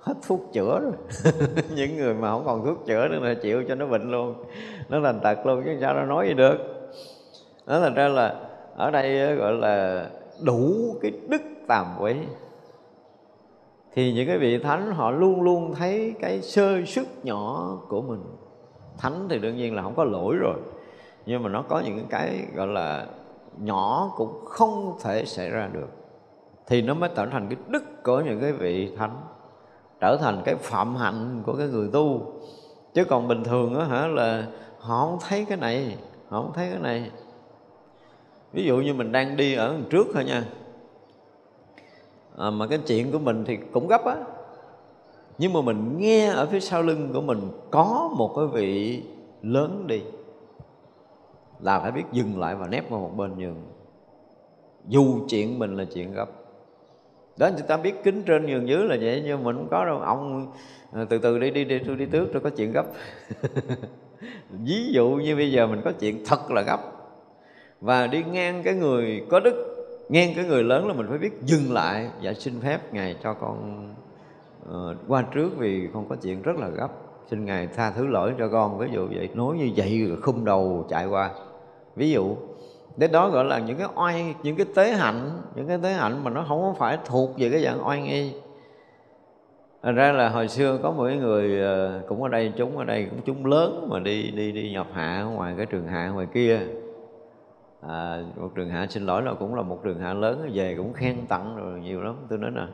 Hết 0.00 0.14
thuốc 0.26 0.40
chữa 0.52 0.80
rồi. 0.80 0.92
Những 1.74 1.96
người 1.96 2.14
mà 2.14 2.30
không 2.30 2.42
còn 2.44 2.64
thuốc 2.64 2.86
chữa 2.86 3.08
nữa 3.08 3.18
là 3.20 3.34
chịu 3.34 3.64
cho 3.68 3.74
nó 3.74 3.86
bệnh 3.86 4.10
luôn. 4.10 4.34
Nó 4.88 5.00
thành 5.04 5.20
tật 5.20 5.46
luôn 5.46 5.62
chứ 5.64 5.76
sao 5.80 5.94
nó 5.94 6.04
nói 6.04 6.28
gì 6.28 6.34
được. 6.34 6.56
Nó 7.66 7.80
thành 7.80 7.94
ra 7.94 8.08
là 8.08 8.34
ở 8.76 8.90
đây 8.90 9.36
gọi 9.36 9.52
là 9.52 10.06
đủ 10.40 10.74
cái 11.02 11.12
đức 11.28 11.42
tàm 11.66 11.86
quấy 11.98 12.18
thì 13.94 14.12
những 14.12 14.26
cái 14.26 14.38
vị 14.38 14.58
thánh 14.58 14.92
họ 14.92 15.10
luôn 15.10 15.42
luôn 15.42 15.74
thấy 15.74 16.14
cái 16.20 16.42
sơ 16.42 16.84
sức 16.84 17.06
nhỏ 17.22 17.70
của 17.88 18.02
mình. 18.02 18.22
Thánh 18.98 19.26
thì 19.30 19.38
đương 19.38 19.56
nhiên 19.56 19.74
là 19.74 19.82
không 19.82 19.94
có 19.94 20.04
lỗi 20.04 20.36
rồi, 20.36 20.56
nhưng 21.26 21.42
mà 21.42 21.48
nó 21.48 21.62
có 21.62 21.82
những 21.84 22.06
cái 22.10 22.46
gọi 22.54 22.66
là 22.66 23.06
nhỏ 23.58 24.12
cũng 24.16 24.44
không 24.44 24.96
thể 25.02 25.24
xảy 25.24 25.50
ra 25.50 25.68
được. 25.72 25.88
Thì 26.66 26.82
nó 26.82 26.94
mới 26.94 27.10
trở 27.16 27.26
thành 27.26 27.48
cái 27.48 27.58
đức 27.68 27.82
của 28.04 28.20
những 28.20 28.40
cái 28.40 28.52
vị 28.52 28.96
thánh, 28.96 29.20
trở 30.00 30.16
thành 30.16 30.42
cái 30.44 30.54
phạm 30.54 30.96
hạnh 30.96 31.42
của 31.46 31.54
cái 31.54 31.68
người 31.68 31.88
tu. 31.92 32.32
Chứ 32.94 33.04
còn 33.04 33.28
bình 33.28 33.44
thường 33.44 33.74
á 33.74 33.84
hả, 33.84 34.06
là 34.06 34.46
họ 34.78 35.06
không 35.06 35.18
thấy 35.28 35.44
cái 35.48 35.58
này, 35.58 35.96
họ 36.28 36.42
không 36.42 36.52
thấy 36.54 36.68
cái 36.70 36.80
này. 36.80 37.10
Ví 38.52 38.64
dụ 38.64 38.76
như 38.76 38.94
mình 38.94 39.12
đang 39.12 39.36
đi 39.36 39.54
ở 39.54 39.76
trước 39.90 40.06
thôi 40.14 40.24
nha 40.24 40.44
à, 42.38 42.50
mà 42.50 42.66
cái 42.66 42.78
chuyện 42.78 43.12
của 43.12 43.18
mình 43.18 43.44
thì 43.46 43.58
cũng 43.72 43.88
gấp 43.88 44.04
á. 44.04 44.16
Nhưng 45.38 45.52
mà 45.52 45.60
mình 45.60 45.98
nghe 45.98 46.26
ở 46.26 46.46
phía 46.46 46.60
sau 46.60 46.82
lưng 46.82 47.10
của 47.12 47.20
mình 47.20 47.38
có 47.70 48.10
một 48.16 48.32
cái 48.36 48.46
vị 48.46 49.02
lớn 49.42 49.86
đi. 49.86 50.02
Là 51.60 51.80
phải 51.80 51.92
biết 51.92 52.04
dừng 52.12 52.40
lại 52.40 52.54
và 52.54 52.66
nép 52.66 52.90
vào 52.90 53.00
một 53.00 53.16
bên 53.16 53.38
nhường. 53.38 53.56
Dù 54.88 55.26
chuyện 55.28 55.58
mình 55.58 55.76
là 55.76 55.84
chuyện 55.94 56.12
gấp. 56.12 56.28
Đó 57.36 57.50
chúng 57.58 57.66
ta 57.66 57.76
biết 57.76 57.94
kính 58.04 58.22
trên 58.22 58.46
nhường 58.46 58.68
dưới 58.68 58.84
là 58.84 58.96
vậy 59.00 59.22
nhưng 59.24 59.44
mình 59.44 59.56
không 59.56 59.68
có 59.70 59.84
đâu. 59.84 59.98
Ông 59.98 60.46
à, 60.92 61.06
từ 61.10 61.18
từ 61.18 61.38
đi 61.38 61.50
đi 61.50 61.64
đi 61.64 61.78
tôi 61.86 61.96
đi 61.96 62.06
trước 62.06 62.28
tôi 62.32 62.42
có 62.42 62.50
chuyện 62.50 62.72
gấp. 62.72 62.86
Ví 64.50 64.92
dụ 64.92 65.10
như 65.10 65.36
bây 65.36 65.52
giờ 65.52 65.66
mình 65.66 65.80
có 65.84 65.92
chuyện 66.00 66.22
thật 66.26 66.50
là 66.50 66.62
gấp. 66.62 66.80
Và 67.80 68.06
đi 68.06 68.24
ngang 68.32 68.62
cái 68.62 68.74
người 68.74 69.26
có 69.30 69.40
đức 69.40 69.71
nghe 70.08 70.32
cái 70.36 70.44
người 70.44 70.64
lớn 70.64 70.88
là 70.88 70.94
mình 70.94 71.06
phải 71.08 71.18
biết 71.18 71.32
dừng 71.42 71.72
lại 71.72 72.08
và 72.22 72.34
xin 72.34 72.60
phép 72.60 72.94
ngài 72.94 73.16
cho 73.22 73.34
con 73.34 73.88
uh, 74.70 74.96
qua 75.08 75.22
trước 75.34 75.50
vì 75.58 75.88
con 75.94 76.08
có 76.08 76.16
chuyện 76.22 76.42
rất 76.42 76.56
là 76.56 76.68
gấp. 76.68 76.88
Xin 77.30 77.44
ngài 77.44 77.66
tha 77.66 77.90
thứ 77.90 78.06
lỗi 78.06 78.32
cho 78.38 78.48
con. 78.48 78.78
Ví 78.78 78.88
dụ 78.92 79.06
vậy 79.06 79.28
nói 79.34 79.56
như 79.56 79.70
vậy 79.76 80.06
rồi 80.08 80.18
khum 80.22 80.44
đầu 80.44 80.86
chạy 80.88 81.06
qua. 81.06 81.30
Ví 81.96 82.10
dụ 82.10 82.36
để 82.96 83.08
đó 83.08 83.28
gọi 83.28 83.44
là 83.44 83.58
những 83.58 83.78
cái 83.78 83.88
oai 83.94 84.34
những 84.42 84.56
cái 84.56 84.66
tế 84.74 84.92
hạnh 84.92 85.30
những 85.54 85.68
cái 85.68 85.78
tế 85.82 85.92
hạnh 85.92 86.24
mà 86.24 86.30
nó 86.30 86.44
không 86.48 86.74
phải 86.78 86.98
thuộc 87.06 87.30
về 87.38 87.50
cái 87.50 87.64
dạng 87.64 87.86
oai 87.86 88.02
nghi. 88.02 88.32
Thành 89.82 89.94
ra 89.94 90.12
là 90.12 90.28
hồi 90.28 90.48
xưa 90.48 90.78
có 90.82 90.90
một 90.90 91.04
cái 91.06 91.16
người 91.16 91.60
ờ, 91.60 92.00
cũng 92.08 92.22
ở 92.22 92.28
đây 92.28 92.52
chúng 92.56 92.78
ở 92.78 92.84
đây 92.84 93.06
cũng 93.10 93.20
chúng 93.24 93.46
lớn 93.46 93.88
mà 93.90 93.98
đi 93.98 94.30
đi 94.30 94.52
đi 94.52 94.72
nhập 94.72 94.86
hạ 94.92 95.22
ngoài 95.22 95.54
cái 95.56 95.66
trường 95.66 95.86
hạ 95.86 96.08
ngoài 96.08 96.26
kia 96.34 96.60
à, 97.88 98.22
một 98.36 98.50
trường 98.54 98.68
hạ 98.68 98.86
xin 98.90 99.06
lỗi 99.06 99.22
là 99.22 99.34
cũng 99.34 99.54
là 99.54 99.62
một 99.62 99.80
trường 99.84 99.98
hạ 99.98 100.14
lớn 100.14 100.50
về 100.54 100.74
cũng 100.76 100.92
khen 100.92 101.26
tặng 101.26 101.56
rồi 101.56 101.80
nhiều 101.80 102.02
lắm. 102.02 102.16
Tôi 102.28 102.38
nói 102.38 102.50
nè 102.50 102.66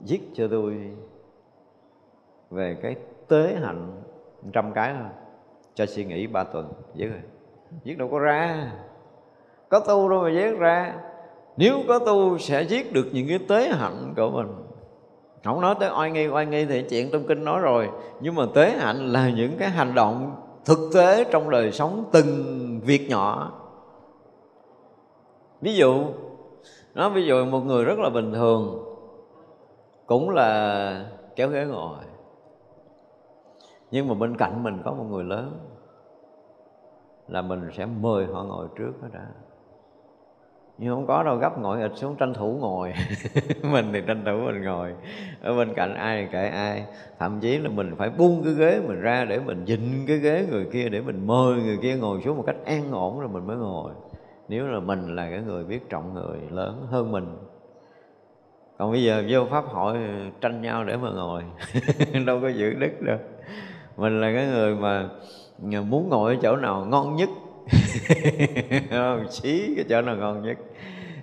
viết 0.00 0.20
cho 0.34 0.48
tôi 0.50 0.76
về 2.50 2.76
cái 2.82 2.96
tế 3.28 3.56
hạnh 3.62 4.02
trăm 4.52 4.72
cái 4.72 4.94
thôi. 4.98 5.08
Cho 5.74 5.86
suy 5.86 6.04
nghĩ 6.04 6.26
ba 6.26 6.44
tuần 6.44 6.72
viết 6.94 7.06
rồi. 7.06 7.20
Viết 7.84 7.98
đâu 7.98 8.08
có 8.12 8.18
ra. 8.18 8.72
Có 9.68 9.80
tu 9.80 10.08
đâu 10.08 10.22
mà 10.22 10.30
viết 10.30 10.58
ra. 10.58 10.94
Nếu 11.56 11.78
có 11.88 11.98
tu 11.98 12.38
sẽ 12.38 12.64
viết 12.64 12.92
được 12.92 13.06
những 13.12 13.28
cái 13.28 13.38
tế 13.48 13.68
hạnh 13.68 14.12
của 14.16 14.30
mình. 14.30 14.48
Không 15.44 15.60
nói 15.60 15.74
tới 15.80 15.90
oai 15.98 16.10
nghi 16.10 16.28
oai 16.28 16.46
nghi 16.46 16.64
thì 16.64 16.82
chuyện 16.90 17.08
trong 17.12 17.24
kinh 17.26 17.44
nói 17.44 17.60
rồi. 17.60 17.88
Nhưng 18.20 18.34
mà 18.34 18.44
tế 18.54 18.70
hạnh 18.70 18.96
là 19.12 19.30
những 19.30 19.56
cái 19.58 19.68
hành 19.68 19.94
động 19.94 20.36
thực 20.64 20.90
tế 20.94 21.24
trong 21.24 21.50
đời 21.50 21.72
sống 21.72 22.04
từng 22.12 22.80
việc 22.84 23.08
nhỏ 23.08 23.59
ví 25.60 25.74
dụ 25.74 26.04
nó 26.94 27.10
ví 27.10 27.26
dụ 27.26 27.44
một 27.44 27.60
người 27.60 27.84
rất 27.84 27.98
là 27.98 28.10
bình 28.10 28.32
thường, 28.32 28.84
cũng 30.06 30.30
là 30.30 31.10
kéo 31.36 31.48
ghế 31.48 31.64
ngồi, 31.64 31.96
nhưng 33.90 34.08
mà 34.08 34.14
bên 34.14 34.36
cạnh 34.36 34.62
mình 34.62 34.82
có 34.84 34.92
một 34.92 35.04
người 35.10 35.24
lớn, 35.24 35.58
là 37.28 37.42
mình 37.42 37.70
sẽ 37.72 37.86
mời 37.86 38.26
họ 38.26 38.42
ngồi 38.42 38.68
trước 38.76 38.92
đó 39.02 39.08
đã 39.12 39.26
nhưng 40.82 40.94
không 40.94 41.06
có 41.06 41.22
đâu, 41.22 41.36
gấp 41.36 41.58
ngồi 41.58 41.82
ịt 41.82 41.90
xuống 41.94 42.16
tranh 42.16 42.34
thủ 42.34 42.58
ngồi. 42.60 42.92
Mình 43.62 43.90
thì 43.92 44.02
tranh 44.06 44.24
thủ 44.24 44.32
mình 44.46 44.62
ngồi. 44.62 44.94
Ở 45.42 45.56
bên 45.56 45.74
cạnh 45.74 45.94
ai 45.94 46.22
thì 46.22 46.32
kệ 46.32 46.48
ai. 46.48 46.84
Thậm 47.18 47.40
chí 47.40 47.58
là 47.58 47.68
mình 47.68 47.94
phải 47.98 48.10
buông 48.10 48.42
cái 48.44 48.54
ghế 48.54 48.80
mình 48.86 49.00
ra 49.00 49.24
để 49.24 49.38
mình 49.38 49.64
dịnh 49.66 50.04
cái 50.06 50.18
ghế 50.18 50.46
người 50.50 50.64
kia, 50.72 50.88
để 50.88 51.00
mình 51.00 51.26
mời 51.26 51.62
người 51.62 51.78
kia 51.82 51.96
ngồi 51.96 52.20
xuống 52.24 52.36
một 52.36 52.42
cách 52.46 52.56
an 52.64 52.92
ổn 52.92 53.20
rồi 53.20 53.28
mình 53.28 53.46
mới 53.46 53.56
ngồi 53.56 53.92
nếu 54.50 54.66
là 54.66 54.80
mình 54.80 55.16
là 55.16 55.30
cái 55.30 55.40
người 55.40 55.64
biết 55.64 55.90
trọng 55.90 56.14
người 56.14 56.38
lớn 56.50 56.86
hơn 56.90 57.12
mình, 57.12 57.36
còn 58.78 58.92
bây 58.92 59.04
giờ 59.04 59.24
vô 59.28 59.46
pháp 59.50 59.64
hội 59.64 59.98
tranh 60.40 60.62
nhau 60.62 60.84
để 60.84 60.96
mà 60.96 61.10
ngồi, 61.10 61.42
đâu 62.26 62.38
có 62.42 62.48
giữ 62.48 62.74
đức 62.74 63.00
đâu. 63.00 63.18
Mình 63.96 64.20
là 64.20 64.32
cái 64.34 64.46
người 64.46 64.74
mà 64.74 65.08
muốn 65.80 66.08
ngồi 66.08 66.34
ở 66.34 66.40
chỗ 66.42 66.56
nào 66.56 66.86
ngon 66.86 67.16
nhất 67.16 67.28
xí 69.30 69.74
cái 69.76 69.84
chỗ 69.88 70.02
nào 70.02 70.16
ngon 70.16 70.42
nhất. 70.42 70.58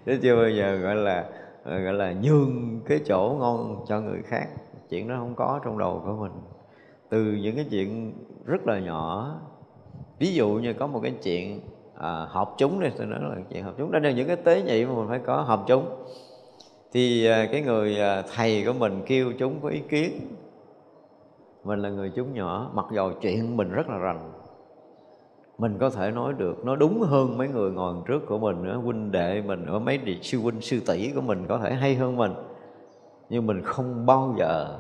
Chứ 0.05 0.19
chưa 0.21 0.35
bao 0.35 0.49
giờ 0.49 0.75
gọi 0.75 0.95
là 0.95 1.25
gọi 1.65 1.93
là 1.93 2.13
nhường 2.21 2.81
cái 2.85 2.99
chỗ 3.05 3.35
ngon 3.39 3.85
cho 3.87 4.01
người 4.01 4.21
khác. 4.25 4.47
Chuyện 4.89 5.07
đó 5.07 5.15
không 5.19 5.35
có 5.35 5.59
trong 5.65 5.77
đầu 5.77 6.01
của 6.05 6.13
mình. 6.13 6.31
Từ 7.09 7.23
những 7.23 7.55
cái 7.55 7.65
chuyện 7.69 8.13
rất 8.45 8.67
là 8.67 8.79
nhỏ, 8.79 9.35
ví 10.19 10.33
dụ 10.33 10.49
như 10.49 10.73
có 10.73 10.87
một 10.87 10.99
cái 11.03 11.13
chuyện 11.23 11.61
à, 11.99 12.28
họp 12.30 12.56
chúng 12.57 12.80
đi 12.80 12.90
tôi 12.98 13.07
nói 13.07 13.19
là 13.22 13.36
chuyện 13.49 13.64
họp 13.64 13.74
chúng. 13.78 13.91
Đó 13.91 13.99
là 13.99 14.11
những 14.11 14.28
cái 14.28 14.36
tế 14.36 14.61
nhị 14.61 14.86
mà 14.86 14.94
mình 14.94 15.07
phải 15.10 15.19
có 15.19 15.41
họp 15.41 15.64
chúng. 15.68 15.86
Thì 16.91 17.26
à, 17.26 17.48
cái 17.52 17.61
người 17.61 17.99
à, 17.99 18.24
thầy 18.36 18.64
của 18.65 18.74
mình 18.74 19.02
kêu 19.06 19.34
chúng 19.40 19.60
có 19.61 19.69
ý 19.69 19.80
kiến. 19.90 20.11
Mình 21.64 21.80
là 21.80 21.90
người 21.90 22.11
chúng 22.15 22.34
nhỏ 22.34 22.72
mặc 22.74 22.86
dầu 22.94 23.11
chuyện 23.22 23.57
mình 23.57 23.72
rất 23.72 23.90
là 23.90 23.98
rành. 23.98 24.32
Mình 25.57 25.78
có 25.80 25.90
thể 25.90 26.11
nói 26.11 26.34
được 26.38 26.65
nó 26.65 26.76
đúng 26.76 27.02
hơn 27.02 27.38
mấy 27.38 27.48
người 27.48 27.72
ngồi 27.72 27.95
trước 28.07 28.26
của 28.28 28.38
mình 28.38 28.64
nữa. 28.64 28.76
Huynh 28.84 29.11
đệ 29.11 29.41
mình 29.41 29.65
ở 29.65 29.80
mấy 29.80 29.98
địa 29.98 30.18
sư 30.22 30.40
huynh 30.40 30.61
sư 30.61 30.80
tỷ 30.88 31.11
của 31.15 31.22
mình 31.22 31.45
có 31.48 31.57
thể 31.57 31.74
hay 31.74 31.95
hơn 31.95 32.18
mình. 32.18 32.34
Nhưng 33.30 33.48
mình 33.48 33.61
không 33.64 34.06
bao 34.06 34.36
giờ 34.38 34.78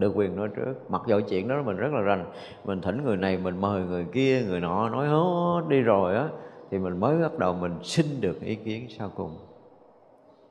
được 0.00 0.12
quyền 0.16 0.36
nói 0.36 0.48
trước. 0.56 0.74
Mặc 0.90 1.02
dầu 1.06 1.20
chuyện 1.20 1.48
đó 1.48 1.62
mình 1.62 1.76
rất 1.76 1.92
là 1.92 2.00
rành 2.00 2.24
mình 2.64 2.80
thỉnh 2.80 3.04
người 3.04 3.16
này 3.16 3.38
mình 3.38 3.60
mời 3.60 3.82
người 3.82 4.06
kia 4.12 4.42
người 4.48 4.60
nọ 4.60 4.88
nói 4.88 5.08
hết 5.08 5.62
đi 5.68 5.80
rồi 5.80 6.14
á 6.14 6.28
thì 6.70 6.78
mình 6.78 7.00
mới 7.00 7.18
bắt 7.18 7.38
đầu 7.38 7.52
mình 7.54 7.72
xin 7.82 8.06
được 8.20 8.40
ý 8.40 8.54
kiến 8.54 8.86
sau 8.98 9.10
cùng. 9.16 9.36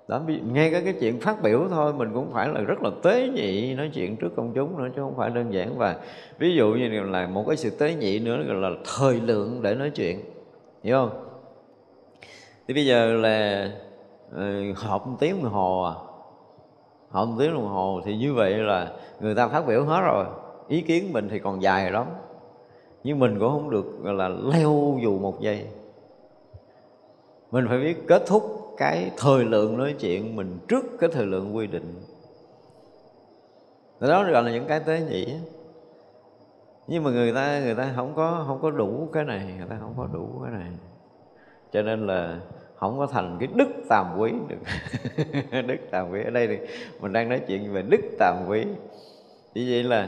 Đó 0.07 0.21
ngay 0.53 0.71
cái 0.71 0.81
cái 0.85 0.93
chuyện 0.99 1.19
phát 1.19 1.41
biểu 1.43 1.67
thôi 1.69 1.93
mình 1.93 2.09
cũng 2.13 2.31
phải 2.31 2.47
là 2.47 2.61
rất 2.61 2.81
là 2.81 2.89
tế 3.03 3.29
nhị 3.29 3.73
nói 3.75 3.91
chuyện 3.93 4.15
trước 4.15 4.35
công 4.35 4.53
chúng 4.55 4.77
nữa 4.77 4.89
chứ 4.95 5.01
không 5.01 5.17
phải 5.17 5.29
đơn 5.29 5.53
giản 5.53 5.77
và 5.77 5.95
ví 6.39 6.55
dụ 6.55 6.73
như 6.73 7.03
là 7.03 7.27
một 7.27 7.43
cái 7.47 7.57
sự 7.57 7.69
tế 7.69 7.95
nhị 7.95 8.19
nữa 8.19 8.43
gọi 8.47 8.55
là 8.55 8.69
thời 8.97 9.13
lượng 9.13 9.61
để 9.61 9.75
nói 9.75 9.89
chuyện. 9.89 10.19
Hiểu 10.83 10.97
không? 10.97 11.25
Thì 12.67 12.73
bây 12.73 12.85
giờ 12.85 13.13
là 13.13 13.69
uh, 14.35 14.77
họp 14.77 15.07
một 15.07 15.15
tiếng 15.19 15.43
đồng 15.43 15.51
hồ 15.51 15.83
à 15.83 16.08
họp 17.09 17.27
một 17.27 17.35
tiếng 17.39 17.53
đồng 17.53 17.67
hồ, 17.67 18.01
thì 18.05 18.17
như 18.17 18.33
vậy 18.33 18.53
là 18.53 18.91
người 19.19 19.35
ta 19.35 19.47
phát 19.47 19.67
biểu 19.67 19.85
hết 19.85 20.01
rồi. 20.01 20.25
Ý 20.67 20.81
kiến 20.81 21.13
mình 21.13 21.27
thì 21.29 21.39
còn 21.39 21.61
dài 21.61 21.91
lắm. 21.91 22.05
Nhưng 23.03 23.19
mình 23.19 23.39
cũng 23.39 23.49
không 23.49 23.69
được, 23.69 23.85
gọi 24.03 24.13
là, 24.13 24.29
leo 24.29 24.97
dù 25.01 25.19
một 25.19 25.41
giây. 25.41 25.65
Mình 27.51 27.65
phải 27.69 27.79
biết 27.79 28.07
kết 28.07 28.23
thúc 28.27 28.73
cái 28.77 29.11
thời 29.17 29.45
lượng 29.45 29.77
nói 29.77 29.95
chuyện 29.99 30.35
mình 30.35 30.59
trước 30.67 30.85
cái 30.99 31.09
thời 31.13 31.25
lượng 31.25 31.55
quy 31.55 31.67
định. 31.67 31.95
Đó 33.99 34.23
gọi 34.31 34.43
là 34.43 34.51
những 34.51 34.65
cái 34.67 34.79
tế 34.79 35.01
nhị. 35.09 35.35
Nhưng 36.87 37.03
mà 37.03 37.11
người 37.11 37.33
ta 37.33 37.59
người 37.59 37.75
ta 37.75 37.93
không 37.95 38.13
có 38.15 38.43
không 38.47 38.59
có 38.61 38.71
đủ 38.71 39.09
cái 39.13 39.23
này, 39.23 39.53
người 39.57 39.67
ta 39.69 39.77
không 39.79 39.93
có 39.97 40.07
đủ 40.13 40.27
cái 40.43 40.53
này. 40.53 40.71
Cho 41.71 41.81
nên 41.81 42.07
là 42.07 42.39
không 42.79 42.99
có 42.99 43.07
thành 43.07 43.37
cái 43.39 43.49
đức 43.55 43.67
tàm 43.89 44.05
quý 44.17 44.33
được. 44.47 44.57
Đức 45.67 45.77
tàm 45.91 46.11
quý. 46.11 46.23
Ở 46.23 46.29
đây 46.29 46.47
thì 46.47 46.57
mình 47.01 47.13
đang 47.13 47.29
nói 47.29 47.41
chuyện 47.47 47.73
về 47.73 47.81
đức 47.81 48.01
tàm 48.19 48.35
quý. 48.47 48.65
Như 49.53 49.67
vậy 49.69 49.83
là 49.83 50.07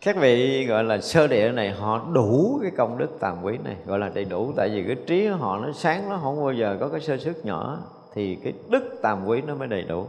các 0.00 0.16
vị 0.16 0.66
gọi 0.66 0.84
là 0.84 1.00
sơ 1.00 1.26
địa 1.26 1.52
này, 1.52 1.70
họ 1.70 2.06
đủ 2.12 2.58
cái 2.62 2.70
công 2.76 2.98
đức 2.98 3.10
tàm 3.20 3.42
quý 3.42 3.58
này, 3.64 3.76
gọi 3.86 3.98
là 3.98 4.10
đầy 4.14 4.24
đủ. 4.24 4.52
Tại 4.56 4.68
vì 4.68 4.84
cái 4.86 4.96
trí 5.06 5.26
họ 5.26 5.58
nó 5.58 5.72
sáng 5.72 6.08
nó 6.08 6.18
không 6.22 6.40
bao 6.40 6.52
giờ 6.52 6.76
có 6.80 6.88
cái 6.88 7.00
sơ 7.00 7.16
sức 7.16 7.46
nhỏ, 7.46 7.78
thì 8.14 8.38
cái 8.44 8.52
đức 8.68 8.98
tàm 9.02 9.26
quý 9.26 9.42
nó 9.46 9.54
mới 9.54 9.68
đầy 9.68 9.82
đủ. 9.82 10.06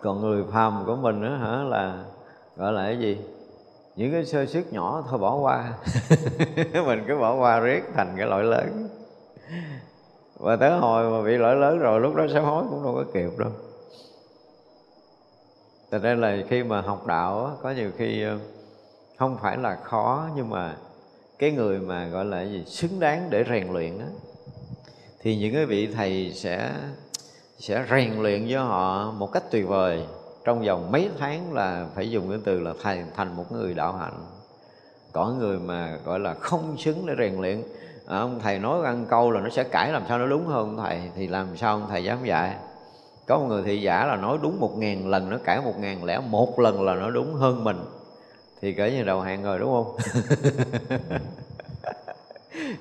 Còn 0.00 0.20
người 0.20 0.44
phàm 0.52 0.82
của 0.86 0.96
mình 0.96 1.22
đó 1.22 1.36
hả, 1.36 1.62
là 1.64 2.04
gọi 2.56 2.72
là 2.72 2.84
cái 2.84 2.98
gì? 2.98 3.18
Những 3.96 4.12
cái 4.12 4.24
sơ 4.24 4.46
sức 4.46 4.72
nhỏ 4.72 5.04
thôi 5.10 5.18
bỏ 5.18 5.36
qua. 5.36 5.72
Mình 6.86 7.04
cứ 7.06 7.16
bỏ 7.18 7.34
qua 7.34 7.60
riết 7.60 7.82
thành 7.94 8.14
cái 8.16 8.26
lỗi 8.26 8.44
lớn 8.44 8.88
và 10.38 10.56
tới 10.56 10.70
hồi 10.70 11.10
mà 11.10 11.26
bị 11.26 11.36
lỗi 11.36 11.56
lớn 11.56 11.78
rồi, 11.78 12.00
lúc 12.00 12.14
đó 12.14 12.26
sám 12.32 12.44
hối 12.44 12.64
cũng 12.70 12.82
đâu 12.82 12.94
có 12.94 13.04
kịp 13.14 13.38
đâu. 13.38 13.50
Thật 15.90 16.02
ra 16.02 16.14
là 16.14 16.36
khi 16.48 16.62
mà 16.62 16.80
học 16.80 17.06
đạo 17.06 17.58
có 17.62 17.70
nhiều 17.70 17.90
khi 17.96 18.22
ờ, 18.22 18.38
không 19.18 19.36
phải 19.42 19.56
là 19.56 19.76
khó, 19.84 20.28
nhưng 20.36 20.50
mà 20.50 20.76
cái 21.38 21.50
người 21.50 21.78
mà, 21.78 22.06
gọi 22.06 22.24
là 22.24 22.42
gì, 22.42 22.64
xứng 22.66 23.00
đáng 23.00 23.26
để 23.30 23.44
rèn 23.48 23.72
luyện 23.72 23.98
á, 23.98 24.06
thì 25.20 25.36
những 25.36 25.54
cái 25.54 25.66
vị 25.66 25.86
thầy 25.86 26.32
sẽ 26.34 26.72
sẽ 27.58 27.84
rèn 27.90 28.22
luyện 28.22 28.48
cho 28.50 28.62
họ 28.62 29.10
một 29.10 29.32
cách 29.32 29.42
tuyệt 29.50 29.68
vời. 29.68 30.04
Trong 30.44 30.64
vòng 30.64 30.92
mấy 30.92 31.10
tháng 31.18 31.52
là 31.54 31.86
phải 31.94 32.10
dùng 32.10 32.30
cái 32.30 32.38
từ 32.44 32.60
là 32.60 32.74
thầy 32.82 33.04
thành 33.16 33.36
một 33.36 33.52
người 33.52 33.74
đạo 33.74 33.92
hạnh. 33.92 34.26
Có 35.12 35.30
người 35.38 35.58
mà, 35.58 35.98
gọi 36.04 36.20
là 36.20 36.34
không 36.34 36.76
xứng 36.78 37.06
để 37.06 37.14
rèn 37.18 37.40
luyện 37.40 37.62
à, 38.06 38.18
ông 38.18 38.40
thầy 38.42 38.58
nói 38.58 38.84
ăn 38.84 39.06
câu 39.08 39.30
là 39.30 39.40
nó 39.40 39.48
sẽ 39.48 39.64
cãi 39.64 39.92
làm 39.92 40.02
sao 40.08 40.18
nó 40.18 40.26
đúng 40.26 40.46
hơn 40.46 40.76
thầy 40.76 41.00
thì 41.16 41.26
làm 41.26 41.56
sao 41.56 41.74
ông 41.74 41.86
thầy 41.90 42.04
dám 42.04 42.24
dạy? 42.24 42.54
Có 43.26 43.38
một 43.38 43.46
người 43.48 43.62
thị 43.62 43.80
giả 43.80 44.06
là 44.06 44.16
nói 44.16 44.38
đúng 44.42 44.60
một 44.60 44.78
ngàn 44.78 45.08
lần 45.08 45.30
nó 45.30 45.38
cãi 45.44 45.60
một 45.64 45.74
ngàn 45.78 46.04
lẻ 46.04 46.20
một 46.30 46.60
lần 46.60 46.82
là 46.82 46.94
nó 46.94 47.10
đúng 47.10 47.34
hơn 47.34 47.64
mình. 47.64 47.78
Thì 48.60 48.72
kể 48.72 48.90
như 48.90 49.02
đầu 49.02 49.20
hàng 49.20 49.42
rồi 49.42 49.58
đúng 49.58 49.72
không? 49.72 49.96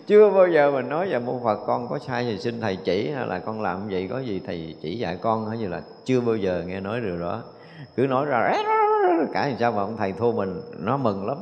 Chưa 0.07 0.29
bao 0.29 0.47
giờ 0.47 0.71
mình 0.71 0.89
nói 0.89 1.09
về 1.09 1.19
môn 1.19 1.35
Phật 1.43 1.59
con 1.65 1.87
có 1.87 1.99
sai 1.99 2.25
gì 2.25 2.37
xin 2.37 2.61
thầy 2.61 2.75
chỉ 2.75 3.09
hay 3.09 3.27
là 3.27 3.39
con 3.39 3.61
làm 3.61 3.89
vậy 3.89 4.07
có 4.11 4.19
gì 4.19 4.41
thầy 4.45 4.75
chỉ 4.81 4.97
dạy 4.97 5.17
con 5.21 5.49
hay 5.49 5.57
như 5.57 5.67
là 5.67 5.81
chưa 6.05 6.21
bao 6.21 6.35
giờ 6.35 6.63
nghe 6.67 6.79
nói 6.79 7.01
điều 7.01 7.19
đó. 7.19 7.43
Cứ 7.95 8.07
nói 8.07 8.25
ra 8.25 8.53
cả 9.33 9.47
làm 9.47 9.57
sao 9.59 9.71
mà 9.71 9.81
ông 9.81 9.97
thầy 9.97 10.11
thua 10.11 10.31
mình 10.31 10.61
nó 10.79 10.97
mừng 10.97 11.27
lắm 11.27 11.37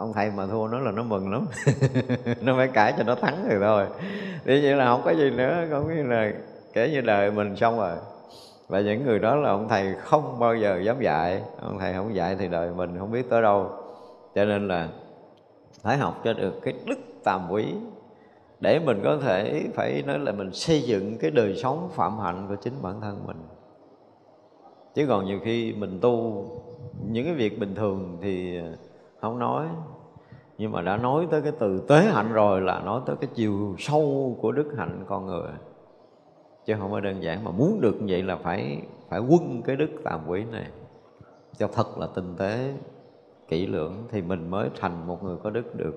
ông 0.00 0.12
thầy 0.12 0.30
mà 0.30 0.46
thua 0.46 0.68
nó 0.68 0.78
là 0.78 0.90
nó 0.90 1.02
mừng 1.02 1.32
lắm. 1.32 1.46
Nó 2.40 2.56
phải 2.56 2.68
cãi 2.68 2.94
cho 2.98 3.04
nó 3.04 3.14
thắng 3.14 3.48
rồi 3.48 3.58
thôi. 3.60 3.86
Thì 4.44 4.62
vậy 4.62 4.76
là 4.76 4.86
không 4.86 5.02
có 5.04 5.10
gì 5.10 5.30
nữa 5.30 5.64
có 5.70 5.80
nghĩa 5.80 6.02
là 6.02 6.32
kể 6.72 6.90
như 6.90 7.00
đời 7.00 7.30
mình 7.30 7.56
xong 7.56 7.78
rồi. 7.78 7.96
Và 8.68 8.80
những 8.80 9.04
người 9.04 9.18
đó 9.18 9.36
là 9.36 9.50
ông 9.50 9.68
thầy 9.68 9.94
không 9.98 10.38
bao 10.38 10.56
giờ 10.56 10.80
dám 10.84 11.00
dạy. 11.00 11.42
Ông 11.60 11.78
thầy 11.78 11.92
không 11.92 12.14
dạy 12.14 12.36
thì 12.38 12.48
đời 12.48 12.70
mình 12.76 12.98
không 12.98 13.12
biết 13.12 13.30
tới 13.30 13.42
đâu. 13.42 13.70
Cho 14.34 14.44
nên 14.44 14.68
là 14.68 14.88
phải 15.82 15.96
học 15.96 16.20
cho 16.24 16.32
được 16.32 16.54
cái 16.62 16.74
đức 16.86 16.98
tàm 17.24 17.46
quý. 17.50 17.64
Để 18.60 18.78
mình 18.78 19.00
có 19.04 19.18
thể 19.22 19.64
phải 19.74 20.02
nói 20.06 20.18
là 20.18 20.32
mình 20.32 20.52
xây 20.52 20.82
dựng 20.82 21.18
cái 21.18 21.30
đời 21.30 21.56
sống 21.56 21.90
phạm 21.94 22.18
hạnh 22.18 22.46
của 22.48 22.56
chính 22.56 22.74
bản 22.82 23.00
thân 23.00 23.26
mình. 23.26 23.42
Chứ 24.94 25.06
còn 25.08 25.26
nhiều 25.26 25.38
khi 25.44 25.72
mình 25.72 25.98
tu 26.00 26.44
những 27.10 27.24
cái 27.24 27.34
việc 27.34 27.58
bình 27.58 27.74
thường 27.74 28.18
thì 28.22 28.60
không 29.20 29.38
nói. 29.38 29.68
Nhưng 30.58 30.72
mà 30.72 30.82
đã 30.82 30.96
nói 30.96 31.28
tới 31.30 31.42
cái 31.42 31.52
từ 31.58 31.84
tế 31.88 32.02
hạnh 32.02 32.32
rồi 32.32 32.60
là 32.60 32.80
nói 32.80 33.00
tới 33.06 33.16
cái 33.20 33.30
chiều 33.34 33.74
sâu 33.78 34.36
của 34.40 34.52
đức 34.52 34.74
hạnh 34.76 35.04
con 35.08 35.26
người. 35.26 35.50
Chứ 36.64 36.74
không 36.78 36.92
phải 36.92 37.00
đơn 37.00 37.22
giản 37.22 37.44
mà 37.44 37.50
muốn 37.50 37.80
được 37.80 37.94
như 38.00 38.06
vậy 38.08 38.22
là 38.22 38.36
phải 38.36 38.82
phải 39.08 39.20
quân 39.20 39.62
cái 39.62 39.76
đức 39.76 39.90
tàm 40.04 40.20
quý 40.26 40.44
này. 40.44 40.66
Cho 41.58 41.68
thật 41.68 41.98
là 41.98 42.06
tinh 42.14 42.34
tế, 42.38 42.74
kỹ 43.48 43.66
lưỡng 43.66 43.92
thì 44.10 44.22
mình 44.22 44.50
mới 44.50 44.70
thành 44.80 45.06
một 45.06 45.24
người 45.24 45.36
có 45.42 45.50
đức 45.50 45.74
được. 45.74 45.94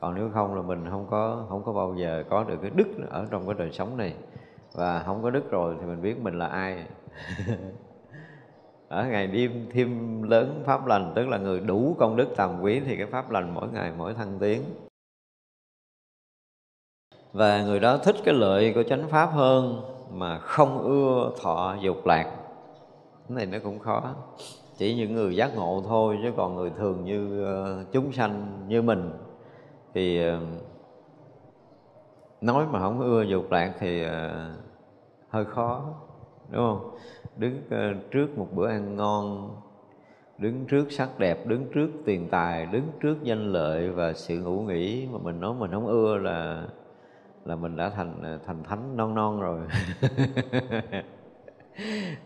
Còn 0.00 0.14
nếu 0.14 0.30
không 0.34 0.54
là 0.54 0.62
mình 0.62 0.86
không 0.90 1.06
có 1.10 1.46
không 1.48 1.62
có 1.64 1.72
bao 1.72 1.94
giờ 1.94 2.24
có 2.30 2.44
được 2.44 2.56
cái 2.62 2.70
đức 2.74 2.88
ở 3.10 3.26
trong 3.30 3.46
cái 3.46 3.54
đời 3.58 3.70
sống 3.72 3.96
này. 3.96 4.14
Và 4.74 5.02
không 5.06 5.22
có 5.22 5.30
đức 5.30 5.50
rồi 5.50 5.76
thì 5.80 5.86
mình 5.86 6.02
biết 6.02 6.18
mình 6.22 6.38
là 6.38 6.46
ai. 6.46 6.86
ở 8.88 9.06
ngày 9.06 9.26
đêm 9.26 9.66
thêm 9.70 10.22
lớn 10.22 10.62
pháp 10.66 10.86
lành 10.86 11.12
tức 11.14 11.28
là 11.28 11.38
người 11.38 11.60
đủ 11.60 11.96
công 11.98 12.16
đức 12.16 12.28
tầm 12.36 12.60
quý 12.62 12.80
thì 12.80 12.96
cái 12.96 13.06
pháp 13.06 13.30
lành 13.30 13.54
mỗi 13.54 13.68
ngày 13.72 13.92
mỗi 13.98 14.14
thăng 14.14 14.38
tiến. 14.38 14.62
Và 17.32 17.62
người 17.62 17.80
đó 17.80 17.98
thích 17.98 18.16
cái 18.24 18.34
lợi 18.34 18.72
của 18.74 18.82
chánh 18.82 19.08
pháp 19.08 19.26
hơn 19.26 19.82
mà 20.12 20.38
không 20.38 20.82
ưa 20.82 21.30
thọ 21.42 21.76
dục 21.80 22.06
lạc. 22.06 22.24
Cái 23.28 23.36
này 23.36 23.46
nó 23.46 23.58
cũng 23.64 23.78
khó. 23.78 24.14
Chỉ 24.76 24.94
những 24.94 25.14
người 25.14 25.36
giác 25.36 25.56
ngộ 25.56 25.82
thôi 25.86 26.18
chứ 26.22 26.32
còn 26.36 26.54
người 26.54 26.70
thường 26.70 27.04
như 27.04 27.44
uh, 27.44 27.92
chúng 27.92 28.12
sanh 28.12 28.64
như 28.68 28.82
mình 28.82 29.12
thì 29.94 30.30
uh, 30.30 30.42
nói 32.40 32.66
mà 32.70 32.80
không 32.80 33.00
ưa 33.00 33.22
dục 33.22 33.50
lạc 33.50 33.74
thì 33.78 34.06
uh, 34.06 34.10
hơi 35.28 35.44
khó 35.44 35.94
đúng 36.50 36.62
không? 36.62 36.90
Đứng 37.36 37.62
ờ, 37.70 37.94
trước 38.10 38.38
một 38.38 38.48
bữa 38.54 38.68
ăn 38.68 38.96
ngon, 38.96 39.56
đứng 40.38 40.66
trước 40.66 40.92
sắc 40.92 41.18
đẹp, 41.18 41.46
đứng 41.46 41.66
trước 41.74 41.90
tiền 42.04 42.28
tài, 42.30 42.66
đứng 42.66 42.88
trước 43.00 43.16
danh 43.22 43.52
lợi 43.52 43.90
và 43.90 44.12
sự 44.12 44.38
ngủ 44.40 44.60
nghỉ 44.60 45.08
mà 45.12 45.18
mình 45.22 45.40
nói 45.40 45.54
mình 45.54 45.70
không 45.70 45.86
ưa 45.86 46.18
là 46.18 46.66
là 47.44 47.56
mình 47.56 47.76
đã 47.76 47.90
thành 47.90 48.22
ờ, 48.22 48.38
thành 48.46 48.62
thánh 48.64 48.96
non 48.96 49.14
non 49.14 49.40
rồi. 49.40 49.60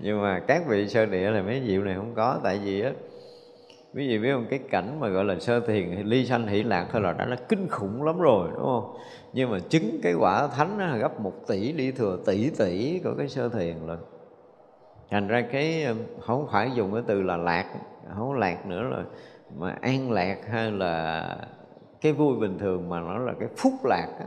Nhưng 0.00 0.22
mà 0.22 0.40
các 0.48 0.62
vị 0.68 0.88
sơ 0.88 1.06
địa 1.06 1.30
là 1.30 1.42
mấy 1.42 1.62
diệu 1.66 1.82
này 1.84 1.94
không 1.94 2.14
có, 2.14 2.40
tại 2.44 2.60
vì 2.64 2.80
á 2.80 2.92
quý 3.94 4.08
vị 4.08 4.18
biết 4.18 4.32
không? 4.32 4.46
Cái 4.50 4.58
cảnh 4.58 5.00
mà 5.00 5.08
gọi 5.08 5.24
là 5.24 5.38
sơ 5.38 5.60
thiền, 5.60 5.90
ly 5.90 6.26
sanh, 6.26 6.46
hỷ 6.46 6.62
lạc 6.62 6.86
thôi 6.92 7.02
là 7.02 7.12
đã 7.12 7.26
là 7.26 7.36
kinh 7.48 7.68
khủng 7.68 8.02
lắm 8.02 8.20
rồi, 8.20 8.48
đúng 8.52 8.62
không? 8.62 8.96
Nhưng 9.32 9.50
mà 9.50 9.58
chứng 9.68 10.00
cái 10.02 10.14
quả 10.14 10.46
thánh 10.46 10.78
là 10.78 10.96
gấp 10.96 11.20
một 11.20 11.32
tỷ 11.46 11.72
đi 11.72 11.92
thừa, 11.92 12.18
tỷ 12.26 12.50
tỷ 12.50 13.00
của 13.04 13.14
cái 13.18 13.28
sơ 13.28 13.48
thiền 13.48 13.86
rồi 13.86 13.96
thành 15.10 15.28
ra 15.28 15.42
cái 15.52 15.86
không 16.20 16.46
phải 16.52 16.70
dùng 16.74 16.92
cái 16.92 17.02
từ 17.06 17.22
là 17.22 17.36
lạc, 17.36 17.66
không 18.16 18.32
lạc 18.32 18.66
nữa 18.66 18.82
là 18.82 19.04
mà 19.56 19.76
an 19.80 20.10
lạc 20.10 20.38
hay 20.50 20.70
là 20.70 21.36
cái 22.00 22.12
vui 22.12 22.36
bình 22.36 22.58
thường 22.58 22.88
mà 22.88 23.00
nó 23.00 23.18
là 23.18 23.32
cái 23.40 23.48
phúc 23.56 23.72
lạc 23.84 24.08
á. 24.18 24.26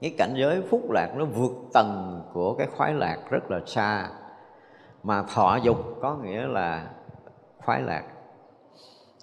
Cái 0.00 0.14
cảnh 0.18 0.34
giới 0.36 0.62
phúc 0.62 0.90
lạc 0.90 1.12
nó 1.16 1.24
vượt 1.24 1.52
tầng 1.72 2.22
của 2.32 2.54
cái 2.54 2.66
khoái 2.66 2.94
lạc 2.94 3.18
rất 3.30 3.50
là 3.50 3.60
xa. 3.66 4.08
Mà 5.02 5.22
thọ 5.34 5.58
dục 5.62 5.76
có 6.00 6.16
nghĩa 6.16 6.46
là 6.46 6.90
khoái 7.64 7.82
lạc 7.82 8.02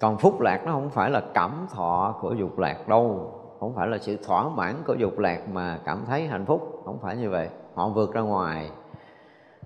còn 0.02 0.18
phúc 0.18 0.42
lạc 0.42 0.62
nó 0.66 0.72
không 0.72 0.90
phải 0.90 1.10
là 1.10 1.22
cảm 1.34 1.68
thọ 1.72 2.16
của 2.22 2.34
dục 2.34 2.60
lạc 2.60 2.88
đâu. 2.88 3.34
Không 3.60 3.74
phải 3.76 3.88
là 3.88 3.98
sự 3.98 4.18
thỏa 4.18 4.50
mãn 4.50 4.76
của 4.88 4.94
dục 4.94 5.20
lạc 5.20 5.50
mà 5.50 5.80
cảm 5.86 6.04
thấy 6.08 6.28
hạnh 6.28 6.46
phúc. 6.46 6.82
Không 6.86 7.00
phải 7.00 7.18
như 7.18 7.30
vậy. 7.30 7.50
Họ 7.76 7.90
vượt 7.90 8.14
ra 8.14 8.22
ngoài. 8.22 8.72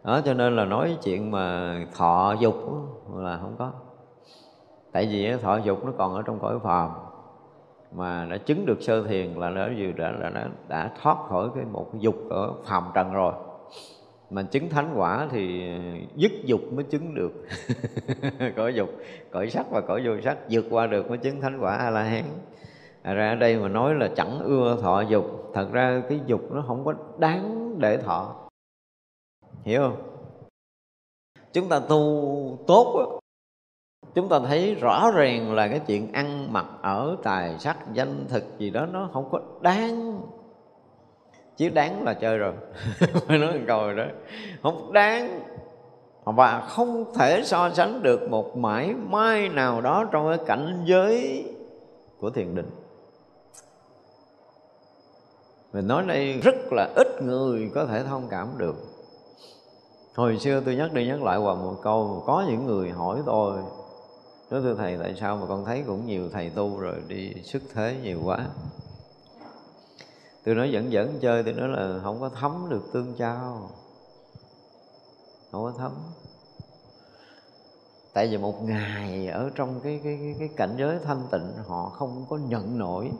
Đó 0.03 0.21
cho 0.25 0.33
nên 0.33 0.55
là 0.55 0.65
nói 0.65 0.97
chuyện 1.03 1.31
mà 1.31 1.75
thọ 1.95 2.35
dục 2.39 2.55
là 3.15 3.37
không 3.41 3.55
có. 3.59 3.71
Tại 4.91 5.07
vì 5.11 5.37
thọ 5.37 5.57
dục 5.57 5.85
nó 5.85 5.91
còn 5.97 6.15
ở 6.15 6.21
trong 6.21 6.39
cõi 6.39 6.59
phàm. 6.59 6.89
Mà 7.91 8.27
đã 8.29 8.37
chứng 8.37 8.65
được 8.65 8.81
sơ 8.81 9.03
thiền 9.03 9.33
là 9.33 9.49
nó 9.49 9.67
vừa 9.77 9.91
đã, 9.97 10.11
đã, 10.11 10.29
đã, 10.29 10.47
đã 10.67 10.91
thoát 11.01 11.17
khỏi 11.29 11.49
cái 11.55 11.65
một 11.65 11.87
dục 11.99 12.15
ở 12.29 12.53
phàm 12.65 12.83
trần 12.93 13.13
rồi 13.13 13.33
mà 14.31 14.43
chứng 14.43 14.69
thánh 14.69 14.93
quả 14.95 15.27
thì 15.31 15.71
dứt 16.15 16.31
dục 16.45 16.61
mới 16.73 16.83
chứng 16.83 17.15
được. 17.15 17.31
Cõi 18.55 18.73
dục 18.73 18.89
cõi 19.31 19.49
sắc 19.49 19.65
và 19.71 19.81
cõi 19.81 20.01
vô 20.05 20.11
sắc 20.23 20.37
vượt 20.49 20.65
qua 20.69 20.87
được 20.87 21.09
mới 21.09 21.17
chứng 21.17 21.41
thánh 21.41 21.59
quả 21.59 21.75
a 21.75 21.89
la 21.89 22.03
hán 22.03 22.23
à, 23.01 23.13
ra 23.13 23.29
ở 23.29 23.35
đây 23.35 23.57
mà 23.57 23.67
nói 23.67 23.95
là 23.95 24.09
chẳng 24.15 24.39
ưa 24.39 24.77
thọ 24.81 25.01
dục 25.01 25.51
thật 25.53 25.67
ra 25.71 26.01
cái 26.09 26.19
dục 26.25 26.51
nó 26.51 26.63
không 26.67 26.85
có 26.85 26.93
đáng 27.17 27.75
để 27.79 27.97
thọ. 27.97 28.35
Hiểu 29.63 29.81
không? 29.81 30.01
Chúng 31.53 31.69
ta 31.69 31.79
tu 31.79 32.59
tốt 32.67 32.95
đó, 32.97 33.19
chúng 34.13 34.29
ta 34.29 34.39
thấy 34.39 34.75
rõ 34.75 35.11
ràng 35.15 35.53
là 35.53 35.67
cái 35.67 35.79
chuyện 35.87 36.11
ăn 36.11 36.53
mặc 36.53 36.65
ở 36.81 37.17
tài 37.23 37.59
sắc 37.59 37.77
danh 37.93 38.25
thực 38.29 38.43
gì 38.57 38.69
đó 38.69 38.85
nó 38.85 39.09
không 39.13 39.29
có 39.31 39.39
đáng 39.61 40.21
chứ 41.57 41.69
đáng 41.69 42.03
là 42.03 42.13
chơi 42.13 42.37
rồi. 42.37 42.53
Mới 43.27 43.37
nói 43.37 43.53
một 43.53 43.65
câu 43.67 43.79
rồi 43.79 43.95
đó. 43.95 44.05
Không 44.63 44.93
đáng. 44.93 45.39
Và 46.23 46.61
không 46.69 47.13
thể 47.15 47.41
so 47.45 47.69
sánh 47.69 48.03
được 48.03 48.29
một 48.29 48.57
mãi 48.57 48.93
may 48.93 49.49
nào 49.49 49.81
đó 49.81 50.05
trong 50.11 50.27
cái 50.29 50.45
cảnh 50.47 50.83
giới 50.85 51.45
của 52.19 52.29
thiền 52.29 52.55
định. 52.55 52.69
Mình 55.73 55.87
nói 55.87 56.03
đây 56.07 56.39
rất 56.43 56.55
là 56.71 56.89
ít 56.95 57.07
người 57.23 57.71
có 57.75 57.85
thể 57.85 58.03
thông 58.03 58.27
cảm 58.29 58.47
được. 58.57 58.75
Hồi 60.15 60.37
xưa 60.37 60.61
tôi 60.65 60.75
nhắc 60.75 60.93
đi 60.93 61.07
nhắc 61.07 61.23
lại 61.23 61.37
qua 61.37 61.55
một 61.55 61.75
câu, 61.83 62.23
có 62.25 62.45
những 62.49 62.65
người 62.65 62.89
hỏi 62.89 63.19
tôi, 63.25 63.57
nói 64.49 64.61
thưa 64.61 64.75
thầy, 64.77 64.97
tại 64.97 65.15
sao 65.19 65.37
mà 65.37 65.45
con 65.49 65.65
thấy 65.65 65.83
cũng 65.87 66.05
nhiều 66.05 66.29
thầy 66.33 66.49
tu 66.49 66.79
rồi, 66.79 66.95
đi 67.07 67.33
xuất 67.43 67.61
thế 67.73 67.95
nhiều 68.03 68.19
quá 68.25 68.39
tôi 70.45 70.55
nói 70.55 70.71
dẫn 70.71 70.91
dẫn 70.91 71.19
chơi 71.21 71.43
tôi 71.43 71.53
nói 71.53 71.67
là 71.67 71.99
không 72.03 72.21
có 72.21 72.29
thấm 72.29 72.65
được 72.69 72.81
tương 72.93 73.13
trao 73.17 73.69
không 75.51 75.63
có 75.63 75.73
thấm. 75.77 75.91
Tại 78.13 78.27
vì 78.27 78.37
một 78.37 78.63
ngày 78.63 79.27
ở 79.27 79.49
trong 79.55 79.79
cái 79.83 79.99
cái 80.03 80.17
cái, 80.21 80.35
cái 80.39 80.49
cảnh 80.55 80.75
giới 80.77 80.99
thanh 81.03 81.21
tịnh 81.31 81.47
họ 81.67 81.89
không 81.89 82.25
có 82.29 82.37
nhận 82.37 82.77
nổi. 82.77 83.11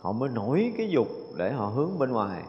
Họ 0.00 0.12
mới 0.12 0.28
nổi 0.28 0.72
cái 0.76 0.88
dục 0.90 1.08
để 1.36 1.52
họ 1.52 1.66
hướng 1.66 1.98
bên 1.98 2.12
ngoài. 2.12 2.42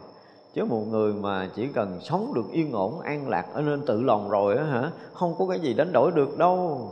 Chứ 0.54 0.64
một 0.64 0.84
người 0.90 1.12
mà 1.12 1.50
chỉ 1.54 1.66
cần 1.66 2.00
sống 2.02 2.34
được 2.34 2.50
yên 2.52 2.72
ổn 2.72 3.00
an 3.00 3.28
lạc 3.28 3.46
ở 3.52 3.60
nên 3.60 3.86
tự 3.86 4.02
lòng 4.02 4.28
rồi 4.28 4.56
á 4.56 4.64
hả? 4.64 4.90
Không 5.12 5.34
có 5.38 5.46
cái 5.46 5.60
gì 5.60 5.74
đánh 5.74 5.92
đổi 5.92 6.10
được 6.12 6.38
đâu. 6.38 6.88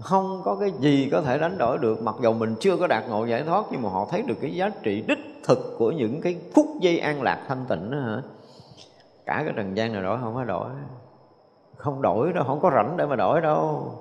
Không 0.00 0.42
có 0.44 0.56
cái 0.60 0.72
gì 0.80 1.08
có 1.12 1.22
thể 1.22 1.38
đánh 1.38 1.58
đổi 1.58 1.78
được 1.78 2.02
mặc 2.02 2.14
dù 2.22 2.32
mình 2.32 2.54
chưa 2.60 2.76
có 2.76 2.86
đạt 2.86 3.08
ngộ 3.08 3.24
giải 3.24 3.42
thoát 3.42 3.64
nhưng 3.70 3.82
mà 3.82 3.90
họ 3.90 4.06
thấy 4.10 4.22
được 4.22 4.36
cái 4.40 4.54
giá 4.54 4.70
trị 4.82 5.04
đích 5.08 5.18
thực 5.44 5.74
của 5.78 5.90
những 5.90 6.20
cái 6.20 6.36
phút 6.54 6.66
giây 6.80 6.98
an 6.98 7.22
lạc 7.22 7.44
thanh 7.48 7.64
tịnh 7.68 7.90
đó 7.90 7.98
hả? 7.98 8.22
Cả 9.26 9.42
cái 9.44 9.52
trần 9.56 9.76
gian 9.76 9.92
này 9.92 10.02
đổi 10.02 10.18
không 10.20 10.34
có 10.34 10.44
đổi. 10.44 10.70
Không 11.76 12.02
đổi 12.02 12.32
đâu, 12.32 12.44
không 12.44 12.60
có 12.60 12.70
rảnh 12.74 12.96
để 12.96 13.06
mà 13.06 13.16
đổi 13.16 13.40
đâu. 13.40 13.92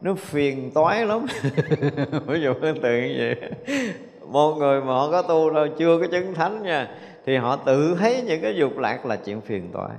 Nó 0.00 0.14
phiền 0.14 0.70
toái 0.74 1.06
lắm. 1.06 1.26
Ví 2.26 2.40
dụ 2.40 2.54
tự 2.62 3.00
như 3.00 3.14
vậy. 3.18 3.52
Một 4.26 4.54
người 4.54 4.80
mà 4.80 4.86
họ 4.86 5.10
có 5.10 5.22
tu 5.22 5.50
đâu, 5.50 5.66
chưa 5.78 5.98
có 6.00 6.06
chứng 6.10 6.34
thánh 6.34 6.62
nha, 6.62 6.88
thì 7.24 7.36
họ 7.36 7.56
tự 7.56 7.96
thấy 7.98 8.22
những 8.26 8.42
cái 8.42 8.56
dục 8.56 8.78
lạc 8.78 9.06
là 9.06 9.16
chuyện 9.16 9.40
phiền 9.40 9.72
toái, 9.72 9.96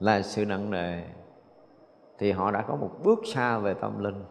là 0.00 0.22
sự 0.22 0.44
nặng 0.44 0.70
nề. 0.70 1.02
Thì 2.18 2.32
họ 2.32 2.50
đã 2.50 2.62
có 2.62 2.76
một 2.76 2.90
bước 3.04 3.18
xa 3.34 3.58
về 3.58 3.74
tâm 3.74 4.04
linh. 4.04 4.24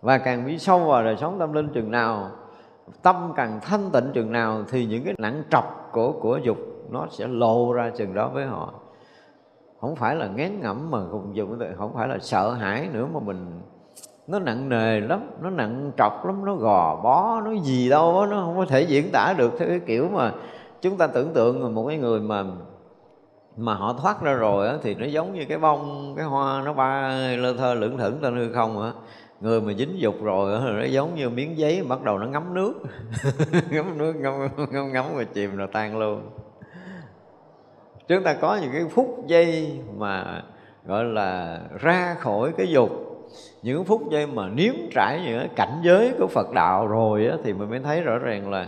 Và 0.00 0.18
càng 0.18 0.46
đi 0.46 0.58
sâu 0.58 0.78
vào 0.78 1.04
đời 1.04 1.16
sống 1.16 1.38
tâm 1.38 1.52
linh 1.52 1.68
chừng 1.74 1.90
nào 1.90 2.30
tâm 3.02 3.32
càng 3.36 3.60
thanh 3.62 3.90
tịnh 3.92 4.10
chừng 4.14 4.32
nào 4.32 4.62
thì 4.68 4.86
những 4.86 5.04
cái 5.04 5.14
nặng 5.18 5.42
trọc 5.50 5.88
của 5.92 6.12
của 6.12 6.36
dục 6.36 6.58
nó 6.90 7.06
sẽ 7.10 7.26
lộ 7.26 7.72
ra 7.72 7.90
chừng 7.96 8.14
đó 8.14 8.30
với 8.34 8.46
họ. 8.46 8.72
Không 9.80 9.96
phải 9.96 10.16
là 10.16 10.26
ngán 10.26 10.60
ngẩm 10.60 10.90
mà 10.90 10.98
cùng 11.10 11.36
dùng 11.36 11.58
không 11.78 11.94
phải 11.94 12.08
là 12.08 12.18
sợ 12.18 12.50
hãi 12.50 12.88
nữa 12.92 13.06
mà 13.14 13.20
mình 13.20 13.60
nó 14.26 14.38
nặng 14.38 14.68
nề 14.68 15.00
lắm 15.00 15.30
nó 15.42 15.50
nặng 15.50 15.90
trọc 15.96 16.26
lắm 16.26 16.44
nó 16.44 16.54
gò 16.54 17.00
bó 17.04 17.40
nó 17.40 17.52
gì 17.62 17.88
đâu 17.88 18.26
nó 18.26 18.42
không 18.44 18.56
có 18.56 18.66
thể 18.68 18.82
diễn 18.82 19.10
tả 19.12 19.34
được 19.38 19.52
theo 19.58 19.68
cái 19.68 19.80
kiểu 19.86 20.08
mà 20.08 20.32
chúng 20.80 20.96
ta 20.96 21.06
tưởng 21.06 21.32
tượng 21.34 21.74
một 21.74 21.84
cái 21.88 21.98
người 21.98 22.20
mà 22.20 22.44
mà 23.56 23.74
họ 23.74 23.92
thoát 23.92 24.22
ra 24.22 24.32
rồi 24.32 24.68
á, 24.68 24.74
thì 24.82 24.94
nó 24.94 25.06
giống 25.06 25.34
như 25.34 25.44
cái 25.48 25.58
bông 25.58 26.14
cái 26.16 26.24
hoa 26.24 26.62
nó 26.64 26.72
bay 26.72 27.36
lơ 27.36 27.52
thơ 27.52 27.74
lững 27.74 27.98
thững 27.98 28.22
lên 28.22 28.36
hư 28.36 28.52
không 28.52 28.82
á 28.82 28.92
người 29.44 29.60
mà 29.60 29.72
dính 29.72 30.00
dục 30.00 30.22
rồi 30.22 30.60
nó 30.74 30.84
giống 30.84 31.14
như 31.14 31.30
miếng 31.30 31.58
giấy 31.58 31.82
bắt 31.88 32.02
đầu 32.02 32.18
nó 32.18 32.26
ngấm 32.26 32.54
nước. 32.54 32.74
Ngấm 33.70 33.98
nước 33.98 34.12
ngấm 34.12 34.48
ngấm 34.70 34.92
ngấm 34.92 35.04
rồi 35.14 35.24
chìm 35.24 35.56
rồi 35.56 35.68
tan 35.72 35.98
luôn. 35.98 36.22
Chúng 38.08 38.22
ta 38.22 38.34
có 38.34 38.58
những 38.62 38.72
cái 38.72 38.84
phút 38.90 39.24
giây 39.26 39.78
mà 39.96 40.42
gọi 40.86 41.04
là 41.04 41.60
ra 41.80 42.16
khỏi 42.20 42.52
cái 42.56 42.66
dục. 42.66 42.90
Những 43.62 43.84
phút 43.84 44.10
giây 44.10 44.26
mà 44.26 44.48
nếm 44.48 44.74
trải 44.94 45.22
những 45.24 45.38
cái 45.38 45.48
cảnh 45.56 45.80
giới 45.82 46.12
của 46.18 46.26
Phật 46.26 46.52
đạo 46.52 46.86
rồi 46.86 47.26
á, 47.26 47.36
thì 47.44 47.52
mình 47.52 47.70
mới 47.70 47.80
thấy 47.80 48.00
rõ 48.00 48.18
ràng 48.18 48.50
là 48.50 48.66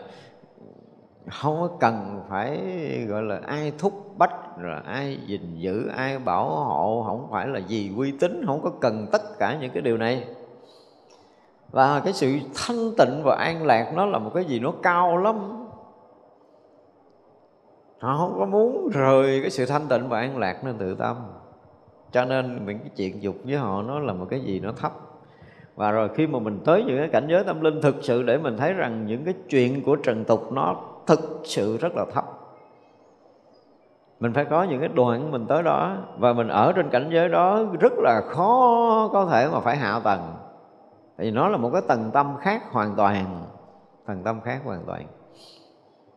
không 1.31 1.61
có 1.61 1.69
cần 1.81 2.21
phải 2.29 2.59
gọi 3.09 3.23
là 3.23 3.41
ai 3.47 3.73
thúc 3.79 4.19
bách 4.19 4.59
rồi 4.59 4.81
ai 4.87 5.19
gìn 5.27 5.57
giữ 5.57 5.89
ai 5.97 6.19
bảo 6.19 6.51
hộ 6.51 7.05
không 7.07 7.29
phải 7.31 7.47
là 7.47 7.59
gì 7.59 7.93
uy 7.97 8.13
tín 8.21 8.43
không 8.47 8.63
có 8.63 8.71
cần 8.81 9.07
tất 9.13 9.23
cả 9.39 9.57
những 9.61 9.71
cái 9.71 9.83
điều 9.83 9.97
này 9.97 10.25
và 11.71 12.01
cái 12.01 12.13
sự 12.13 12.39
thanh 12.55 12.91
tịnh 12.99 13.23
và 13.25 13.37
an 13.37 13.67
lạc 13.67 13.93
nó 13.95 14.07
là 14.07 14.19
một 14.19 14.31
cái 14.35 14.45
gì 14.45 14.61
nó 14.61 14.73
cao 14.83 15.17
lắm. 15.17 15.67
Họ 18.01 18.17
không 18.19 18.37
có 18.39 18.47
muốn 18.47 18.89
rời 18.93 19.41
cái 19.41 19.51
sự 19.51 19.67
thanh 19.67 19.87
tịnh 19.89 20.09
và 20.09 20.19
an 20.19 20.39
lạc 20.39 20.65
nên 20.65 20.79
tự 20.79 20.95
tâm. 20.95 21.17
Cho 22.13 22.25
nên 22.25 22.67
những 22.67 22.79
cái 22.79 22.91
chuyện 22.97 23.23
dục 23.23 23.37
với 23.45 23.57
họ 23.57 23.83
nó 23.83 23.99
là 23.99 24.13
một 24.13 24.27
cái 24.31 24.41
gì 24.41 24.61
nó 24.61 24.73
thấp. 24.73 24.93
Và 25.75 25.91
rồi 25.91 26.09
khi 26.15 26.27
mà 26.27 26.39
mình 26.39 26.61
tới 26.65 26.85
những 26.85 26.99
cái 26.99 27.09
cảnh 27.09 27.27
giới 27.31 27.45
tâm 27.45 27.61
linh 27.61 27.83
thực 27.83 27.97
sự 28.01 28.23
để 28.23 28.39
mình 28.39 28.57
thấy 28.57 28.73
rằng 28.73 29.07
những 29.07 29.25
cái 29.25 29.35
chuyện 29.49 29.83
của 29.83 29.97
trần 29.97 30.25
tục 30.25 30.53
nó 30.53 30.77
thực 31.07 31.41
sự 31.45 31.77
rất 31.77 31.97
là 31.97 32.05
thấp. 32.15 32.25
Mình 34.21 34.33
phải 34.33 34.45
có 34.45 34.63
những 34.63 34.81
cái 34.81 34.89
đoạn 34.89 35.33
mình 35.33 35.47
tới 35.47 35.63
đó 35.63 35.97
và 36.19 36.33
mình 36.33 36.49
ở 36.49 36.73
trên 36.73 36.91
cảnh 36.91 37.11
giới 37.13 37.29
đó 37.29 37.63
rất 37.81 37.93
là 37.97 38.21
khó 38.29 39.11
có 39.13 39.27
thể 39.27 39.49
mà 39.53 39.61
phải 39.61 39.77
hạ 39.77 40.01
tầng 40.05 40.35
tại 41.17 41.27
vì 41.27 41.31
nó 41.31 41.49
là 41.49 41.57
một 41.57 41.71
cái 41.73 41.83
tầng 41.89 42.11
tâm 42.13 42.37
khác 42.41 42.63
hoàn 42.73 42.95
toàn. 42.97 43.47
Tầng 44.07 44.23
tâm 44.25 44.41
khác 44.41 44.61
hoàn 44.65 44.85
toàn. 44.87 45.07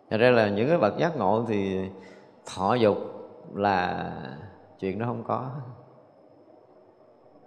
Thật 0.09 0.17
ra 0.17 0.29
là 0.29 0.49
những 0.49 0.67
cái 0.67 0.77
bậc 0.77 0.97
giác 0.97 1.17
ngộ 1.17 1.45
thì 1.47 1.89
thọ 2.55 2.73
dục 2.73 2.97
là 3.53 4.11
chuyện 4.79 4.99
đó 4.99 5.05
không 5.05 5.23
có. 5.23 5.49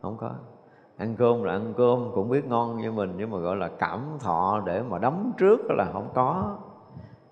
Không 0.03 0.17
có. 0.17 0.31
Ăn 0.97 1.17
cơm 1.19 1.43
là 1.43 1.53
ăn 1.53 1.75
cơm 1.77 2.11
cũng 2.15 2.29
biết 2.29 2.45
ngon 2.45 2.77
như 2.77 2.93
mình 2.93 3.15
nhưng 3.17 3.31
mà 3.31 3.39
gọi 3.39 3.57
là 3.57 3.71
cảm 3.79 4.17
thọ 4.21 4.63
để 4.67 4.83
mà 4.83 4.99
đấm 4.99 5.33
trước 5.39 5.61
là 5.69 5.87
không 5.93 6.09
có. 6.15 6.59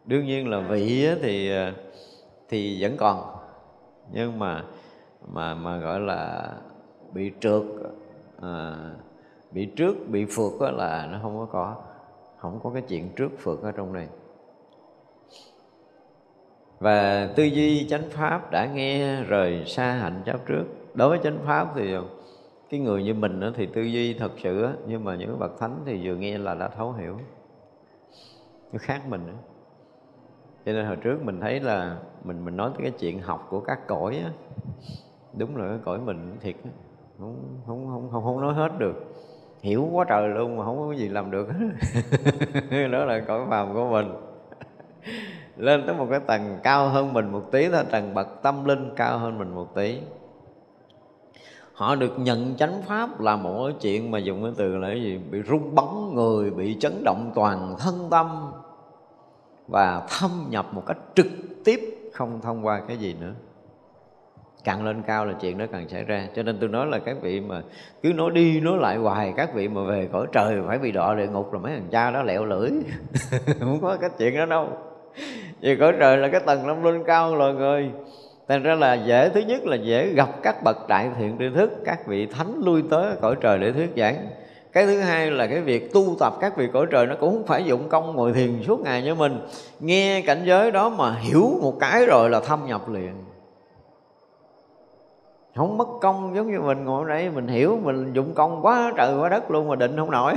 Đương 0.05 0.27
nhiên 0.27 0.49
là 0.49 0.61
vị 0.61 1.09
thì 1.23 1.53
thì 2.49 2.83
vẫn 2.83 2.97
còn. 2.97 3.37
Nhưng 4.13 4.39
mà 4.39 4.65
mà 5.29 5.55
mà 5.55 5.79
gọi 5.79 6.01
là 6.01 6.53
bị 7.13 7.33
trượt 7.41 7.63
à, 8.43 8.77
bị 9.51 9.67
trước, 9.67 9.97
bị 10.09 10.25
phượt 10.25 10.63
là 10.63 11.09
nó 11.13 11.19
không 11.23 11.39
có 11.39 11.47
có, 11.53 11.77
không 12.39 12.61
có 12.63 12.71
cái 12.71 12.83
chuyện 12.83 13.09
trước 13.17 13.33
phượt 13.39 13.63
ở 13.63 13.73
trong 13.73 13.93
này. 13.93 14.09
Và 16.79 17.29
tư 17.37 17.43
duy 17.43 17.89
chánh 17.89 18.11
pháp 18.11 18.51
đã 18.51 18.67
nghe 18.67 19.23
rời 19.23 19.65
xa 19.67 19.93
hạnh 19.93 20.23
chấp 20.25 20.47
trước. 20.47 20.65
Đối 20.95 21.09
với 21.09 21.19
chánh 21.23 21.39
pháp 21.47 21.73
thì 21.75 21.95
cái 22.71 22.81
người 22.81 23.03
như 23.03 23.15
mình 23.15 23.41
thì 23.57 23.67
tư 23.67 23.83
duy 23.83 24.15
thật 24.15 24.33
sự 24.37 24.69
nhưng 24.87 25.05
mà 25.05 25.17
những 25.17 25.39
bậc 25.39 25.59
thánh 25.59 25.83
thì 25.87 26.01
vừa 26.09 26.15
nghe 26.15 26.39
là 26.39 26.55
đã 26.55 26.69
thấu 26.69 26.93
hiểu. 26.93 27.19
Nó 28.73 28.79
khác 28.79 29.03
mình 29.09 29.27
nữa 29.27 29.39
cho 30.67 30.73
nên 30.73 30.87
hồi 30.87 30.97
trước 30.97 31.25
mình 31.25 31.41
thấy 31.41 31.61
là 31.61 31.99
mình 32.25 32.45
mình 32.45 32.57
nói 32.57 32.71
tới 32.75 32.83
cái 32.83 32.91
chuyện 32.99 33.21
học 33.21 33.47
của 33.51 33.61
các 33.61 33.87
cõi 33.87 34.17
á, 34.25 34.31
đúng 35.37 35.57
là 35.57 35.69
cái 35.69 35.79
cõi 35.85 35.99
mình 35.99 36.37
thiệt 36.41 36.57
không 37.19 37.61
không 37.67 37.87
không 37.87 38.09
không 38.13 38.25
không 38.25 38.41
nói 38.41 38.55
hết 38.55 38.79
được 38.79 39.10
hiểu 39.63 39.89
quá 39.93 40.05
trời 40.09 40.29
luôn 40.29 40.57
mà 40.57 40.65
không 40.65 40.79
có 40.79 40.95
gì 40.95 41.09
làm 41.09 41.31
được. 41.31 41.49
Đó 42.93 43.05
là 43.05 43.21
cõi 43.21 43.41
phàm 43.51 43.75
của 43.75 43.89
mình. 43.91 44.13
Lên 45.57 45.83
tới 45.87 45.95
một 45.95 46.07
cái 46.11 46.21
tầng 46.21 46.59
cao 46.63 46.89
hơn 46.89 47.13
mình 47.13 47.33
một 47.33 47.43
tí 47.53 47.69
thôi, 47.69 47.85
tầng 47.91 48.15
bậc 48.15 48.43
tâm 48.43 48.65
linh 48.65 48.91
cao 48.97 49.19
hơn 49.19 49.39
mình 49.39 49.55
một 49.55 49.75
tí. 49.75 49.99
Họ 51.73 51.95
được 51.95 52.19
nhận 52.19 52.57
chánh 52.57 52.83
pháp 52.83 53.21
là 53.21 53.37
một 53.37 53.65
cái 53.67 53.77
chuyện 53.81 54.11
mà 54.11 54.19
dùng 54.19 54.43
cái 54.43 54.53
từ 54.57 54.77
là 54.77 54.89
cái 54.89 55.03
gì? 55.03 55.19
Bị 55.31 55.43
rung 55.43 55.75
bắn 55.75 56.15
người, 56.15 56.51
bị 56.51 56.77
chấn 56.81 57.05
động 57.05 57.33
toàn 57.35 57.77
thân 57.79 58.09
tâm 58.11 58.53
và 59.69 60.07
thâm 60.09 60.31
nhập 60.51 60.67
một 60.73 60.83
cách 60.87 60.99
trực 61.15 61.27
tiếp, 61.65 62.11
không 62.13 62.41
thông 62.41 62.67
qua 62.67 62.83
cái 62.89 62.97
gì 62.97 63.17
nữa 63.21 63.33
càng 64.65 64.85
lên 64.85 65.03
cao 65.03 65.27
là 65.27 65.33
chuyện 65.41 65.59
đó 65.59 65.65
càng 65.73 65.89
xảy 65.89 66.05
ra. 66.05 66.27
Cho 66.37 66.43
nên 66.43 66.59
tôi 66.61 66.69
nói 66.69 66.87
là 66.87 66.99
các 66.99 67.17
vị 67.23 67.41
mà 67.41 67.63
cứ 68.03 68.13
nói 68.13 68.31
đi 68.31 68.61
nói 68.61 68.79
lại 68.79 68.97
hoài, 68.97 69.33
các 69.37 69.55
vị 69.55 69.69
mà 69.69 69.83
về 69.83 70.09
cõi 70.13 70.27
trời 70.33 70.57
phải 70.67 70.79
bị 70.79 70.93
đọa 70.93 71.15
địa 71.15 71.27
ngục 71.27 71.53
là 71.53 71.59
mấy 71.59 71.73
thằng 71.73 71.89
cha 71.91 72.11
đó 72.11 72.23
lẹo 72.23 72.45
lưỡi. 72.45 72.71
Không 73.61 73.79
có 73.83 73.97
cái 74.01 74.11
chuyện 74.19 74.37
đó 74.37 74.47
đâu. 74.47 74.69
Vì 75.61 75.77
cõi 75.77 75.93
trời 76.01 76.17
là 76.17 76.29
cái 76.29 76.41
tầng 76.47 76.63
tâm 76.67 76.83
linh 76.83 77.05
cao 77.05 77.37
loài 77.37 77.53
người. 77.55 77.91
Thành 78.49 78.63
ra 78.63 78.75
là 78.75 78.95
dễ, 78.95 79.29
thứ 79.29 79.41
nhất 79.41 79.67
là 79.67 79.77
dễ 79.77 80.13
gặp 80.13 80.29
các 80.43 80.63
bậc 80.65 80.89
đại 80.89 81.11
thiện 81.19 81.37
tri 81.39 81.45
thức, 81.55 81.71
các 81.85 82.07
vị 82.07 82.27
thánh 82.27 82.55
lui 82.65 82.83
tới 82.91 83.15
cõi 83.21 83.35
trời 83.41 83.59
để 83.59 83.73
thuyết 83.73 83.91
giảng. 83.97 84.27
Cái 84.73 84.87
thứ 84.87 85.01
hai 85.01 85.31
là 85.31 85.47
cái 85.47 85.61
việc 85.61 85.93
tu 85.93 86.17
tập 86.21 86.35
các 86.41 86.57
vị 86.57 86.69
cõi 86.73 86.87
trời 86.91 87.07
nó 87.07 87.15
cũng 87.21 87.35
không 87.35 87.47
phải 87.47 87.65
dụng 87.65 87.89
công 87.89 88.17
ngồi 88.17 88.33
thiền 88.33 88.63
suốt 88.67 88.81
ngày 88.81 89.03
như 89.03 89.15
mình. 89.15 89.41
Nghe 89.81 90.23
cảnh 90.27 90.43
giới 90.45 90.71
đó 90.71 90.89
mà 90.89 91.15
hiểu 91.21 91.59
một 91.63 91.77
cái 91.81 92.07
rồi 92.07 92.31
là 92.31 92.41
thâm 92.41 92.67
nhập 92.67 92.89
liền 92.89 93.13
không 95.57 95.79
mất 95.79 95.89
công, 96.01 96.37
giống 96.37 96.53
như 96.53 96.61
mình 96.61 96.85
ngồi 96.85 97.09
đây, 97.09 97.31
mình 97.31 97.49
hiểu, 97.49 97.79
mình 97.83 98.13
dụng 98.13 98.35
công 98.35 98.63
quá, 98.63 98.93
trời 98.97 99.19
quá 99.19 99.29
đất 99.29 99.51
luôn 99.51 99.69
mà 99.69 99.77
định 99.77 99.97
không 99.97 100.11
nổi. 100.11 100.35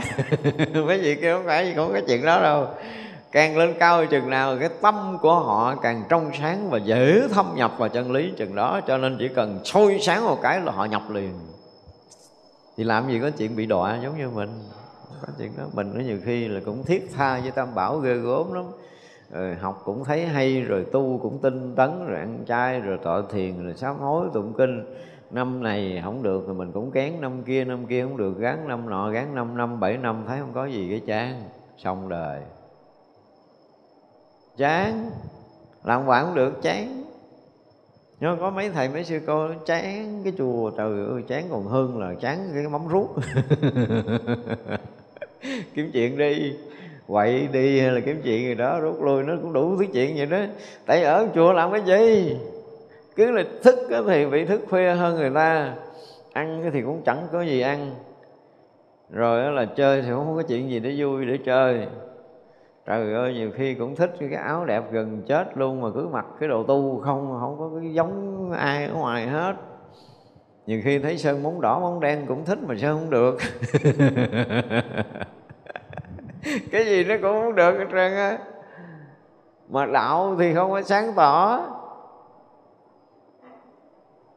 Mấy 0.74 1.00
vị 1.00 1.16
kia 1.16 1.34
không 1.34 1.46
phải 1.46 1.66
gì 1.66 1.74
có 1.78 1.90
cái 1.94 2.02
chuyện 2.08 2.26
đó 2.26 2.42
đâu. 2.42 2.68
Càng 3.32 3.58
lên 3.58 3.74
cao 3.80 4.06
chừng 4.06 4.30
nào 4.30 4.58
cái 4.60 4.70
tâm 4.82 5.18
của 5.22 5.36
họ 5.36 5.76
càng 5.76 6.04
trong 6.10 6.32
sáng 6.40 6.70
và 6.70 6.78
dễ 6.78 7.28
thâm 7.34 7.46
nhập 7.56 7.72
vào 7.78 7.90
chân 7.90 8.12
lý 8.12 8.34
chừng 8.38 8.56
đó, 8.56 8.82
cho 8.88 8.98
nên 8.98 9.18
chỉ 9.20 9.28
cần 9.28 9.60
soi 9.64 9.98
sáng 10.02 10.26
một 10.26 10.40
cái 10.42 10.62
là 10.62 10.72
họ 10.72 10.86
nhập 10.86 11.10
liền. 11.10 11.34
Thì 12.78 12.84
làm 12.84 13.10
gì 13.10 13.20
có 13.20 13.30
chuyện 13.30 13.56
bị 13.56 13.66
đọa 13.66 14.00
giống 14.04 14.18
như 14.18 14.30
mình 14.30 14.50
có 15.22 15.28
chuyện 15.38 15.52
đó. 15.58 15.64
Mình 15.74 15.92
nó 15.94 16.02
nhiều 16.02 16.18
khi 16.26 16.48
là 16.48 16.60
cũng 16.66 16.84
thiết 16.84 17.12
tha 17.16 17.40
với 17.40 17.52
tam 17.52 17.76
bảo 17.76 17.98
ghê 17.98 18.14
gớm 18.14 18.54
lắm 18.54 18.64
rồi 19.34 19.56
học 19.56 19.82
cũng 19.86 20.04
thấy 20.04 20.26
hay, 20.26 20.62
rồi 20.62 20.86
tu 20.92 21.20
cũng 21.24 21.40
tinh 21.42 21.74
tấn, 21.76 22.08
rồi 22.08 22.20
ăn 22.20 22.44
chay, 22.48 22.80
rồi 22.80 22.98
tọa 23.04 23.22
thiền, 23.30 23.64
rồi 23.64 23.74
sám 23.74 24.00
hối, 24.00 24.28
tụng 24.34 24.54
kinh. 24.58 24.84
Năm 25.32 25.64
này 25.64 26.02
không 26.04 26.24
được 26.24 26.44
thì 26.48 26.54
mình 26.54 26.72
cũng 26.72 26.92
kén, 26.92 27.22
năm 27.22 27.44
kia 27.44 27.66
năm 27.66 27.86
kia 27.86 28.04
không 28.04 28.18
được 28.18 28.40
gắn 28.40 28.68
năm 28.68 28.90
nọ 28.90 29.10
gắn 29.10 29.36
năm 29.36 29.58
năm, 29.58 29.80
bảy 29.80 29.98
năm, 29.98 30.24
thấy 30.28 30.40
không 30.40 30.54
có 30.54 30.66
gì 30.66 30.88
cái 30.90 31.00
chán. 31.00 31.44
Xong 31.78 32.10
đời. 32.10 32.42
Chán. 34.58 35.12
Làm 35.84 36.06
quản 36.08 36.26
cũng 36.26 36.36
được, 36.36 36.62
chán. 36.62 37.04
Nhưng 38.20 38.38
có 38.40 38.50
mấy 38.50 38.70
thầy, 38.70 38.90
mấy 38.90 39.04
sư 39.04 39.20
cô 39.28 39.48
chán 39.66 40.22
cái 40.24 40.34
chùa 40.38 40.72
trời 40.78 41.06
ơi, 41.10 41.24
chán 41.28 41.48
còn 41.52 41.64
hơn 41.64 42.00
là 42.00 42.14
chán 42.22 42.38
cái 42.54 42.64
mắm 42.64 42.88
rút 42.88 43.16
kiếm 45.74 45.90
chuyện 45.94 46.18
đi 46.18 46.54
quậy 47.08 47.48
đi 47.52 47.80
hay 47.80 47.92
là 47.92 48.00
kiếm 48.00 48.22
chuyện 48.24 48.44
gì 48.44 48.56
đó, 48.56 48.80
rút 48.80 49.02
lui, 49.02 49.24
nó 49.24 49.34
cũng 49.42 49.54
đủ 49.54 49.78
thứ 49.78 49.86
chuyện 49.94 50.16
vậy 50.18 50.26
đó. 50.26 50.38
Tại 50.86 51.04
ở 51.04 51.28
chùa 51.36 51.54
làm 51.54 51.72
cái 51.72 51.82
gì? 51.82 52.38
Cứ 53.16 53.32
là 53.32 53.44
thức 53.64 53.76
thì 54.08 54.26
bị 54.26 54.46
thức 54.46 54.62
khuya 54.70 54.94
hơn 54.94 55.16
người 55.16 55.32
ta. 55.36 55.76
Ăn 56.34 56.70
thì 56.74 56.82
cũng 56.82 57.02
chẳng 57.06 57.28
có 57.32 57.42
gì 57.42 57.62
ăn. 57.62 57.92
Rồi 59.10 59.52
là 59.52 59.66
chơi 59.66 60.02
thì 60.02 60.10
không 60.10 60.36
có 60.36 60.42
chuyện 60.42 60.70
gì 60.70 60.80
để 60.80 60.96
vui, 60.98 61.26
để 61.26 61.38
chơi. 61.46 61.88
Trời 62.86 63.14
ơi, 63.14 63.34
nhiều 63.34 63.52
khi 63.56 63.74
cũng 63.74 63.96
thích 63.96 64.16
cái 64.20 64.34
áo 64.34 64.66
đẹp 64.66 64.84
gần 64.92 65.22
chết 65.28 65.58
luôn 65.58 65.82
mà 65.82 65.88
cứ 65.96 66.08
mặc 66.12 66.26
cái 66.40 66.50
đồ 66.50 66.64
tu 66.64 67.02
không 67.06 67.38
không 67.40 67.56
có 67.60 67.72
cái 67.82 67.94
giống 67.94 68.52
ai 68.52 68.86
ở 68.86 68.94
ngoài 68.94 69.28
hết. 69.28 69.54
Nhiều 70.68 70.82
khi 70.84 71.00
thấy 71.00 71.18
sơn 71.18 71.44
móng 71.44 71.62
đỏ 71.62 71.80
móng 71.80 72.00
đen 72.00 72.26
cũng 72.28 72.46
thích 72.46 72.60
mà 72.68 72.76
sơn 72.78 73.00
không 73.00 73.10
được. 73.10 73.38
cái 76.72 76.86
gì 76.86 77.04
nó 77.04 77.16
cũng 77.22 77.42
không 77.42 77.56
được 77.56 77.78
hết 77.78 77.86
trơn 77.92 78.14
á. 78.14 78.38
Mà 79.70 79.86
đạo 79.86 80.36
thì 80.40 80.54
không 80.54 80.72
có 80.72 80.82
sáng 80.82 81.14
tỏ. 81.16 81.62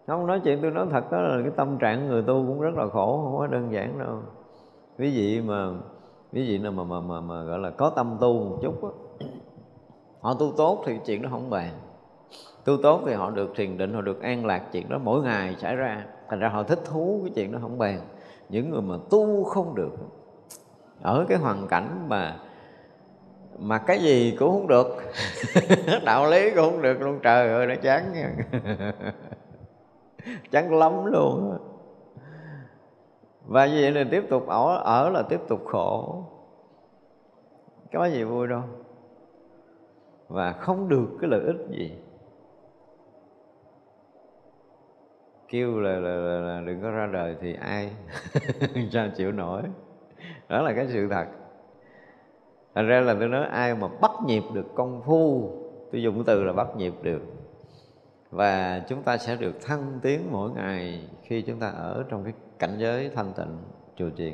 Không 0.06 0.26
nói 0.26 0.40
chuyện 0.44 0.58
tôi 0.62 0.70
nói 0.70 0.86
thật 0.90 1.12
đó 1.12 1.18
là 1.18 1.42
cái 1.42 1.52
tâm 1.56 1.78
trạng 1.78 2.08
người 2.08 2.22
tu 2.22 2.34
cũng 2.46 2.60
rất 2.60 2.74
là 2.74 2.86
khổ 2.88 3.20
không 3.24 3.38
có 3.38 3.46
đơn 3.46 3.72
giản 3.72 3.98
đâu. 3.98 4.18
Quý 4.98 5.10
vị 5.16 5.40
mà 5.40 5.68
quý 6.32 6.48
vị 6.48 6.58
nào 6.58 6.72
mà 6.72 6.84
mà 6.84 7.00
mà, 7.00 7.20
mà 7.20 7.42
gọi 7.42 7.58
là 7.58 7.70
có 7.70 7.90
tâm 7.90 8.16
tu 8.20 8.32
một 8.32 8.58
chút 8.62 8.84
á 8.84 8.90
họ 10.20 10.34
tu 10.34 10.52
tốt 10.56 10.82
thì 10.86 10.98
chuyện 11.06 11.22
đó 11.22 11.28
không 11.32 11.50
bàn. 11.50 11.70
Tu 12.64 12.76
tốt 12.82 13.00
thì 13.06 13.12
họ 13.12 13.30
được 13.30 13.52
thiền 13.56 13.78
định 13.78 13.94
họ 13.94 14.00
được 14.00 14.22
an 14.22 14.46
lạc 14.46 14.62
chuyện 14.72 14.88
đó 14.88 14.98
mỗi 15.04 15.22
ngày 15.22 15.56
xảy 15.58 15.76
ra. 15.76 16.06
Thành 16.28 16.40
ra 16.40 16.48
họ 16.48 16.62
thích 16.62 16.80
thú 16.84 17.20
cái 17.22 17.32
chuyện 17.34 17.52
đó 17.52 17.58
không 17.62 17.78
bàn. 17.78 18.00
Những 18.48 18.70
người 18.70 18.82
mà 18.82 18.94
tu 19.10 19.44
không 19.44 19.74
được 19.74 19.92
ở 21.02 21.26
cái 21.28 21.38
hoàn 21.38 21.68
cảnh 21.68 22.08
mà 22.08 22.36
mà 23.58 23.78
cái 23.78 23.98
gì 23.98 24.36
cũng 24.38 24.50
không 24.50 24.66
được 24.66 24.86
đạo 26.04 26.30
lý 26.30 26.50
cũng 26.50 26.70
không 26.70 26.82
được 26.82 27.00
luôn 27.00 27.20
trời 27.22 27.48
ơi 27.48 27.66
nó 27.66 27.74
chán 27.74 28.12
chán 30.50 30.78
lắm 30.78 31.04
luôn 31.04 31.58
và 33.46 33.66
như 33.66 33.78
vậy 33.80 33.92
là 33.92 34.04
tiếp 34.10 34.24
tục 34.28 34.46
ở 34.46 34.76
ở 34.76 35.10
là 35.10 35.22
tiếp 35.22 35.40
tục 35.48 35.64
khổ. 35.64 36.24
Có 37.92 38.06
gì 38.06 38.24
vui 38.24 38.46
đâu. 38.46 38.62
Và 40.28 40.52
không 40.52 40.88
được 40.88 41.08
cái 41.20 41.30
lợi 41.30 41.40
ích 41.40 41.56
gì. 41.70 41.92
Kêu 45.48 45.80
là, 45.80 45.90
là, 45.90 46.16
là, 46.16 46.40
là 46.40 46.60
đừng 46.66 46.82
có 46.82 46.90
ra 46.90 47.06
đời 47.12 47.36
thì 47.40 47.54
ai 47.54 47.90
sao 48.92 49.08
chịu 49.16 49.32
nổi 49.32 49.62
đó 50.48 50.62
là 50.62 50.72
cái 50.72 50.86
sự 50.88 51.08
thật. 51.08 51.26
Thành 52.74 52.86
ra 52.86 53.00
là 53.00 53.16
tôi 53.18 53.28
nói 53.28 53.46
ai 53.46 53.74
mà 53.74 53.88
bắt 54.00 54.10
nhịp 54.26 54.42
được 54.54 54.74
công 54.74 55.02
phu, 55.02 55.50
tôi 55.92 56.02
dùng 56.02 56.24
từ 56.24 56.44
là 56.44 56.52
bắt 56.52 56.76
nhịp 56.76 56.94
được. 57.02 57.22
Và 58.30 58.82
chúng 58.88 59.02
ta 59.02 59.16
sẽ 59.16 59.36
được 59.36 59.62
thăng 59.62 59.98
tiến 60.02 60.20
mỗi 60.30 60.50
ngày 60.50 61.08
khi 61.22 61.42
chúng 61.42 61.60
ta 61.60 61.68
ở 61.68 62.04
trong 62.08 62.24
cái 62.24 62.32
cảnh 62.58 62.76
giới 62.78 63.10
thanh 63.14 63.32
tịnh 63.36 63.58
chùa 63.96 64.10
chiền 64.16 64.32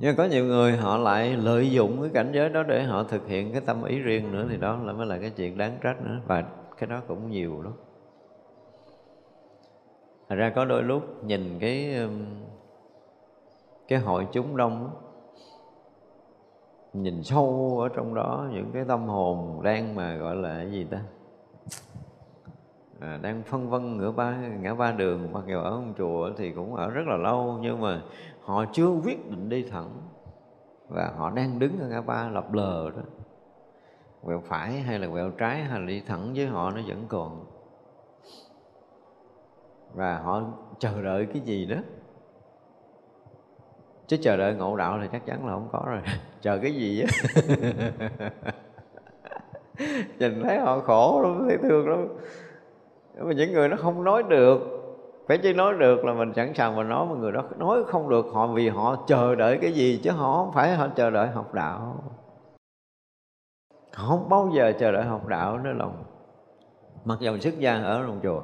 nhưng 0.00 0.16
có 0.16 0.24
nhiều 0.24 0.44
người 0.44 0.76
họ 0.76 0.96
lại 0.96 1.36
lợi 1.36 1.70
dụng 1.70 2.00
cái 2.00 2.10
cảnh 2.14 2.30
giới 2.34 2.48
đó 2.48 2.62
để 2.62 2.82
họ 2.82 3.02
thực 3.02 3.26
hiện 3.26 3.52
cái 3.52 3.60
tâm 3.60 3.84
ý 3.84 3.98
riêng 3.98 4.32
nữa, 4.32 4.46
thì 4.50 4.56
đó 4.56 4.78
là 4.84 4.92
mới 4.92 5.06
là 5.06 5.18
cái 5.18 5.30
chuyện 5.30 5.58
đáng 5.58 5.78
trách 5.82 6.02
nữa, 6.02 6.20
và 6.26 6.44
cái 6.78 6.90
đó 6.90 7.02
cũng 7.08 7.30
nhiều 7.30 7.62
lắm. 7.62 7.72
Thật 10.28 10.36
ra 10.36 10.52
có 10.54 10.64
đôi 10.64 10.82
lúc 10.82 11.24
nhìn 11.24 11.58
cái 11.60 11.96
cái 13.88 13.98
hội 13.98 14.28
chúng 14.32 14.56
đông 14.56 14.90
nhìn 16.92 17.22
sâu 17.22 17.78
ở 17.82 17.88
trong 17.88 18.14
đó 18.14 18.48
những 18.52 18.70
cái 18.72 18.84
tâm 18.88 19.08
hồn 19.08 19.62
đang 19.62 19.94
mà 19.94 20.16
gọi 20.16 20.36
là 20.36 20.54
cái 20.54 20.70
gì 20.70 20.84
ta? 20.84 21.00
À, 23.00 23.18
đang 23.22 23.42
phân 23.42 23.70
vân 23.70 23.96
ngửa 23.96 24.12
ba 24.12 24.36
ngã 24.36 24.74
ba 24.74 24.92
đường 24.92 25.32
mặc 25.32 25.44
dù 25.46 25.58
ở 25.58 25.70
ông 25.70 25.94
chùa 25.98 26.30
thì 26.36 26.52
cũng 26.52 26.74
ở 26.74 26.90
rất 26.90 27.06
là 27.06 27.16
lâu 27.16 27.58
nhưng 27.60 27.80
mà 27.80 28.02
họ 28.40 28.64
chưa 28.72 28.88
quyết 29.04 29.30
định 29.30 29.48
đi 29.48 29.62
thẳng. 29.62 29.90
Và 30.88 31.12
họ 31.16 31.30
đang 31.30 31.58
đứng 31.58 31.78
ở 31.80 31.88
ngã 31.88 32.00
ba 32.00 32.28
lập 32.28 32.52
lờ 32.52 32.90
đó. 32.96 33.02
Quẹo 34.22 34.42
phải 34.44 34.72
hay 34.72 34.98
là 34.98 35.08
quẹo 35.08 35.30
trái 35.30 35.64
hay 35.64 35.80
là 35.80 35.86
đi 35.86 36.00
thẳng 36.00 36.32
với 36.34 36.46
họ 36.46 36.70
nó 36.70 36.80
vẫn 36.86 37.04
còn. 37.08 37.44
Và 39.94 40.18
họ 40.18 40.42
chờ 40.78 41.02
đợi 41.02 41.26
cái 41.26 41.40
gì 41.40 41.66
đó? 41.66 41.76
Chứ 44.06 44.16
chờ 44.22 44.36
đợi 44.36 44.54
ngộ 44.54 44.76
đạo 44.76 44.98
thì 45.02 45.08
chắc 45.12 45.26
chắn 45.26 45.46
là 45.46 45.52
không 45.52 45.68
có 45.72 45.82
rồi. 45.86 46.00
Chờ 46.42 46.58
cái 46.58 46.74
gì 46.74 47.02
á? 47.02 47.08
Nhìn 50.18 50.42
thấy 50.42 50.58
họ 50.58 50.80
khổ 50.80 51.20
lắm, 51.22 51.46
thấy 51.48 51.58
thương 51.58 51.88
lắm. 51.88 52.08
Mà 53.18 53.32
những 53.32 53.52
người 53.52 53.68
nó 53.68 53.76
không 53.76 54.04
nói 54.04 54.22
được. 54.22 54.60
Phải 55.28 55.38
chỉ 55.38 55.52
nói 55.52 55.74
được 55.78 56.04
là 56.04 56.12
mình 56.12 56.32
sẵn 56.36 56.54
sàng 56.54 56.76
mình 56.76 56.88
nói, 56.88 57.06
mà 57.06 57.14
người 57.14 57.32
đó 57.32 57.42
nói 57.58 57.84
không 57.84 58.08
được 58.08 58.26
họ 58.32 58.46
vì 58.46 58.68
họ 58.68 58.96
chờ 59.06 59.34
đợi 59.34 59.58
cái 59.62 59.72
gì 59.72 60.00
chứ 60.02 60.10
họ 60.10 60.36
không 60.36 60.52
phải 60.52 60.74
họ 60.74 60.88
chờ 60.96 61.10
đợi 61.10 61.28
học 61.28 61.54
đạo. 61.54 62.04
Họ 63.92 64.08
không 64.08 64.28
bao 64.28 64.50
giờ 64.54 64.72
chờ 64.78 64.92
đợi 64.92 65.04
học 65.04 65.26
đạo 65.26 65.58
nữa 65.58 65.72
lòng 65.72 66.04
mặc 67.04 67.18
dầu 67.20 67.38
xuất 67.38 67.58
gia 67.58 67.74
ở 67.74 68.04
trong 68.06 68.20
chùa, 68.22 68.42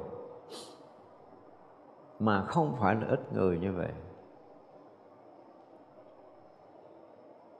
mà 2.18 2.42
không 2.42 2.76
phải 2.80 2.94
là 2.94 3.06
ít 3.08 3.32
người 3.32 3.58
như 3.58 3.72
vậy. 3.72 3.88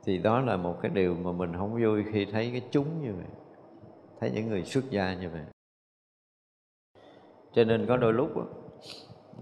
Thì 0.05 0.19
đó 0.19 0.41
là 0.41 0.57
một 0.57 0.79
cái 0.83 0.91
điều 0.95 1.15
mà 1.15 1.33
mình 1.33 1.57
không 1.57 1.83
vui 1.83 2.05
khi 2.13 2.25
thấy 2.25 2.51
cái 2.51 2.63
chúng 2.71 3.03
như 3.03 3.15
vậy 3.15 3.27
thấy 4.21 4.31
những 4.31 4.49
người 4.49 4.65
xuất 4.65 4.91
gia 4.91 5.15
như 5.15 5.31
vậy. 5.31 5.43
Cho 7.53 7.65
nên 7.65 7.87
có 7.87 7.97
đôi 7.97 8.13
lúc 8.13 8.37
đó, 8.37 8.43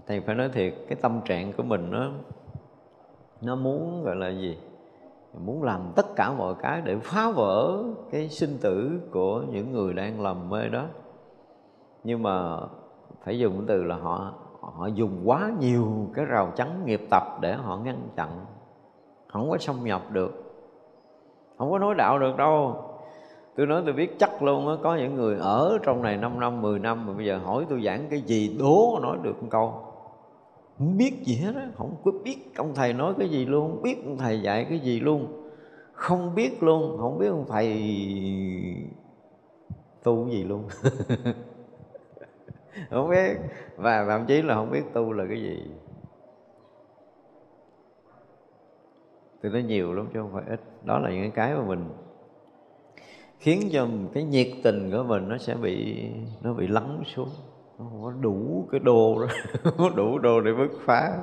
thầy 0.07 0.21
phải 0.21 0.35
nói 0.35 0.49
thiệt 0.53 0.73
cái 0.87 0.97
tâm 1.01 1.21
trạng 1.25 1.53
của 1.53 1.63
mình 1.63 1.91
nó 1.91 2.11
nó 3.41 3.55
muốn 3.55 4.03
gọi 4.03 4.15
là 4.15 4.29
gì 4.29 4.57
muốn 5.45 5.63
làm 5.63 5.91
tất 5.95 6.05
cả 6.15 6.33
mọi 6.37 6.55
cái 6.61 6.81
để 6.81 6.97
phá 7.03 7.31
vỡ 7.31 7.83
cái 8.11 8.29
sinh 8.29 8.57
tử 8.61 9.01
của 9.11 9.43
những 9.51 9.71
người 9.71 9.93
đang 9.93 10.21
lầm 10.21 10.49
mê 10.49 10.69
đó. 10.69 10.85
Nhưng 12.03 12.23
mà 12.23 12.57
phải 13.23 13.39
dùng 13.39 13.65
từ 13.67 13.83
là 13.83 13.95
họ 13.95 14.33
họ 14.61 14.87
dùng 14.87 15.21
quá 15.25 15.51
nhiều 15.59 16.09
cái 16.13 16.25
rào 16.25 16.51
chắn 16.55 16.85
nghiệp 16.85 17.01
tập 17.09 17.23
để 17.41 17.53
họ 17.53 17.77
ngăn 17.77 18.09
chặn 18.15 18.45
không 19.27 19.49
có 19.49 19.57
xâm 19.57 19.83
nhập 19.83 20.01
được 20.11 20.38
không 21.59 21.71
có 21.71 21.79
nói 21.79 21.95
đạo 21.95 22.19
được 22.19 22.37
đâu. 22.37 22.85
Tôi 23.55 23.67
nói 23.67 23.81
tôi 23.85 23.93
biết 23.93 24.19
chắc 24.19 24.43
luôn 24.43 24.67
á, 24.67 24.73
có 24.83 24.95
những 24.95 25.15
người 25.15 25.37
ở 25.39 25.77
trong 25.83 26.01
này 26.01 26.17
5 26.17 26.39
năm 26.39 26.61
10 26.61 26.79
năm 26.79 27.05
mà 27.07 27.13
bây 27.13 27.25
giờ 27.25 27.37
hỏi 27.37 27.65
tôi 27.69 27.81
giảng 27.85 28.07
cái 28.09 28.21
gì 28.21 28.55
đố 28.59 28.99
nói 29.01 29.17
được 29.23 29.41
một 29.41 29.47
câu. 29.51 29.73
Không 30.77 30.97
biết 30.97 31.13
gì 31.23 31.35
hết 31.35 31.55
á, 31.55 31.67
không 31.77 31.95
có 32.03 32.11
biết 32.23 32.37
ông 32.55 32.75
thầy 32.75 32.93
nói 32.93 33.13
cái 33.19 33.29
gì 33.29 33.45
luôn, 33.45 33.71
không 33.71 33.81
biết 33.81 33.97
ông 34.05 34.17
thầy 34.17 34.41
dạy 34.41 34.65
cái 34.69 34.79
gì 34.79 34.99
luôn. 34.99 35.27
Không 35.93 36.35
biết 36.35 36.63
luôn, 36.63 36.97
không 36.99 37.17
biết 37.17 37.27
ông 37.27 37.45
thầy 37.49 37.67
tu 40.03 40.25
cái 40.25 40.35
gì 40.35 40.43
luôn. 40.43 40.63
Không 42.89 43.09
biết. 43.09 43.37
Và 43.77 44.05
thậm 44.05 44.25
chí 44.25 44.41
là 44.41 44.55
không 44.55 44.71
biết 44.71 44.83
tu 44.93 45.13
là 45.13 45.25
cái 45.29 45.41
gì. 45.41 45.63
Tôi 49.41 49.51
nói 49.51 49.63
nhiều 49.63 49.93
lắm 49.93 50.07
chứ 50.13 50.19
không 50.21 50.33
phải 50.33 50.43
ít. 50.47 50.59
Đó 50.83 50.99
là 50.99 51.09
những 51.09 51.31
cái 51.31 51.53
mà 51.53 51.63
mình 51.63 51.89
khiến 53.39 53.69
cho 53.73 53.87
cái 54.13 54.23
nhiệt 54.23 54.47
tình 54.63 54.91
của 54.91 55.03
mình 55.03 55.29
nó 55.29 55.37
sẽ 55.37 55.55
bị, 55.55 56.05
nó 56.41 56.53
bị 56.53 56.67
lắng 56.67 57.03
xuống. 57.05 57.29
Nó 57.79 57.85
không 57.89 58.03
có 58.03 58.11
đủ 58.21 58.67
cái 58.71 58.79
đồ 58.79 59.21
đó, 59.21 59.27
không 59.63 59.77
có 59.77 59.89
đủ 59.89 60.19
đồ 60.19 60.41
để 60.41 60.51
bứt 60.53 60.71
phá. 60.85 61.17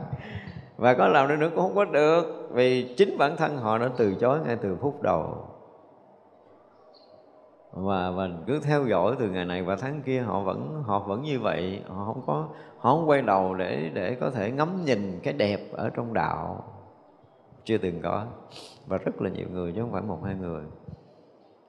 Và 0.77 0.95
có 0.95 1.09
làm 1.09 1.29
được 1.29 1.37
nữa 1.39 1.51
cũng 1.55 1.65
không 1.65 1.75
có 1.75 1.85
được, 1.85 2.49
vì 2.51 2.95
chính 2.97 3.19
bản 3.19 3.37
thân 3.37 3.57
họ 3.57 3.79
đã 3.79 3.91
từ 3.97 4.15
chối 4.15 4.39
ngay 4.47 4.57
từ 4.57 4.77
phút 4.81 5.03
đầu. 5.03 5.49
Và 7.73 8.11
mình 8.11 8.45
cứ 8.47 8.61
theo 8.61 8.87
dõi 8.87 9.17
từ 9.19 9.31
ngày 9.31 9.45
này 9.45 9.63
và 9.63 9.77
tháng 9.77 10.03
kia, 10.03 10.21
họ 10.21 10.41
vẫn 10.41 10.83
họ 10.87 10.99
vẫn 10.99 11.23
như 11.23 11.41
vậy. 11.41 11.83
Họ 11.89 12.05
không 12.05 12.23
có, 12.27 12.49
họ 12.79 12.97
không 12.97 13.09
quay 13.09 13.23
đầu 13.23 13.55
để 13.55 13.91
để 13.95 14.17
có 14.21 14.31
thể 14.31 14.51
ngắm 14.51 14.85
nhìn 14.85 15.21
cái 15.23 15.33
đẹp 15.33 15.61
ở 15.73 15.91
trong 15.91 16.15
đạo 16.15 16.65
chưa 17.67 17.79
từng 17.79 18.01
có. 18.03 18.27
Và 18.87 18.99
rất 18.99 19.23
là 19.23 19.31
nhiều 19.31 19.47
người 19.51 19.73
chứ 19.73 19.81
không 19.81 19.93
phải 19.93 20.03
một 20.03 20.21
hai 20.25 20.35
người. 20.35 20.65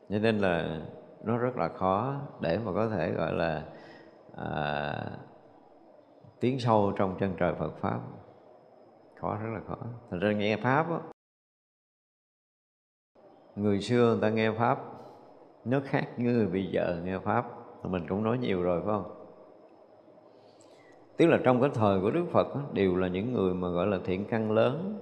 Cho 0.09 0.19
nên 0.19 0.37
là 0.37 0.81
nó 1.23 1.37
rất 1.37 1.57
là 1.57 1.69
khó 1.69 2.15
để 2.41 2.59
mà 2.65 2.73
có 2.73 2.89
thể 2.89 3.11
gọi 3.11 3.33
là 3.33 3.63
à, 4.35 4.93
tiến 6.39 6.59
sâu 6.59 6.93
trong 6.97 7.15
chân 7.19 7.33
trời 7.37 7.53
Phật 7.59 7.71
pháp. 7.79 7.99
Khó 9.19 9.35
rất 9.35 9.49
là 9.53 9.59
khó. 9.67 9.77
Thành 10.11 10.19
ra 10.19 10.31
nghe 10.31 10.57
pháp 10.57 10.89
đó, 10.89 11.01
người 13.55 13.81
xưa 13.81 14.11
người 14.11 14.21
ta 14.21 14.29
nghe 14.29 14.51
pháp 14.51 14.79
nó 15.65 15.79
khác 15.85 16.07
như 16.17 16.31
người 16.31 16.47
bây 16.47 16.67
giờ 16.71 17.01
nghe 17.03 17.19
pháp. 17.19 17.45
Mình 17.83 18.07
cũng 18.09 18.23
nói 18.23 18.37
nhiều 18.37 18.63
rồi 18.63 18.81
phải 18.81 18.93
không? 18.93 19.13
Tức 21.17 21.27
là 21.27 21.39
trong 21.43 21.61
cái 21.61 21.69
thời 21.73 22.01
của 22.01 22.11
đức 22.11 22.25
phật 22.31 22.55
đó, 22.55 22.61
đều 22.73 22.95
là 22.95 23.07
những 23.07 23.33
người 23.33 23.53
mà 23.53 23.69
gọi 23.69 23.87
là 23.87 23.99
thiện 24.05 24.25
căn 24.25 24.51
lớn 24.51 25.01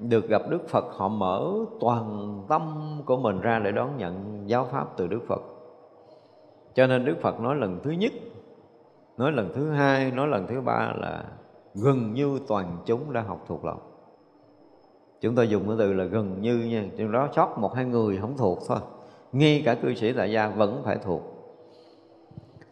được 0.00 0.28
gặp 0.28 0.42
đức 0.48 0.68
phật, 0.68 0.84
họ 0.96 1.08
mở 1.08 1.54
toàn 1.80 2.42
tâm 2.48 2.96
của 3.06 3.16
mình 3.16 3.40
ra 3.40 3.58
để 3.58 3.72
đón 3.72 3.96
nhận 3.96 4.42
giáo 4.46 4.68
pháp 4.70 4.96
từ 4.96 5.06
đức 5.06 5.20
phật. 5.28 5.42
Cho 6.74 6.86
nên 6.86 7.04
đức 7.04 7.16
phật 7.20 7.40
nói 7.40 7.56
lần 7.56 7.80
thứ 7.82 7.90
nhất, 7.90 8.12
nói 9.16 9.32
lần 9.32 9.52
thứ 9.54 9.70
hai, 9.70 10.10
nói 10.10 10.28
lần 10.28 10.46
thứ 10.46 10.60
ba 10.60 10.92
là 10.96 11.24
gần 11.74 12.12
như 12.14 12.40
toàn 12.48 12.78
chúng 12.86 13.12
đã 13.12 13.20
học 13.20 13.44
thuộc 13.48 13.64
lòng. 13.64 13.80
Chúng 15.20 15.34
ta 15.34 15.42
dùng 15.42 15.68
cái 15.68 15.76
từ 15.78 15.92
là 15.92 16.04
gần 16.04 16.42
như 16.42 16.56
nha 16.56 16.84
trong 16.98 17.12
đó 17.12 17.28
sót 17.36 17.58
một 17.58 17.74
hai 17.74 17.84
người 17.84 18.18
không 18.20 18.36
thuộc 18.36 18.58
thôi. 18.68 18.78
Ngay 19.32 19.62
cả 19.64 19.74
cư 19.74 19.94
sĩ 19.94 20.12
tại 20.12 20.32
gia 20.32 20.48
vẫn 20.48 20.82
phải 20.84 20.96
thuộc. 20.96 21.22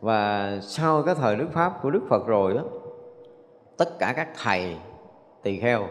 Và 0.00 0.52
sau 0.60 1.02
cái 1.02 1.14
thời 1.14 1.36
đức 1.36 1.48
pháp 1.52 1.72
của 1.82 1.90
đức 1.90 2.02
phật 2.08 2.26
rồi 2.26 2.54
đó 2.54 2.62
tất 3.76 3.98
cả 3.98 4.12
các 4.16 4.28
thầy 4.42 4.76
tỳ 5.42 5.58
kheo 5.58 5.86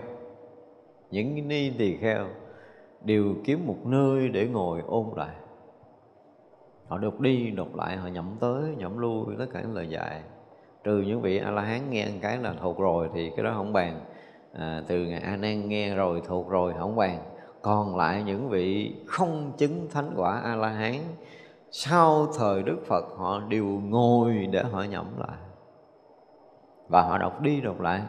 những 1.11 1.47
ni 1.47 1.69
tỳ 1.69 1.97
kheo 1.97 2.25
đều 3.01 3.35
kiếm 3.43 3.67
một 3.67 3.77
nơi 3.85 4.29
để 4.29 4.47
ngồi 4.47 4.81
ôn 4.87 5.05
lại. 5.15 5.35
Họ 6.87 6.97
đọc 6.97 7.19
đi 7.19 7.51
đọc 7.51 7.75
lại 7.75 7.97
họ 7.97 8.07
nhẩm 8.07 8.35
tới 8.39 8.75
nhẩm 8.77 8.97
lui 8.97 9.35
tất 9.39 9.45
cả 9.53 9.61
những 9.61 9.73
lời 9.73 9.89
dạy. 9.89 10.21
Trừ 10.83 11.03
những 11.07 11.21
vị 11.21 11.37
a 11.37 11.51
la 11.51 11.61
hán 11.61 11.89
nghe 11.89 12.05
một 12.05 12.17
cái 12.21 12.37
là 12.37 12.53
thuộc 12.61 12.79
rồi 12.79 13.09
thì 13.13 13.31
cái 13.35 13.45
đó 13.45 13.53
không 13.55 13.73
bàn. 13.73 13.99
À, 14.53 14.83
từ 14.87 15.05
ngày 15.05 15.21
a 15.21 15.35
nan 15.35 15.69
nghe 15.69 15.95
rồi 15.95 16.21
thuộc 16.27 16.49
rồi 16.49 16.73
không 16.79 16.95
bàn. 16.95 17.19
Còn 17.61 17.95
lại 17.95 18.23
những 18.23 18.49
vị 18.49 18.95
không 19.05 19.51
chứng 19.57 19.87
thánh 19.91 20.13
quả 20.15 20.39
a 20.39 20.55
la 20.55 20.69
hán 20.69 20.95
sau 21.71 22.27
thời 22.37 22.63
đức 22.63 22.77
phật 22.87 23.05
họ 23.17 23.39
đều 23.39 23.65
ngồi 23.65 24.47
để 24.51 24.63
họ 24.63 24.83
nhẩm 24.83 25.05
lại. 25.17 25.37
Và 26.87 27.01
họ 27.01 27.17
đọc 27.17 27.41
đi 27.41 27.61
đọc 27.61 27.81
lại 27.81 28.01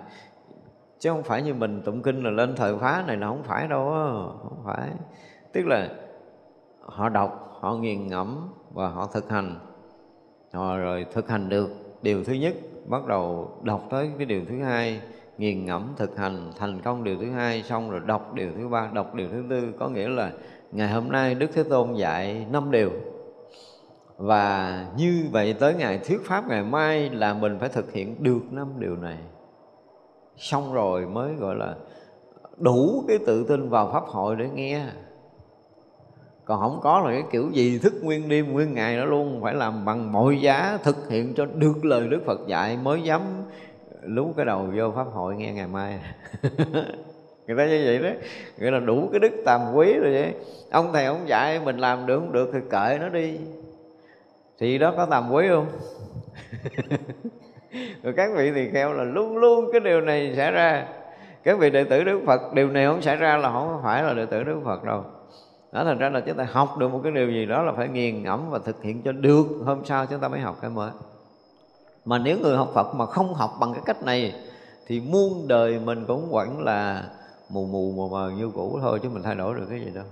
chứ 0.99 1.11
không 1.11 1.23
phải 1.23 1.43
như 1.43 1.55
mình 1.55 1.83
tụng 1.85 2.03
kinh 2.03 2.23
là 2.23 2.31
lên 2.31 2.55
thời 2.57 2.79
phá 2.79 3.05
này 3.07 3.17
là 3.17 3.27
không 3.27 3.43
phải 3.43 3.69
đâu, 3.69 3.91
không 4.43 4.63
phải. 4.65 4.89
Tức 5.53 5.67
là 5.67 5.89
họ 6.81 7.09
đọc, 7.09 7.59
họ 7.61 7.75
nghiền 7.75 8.07
ngẫm 8.07 8.49
và 8.73 8.89
họ 8.89 9.09
thực 9.13 9.31
hành. 9.31 9.57
Họ 10.53 10.77
rồi 10.77 11.07
thực 11.13 11.29
hành 11.29 11.49
được. 11.49 11.71
Điều 12.03 12.25
thứ 12.25 12.33
nhất, 12.33 12.55
bắt 12.87 13.07
đầu 13.07 13.53
đọc 13.63 13.83
tới 13.91 14.11
cái 14.17 14.27
điều 14.27 14.45
thứ 14.49 14.63
hai, 14.63 15.01
nghiền 15.39 15.65
ngẫm, 15.65 15.93
thực 15.97 16.17
hành, 16.17 16.53
thành 16.59 16.81
công 16.81 17.05
điều 17.05 17.17
thứ 17.21 17.31
hai, 17.31 17.63
xong 17.63 17.91
rồi 17.91 18.01
đọc 18.07 18.35
điều 18.35 18.51
thứ 18.57 18.69
ba, 18.69 18.91
đọc 18.93 19.15
điều 19.15 19.29
thứ 19.29 19.45
tư. 19.51 19.73
Có 19.79 19.89
nghĩa 19.89 20.09
là 20.09 20.33
ngày 20.73 20.89
hôm 20.89 21.09
nay 21.09 21.35
đức 21.35 21.51
thế 21.55 21.63
tôn 21.63 21.95
dạy 21.95 22.47
năm 22.51 22.71
điều. 22.71 22.91
Và 24.17 24.87
như 24.97 25.27
vậy 25.33 25.55
tới 25.61 25.75
ngày 25.75 26.01
thuyết 26.05 26.21
pháp 26.25 26.49
ngày 26.49 26.63
mai 26.63 27.11
là 27.11 27.35
mình 27.35 27.59
phải 27.59 27.69
thực 27.69 27.93
hiện 27.93 28.23
được 28.23 28.41
năm 28.51 28.69
điều 28.79 28.97
này 28.97 29.19
xong 30.39 30.73
rồi 30.73 31.07
mới, 31.07 31.35
gọi 31.35 31.57
là, 31.57 31.75
đủ 32.57 33.05
cái 33.09 33.19
tự 33.27 33.45
tin 33.49 33.69
vào 33.69 33.91
pháp 33.93 34.05
hội 34.05 34.37
để 34.37 34.49
nghe. 34.55 34.87
Còn 36.45 36.61
không 36.61 36.81
có 36.83 37.01
là 37.01 37.11
cái 37.11 37.25
kiểu 37.31 37.51
gì 37.51 37.79
thức 37.79 37.95
nguyên 38.03 38.29
đêm 38.29 38.53
nguyên 38.53 38.75
ngày 38.75 38.97
đó 38.97 39.05
luôn, 39.05 39.41
phải 39.43 39.55
làm 39.55 39.85
bằng 39.85 40.13
mọi 40.13 40.41
giá 40.41 40.79
thực 40.83 41.09
hiện 41.09 41.35
cho 41.35 41.47
được 41.47 41.85
lời 41.85 42.09
đức 42.09 42.23
phật 42.27 42.41
dạy 42.47 42.79
mới 42.83 43.03
dám 43.03 43.23
lú 44.03 44.33
cái 44.37 44.47
đầu 44.47 44.67
vô 44.77 44.93
pháp 44.97 45.07
hội 45.13 45.37
nghe 45.37 45.53
ngày 45.53 45.67
mai. 45.67 46.01
Người 47.47 47.57
ta 47.57 47.67
như 47.67 47.83
vậy 47.85 47.99
đó, 47.99 48.11
nghĩa 48.59 48.71
là 48.71 48.79
đủ 48.79 49.09
cái 49.13 49.21
đức 49.21 49.33
tàm 49.45 49.61
quý 49.75 49.93
rồi 49.93 50.13
vậy. 50.13 50.35
Ông 50.71 50.93
thầy 50.93 51.05
ông 51.05 51.29
dạy 51.29 51.61
mình 51.65 51.79
làm 51.79 52.07
được 52.07 52.21
không 52.21 52.33
được 52.33 52.51
thì 52.53 52.59
kệ 52.71 52.99
nó 53.01 53.09
đi. 53.09 53.39
Thì 54.59 54.79
đó 54.79 54.95
có 54.97 55.07
tàm 55.07 55.33
quý 55.33 55.47
không? 55.49 55.67
rồi 58.03 58.15
các 58.17 58.31
vị 58.37 58.53
thì 58.55 58.71
kheo 58.71 58.93
là 58.93 59.05
luôn 59.05 59.37
luôn 59.37 59.69
cái 59.73 59.81
điều 59.81 60.01
này 60.01 60.33
xảy 60.37 60.51
ra. 60.51 60.87
Các 61.45 61.59
vị 61.59 61.71
đệ 61.71 61.85
tử 61.85 62.05
đức 62.05 62.21
phật, 62.27 62.55
điều 62.55 62.69
này 62.69 62.87
không 62.87 63.03
xảy 63.03 63.17
ra 63.17 63.37
là 63.37 63.53
không 63.53 63.81
phải 63.83 64.03
là 64.03 64.15
đệ 64.15 64.27
tử 64.27 64.45
đức 64.45 64.61
phật 64.65 64.85
đâu. 64.85 65.05
Đó 65.73 65.85
thành 65.85 65.99
ra 65.99 66.09
là 66.09 66.21
chúng 66.21 66.37
ta 66.37 66.47
học 66.53 66.79
được 66.79 66.89
một 66.89 67.01
cái 67.03 67.13
điều 67.13 67.31
gì 67.31 67.47
đó 67.47 67.63
là 67.63 67.73
phải 67.73 67.89
nghiền 67.89 68.23
ngẫm 68.23 68.51
và 68.51 68.59
thực 68.59 68.83
hiện 68.83 69.03
cho 69.03 69.13
được. 69.13 69.45
Hôm 69.65 69.85
sau 69.85 70.07
chúng 70.07 70.21
ta 70.21 70.29
mới 70.29 70.41
học 70.41 70.57
cái 70.61 70.71
mới. 70.71 70.91
Mà 72.05 72.19
nếu 72.19 72.39
người 72.39 72.57
học 72.57 72.69
Phật 72.75 72.95
mà 72.95 73.07
không 73.07 73.35
học 73.35 73.51
bằng 73.61 73.73
cái 73.73 73.83
cách 73.87 74.03
này, 74.03 74.35
thì 74.87 75.01
muôn 75.01 75.49
đời 75.49 75.81
mình 75.85 76.05
cũng 76.07 76.31
vẫn 76.31 76.61
là 76.65 77.05
mù 77.51 77.67
mù 77.67 77.93
mờ 77.97 78.09
mờ 78.11 78.31
như 78.37 78.51
cũ 78.55 78.79
thôi, 78.83 79.01
chứ 79.03 79.09
mình 79.09 79.23
thay 79.23 79.35
đổi 79.35 79.55
được 79.55 79.67
cái 79.71 79.81
gì 79.81 79.91
đâu. 79.95 80.05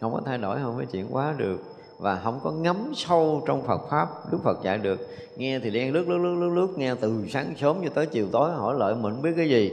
Không 0.00 0.12
có 0.12 0.20
thay 0.26 0.38
đổi, 0.38 0.58
không 0.62 0.76
có 0.78 0.84
chuyển 0.84 1.10
hóa 1.10 1.34
được 1.36 1.58
và 1.98 2.20
không 2.24 2.40
có 2.42 2.50
ngấm 2.50 2.92
sâu 2.94 3.42
trong 3.46 3.62
Phật 3.62 3.80
pháp. 3.90 4.32
Đức 4.32 4.38
Phật 4.44 4.62
dạy 4.62 4.78
được 4.78 5.08
nghe 5.36 5.58
thì 5.58 5.70
đen 5.70 5.92
lướt 5.92 6.08
lướt 6.08 6.18
lướt 6.18 6.34
lướt 6.34 6.54
lướt 6.54 6.68
nghe 6.76 6.94
từ 6.94 7.24
sáng 7.30 7.54
sớm 7.60 7.76
cho 7.84 7.90
tới 7.94 8.06
chiều 8.06 8.26
tối 8.32 8.52
hỏi 8.52 8.74
lợi 8.78 8.94
mình 8.94 9.22
biết 9.22 9.30
cái 9.36 9.48
gì? 9.48 9.72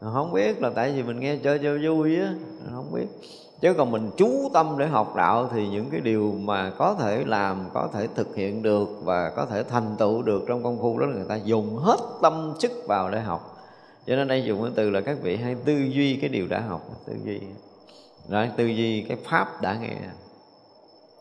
Không 0.00 0.32
biết 0.32 0.62
là 0.62 0.70
tại 0.74 0.92
vì 0.92 1.02
mình 1.02 1.20
nghe 1.20 1.36
chơi 1.36 1.58
chơi 1.58 1.78
vui 1.88 2.16
á 2.20 2.34
không 2.74 2.92
biết. 2.92 3.06
Chứ 3.60 3.74
còn 3.74 3.90
mình 3.90 4.10
chú 4.16 4.50
tâm 4.52 4.74
để 4.78 4.86
học 4.86 5.16
đạo 5.16 5.48
thì 5.52 5.68
những 5.68 5.90
cái 5.90 6.00
điều 6.00 6.34
mà 6.38 6.70
có 6.70 6.94
thể 6.94 7.24
làm 7.26 7.68
có 7.74 7.88
thể 7.92 8.08
thực 8.14 8.36
hiện 8.36 8.62
được 8.62 8.88
và 9.04 9.32
có 9.36 9.46
thể 9.46 9.62
thành 9.62 9.96
tựu 9.98 10.22
được 10.22 10.44
trong 10.48 10.62
công 10.62 10.78
phu 10.80 10.98
đó 10.98 11.06
là 11.06 11.14
người 11.14 11.28
ta 11.28 11.36
dùng 11.36 11.76
hết 11.76 11.96
tâm 12.22 12.54
sức 12.58 12.72
vào 12.86 13.10
để 13.10 13.20
học. 13.20 13.56
Cho 14.06 14.16
nên 14.16 14.28
đây 14.28 14.44
dùng 14.44 14.62
cái 14.62 14.72
từ 14.74 14.90
là 14.90 15.00
các 15.00 15.16
vị 15.22 15.36
hay 15.36 15.54
tư 15.64 15.72
duy 15.72 16.16
cái 16.16 16.28
điều 16.28 16.46
đã 16.46 16.60
học 16.60 16.88
tư 17.06 17.12
duy. 17.24 17.40
Đó, 18.28 18.44
tư 18.56 18.66
duy 18.66 19.02
cái 19.02 19.16
pháp 19.24 19.62
đã 19.62 19.78
nghe 19.80 19.96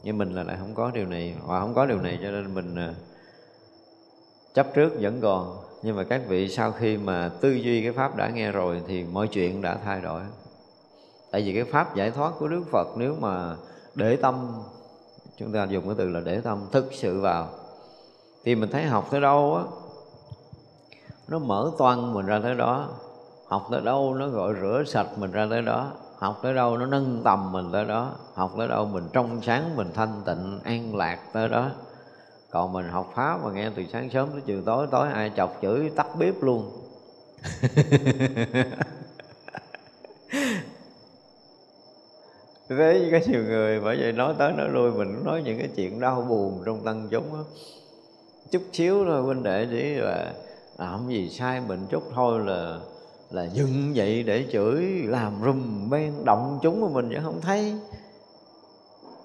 nhưng 0.04 0.18
mình 0.18 0.34
là 0.34 0.44
lại 0.44 0.58
không 0.60 0.74
có 0.76 0.92
điều 0.94 1.06
này, 1.06 1.36
hoặc 1.46 1.60
không 1.60 1.74
có 1.74 1.86
điều 1.86 2.02
này 2.02 2.20
cho 2.22 2.32
nên 2.32 2.54
mình 2.54 2.76
à, 2.76 2.94
chấp 4.54 4.68
trước 4.74 4.92
vẫn 5.02 5.20
còn. 5.22 5.58
Nhưng 5.84 5.96
mà 5.96 6.04
các 6.04 6.22
vị 6.28 6.50
sau 6.50 6.72
khi 6.72 6.98
mà 6.98 7.32
tư 7.42 7.52
duy 7.52 7.84
cái 7.84 7.92
pháp 7.92 8.16
đã 8.16 8.30
nghe 8.30 8.52
rồi 8.52 8.82
thì 8.88 9.04
mọi 9.04 9.28
chuyện 9.28 9.62
đã 9.62 9.78
thay 9.86 10.02
đổi. 10.02 10.22
Tại 11.32 11.42
vì 11.42 11.54
cái 11.54 11.64
pháp 11.64 11.96
giải 11.96 12.12
thoát 12.12 12.34
của 12.40 12.48
đức 12.48 12.64
phật 12.72 12.88
nếu 12.98 13.16
mà 13.20 13.56
để 13.96 14.16
tâm, 14.16 14.62
chúng 15.38 15.52
ta 15.54 15.66
dùng 15.66 15.86
cái 15.86 15.96
từ 15.98 16.10
là 16.10 16.20
để 16.20 16.42
tâm, 16.42 16.66
thực 16.72 16.94
sự 16.94 17.22
vào. 17.22 17.50
Thì 18.44 18.56
mình 18.56 18.70
thấy 18.72 18.84
học 18.84 19.08
tới 19.12 19.22
đâu 19.22 19.56
á, 19.56 19.64
nó 21.28 21.40
mở 21.40 21.72
toan 21.78 22.14
mình 22.14 22.26
ra 22.26 22.40
tới 22.44 22.56
đó. 22.56 22.90
Học 23.48 23.68
tới 23.72 23.82
đâu 23.82 24.14
nó 24.14 24.28
gọi 24.28 24.54
rửa 24.62 24.84
sạch 24.88 25.08
mình 25.18 25.32
ra 25.32 25.48
tới 25.50 25.62
đó 25.62 25.92
học 26.20 26.40
tới 26.42 26.54
đâu 26.54 26.78
nó 26.78 26.86
nâng 26.86 27.22
tầm 27.24 27.52
mình 27.52 27.70
tới 27.72 27.86
đó. 27.86 28.12
Học 28.34 28.54
tới 28.58 28.68
đâu 28.68 28.86
mình 28.86 29.04
trong 29.14 29.42
sáng, 29.42 29.76
mình 29.76 29.92
thanh 29.94 30.22
tịnh, 30.26 30.60
an 30.64 30.96
lạc 30.96 31.20
tới 31.34 31.50
đó. 31.50 31.70
Còn 32.52 32.74
mình 32.74 32.90
học 32.90 33.12
pháp 33.16 33.44
mà 33.44 33.52
nghe 33.52 33.70
từ 33.76 33.84
sáng 33.94 34.10
sớm 34.10 34.30
tới 34.32 34.42
chiều 34.46 34.62
tối 34.66 34.88
tối 34.92 35.08
ai 35.14 35.32
chọc 35.36 35.58
chửi, 35.62 35.92
tắt 35.96 36.08
bếp 36.20 36.44
luôn. 36.44 36.72
Thế 42.70 43.10
có 43.12 43.20
nhiều 43.28 43.44
người 43.44 43.80
bởi 43.80 43.98
vậy 43.98 44.12
nói 44.12 44.34
tới 44.38 44.52
nói 44.52 44.70
lui, 44.70 44.92
mình 44.92 45.26
nói 45.26 45.42
những 45.46 45.60
cái 45.60 45.70
chuyện 45.76 46.00
đau 46.00 46.22
buồn 46.22 46.64
trong 46.66 46.84
tăng 46.84 47.08
chúng 47.12 47.34
đó. 47.34 47.44
chút 48.52 48.62
xíu 48.74 49.06
thôi 49.06 49.22
huynh 49.22 49.44
đệ, 49.44 49.68
chỉ 49.72 49.94
là 49.94 50.34
làm 50.78 51.08
gì 51.10 51.30
sai 51.30 51.62
mình 51.68 51.88
chút 51.90 52.04
thôi 52.16 52.40
là 52.46 52.80
là 53.32 53.44
dừng 53.54 53.96
dậy 53.96 54.24
để 54.24 54.46
chửi, 54.52 54.84
làm 55.06 55.34
rùm 55.46 55.90
ben 55.90 56.14
động 56.26 56.60
chúng 56.62 56.82
mà 56.82 56.88
mình 56.88 57.10
vẫn 57.10 57.24
không 57.24 57.42
thấy. 57.42 57.76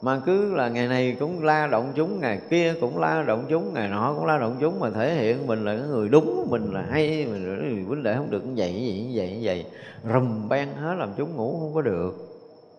Mà 0.02 0.22
cứ 0.26 0.54
là 0.54 0.68
ngày 0.68 0.88
này 0.88 1.16
cũng 1.20 1.44
la 1.44 1.66
động 1.66 1.92
chúng, 1.94 2.20
ngày 2.20 2.40
kia 2.50 2.74
cũng 2.80 2.98
la 2.98 3.22
động 3.22 3.44
chúng, 3.48 3.74
ngày 3.74 3.88
nọ 3.88 4.14
cũng 4.16 4.26
la 4.26 4.38
động 4.38 4.56
chúng, 4.60 4.80
mà 4.80 4.90
thể 4.90 5.14
hiện 5.14 5.46
mình 5.46 5.64
là 5.64 5.76
cái 5.76 5.86
người 5.88 6.08
đúng, 6.08 6.46
mình 6.50 6.72
là 6.72 6.86
hay, 6.90 7.26
mình 7.26 7.86
vấn 7.88 8.02
đề 8.02 8.14
không 8.16 8.30
được 8.30 8.46
như 8.46 8.52
vậy 8.56 8.72
như 8.72 8.80
vậy 8.80 9.02
như 9.02 9.10
vậy 9.14 9.30
như 9.32 9.40
vậy. 9.44 9.66
Rùm 10.14 10.48
ben 10.48 10.68
hết 10.68 10.94
làm 10.98 11.12
chúng 11.16 11.36
ngủ 11.36 11.58
không 11.60 11.74
có 11.74 11.82
được. 11.82 12.12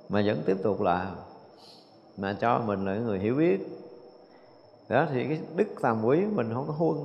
Mà 0.10 0.22
vẫn 0.26 0.42
tiếp 0.46 0.58
tục 0.64 0.82
làm. 0.82 1.08
Mà 2.18 2.36
cho 2.42 2.60
mình 2.60 2.86
là 2.86 2.96
người 2.96 3.20
hiểu 3.20 3.36
biết. 3.36 3.68
Đó, 4.90 5.08
thì 5.14 5.24
cái 5.28 5.40
đức 5.56 5.68
tàm 5.82 6.06
quý 6.06 6.20
mình 6.36 6.54
không 6.54 6.68
có 6.68 6.74
huân. 6.74 6.98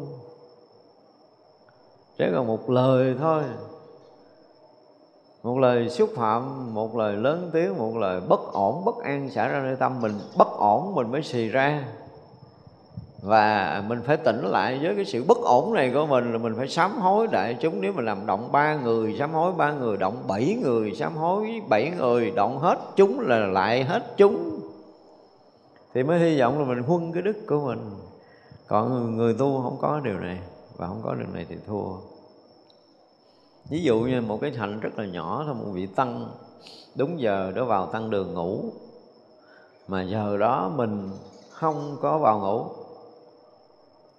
Chỉ 2.18 2.24
còn 2.34 2.46
một 2.46 2.70
lời 2.70 3.14
thôi 3.18 3.42
một 5.42 5.58
lời 5.58 5.88
xúc 5.88 6.10
phạm, 6.16 6.74
một 6.74 6.96
lời 6.96 7.16
lớn 7.16 7.50
tiếng, 7.52 7.78
một 7.78 7.96
lời 7.96 8.20
bất 8.28 8.52
ổn, 8.52 8.84
bất 8.84 8.98
an 9.02 9.30
xảy 9.30 9.48
ra 9.48 9.60
nơi 9.60 9.76
tâm. 9.76 10.00
Mình 10.00 10.12
bất 10.36 10.48
ổn, 10.58 10.94
mình 10.94 11.10
mới 11.10 11.22
xì 11.22 11.48
ra. 11.48 11.84
Và 13.22 13.82
mình 13.88 14.02
phải 14.06 14.16
tỉnh 14.16 14.44
lại 14.44 14.78
với 14.82 14.94
cái 14.96 15.04
sự 15.04 15.24
bất 15.28 15.38
ổn 15.38 15.74
này 15.74 15.90
của 15.94 16.06
mình 16.06 16.32
là 16.32 16.38
mình 16.38 16.54
phải 16.56 16.68
sám 16.68 16.98
hối 16.98 17.26
đại 17.26 17.56
chúng. 17.60 17.80
Nếu 17.80 17.92
mà 17.92 18.02
làm 18.02 18.26
động 18.26 18.52
ba 18.52 18.74
người, 18.74 19.16
sám 19.18 19.32
hối 19.32 19.52
ba 19.52 19.72
người, 19.72 19.96
động 19.96 20.24
bảy 20.28 20.58
người, 20.62 20.94
sám 20.94 21.16
hối 21.16 21.62
bảy 21.68 21.92
người, 21.98 22.30
động 22.30 22.58
hết 22.58 22.78
chúng 22.96 23.20
là 23.20 23.38
lại 23.38 23.84
hết 23.84 24.16
chúng. 24.16 24.60
Thì 25.94 26.02
mới 26.02 26.18
hy 26.18 26.40
vọng 26.40 26.58
là 26.58 26.64
mình 26.64 26.82
huân 26.82 27.12
cái 27.12 27.22
đức 27.22 27.36
của 27.48 27.60
mình. 27.66 27.90
Còn 28.66 29.16
người 29.16 29.34
tu 29.34 29.62
không 29.62 29.76
có 29.80 30.00
điều 30.04 30.18
này, 30.18 30.38
và 30.76 30.86
không 30.86 31.00
có 31.04 31.14
điều 31.14 31.28
này 31.34 31.46
thì 31.48 31.56
thua 31.66 32.09
ví 33.70 33.82
dụ 33.82 34.00
như 34.00 34.20
một 34.20 34.38
cái 34.40 34.52
hạnh 34.56 34.80
rất 34.80 34.98
là 34.98 35.04
nhỏ 35.04 35.42
thôi, 35.46 35.54
một 35.54 35.70
vị 35.72 35.86
tăng. 35.86 36.26
Đúng 36.94 37.20
giờ 37.20 37.52
đó 37.54 37.64
vào 37.64 37.86
tăng 37.86 38.10
đường 38.10 38.34
ngủ. 38.34 38.64
Mà 39.88 40.02
giờ 40.02 40.36
đó 40.36 40.72
mình 40.76 41.10
không 41.50 41.96
có 42.00 42.18
vào 42.18 42.40
ngủ. 42.40 42.64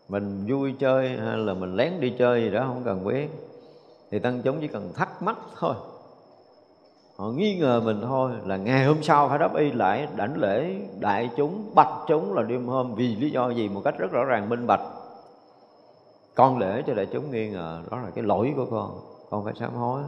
Mình 0.09 0.45
vui 0.49 0.73
chơi 0.79 1.09
hay 1.09 1.37
là 1.37 1.53
mình 1.53 1.75
lén 1.75 1.99
đi 1.99 2.13
chơi 2.19 2.41
gì 2.41 2.49
đó 2.49 2.63
không 2.67 2.81
cần 2.85 3.05
biết. 3.05 3.29
Thì 4.11 4.19
tăng 4.19 4.41
chúng 4.41 4.61
chỉ 4.61 4.67
cần 4.67 4.93
thắc 4.93 5.21
mắc 5.21 5.37
thôi. 5.59 5.75
Họ 7.17 7.29
nghi 7.29 7.55
ngờ 7.55 7.81
mình 7.85 8.01
thôi 8.01 8.31
là 8.45 8.57
ngày 8.57 8.85
hôm 8.85 9.03
sau 9.03 9.29
phải 9.29 9.39
đáp 9.39 9.55
y 9.55 9.71
lại 9.71 10.07
đảnh 10.15 10.37
lễ 10.37 10.75
đại 10.99 11.29
chúng, 11.37 11.71
bạch 11.75 11.93
chúng 12.07 12.33
là 12.33 12.43
đêm 12.43 12.67
hôm 12.67 12.95
vì 12.95 13.15
lý 13.15 13.29
do 13.29 13.49
gì 13.49 13.69
một 13.69 13.81
cách 13.83 13.95
rất 13.97 14.11
rõ 14.11 14.23
ràng 14.23 14.49
minh 14.49 14.67
bạch. 14.67 14.81
Con 16.35 16.57
lễ 16.57 16.83
cho 16.87 16.93
đại 16.93 17.07
chúng 17.13 17.31
nghi 17.31 17.49
ngờ, 17.49 17.81
đó 17.91 17.97
là 17.97 18.09
cái 18.15 18.23
lỗi 18.23 18.53
của 18.55 18.65
con 18.71 19.10
con 19.31 19.45
phải 19.45 19.53
sám 19.59 19.73
hối. 19.73 20.01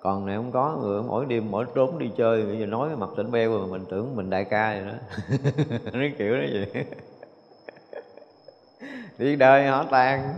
Còn 0.00 0.26
này 0.26 0.36
không 0.36 0.52
có, 0.52 0.76
người 0.80 1.02
mỗi 1.02 1.26
đêm 1.26 1.50
mỗi 1.50 1.66
trốn 1.74 1.98
đi 1.98 2.10
chơi, 2.16 2.42
bây 2.42 2.58
giờ 2.58 2.66
nói 2.66 2.96
mặt 2.96 3.08
tỉnh 3.16 3.30
beo 3.30 3.50
rồi 3.50 3.66
mình 3.66 3.84
tưởng 3.90 4.16
mình 4.16 4.30
đại 4.30 4.44
ca 4.44 4.70
vậy 4.70 4.84
đó. 4.86 4.92
Nói 5.92 6.12
kiểu 6.18 6.34
đó 6.36 6.44
vậy. 6.52 6.84
Đi 9.18 9.36
đời 9.36 9.66
họ 9.66 9.84
tàn. 9.90 10.34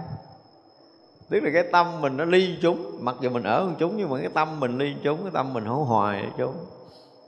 Tức 1.29 1.41
là 1.41 1.51
cái 1.55 1.65
tâm 1.73 2.01
mình 2.01 2.17
nó 2.17 2.25
ly 2.25 2.59
chúng. 2.63 2.99
Mặc 3.01 3.17
dù 3.21 3.31
mình 3.31 3.43
ở 3.43 3.67
với 3.67 3.75
chúng, 3.79 3.97
nhưng 3.97 4.11
mà 4.11 4.19
cái 4.21 4.31
tâm 4.35 4.61
mình 4.61 4.79
ly 4.79 4.95
chúng, 5.03 5.23
cái 5.23 5.31
tâm 5.35 5.53
mình 5.53 5.65
không 5.65 5.85
hoài 5.85 6.21
với 6.23 6.31
chúng. 6.39 6.55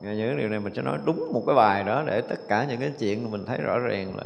Những 0.01 0.39
điều 0.39 0.49
này 0.49 0.61
mình 0.61 0.75
sẽ 0.75 0.83
nói 0.83 0.99
đúng 1.05 1.33
một 1.33 1.43
cái 1.47 1.57
bài 1.57 1.85
đó 1.85 2.03
để 2.07 2.21
tất 2.21 2.49
cả 2.49 2.65
những 2.65 2.81
cái 2.81 2.93
chuyện 2.99 3.31
mình 3.31 3.45
thấy 3.47 3.59
rõ 3.59 3.79
ràng 3.79 4.17
là 4.17 4.25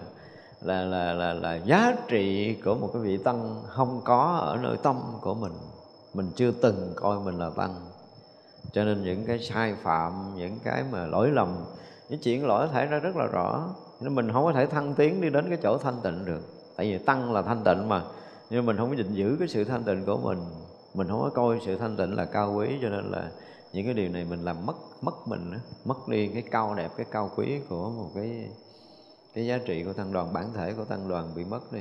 là 0.62 0.85
là 0.85 1.12
là 1.12 1.33
là 1.33 1.55
giá 1.55 1.97
trị 2.09 2.57
của 2.65 2.75
một 2.75 2.91
cái 2.93 3.03
vị 3.03 3.19
tăng 3.25 3.62
không 3.67 4.01
có 4.05 4.39
ở 4.41 4.59
nơi 4.62 4.77
tâm 4.83 4.97
của 5.21 5.35
mình 5.35 5.53
mình 6.15 6.31
chưa 6.37 6.51
từng 6.51 6.93
coi 6.97 7.20
mình 7.20 7.39
là 7.39 7.51
tăng. 7.57 7.74
Cho 8.73 8.85
nên 8.85 9.03
những 9.03 9.24
cái 9.27 9.39
sai 9.39 9.74
phạm, 9.82 10.35
những 10.37 10.59
cái 10.65 10.85
mà 10.93 11.07
lỗi 11.07 11.31
lầm, 11.31 11.65
những 12.09 12.20
chuyện 12.20 12.47
lỗi 12.47 12.69
thể 12.73 12.87
ra 12.87 12.99
rất 12.99 13.16
là 13.16 13.27
rõ. 13.27 13.69
Nên 14.01 14.15
mình 14.15 14.32
không 14.32 14.45
có 14.45 14.53
thể 14.53 14.66
thăng 14.66 14.95
tiến 14.95 15.20
đi 15.20 15.31
đến 15.31 15.49
cái 15.49 15.59
chỗ 15.62 15.78
thanh 15.78 15.97
tịnh 16.03 16.24
được. 16.24 16.41
Tại 16.77 16.93
vì 16.93 16.99
tăng 16.99 17.32
là 17.32 17.43
thanh 17.43 17.65
tịnh 17.65 17.89
mà, 17.89 18.03
nhưng 18.51 18.66
mình 18.66 18.77
không 18.77 18.89
có 18.91 18.95
định 18.95 19.15
giữ 19.15 19.37
cái 19.39 19.49
sự 19.49 19.65
thanh 19.65 19.85
tịnh 19.85 20.05
của 20.07 20.16
mình. 20.16 20.39
Mình 20.95 21.09
không 21.09 21.20
có 21.23 21.31
coi 21.35 21.61
sự 21.66 21.77
thanh 21.77 21.97
tịnh 21.97 22.16
là 22.16 22.24
cao 22.24 22.53
quý, 22.53 22.69
cho 22.82 22.89
nên 22.89 23.05
là 23.11 23.31
những 23.73 23.85
cái 23.85 23.95
điều 23.95 24.09
này 24.09 24.24
mình 24.24 24.45
làm 24.45 24.66
mất 24.66 24.77
mất 25.03 25.28
mình 25.28 25.53
mất 25.85 26.09
đi 26.09 26.28
cái 26.28 26.43
cao 26.51 26.74
đẹp, 26.74 26.91
cái 26.97 27.07
cao 27.11 27.31
quý 27.37 27.61
của 27.69 27.91
một 27.91 28.11
cái 28.15 28.49
cái 29.35 29.47
giá 29.47 29.59
trị 29.59 29.85
của 29.85 29.93
tăng 29.93 30.12
đoàn, 30.12 30.32
bản 30.32 30.53
thể 30.55 30.73
của 30.73 30.85
tăng 30.85 31.09
đoàn 31.09 31.32
bị 31.35 31.45
mất 31.45 31.73
đi 31.73 31.81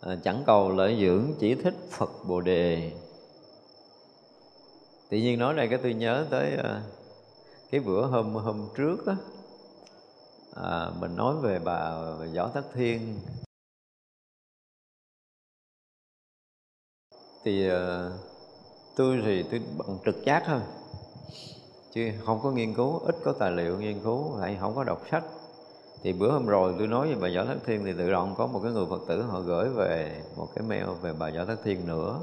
à, 0.00 0.16
chẳng 0.24 0.42
cầu 0.46 0.70
lợi 0.70 0.98
dưỡng 1.00 1.34
chỉ 1.38 1.54
thích 1.54 1.74
phật 1.90 2.10
bồ 2.26 2.40
đề. 2.40 2.92
Tự 5.08 5.16
nhiên 5.16 5.38
nói 5.38 5.54
này 5.54 5.68
cái 5.68 5.78
tôi 5.82 5.94
nhớ 5.94 6.26
tới 6.30 6.56
à, 6.56 6.82
cái 7.70 7.80
bữa 7.80 8.06
hôm 8.06 8.34
hôm 8.34 8.68
trước 8.76 9.06
á 9.06 9.16
à, 10.54 10.90
mình 11.00 11.16
nói 11.16 11.36
về 11.36 11.58
bà 11.58 11.92
võ 12.34 12.48
tắc 12.48 12.64
thiên. 12.74 13.20
Thì 17.44 17.68
ờ, 17.68 18.12
tôi 18.96 19.22
thì 19.24 19.42
tôi 19.42 19.60
bằng 19.78 19.98
trực 20.04 20.24
giác 20.24 20.42
thôi 20.46 20.60
chứ 21.92 22.10
không 22.24 22.40
có 22.42 22.50
nghiên 22.50 22.74
cứu 22.74 22.98
ít 22.98 23.16
có 23.24 23.32
tài 23.32 23.50
liệu 23.50 23.78
nghiên 23.78 24.00
cứu 24.04 24.38
lại 24.38 24.56
không 24.60 24.74
có 24.74 24.84
đọc 24.84 25.02
sách 25.10 25.24
thì 26.02 26.12
bữa 26.12 26.30
hôm 26.30 26.46
rồi 26.46 26.74
tôi 26.78 26.86
nói 26.86 27.08
về 27.08 27.14
bà 27.20 27.28
võ 27.36 27.44
thất 27.44 27.58
thiên 27.66 27.84
thì 27.84 27.92
tự 27.98 28.10
động 28.10 28.34
có 28.38 28.46
một 28.46 28.60
cái 28.62 28.72
người 28.72 28.86
phật 28.90 29.00
tử 29.08 29.22
họ 29.22 29.40
gửi 29.40 29.68
về 29.68 30.22
một 30.36 30.48
cái 30.54 30.64
mail 30.68 30.84
về 31.02 31.12
bà 31.18 31.30
võ 31.30 31.44
thất 31.44 31.56
thiên 31.64 31.86
nữa. 31.86 32.20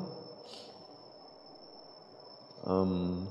Um, 2.65 3.25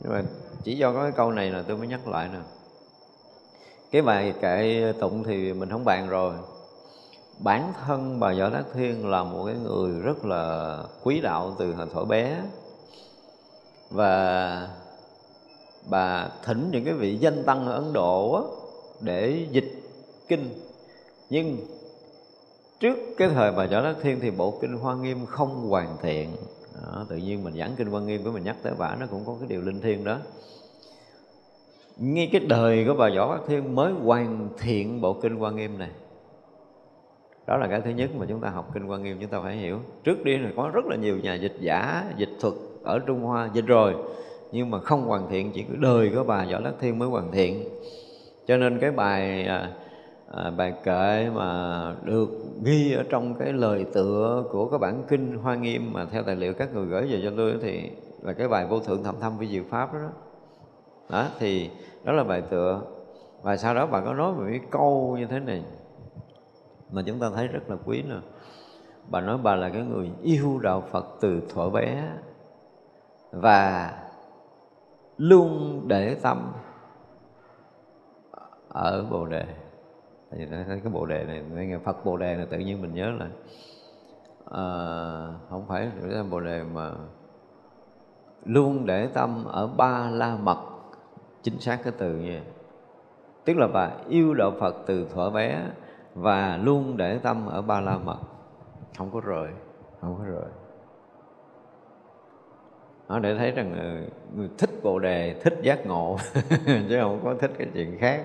nhưng 0.00 0.12
mà 0.12 0.22
chỉ 0.64 0.76
do 0.76 0.92
có 0.92 1.02
cái 1.02 1.12
câu 1.12 1.32
này 1.32 1.50
là 1.50 1.62
tôi 1.68 1.76
mới 1.76 1.86
nhắc 1.86 2.08
lại 2.08 2.28
nè. 2.32 2.38
Cái 3.90 4.02
bài 4.02 4.34
kệ 4.40 4.92
tụng 5.00 5.24
thì 5.24 5.52
mình 5.52 5.70
không 5.70 5.84
bàn 5.84 6.08
rồi. 6.08 6.34
Bản 7.38 7.72
thân 7.86 8.20
bà 8.20 8.34
võ 8.38 8.48
đắc 8.50 8.64
thiên 8.74 9.10
là 9.10 9.24
một 9.24 9.44
cái 9.46 9.54
người 9.54 10.00
rất 10.00 10.24
là 10.24 10.76
quý 11.02 11.20
đạo 11.20 11.54
từ 11.58 11.74
hồi 11.74 11.86
thổi 11.92 12.04
bé. 12.04 12.42
Và 13.90 14.68
bà 15.90 16.28
thỉnh 16.44 16.68
những 16.72 16.84
cái 16.84 16.94
vị 16.94 17.16
danh 17.16 17.44
tăng 17.44 17.66
ở 17.66 17.72
ấn 17.72 17.92
độ 17.92 18.32
á, 18.32 18.42
để 19.00 19.46
dịch 19.50 19.72
kinh. 20.28 20.48
Nhưng 21.30 21.56
trước 22.80 22.98
cái 23.16 23.28
thời 23.28 23.52
bà 23.52 23.66
võ 23.66 23.82
đắc 23.82 23.96
thiên 24.02 24.20
thì 24.20 24.30
bộ 24.30 24.58
kinh 24.60 24.76
hoa 24.76 24.94
nghiêm 24.94 25.26
không 25.26 25.68
hoàn 25.68 25.96
thiện. 26.02 26.28
Đó, 26.82 27.06
tự 27.08 27.16
nhiên 27.16 27.44
mình 27.44 27.54
giảng 27.58 27.74
kinh 27.76 27.86
hoa 27.86 28.00
nghiêm 28.00 28.24
của 28.24 28.30
mình 28.30 28.44
nhắc 28.44 28.56
tới 28.62 28.72
bà 28.78 28.94
nó 28.94 29.06
cũng 29.10 29.24
có 29.26 29.36
cái 29.40 29.48
điều 29.48 29.60
linh 29.60 29.80
thiêng 29.80 30.04
đó. 30.04 30.18
Ngay 31.96 32.28
cái 32.32 32.40
đời 32.40 32.84
của 32.88 32.94
bà 32.94 33.10
võ 33.16 33.36
đắc 33.36 33.42
thiên 33.46 33.74
mới 33.74 33.92
hoàn 33.92 34.48
thiện 34.58 35.00
bộ 35.00 35.12
kinh 35.12 35.36
hoa 35.36 35.50
nghiêm 35.50 35.78
này. 35.78 35.90
Đó 37.46 37.56
là 37.56 37.66
cái 37.66 37.80
thứ 37.80 37.90
nhất 37.90 38.10
mà 38.18 38.26
chúng 38.28 38.40
ta 38.40 38.48
học 38.48 38.70
kinh 38.74 38.86
quan 38.86 39.02
nghiêm 39.02 39.18
chúng 39.20 39.30
ta 39.30 39.40
phải 39.42 39.56
hiểu. 39.56 39.78
Trước 40.04 40.24
đi 40.24 40.38
là 40.38 40.50
có 40.56 40.70
rất 40.74 40.84
là 40.86 40.96
nhiều 40.96 41.18
nhà 41.18 41.34
dịch 41.34 41.56
giả 41.60 42.04
dịch 42.16 42.30
thuật 42.40 42.54
ở 42.82 42.98
trung 42.98 43.20
hoa 43.20 43.50
dịch 43.54 43.66
rồi 43.66 43.94
nhưng 44.52 44.70
mà 44.70 44.80
không 44.80 45.04
hoàn 45.04 45.28
thiện 45.28 45.52
chỉ 45.52 45.62
có 45.62 45.74
đời 45.80 46.10
của 46.14 46.24
bà 46.24 46.44
võ 46.52 46.58
lắc 46.58 46.74
thiên 46.80 46.98
mới 46.98 47.08
hoàn 47.08 47.32
thiện. 47.32 47.64
Cho 48.46 48.56
nên 48.56 48.78
cái 48.78 48.90
bài 48.90 49.46
à, 49.46 49.72
à, 50.34 50.50
bài 50.50 50.74
kệ 50.84 51.30
mà 51.34 51.94
được 52.02 52.28
ghi 52.64 52.92
ở 52.92 53.04
trong 53.08 53.34
cái 53.34 53.52
lời 53.52 53.86
tựa 53.92 54.44
của 54.50 54.68
cái 54.68 54.78
bản 54.78 55.02
kinh 55.08 55.36
hoa 55.36 55.54
nghiêm 55.54 55.92
mà 55.92 56.04
theo 56.04 56.22
tài 56.22 56.36
liệu 56.36 56.54
các 56.54 56.74
người 56.74 56.86
gửi 56.86 57.06
về 57.06 57.20
cho 57.24 57.32
tôi 57.36 57.54
thì 57.62 57.90
là 58.22 58.32
cái 58.32 58.48
bài 58.48 58.66
vô 58.66 58.80
thượng 58.80 59.04
thẩm 59.04 59.14
thâm 59.20 59.38
vi 59.38 59.48
diệu 59.48 59.62
pháp 59.70 59.94
đó, 59.94 59.98
đó. 60.00 60.10
Đó 61.10 61.26
thì 61.38 61.70
đó 62.04 62.12
là 62.12 62.24
bài 62.24 62.42
tựa. 62.50 62.82
Và 63.42 63.56
sau 63.56 63.74
đó 63.74 63.86
bà 63.86 64.00
có 64.00 64.14
nói 64.14 64.32
một 64.32 64.44
cái 64.48 64.60
câu 64.70 65.16
như 65.18 65.26
thế 65.26 65.38
này 65.38 65.62
mà 66.90 67.02
chúng 67.06 67.18
ta 67.18 67.30
thấy 67.34 67.48
rất 67.48 67.70
là 67.70 67.76
quý 67.84 68.02
nữa. 68.02 68.20
Bà 69.08 69.20
nói 69.20 69.38
bà 69.42 69.56
là 69.56 69.68
cái 69.68 69.82
người 69.82 70.10
yêu 70.22 70.58
đạo 70.62 70.82
phật 70.90 71.06
từ 71.20 71.40
thuở 71.48 71.70
bé 71.70 72.08
và 73.32 73.92
luôn 75.22 75.82
để 75.88 76.14
tâm. 76.14 76.52
Ở 78.68 79.04
bồ 79.10 79.26
đề. 79.26 79.44
Tại 80.30 80.38
vì 80.40 80.46
thấy 80.46 80.80
cái 80.82 80.92
bồ 80.92 81.06
đề 81.06 81.24
này 81.24 81.42
nghe 81.66 81.78
phật 81.78 82.04
bồ 82.04 82.16
đề 82.16 82.36
này 82.36 82.46
tự 82.46 82.58
nhiên 82.58 82.82
mình 82.82 82.94
nhớ 82.94 83.10
là 83.10 83.24
à, 83.24 83.30
ờ, 84.44 85.34
không 85.50 85.66
phải 85.68 85.90
cái 86.12 86.22
bồ 86.22 86.40
đề 86.40 86.62
mà 86.62 86.90
luôn 88.44 88.86
để 88.86 89.06
tâm 89.06 89.44
ở 89.44 89.66
ba 89.66 90.10
la 90.10 90.36
mật. 90.36 90.58
Chính 91.42 91.60
xác 91.60 91.80
cái 91.84 91.92
từ 91.98 92.14
như 92.14 92.30
vậy 92.30 92.42
tức 93.44 93.56
là 93.56 93.66
bà 93.66 93.90
yêu 94.08 94.34
đạo 94.34 94.52
phật 94.60 94.76
từ 94.86 95.08
thuở 95.14 95.30
bé 95.30 95.62
và 96.14 96.56
luôn 96.62 96.96
để 96.96 97.18
tâm 97.18 97.46
ở 97.46 97.62
ba 97.62 97.80
la 97.80 97.98
mật. 97.98 98.18
Không 98.98 99.10
có 99.12 99.20
rời 99.20 99.48
không 100.00 100.16
có 100.18 100.24
rời 100.24 100.61
đó 103.12 103.18
để 103.18 103.34
thấy 103.34 103.50
rằng 103.50 103.72
người 104.36 104.48
thích 104.58 104.70
bồ 104.82 104.98
đề 104.98 105.34
thích 105.42 105.58
giác 105.62 105.86
ngộ 105.86 106.16
chứ 106.66 106.98
không 107.00 107.20
có 107.24 107.34
thích 107.34 107.50
cái 107.58 107.68
chuyện 107.74 107.98
khác. 107.98 108.24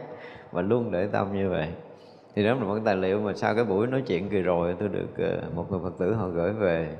Và 0.51 0.61
luôn 0.61 0.91
để 0.91 1.07
tâm 1.07 1.33
như 1.33 1.49
vậy. 1.49 1.67
Thì 2.35 2.43
đó 2.43 2.53
là 2.53 2.63
một 2.63 2.79
tài 2.85 2.95
liệu 2.95 3.21
mà 3.21 3.33
sau 3.33 3.55
cái 3.55 3.63
buổi 3.63 3.87
nói 3.87 4.03
chuyện 4.07 4.29
kỳ 4.29 4.41
rồi 4.41 4.75
tôi 4.79 4.89
được 4.89 5.17
ờ, 5.17 5.41
một 5.55 5.71
người 5.71 5.79
phật 5.83 5.97
tử 5.97 6.13
họ 6.13 6.27
gửi 6.27 6.53
về. 6.53 6.97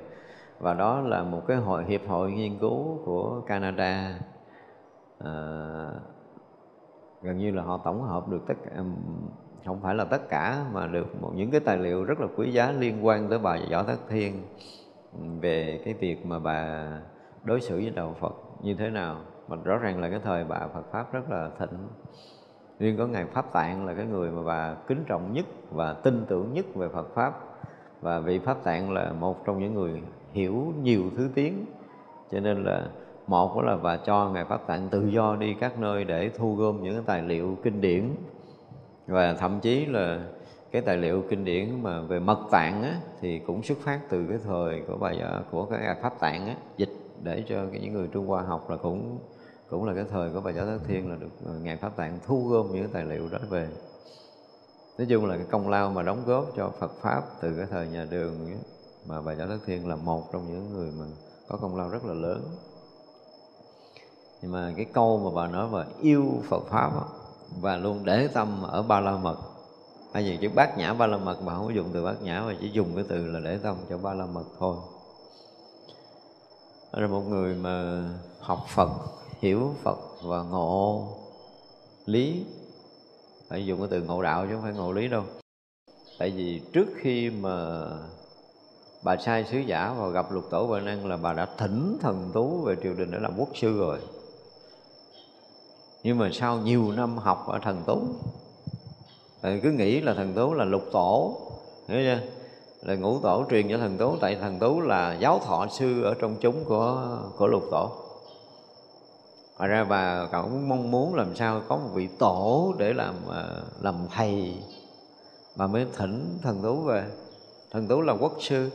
Và 0.60 0.74
đó 0.74 1.02
là 1.02 1.24
một 1.24 1.42
cái 1.48 1.58
hội 1.58 1.86
hiệp 1.88 2.08
hội 2.08 2.32
nghiên 2.32 2.58
cứu 2.60 3.00
của 3.06 3.42
Canada. 3.48 4.20
À, 5.20 5.32
gần 7.22 7.38
như 7.38 7.52
là 7.52 7.64
họ 7.64 7.82
tổng 7.86 8.02
hợp 8.02 8.28
được 8.28 8.42
tất 8.48 8.56
cả 8.66 8.84
không 9.66 9.82
phải 9.82 9.96
là 9.96 10.04
tất 10.06 10.30
cả 10.30 10.66
mà 10.74 10.88
được 10.88 11.22
một 11.22 11.32
những 11.36 11.52
cái 11.52 11.60
tài 11.60 11.78
liệu 11.78 12.04
rất 12.04 12.20
là 12.20 12.28
quý 12.38 12.52
giá 12.52 12.72
liên 12.72 13.06
quan 13.06 13.30
tới 13.30 13.40
bà 13.40 13.58
võ 13.72 13.84
thất 13.84 14.00
thiên 14.10 14.42
về 15.42 15.82
cái 15.86 15.94
việc 15.94 16.26
mà 16.26 16.40
bà 16.40 16.88
đối 17.48 17.62
xử 17.62 17.76
với 17.76 17.90
đạo 17.90 18.16
Phật 18.20 18.34
như 18.62 18.74
thế 18.74 18.90
nào. 18.90 19.18
Mà 19.48 19.58
rõ 19.64 19.78
ràng 19.78 20.02
là 20.02 20.10
cái 20.10 20.20
thời 20.24 20.44
bà 20.44 20.60
Phật 20.74 20.92
pháp 20.92 21.14
rất 21.14 21.32
là 21.32 21.50
thịnh. 21.60 21.88
Riêng 22.80 22.98
có 22.98 23.08
ngài 23.08 23.26
pháp 23.26 23.54
tạng 23.54 23.86
là 23.86 23.94
cái 23.94 24.06
người 24.06 24.32
mà 24.32 24.44
bà 24.44 24.76
kính 24.88 25.04
trọng 25.08 25.34
nhất 25.34 25.46
và 25.72 25.94
tin 25.94 26.26
tưởng 26.28 26.54
nhất 26.54 26.66
về 26.76 26.88
Phật 26.90 27.16
pháp. 27.16 27.40
Và 28.02 28.20
vị 28.20 28.40
pháp 28.40 28.64
tạng 28.64 28.92
là 28.92 29.12
một 29.12 29.46
trong 29.46 29.60
những 29.60 29.74
người 29.74 30.02
hiểu 30.32 30.74
nhiều 30.84 31.04
thứ 31.18 31.30
tiếng. 31.36 31.66
Cho 32.32 32.40
nên 32.40 32.64
là 32.64 32.88
một 33.28 33.62
là 33.62 33.78
bà 33.78 33.98
cho 33.98 34.30
ngài 34.30 34.46
pháp 34.46 34.68
tạng 34.68 34.90
tự 34.90 35.08
do 35.08 35.36
đi 35.36 35.54
các 35.54 35.80
nơi 35.80 36.04
để 36.04 36.32
thu 36.38 36.56
gom 36.56 36.84
những 36.84 36.94
cái 36.94 37.04
tài 37.06 37.22
liệu 37.22 37.58
kinh 37.64 37.82
điển. 37.82 38.10
Và 39.08 39.34
thậm 39.34 39.60
chí 39.60 39.86
là 39.86 40.20
cái 40.72 40.82
tài 40.82 40.98
liệu 40.98 41.24
kinh 41.30 41.46
điển 41.46 41.84
mà 41.84 42.02
về 42.02 42.20
mật 42.20 42.40
tạng 42.52 42.84
á, 42.84 42.94
thì 43.22 43.40
cũng 43.40 43.64
xuất 43.64 43.78
phát 43.78 44.00
từ 44.10 44.26
cái 44.30 44.38
thời 44.44 44.84
của 44.88 44.98
bài 44.98 45.24
của 45.52 45.66
cái 45.66 45.96
pháp 46.02 46.20
tạng 46.20 46.48
á, 46.48 46.56
dịch 46.78 46.90
để 47.24 47.44
cho 47.50 47.64
những 47.72 47.94
người 47.94 48.08
Trung 48.08 48.28
Hoa 48.28 48.42
học 48.42 48.70
là 48.70 48.78
cũng 48.78 49.20
cũng 49.70 49.86
là 49.86 49.94
cái 49.94 50.06
thời 50.12 50.30
của 50.30 50.42
bà 50.42 50.52
giáo 50.52 50.66
Thất 50.66 50.80
Thiên 50.88 51.10
là 51.10 51.16
được 51.16 51.30
ờ, 51.46 51.54
ngài 51.54 51.78
Pháp 51.78 51.96
Tạng 51.96 52.20
thu 52.26 52.48
gom 52.48 52.72
những 52.74 52.90
tài 52.94 53.06
liệu 53.06 53.30
đó 53.32 53.38
về. 53.50 53.68
Nói 54.98 55.08
chung 55.10 55.26
là 55.26 55.38
cái 55.38 55.46
công 55.52 55.70
lao 55.70 55.90
mà 55.90 56.04
đóng 56.04 56.24
góp 56.26 56.46
cho 56.56 56.72
Phật 56.80 56.92
pháp 57.02 57.24
từ 57.42 57.54
cái 57.58 57.66
thời 57.70 57.88
nhà 57.88 58.08
Đường 58.10 58.46
ấy, 58.46 58.58
mà 59.08 59.22
bà 59.22 59.36
giáo 59.36 59.48
Thất 59.48 59.60
Thiên 59.66 59.88
là 59.88 59.96
một 59.96 60.24
trong 60.34 60.48
những 60.48 60.74
người 60.74 60.92
mà 61.00 61.06
có 61.48 61.58
công 61.58 61.76
lao 61.76 61.90
rất 61.90 62.06
là 62.06 62.14
lớn. 62.14 62.42
Nhưng 64.42 64.52
mà 64.52 64.74
cái 64.76 64.86
câu 64.86 65.20
mà 65.20 65.42
bà 65.42 65.48
nói 65.48 65.70
là 65.72 65.86
yêu 66.02 66.26
Phật 66.50 66.64
pháp 66.70 66.92
đó, 66.94 67.08
và 67.62 67.78
luôn 67.78 68.06
để 68.06 68.28
tâm 68.28 68.64
ở 68.64 68.84
ba 68.84 69.00
la 69.00 69.18
mật. 69.18 69.38
Hay 70.14 70.26
gì 70.26 70.38
chữ 70.42 70.50
bát 70.56 70.78
nhã 70.78 70.94
ba 70.94 71.08
la 71.08 71.18
mật 71.18 71.42
mà 71.42 71.56
không 71.56 71.68
có 71.68 71.74
dùng 71.74 71.90
từ 71.94 72.04
bát 72.04 72.22
nhã 72.22 72.44
mà 72.48 72.56
chỉ 72.62 72.70
dùng 72.70 72.96
cái 72.96 73.06
từ 73.08 73.28
là 73.28 73.40
để 73.40 73.58
tâm 73.58 73.76
cho 73.90 73.98
ba 73.98 74.14
la 74.14 74.26
mật 74.26 74.46
thôi 74.60 74.76
là 77.02 77.08
một 77.08 77.24
người 77.30 77.56
mà 77.56 78.04
học 78.40 78.66
Phật, 78.76 78.90
hiểu 79.40 79.76
Phật 79.84 80.00
và 80.24 80.42
ngộ 80.44 81.08
lý. 82.06 82.46
Phải 83.50 83.66
dùng 83.66 83.80
cái 83.80 83.88
từ 83.92 84.02
ngộ 84.02 84.22
đạo 84.22 84.46
chứ 84.48 84.54
không 84.54 84.64
phải 84.64 84.74
ngộ 84.74 84.92
lý 84.92 85.08
đâu. 85.08 85.24
Tại 86.20 86.30
vì 86.30 86.62
trước 86.74 86.88
khi 87.02 87.30
mà 87.30 87.86
bà 89.04 89.18
sai 89.18 89.46
sứ 89.52 89.58
giả 89.58 89.96
và 89.98 90.10
gặp 90.10 90.32
lục 90.32 90.44
tổ 90.50 90.68
vạn 90.68 90.86
năng 90.86 91.06
là 91.06 91.18
bà 91.18 91.34
đã 91.34 91.48
thỉnh 91.58 91.98
thần 92.02 92.32
tú 92.34 92.62
về 92.62 92.76
triều 92.84 92.94
đình 92.94 93.12
để 93.12 93.18
làm 93.22 93.34
quốc 93.38 93.50
sư 93.56 93.78
rồi. 93.80 94.00
Nhưng 96.04 96.18
mà 96.18 96.30
sau 96.34 96.58
nhiều 96.58 96.92
năm 96.92 97.18
học 97.18 97.48
ở 97.48 97.60
thần 97.60 97.84
tú, 97.86 98.02
thì 99.42 99.60
cứ 99.64 99.72
nghĩ 99.72 100.02
là 100.02 100.14
thần 100.14 100.34
tú 100.34 100.54
là 100.54 100.66
lục 100.66 100.84
tổ, 100.92 101.42
hiểu 101.88 102.00
chưa? 102.04 102.28
Là 102.82 102.96
ngũ 102.96 103.20
tổ 103.20 103.46
truyền 103.50 103.70
cho 103.70 103.78
thần 103.78 103.98
tú, 103.98 104.18
tại 104.22 104.36
thần 104.36 104.60
tú 104.60 104.82
là 104.82 105.18
giáo 105.20 105.40
thọ 105.46 105.68
sư 105.68 106.04
ở 106.04 106.14
trong 106.14 106.36
chúng 106.40 106.64
của 106.66 107.18
của 107.38 107.48
lục 107.48 107.64
tổ. 107.72 107.92
Ngoài 109.58 109.70
ra 109.70 109.84
bà 109.84 110.28
cũng 110.32 110.70
mong 110.70 110.92
muốn 110.92 111.16
làm 111.16 111.36
sao 111.36 111.62
có 111.68 111.78
một 111.78 111.90
vị 111.94 112.08
tổ 112.20 112.74
để 112.78 112.94
làm 112.94 113.16
ờ, 113.28 113.64
làm 113.82 113.96
thầy 114.16 114.56
mà 115.56 115.68
mới 115.68 115.86
thỉnh 115.98 116.40
thần 116.44 116.62
tú 116.64 116.76
về. 116.76 117.06
Thần 117.72 117.88
tú 117.88 118.02
là 118.02 118.14
quốc 118.14 118.34
sư, 118.40 118.70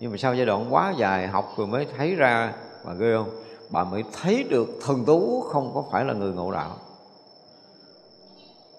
nhưng 0.00 0.10
mà 0.10 0.16
sau 0.16 0.34
giai 0.34 0.46
đoạn 0.46 0.74
quá 0.74 0.94
dài 0.96 1.28
học 1.28 1.54
rồi 1.56 1.66
mới 1.66 1.86
thấy 1.96 2.14
ra, 2.14 2.54
bà 2.84 2.92
ghê 2.94 3.16
không? 3.16 3.30
Bà 3.70 3.84
mới 3.84 4.04
thấy 4.12 4.44
được 4.44 4.68
thần 4.86 5.04
tú 5.04 5.40
không 5.40 5.70
có 5.74 5.84
phải 5.92 6.04
là 6.04 6.14
người 6.14 6.32
ngộ 6.32 6.52
đạo. 6.52 6.76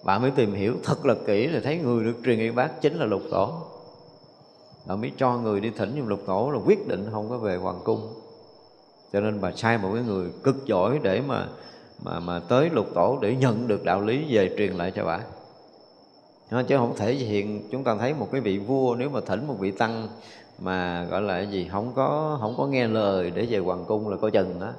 Bà 0.04 0.18
mới 0.18 0.30
tìm 0.30 0.54
hiểu 0.54 0.76
thật 0.84 1.06
là 1.06 1.14
kỹ 1.26 1.46
là 1.46 1.60
thấy 1.64 1.78
người 1.78 2.04
được 2.04 2.16
truyền 2.24 2.38
y 2.38 2.50
bác 2.50 2.80
chính 2.80 2.94
là 2.98 3.06
lục 3.06 3.22
tổ 3.30 3.52
mới 4.96 5.12
cho 5.16 5.38
người 5.38 5.60
đi 5.60 5.70
thỉnh 5.70 5.92
trong 5.96 6.08
lục 6.08 6.20
tổ 6.26 6.50
là 6.50 6.58
quyết 6.66 6.88
định 6.88 7.08
không 7.12 7.28
có 7.30 7.38
về 7.38 7.56
hoàng 7.56 7.80
cung. 7.84 8.12
Cho 9.12 9.20
nên 9.20 9.40
bà 9.40 9.52
sai 9.52 9.78
một 9.78 9.90
cái 9.94 10.02
người 10.02 10.30
cực 10.44 10.66
giỏi 10.66 11.00
để 11.02 11.22
mà 11.28 11.48
mà 12.04 12.20
mà 12.20 12.40
tới 12.48 12.70
lục 12.70 12.86
tổ 12.94 13.18
để 13.20 13.36
nhận 13.36 13.68
được 13.68 13.84
đạo 13.84 14.00
lý 14.00 14.24
về 14.34 14.54
truyền 14.58 14.72
lại 14.72 14.92
cho 14.96 15.04
bà. 15.04 15.20
Chứ 16.68 16.76
không 16.76 16.96
thể 16.96 17.14
hiện, 17.14 17.68
chúng 17.70 17.84
ta 17.84 17.96
thấy 17.96 18.14
một 18.14 18.28
cái 18.32 18.40
vị 18.40 18.58
vua 18.58 18.94
nếu 18.98 19.10
mà 19.10 19.20
thỉnh 19.26 19.46
một 19.46 19.54
vị 19.58 19.70
tăng 19.70 20.08
mà 20.58 21.04
gọi 21.04 21.22
là 21.22 21.34
cái 21.34 21.46
gì, 21.46 21.68
không 21.72 21.92
có 21.94 22.38
không 22.40 22.54
có 22.56 22.66
nghe 22.66 22.88
lời 22.88 23.30
để 23.30 23.46
về 23.50 23.58
hoàng 23.58 23.84
cung 23.84 24.08
là 24.08 24.16
coi 24.16 24.30
chừng 24.30 24.60
đó 24.60 24.72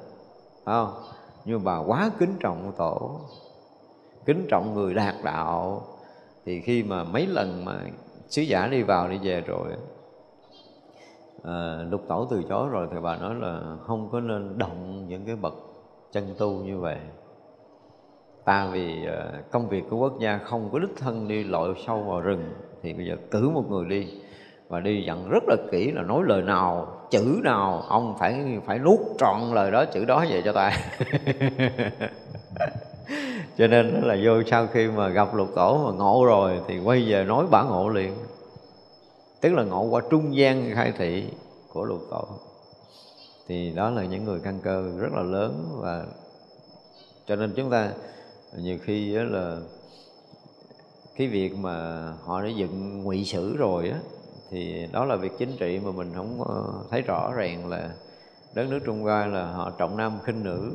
không? 0.66 0.94
Nhưng 1.46 1.64
bà 1.64 1.78
quá 1.78 2.12
kính 2.20 2.36
trọng 2.40 2.72
tổ, 2.78 3.20
kính 4.26 4.48
trọng 4.50 4.74
người 4.74 4.94
đạt 4.94 5.16
đạo. 5.24 5.86
Thì 6.46 6.62
khi 6.62 6.84
mà 6.84 7.04
mấy 7.04 7.28
lần 7.28 7.66
mà 7.66 7.80
sứ 8.30 8.42
giả 8.42 8.68
đi 8.68 8.84
vào 8.84 9.10
đi 9.10 9.18
về 9.24 9.42
rồi 9.42 9.68
à, 11.44 11.86
lục 11.90 12.02
tổ 12.08 12.28
từ 12.32 12.44
chối 12.50 12.70
rồi 12.70 12.88
thì 12.92 12.98
bà 13.04 13.18
nói 13.18 13.36
là 13.36 13.62
không 13.88 14.10
có 14.12 14.20
nên 14.20 14.58
động 14.58 15.08
những 15.08 15.26
cái 15.26 15.36
bậc 15.36 15.54
chân 16.12 16.36
tu 16.38 16.52
như 16.52 16.80
vậy. 16.80 16.98
Ta 18.46 18.70
vì 18.72 19.08
à, 19.08 19.32
công 19.52 19.70
việc 19.70 19.84
của 19.90 19.98
quốc 19.98 20.20
gia 20.20 20.38
không 20.38 20.70
có 20.72 20.80
đích 20.80 20.96
thân 20.98 21.28
đi 21.28 21.44
lội 21.44 21.76
sâu 21.88 22.04
vào 22.04 22.22
rừng 22.22 22.54
thì 22.82 22.94
bây 22.94 23.06
giờ 23.06 23.16
cử 23.32 23.50
một 23.50 23.64
người 23.70 23.86
đi 23.86 24.08
và 24.68 24.80
đi 24.80 25.04
dặn 25.08 25.30
rất 25.30 25.44
là 25.48 25.56
kỹ 25.72 25.92
là 25.92 26.02
nói 26.02 26.22
lời 26.26 26.42
nào 26.42 26.88
chữ 27.10 27.40
nào 27.44 27.84
ông 27.88 28.16
phải 28.20 28.60
phải 28.66 28.80
nuốt 28.80 29.00
trọn 29.18 29.42
lời 29.54 29.72
đó 29.72 29.86
chữ 29.86 30.06
đó 30.06 30.26
về 30.30 30.42
cho 30.46 30.52
ta. 30.54 30.72
Cho 33.58 33.68
nên 33.68 34.02
là 34.04 34.18
vô 34.24 34.44
sau 34.48 34.68
khi 34.68 34.88
mà 34.88 35.08
gặp 35.08 35.36
lục 35.36 35.48
tổ 35.56 35.84
mà 35.86 35.98
ngộ 35.98 36.26
rồi 36.26 36.60
thì 36.68 36.80
quay 36.80 37.04
về 37.08 37.24
nói 37.24 37.46
bả 37.52 37.64
ngộ 37.64 37.90
liền 37.90 38.14
tức 39.42 39.54
là 39.54 39.64
ngộ 39.64 39.84
qua 39.84 40.02
trung 40.10 40.36
gian 40.36 40.72
khai 40.76 40.94
thị 40.98 41.26
của 41.74 41.86
lục 41.86 42.02
tổ 42.10 42.28
thì 43.48 43.72
đó 43.72 43.90
là 43.90 44.06
những 44.06 44.24
người 44.24 44.40
căn 44.44 44.60
cơ 44.64 44.92
rất 44.98 45.12
là 45.14 45.22
lớn 45.22 45.78
và 45.82 46.06
cho 47.28 47.36
nên 47.36 47.54
chúng 47.56 47.70
ta 47.70 47.94
nhiều 48.58 48.78
khi 48.84 49.16
đó 49.16 49.24
là 49.24 49.58
cái 51.16 51.28
việc 51.28 51.58
mà 51.58 52.08
họ 52.24 52.42
đã 52.42 52.48
dựng 52.48 53.04
ngụy 53.04 53.26
sử 53.26 53.58
rồi 53.58 53.90
á, 53.90 54.00
thì 54.50 54.88
đó 54.92 55.06
là 55.06 55.16
việc 55.16 55.32
chính 55.38 55.58
trị 55.60 55.80
mà 55.80 55.92
mình 55.92 56.12
không 56.16 56.44
thấy 56.90 57.02
rõ 57.02 57.32
ràng 57.34 57.70
là 57.70 57.94
đất 58.54 58.68
nước 58.70 58.80
Trung 58.86 59.02
Hoa 59.02 59.26
là 59.26 59.46
họ 59.52 59.72
trọng 59.78 59.98
nam 59.98 60.20
khinh 60.24 60.44
nữ. 60.44 60.72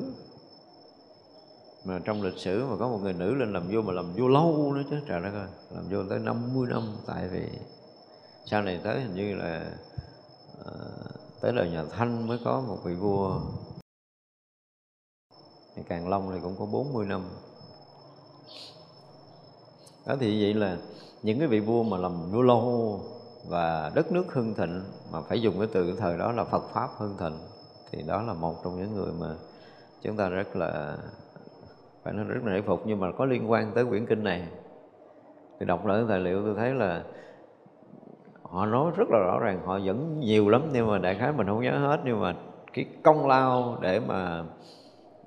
Mà 1.85 2.01
trong 2.05 2.23
lịch 2.23 2.39
sử 2.39 2.67
mà 2.71 2.77
có 2.77 2.89
một 2.89 2.99
người 3.03 3.13
nữ 3.13 3.35
lên 3.35 3.53
làm 3.53 3.69
vua 3.69 3.83
mà 3.83 3.93
làm 3.93 4.13
vua 4.13 4.29
lâu 4.29 4.73
nữa 4.75 4.83
chứ, 4.91 4.97
trời 5.09 5.21
đất 5.21 5.33
ơi, 5.35 5.49
làm 5.75 5.89
vua 5.91 6.11
tới 6.11 6.19
50 6.19 6.67
năm 6.71 6.83
tại 7.07 7.29
vì 7.29 7.43
sau 8.47 8.63
này 8.63 8.81
tới 8.85 9.01
hình 9.01 9.15
như 9.15 9.35
là 9.35 9.73
ờ, 10.65 10.73
tới 11.41 11.53
đời 11.53 11.71
nhà 11.71 11.85
Thanh 11.91 12.27
mới 12.27 12.39
có 12.45 12.61
một 12.61 12.79
vị 12.85 12.95
vua. 12.95 13.41
Thì 15.77 15.83
Càng 15.89 16.09
Long 16.09 16.31
thì 16.33 16.41
cũng 16.43 16.57
có 16.59 16.67
40 16.67 17.07
năm. 17.07 17.23
Đó 20.07 20.17
thì 20.21 20.43
vậy 20.43 20.55
là 20.55 20.77
những 21.23 21.39
cái 21.39 21.49
vị 21.49 21.61
vua 21.61 21.83
mà 21.83 21.97
làm 21.97 22.31
vua 22.31 22.43
lâu 22.43 23.01
và 23.49 23.93
đất 23.95 24.13
nước 24.13 24.33
hưng 24.33 24.55
thịnh 24.55 24.83
mà 25.13 25.21
phải 25.21 25.41
dùng 25.41 25.59
cái 25.59 25.69
từ 25.73 25.87
cái 25.87 25.97
thời 25.99 26.19
đó 26.19 26.33
là 26.33 26.45
Phật 26.45 26.63
pháp 26.73 26.91
hưng 26.97 27.17
thịnh, 27.19 27.39
thì 27.91 28.03
đó 28.03 28.23
là 28.23 28.35
một 28.35 28.55
trong 28.65 28.79
những 28.79 28.95
người 28.95 29.13
mà 29.21 29.35
chúng 30.03 30.17
ta 30.17 30.29
rất 30.29 30.57
là, 30.57 30.97
phải 32.03 32.13
nói 32.13 32.25
rất 32.25 32.41
là 32.45 32.53
nể 32.53 32.63
phục. 32.63 32.83
Nhưng 32.87 33.01
mà 33.01 33.13
có 33.19 33.25
liên 33.25 33.51
quan 33.51 33.73
tới 33.75 33.85
quyển 33.85 34.07
kinh 34.07 34.25
này, 34.25 34.49
thì 35.61 35.67
đọc 35.67 35.87
lại 35.87 36.03
tài 36.09 36.21
liệu 36.21 36.43
tôi 36.45 36.55
thấy 36.55 36.75
là 36.75 37.05
họ 38.57 38.67
nói 38.67 38.93
rất 38.97 39.11
là 39.11 39.19
rõ 39.19 39.39
ràng 39.39 39.61
họ 39.65 39.79
vẫn 39.85 40.21
nhiều 40.21 40.49
lắm 40.49 40.63
nhưng 40.73 40.87
mà 40.87 40.99
đại 40.99 41.15
khái 41.15 41.33
mình 41.33 41.47
không 41.47 41.63
nhớ 41.63 41.79
hết. 41.79 42.01
Nhưng 42.05 42.21
mà 42.21 42.35
cái 42.73 42.85
công 43.03 43.27
lao 43.27 43.79
để 43.81 44.01
mà 44.01 44.45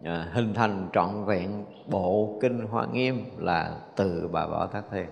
à, 0.03 0.27
hình 0.33 0.53
thành 0.53 0.89
trọn 0.93 1.25
vẹn 1.25 1.65
bộ 1.91 2.37
kinh 2.41 2.67
hoa 2.71 2.85
nghiêm 2.93 3.25
là 3.37 3.71
từ 3.95 4.29
bà 4.31 4.45
võ 4.45 4.67
thác 4.67 4.83
thiên 4.91 5.05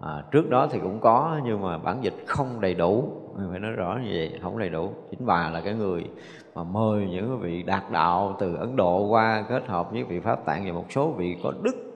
à, 0.00 0.24
trước 0.30 0.50
đó 0.50 0.66
thì 0.70 0.78
cũng 0.82 1.00
có 1.00 1.40
nhưng 1.44 1.62
mà 1.62 1.78
bản 1.78 1.98
dịch 2.02 2.14
không 2.26 2.60
đầy 2.60 2.74
đủ. 2.74 3.04
Mình 3.36 3.46
phải 3.50 3.60
nói 3.60 3.72
rõ 3.72 3.98
như 4.04 4.10
vậy 4.14 4.38
không 4.42 4.58
đầy 4.58 4.68
đủ. 4.68 4.90
Chính 5.10 5.26
bà 5.26 5.50
là 5.50 5.60
cái 5.60 5.74
người 5.74 6.04
mà 6.54 6.62
mời 6.62 7.06
những 7.10 7.40
vị 7.40 7.62
đạt 7.62 7.82
đạo 7.92 8.36
từ 8.38 8.54
ấn 8.54 8.76
độ 8.76 9.06
qua 9.06 9.44
kết 9.48 9.66
hợp 9.66 9.92
với 9.92 10.04
vị 10.04 10.20
pháp 10.20 10.44
tạng 10.44 10.66
và 10.66 10.72
một 10.72 10.86
số 10.90 11.08
vị 11.10 11.36
có 11.42 11.52
đức 11.62 11.89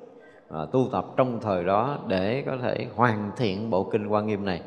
à, 0.49 0.66
tu 0.73 0.89
tập 0.93 1.05
trong 1.16 1.39
thời 1.41 1.65
đó 1.65 1.99
để 2.09 2.43
có 2.47 2.57
thể 2.62 2.87
hoàn 2.97 3.31
thiện 3.37 3.71
bộ 3.71 3.85
kinh 3.85 4.07
quan 4.07 4.27
nghiêm 4.27 4.45
này. 4.45 4.62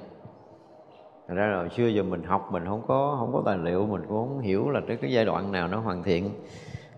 Thật 1.28 1.34
ra 1.34 1.46
là 1.48 1.70
xưa 1.70 1.88
giờ 1.88 2.04
mình 2.04 2.24
học 2.24 2.50
mình 2.52 2.66
không 2.66 2.82
có 2.88 3.16
không 3.20 3.34
có 3.34 3.42
tài 3.46 3.58
liệu 3.58 3.86
mình 3.86 4.02
cũng 4.08 4.28
không 4.28 4.40
hiểu 4.40 4.70
là 4.70 4.82
tới 4.88 4.98
cái 4.98 5.12
giai 5.12 5.26
đoạn 5.26 5.52
nào 5.52 5.68
nó 5.68 5.80
hoàn 5.80 6.04
thiện. 6.04 6.30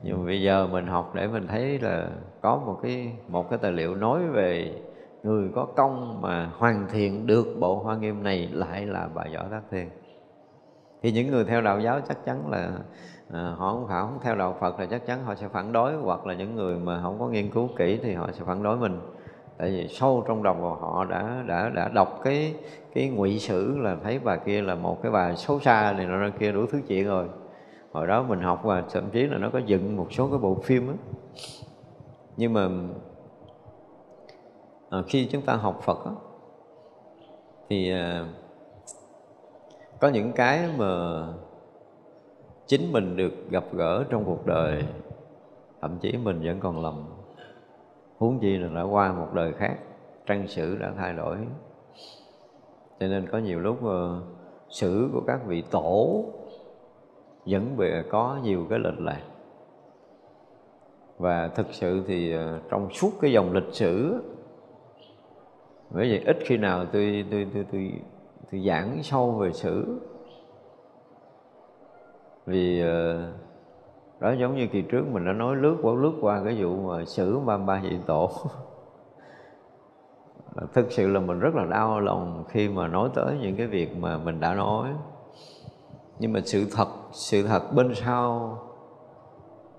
Nhưng 0.03 0.17
mà 0.17 0.25
bây 0.25 0.41
giờ 0.41 0.67
mình 0.67 0.87
học 0.87 1.11
để 1.15 1.27
mình 1.27 1.47
thấy 1.47 1.79
là 1.79 2.09
có 2.41 2.61
một 2.65 2.79
cái 2.83 3.13
một 3.27 3.49
cái 3.49 3.59
tài 3.61 3.71
liệu 3.71 3.95
nói 3.95 4.27
về 4.27 4.73
người 5.23 5.49
có 5.55 5.65
công 5.75 6.21
mà 6.21 6.51
hoàn 6.57 6.87
thiện 6.91 7.27
được 7.27 7.47
bộ 7.59 7.75
hoa 7.75 7.97
nghiêm 7.97 8.23
này 8.23 8.49
lại 8.51 8.85
là 8.85 9.09
bà 9.15 9.23
võ 9.35 9.43
tác 9.51 9.61
thiên 9.71 9.89
thì 11.01 11.11
những 11.11 11.27
người 11.27 11.45
theo 11.45 11.61
đạo 11.61 11.79
giáo 11.79 11.99
chắc 12.07 12.25
chắn 12.25 12.49
là 12.49 12.71
à, 13.33 13.55
họ 13.57 13.73
không 13.73 13.87
phải 13.87 14.01
không 14.01 14.19
theo 14.21 14.35
đạo 14.35 14.55
Phật 14.59 14.79
là 14.79 14.85
chắc 14.85 15.05
chắn 15.05 15.23
họ 15.23 15.35
sẽ 15.35 15.47
phản 15.47 15.71
đối 15.71 15.95
hoặc 15.95 16.25
là 16.25 16.33
những 16.33 16.55
người 16.55 16.75
mà 16.75 17.01
không 17.01 17.19
có 17.19 17.27
nghiên 17.27 17.51
cứu 17.51 17.69
kỹ 17.77 17.99
thì 18.03 18.13
họ 18.13 18.29
sẽ 18.31 18.43
phản 18.45 18.63
đối 18.63 18.77
mình. 18.77 18.99
Tại 19.57 19.69
vì 19.69 19.87
sâu 19.87 20.23
trong 20.27 20.43
đầu 20.43 20.55
của 20.61 20.75
họ 20.75 21.05
đã 21.05 21.43
đã 21.47 21.69
đã 21.69 21.87
đọc 21.87 22.19
cái 22.23 22.55
cái 22.93 23.09
ngụy 23.09 23.39
sử 23.39 23.77
là 23.77 23.97
thấy 24.03 24.19
bà 24.19 24.35
kia 24.35 24.61
là 24.61 24.75
một 24.75 25.01
cái 25.03 25.11
bà 25.11 25.35
xấu 25.35 25.59
xa 25.59 25.93
này 25.97 26.05
nọ 26.05 26.29
kia 26.39 26.51
đủ 26.51 26.65
thứ 26.65 26.81
chuyện 26.87 27.07
rồi. 27.07 27.27
Hồi 27.91 28.07
đó 28.07 28.23
mình 28.23 28.39
học 28.41 28.61
và 28.63 28.83
thậm 28.91 29.09
chí 29.09 29.23
là 29.23 29.37
nó 29.37 29.49
có 29.49 29.59
dựng 29.59 29.95
một 29.95 30.13
số 30.13 30.27
cái 30.27 30.39
bộ 30.39 30.55
phim 30.63 30.87
á. 30.87 30.93
Nhưng 32.37 32.53
mà 32.53 32.69
à, 34.89 35.01
khi 35.07 35.27
chúng 35.31 35.41
ta 35.41 35.53
học 35.53 35.79
Phật 35.83 36.05
á, 36.05 36.11
thì 37.69 37.91
à, 37.91 38.25
có 39.99 40.07
những 40.07 40.31
cái 40.31 40.69
mà 40.77 41.23
chính 42.67 42.91
mình 42.91 43.17
được 43.17 43.33
gặp 43.49 43.63
gỡ 43.73 44.03
trong 44.09 44.25
cuộc 44.25 44.45
đời 44.45 44.83
thậm 45.81 45.97
chí 46.01 46.17
mình 46.23 46.41
vẫn 46.43 46.59
còn 46.59 46.83
lầm. 46.83 47.05
Huống 48.17 48.39
chi 48.39 48.57
là 48.57 48.69
đã 48.75 48.81
qua 48.81 49.13
một 49.13 49.27
đời 49.33 49.53
khác 49.53 49.77
trang 50.25 50.47
sử 50.47 50.77
đã 50.77 50.93
thay 50.97 51.13
đổi. 51.13 51.37
Cho 52.99 53.07
nên 53.07 53.27
có 53.31 53.37
nhiều 53.37 53.59
lúc 53.59 53.77
uh, 53.85 54.23
sử 54.69 55.09
của 55.13 55.21
các 55.27 55.39
vị 55.45 55.63
tổ 55.71 56.25
vẫn 57.45 57.77
bị 57.77 57.89
có 58.09 58.39
nhiều 58.43 58.67
cái 58.69 58.79
lệch 58.79 58.99
lạc. 58.99 59.21
Và 61.17 61.47
thực 61.47 61.67
sự 61.71 62.03
thì 62.07 62.31
ờ, 62.31 62.59
trong 62.69 62.89
suốt 62.93 63.11
cái 63.21 63.31
dòng 63.31 63.53
lịch 63.53 63.73
sử 63.73 64.21
bởi 65.89 66.09
vậy 66.09 66.21
ít 66.25 66.37
khi 66.45 66.57
nào 66.57 66.85
tôi 66.85 67.25
tôi 67.31 67.47
tôi 67.53 67.65
tôi, 67.71 67.91
thì 68.51 68.67
giảng 68.67 69.03
sâu 69.03 69.31
về 69.31 69.51
sử. 69.53 69.99
Vì 72.45 72.81
ờ, 72.81 73.31
đó 74.19 74.31
giống 74.31 74.55
như 74.55 74.67
kỳ 74.67 74.81
trước 74.81 75.07
mình 75.11 75.25
đã 75.25 75.33
nói, 75.33 75.55
lướt 75.55 75.77
qua 75.81 75.93
lướt 75.93 76.13
qua 76.21 76.41
cái 76.45 76.63
vụ 76.63 76.75
mà 76.75 77.05
xử 77.05 77.39
ba 77.39 77.57
ba 77.57 77.81
vị 77.83 77.97
tổ. 78.05 78.31
Thực 80.73 80.91
sự 80.91 81.07
là 81.07 81.19
mình 81.19 81.39
rất 81.39 81.55
là 81.55 81.65
đau 81.65 81.99
lòng 81.99 82.43
khi 82.49 82.69
mà 82.69 82.87
nói 82.87 83.09
tới 83.15 83.37
những 83.41 83.55
cái 83.55 83.67
việc 83.67 83.97
mà 83.97 84.17
mình 84.17 84.39
đã 84.39 84.53
nói. 84.53 84.89
Nhưng 86.19 86.33
mà 86.33 86.39
sự 86.45 86.65
thật 86.75 86.87
sự 87.11 87.43
thật 87.47 87.73
bên 87.75 87.95
sau 87.95 88.57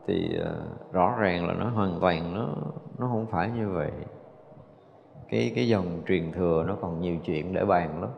thì 0.06 0.38
ờ, 0.44 0.54
rõ 0.92 1.16
ràng 1.18 1.46
là 1.46 1.54
nó 1.54 1.70
hoàn 1.70 2.00
toàn 2.00 2.34
nó 2.34 2.48
nó 2.98 3.06
không 3.06 3.26
phải 3.30 3.50
như 3.50 3.68
vậy. 3.68 3.90
Cái 5.28 5.52
cái 5.54 5.68
dòng 5.68 6.02
truyền 6.06 6.32
thừa 6.32 6.64
nó 6.68 6.76
còn 6.80 7.00
nhiều 7.00 7.16
chuyện 7.24 7.54
để 7.54 7.64
bàn 7.64 8.00
lắm 8.00 8.10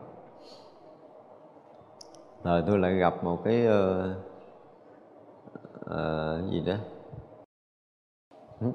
rồi 2.43 2.63
tôi 2.67 2.79
lại 2.79 2.93
gặp 2.93 3.23
một 3.23 3.43
cái 3.43 3.67
uh, 3.67 4.05
uh, 5.85 6.51
gì 6.51 6.63
đó. 6.65 6.75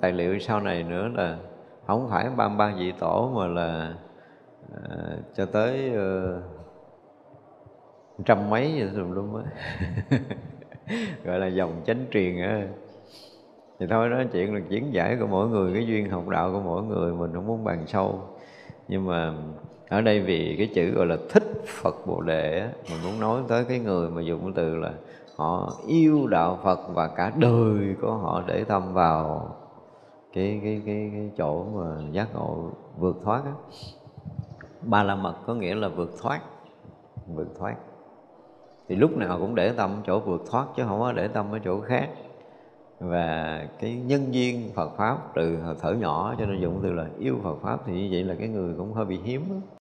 Tài 0.01 0.13
liệu 0.13 0.39
sau 0.39 0.61
này 0.61 0.83
nữa 0.83 1.09
là 1.15 1.39
không 1.87 2.09
phải 2.11 2.31
ba 2.37 2.49
ba 2.49 2.75
vị 2.79 2.93
tổ 2.99 3.31
mà 3.35 3.47
là 3.47 3.95
uh, 4.73 5.19
cho 5.35 5.47
tới 5.47 5.91
uh, 5.91 6.43
trăm 8.25 8.51
mấy 8.51 8.75
vậy 8.79 8.91
tùm 8.97 9.11
lum 9.11 9.35
á. 9.35 9.43
Gọi 11.25 11.39
là 11.39 11.47
dòng 11.47 11.83
chánh 11.87 12.07
truyền 12.11 12.41
á. 12.41 12.67
Thì 13.79 13.87
thôi 13.87 14.11
đó 14.11 14.23
chuyện 14.33 14.55
là 14.55 14.61
chuyển 14.69 14.95
giải 14.95 15.17
của 15.21 15.27
mỗi 15.27 15.49
người 15.49 15.75
cái 15.75 15.87
duyên 15.87 16.11
học 16.11 16.29
đạo 16.29 16.53
của 16.53 16.61
mỗi 16.61 16.83
người 16.83 17.13
mình 17.13 17.33
không 17.35 17.47
muốn 17.47 17.65
bàn 17.65 17.87
sâu. 17.87 18.21
Nhưng 18.89 19.07
mà 19.07 19.35
ở 19.89 20.01
đây 20.01 20.21
vì 20.21 20.55
cái 20.59 20.67
chữ 20.75 20.91
gọi 20.91 21.07
là 21.07 21.17
thích 21.29 21.63
Phật 21.67 22.07
Bồ 22.07 22.21
Đề 22.21 22.61
á, 22.61 22.71
mình 22.91 22.99
muốn 23.05 23.21
nói 23.21 23.43
tới 23.49 23.65
cái 23.65 23.79
người 23.79 24.11
mà 24.11 24.23
dùng 24.23 24.41
cái 24.41 24.53
từ 24.55 24.77
là 24.77 24.93
họ 25.37 25.73
yêu 25.87 26.27
đạo 26.27 26.59
Phật 26.63 26.79
và 26.95 27.09
cả 27.09 27.33
đời 27.37 27.95
của 28.01 28.13
họ 28.13 28.43
để 28.47 28.65
tâm 28.65 28.95
vào 28.95 29.49
cái 30.33 30.61
cái 30.63 30.83
cái, 30.87 31.11
cái 31.13 31.31
chỗ 31.39 31.65
mà 31.65 31.97
giác 32.13 32.35
ngộ 32.35 32.71
vượt 32.99 33.17
thoát 33.25 33.43
á. 33.45 33.53
Ba 34.83 35.03
la 35.03 35.15
mật 35.15 35.35
có 35.47 35.55
nghĩa 35.55 35.75
là 35.75 35.89
vượt 35.89 36.11
thoát, 36.23 36.41
vượt 37.27 37.49
thoát. 37.59 37.75
Thì 38.89 38.97
lúc 38.97 39.17
nào 39.17 39.39
cũng 39.39 39.55
để 39.55 39.73
tâm 39.73 39.91
chỗ 40.07 40.21
vượt 40.21 40.43
thoát 40.51 40.67
chứ 40.77 40.83
không 40.89 41.01
có 41.01 41.13
để 41.13 41.29
tâm 41.29 41.53
ở 41.53 41.59
chỗ 41.65 41.81
khác 41.81 42.09
và 43.01 43.67
cái 43.81 43.97
nhân 44.07 44.35
duyên 44.35 44.71
Phật 44.75 44.91
pháp 44.97 45.19
từ 45.35 45.59
thở 45.81 45.93
nhỏ 45.93 46.35
cho 46.39 46.47
nên 46.47 46.61
dụng 46.61 46.81
từ 46.83 46.93
là 46.93 47.07
yêu 47.19 47.37
Phật 47.43 47.57
pháp 47.63 47.81
thì 47.87 47.93
như 47.93 48.09
vậy 48.13 48.25
là 48.25 48.35
cái 48.39 48.49
người 48.49 48.75
cũng 48.79 48.93
hơi 48.93 49.05
bị 49.05 49.19
hiếm 49.25 49.45
đó 49.51 49.78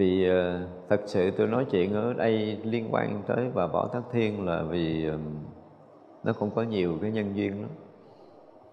vì 0.00 0.30
uh, 0.30 0.68
thật 0.88 1.00
sự 1.06 1.30
tôi 1.30 1.46
nói 1.46 1.66
chuyện 1.70 1.94
ở 1.94 2.12
đây 2.12 2.58
liên 2.64 2.88
quan 2.90 3.22
tới 3.26 3.50
bà 3.54 3.66
Võ 3.66 3.88
Thất 3.92 4.02
Thiên 4.12 4.46
là 4.46 4.62
vì 4.62 5.06
ờ, 5.06 5.18
nó 6.24 6.32
cũng 6.32 6.50
có 6.50 6.62
nhiều 6.62 6.98
cái 7.02 7.10
nhân 7.10 7.36
duyên 7.36 7.62
lắm. 7.62 7.70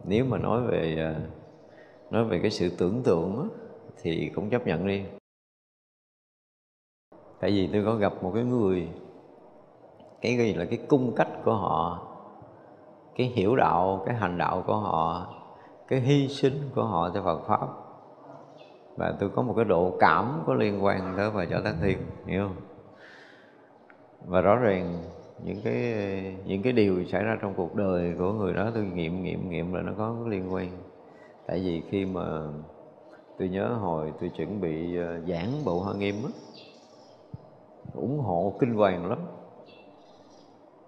Nếu 0.06 0.26
mà 0.26 0.38
nói 0.38 0.62
về 0.62 1.14
uh, 1.16 2.14
nói 2.14 2.26
về 2.26 2.40
cái 2.40 2.52
sự 2.52 2.70
tưởng 2.78 3.04
tượng 3.04 3.36
đó, 3.36 3.46
thì 4.02 4.32
cũng 4.36 4.50
chấp 4.50 4.68
nhận 4.68 4.88
đi 4.88 5.04
tại 7.40 7.52
vì 7.52 7.70
tôi 7.74 7.84
có 7.86 7.96
gặp 7.96 8.14
một 8.24 8.32
cái 8.36 8.44
người 8.44 8.88
cái 10.22 10.38
gì 10.38 10.54
là 10.54 10.66
cái 10.66 10.80
cung 10.88 11.14
cách 11.16 11.30
của 11.46 11.54
họ 11.54 12.08
cái 13.16 13.28
hiểu 13.28 13.56
đạo 13.56 14.04
cái 14.06 14.16
hành 14.16 14.38
đạo 14.38 14.64
của 14.68 14.76
họ 14.76 15.28
cái 15.88 16.00
hy 16.00 16.28
sinh 16.28 16.70
của 16.76 16.84
họ 16.84 17.10
cho 17.14 17.24
Phật 17.24 17.40
pháp 17.48 17.87
và 18.98 19.14
tôi 19.20 19.30
có 19.30 19.42
một 19.42 19.54
cái 19.56 19.66
độ 19.66 19.98
cảm 20.00 20.44
có 20.46 20.54
liên 20.54 20.84
quan 20.84 21.14
tới 21.18 21.32
và 21.32 21.46
trở 21.46 21.62
Tác 21.62 21.76
Thiên, 21.82 21.98
hiểu 22.26 22.48
không? 22.48 22.56
Và 24.26 24.42
rõ 24.42 24.56
ràng 24.56 25.04
những 25.44 25.62
cái 25.64 25.94
những 26.46 26.62
cái 26.62 26.74
điều 26.74 27.06
xảy 27.06 27.24
ra 27.24 27.38
trong 27.42 27.54
cuộc 27.58 27.76
đời 27.76 28.16
của 28.18 28.34
người 28.34 28.54
đó, 28.54 28.72
tôi 28.74 28.86
nghiệm 28.86 29.24
nghiệm 29.24 29.50
nghiệm 29.50 29.74
là 29.74 29.82
nó 29.82 29.92
có 29.98 30.16
liên 30.28 30.54
quan. 30.54 30.70
Tại 31.48 31.60
vì 31.60 31.84
khi 31.90 32.06
mà 32.06 32.22
tôi 33.40 33.50
nhớ 33.50 33.68
hồi 33.68 34.14
tôi 34.20 34.30
chuẩn 34.30 34.62
bị 34.62 34.98
ờ, 34.98 35.20
giảng 35.28 35.66
bộ 35.66 35.80
hoa 35.80 35.94
nghiêm 35.94 36.16
á, 36.24 36.30
ủng 37.94 38.20
hộ 38.20 38.54
kinh 38.60 38.74
hoàng 38.74 39.10
lắm. 39.10 39.20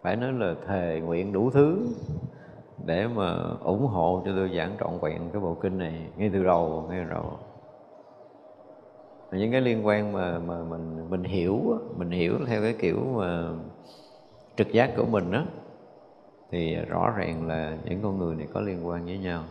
Phải 0.01 0.15
nói 0.15 0.33
là 0.33 0.55
thề 0.67 1.01
nguyện 1.05 1.33
đủ 1.33 1.49
thứ 1.49 1.87
để 2.85 3.07
mà 3.07 3.37
ủng 3.63 3.87
hộ 3.87 4.21
cho 4.25 4.31
tôi 4.35 4.51
giảng 4.57 4.75
trọn 4.79 4.99
vẹn 5.01 5.29
cái 5.33 5.41
bộ 5.41 5.57
kinh 5.61 5.77
này 5.77 6.09
ngay 6.17 6.29
từ 6.33 6.43
đầu, 6.43 6.85
ngay 6.89 7.03
từ 7.03 7.13
đầu 7.13 7.39
những 9.31 9.51
cái 9.51 9.61
liên 9.61 9.85
quan 9.87 10.13
mà 10.13 10.39
mà 10.39 10.63
mình 10.63 11.09
mình 11.09 11.23
hiểu 11.23 11.79
mình 11.97 12.11
hiểu 12.11 12.39
theo 12.47 12.61
cái 12.61 12.75
kiểu 12.79 13.13
mà 13.17 13.49
trực 14.57 14.71
giác 14.71 14.93
của 14.97 15.05
mình 15.05 15.31
đó 15.31 15.45
thì 16.51 16.75
rõ 16.75 17.13
ràng 17.17 17.47
là 17.47 17.77
những 17.85 18.01
con 18.03 18.17
người 18.17 18.35
này 18.35 18.47
có 18.53 18.61
liên 18.61 18.87
quan 18.87 19.05
với 19.05 19.17
nhau. 19.17 19.43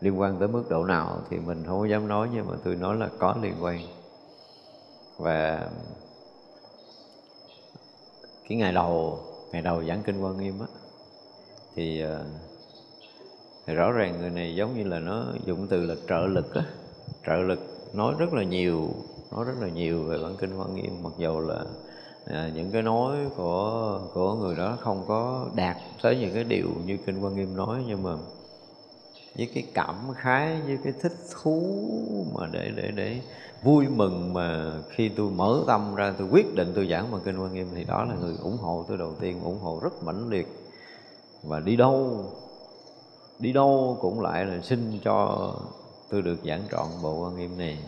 Liên 0.00 0.20
quan 0.20 0.38
tới 0.38 0.48
mức 0.48 0.64
độ 0.70 0.84
nào 0.84 1.22
thì 1.30 1.38
mình 1.38 1.64
không 1.66 1.90
dám 1.90 2.08
nói 2.08 2.28
nhưng 2.34 2.46
mà 2.46 2.54
tôi 2.64 2.76
nói 2.76 2.96
là 2.96 3.08
có 3.18 3.34
liên 3.42 3.54
quan. 3.60 3.86
Và 5.16 5.70
cái 8.48 8.58
ngày 8.58 8.72
đầu 8.72 9.20
ngày 9.52 9.62
đầu 9.62 9.84
giảng 9.84 10.02
kinh 10.02 10.20
quan 10.24 10.36
nghiêm 10.36 10.60
á 10.60 10.66
thì, 11.74 12.00
ờ, 12.00 12.26
thì 13.66 13.74
rõ 13.74 13.92
ràng 13.92 14.20
người 14.20 14.30
này 14.30 14.54
giống 14.54 14.74
như 14.76 14.84
là 14.84 14.98
nó 14.98 15.26
dụng 15.44 15.66
từ 15.68 15.86
là 15.86 15.94
trợ 16.08 16.26
lực 16.26 16.54
á 16.54 16.62
trợ 17.26 17.36
lực 17.36 17.71
nói 17.92 18.14
rất 18.18 18.32
là 18.32 18.42
nhiều 18.42 18.88
nói 19.30 19.44
rất 19.44 19.54
là 19.60 19.68
nhiều 19.68 20.02
về 20.02 20.18
bản 20.22 20.36
kinh 20.36 20.56
hoa 20.56 20.66
nghiêm 20.74 21.02
mặc 21.02 21.12
dù 21.18 21.40
là 21.40 21.64
à, 22.26 22.50
những 22.54 22.70
cái 22.70 22.82
nói 22.82 23.16
của 23.36 24.00
của 24.14 24.34
người 24.34 24.56
đó 24.56 24.78
không 24.80 25.04
có 25.08 25.46
đạt 25.54 25.76
tới 26.02 26.16
những 26.16 26.34
cái 26.34 26.44
điều 26.44 26.68
như 26.86 26.96
kinh 27.06 27.20
hoa 27.20 27.30
nghiêm 27.30 27.56
nói 27.56 27.84
nhưng 27.86 28.02
mà 28.02 28.10
với 29.36 29.50
cái 29.54 29.66
cảm 29.74 29.96
khái 30.14 30.60
với 30.66 30.78
cái 30.84 30.92
thích 31.02 31.16
thú 31.32 31.62
mà 32.34 32.46
để 32.52 32.70
để 32.76 32.90
để 32.90 33.20
vui 33.62 33.86
mừng 33.88 34.34
mà 34.34 34.72
khi 34.90 35.08
tôi 35.08 35.30
mở 35.30 35.60
tâm 35.66 35.94
ra 35.94 36.14
tôi 36.18 36.28
quyết 36.30 36.54
định 36.54 36.72
tôi 36.74 36.88
giảng 36.88 37.12
bằng 37.12 37.20
kinh 37.24 37.42
quan 37.42 37.54
nghiêm 37.54 37.68
thì 37.74 37.84
đó 37.84 38.04
là 38.04 38.14
người 38.14 38.36
ủng 38.42 38.56
hộ 38.56 38.84
tôi 38.88 38.98
đầu 38.98 39.14
tiên 39.20 39.40
ủng 39.44 39.58
hộ 39.58 39.80
rất 39.82 40.02
mãnh 40.02 40.28
liệt. 40.28 40.46
Và 41.42 41.60
đi 41.60 41.76
đâu 41.76 42.24
đi 43.38 43.52
đâu 43.52 43.98
cũng 44.00 44.20
lại 44.20 44.44
là 44.44 44.60
xin 44.62 44.98
cho 45.04 45.48
tôi 46.12 46.22
được 46.22 46.36
giảng 46.44 46.62
trọn 46.70 46.86
bộ 47.02 47.24
quan 47.24 47.36
nghiêm 47.36 47.58
này 47.58 47.78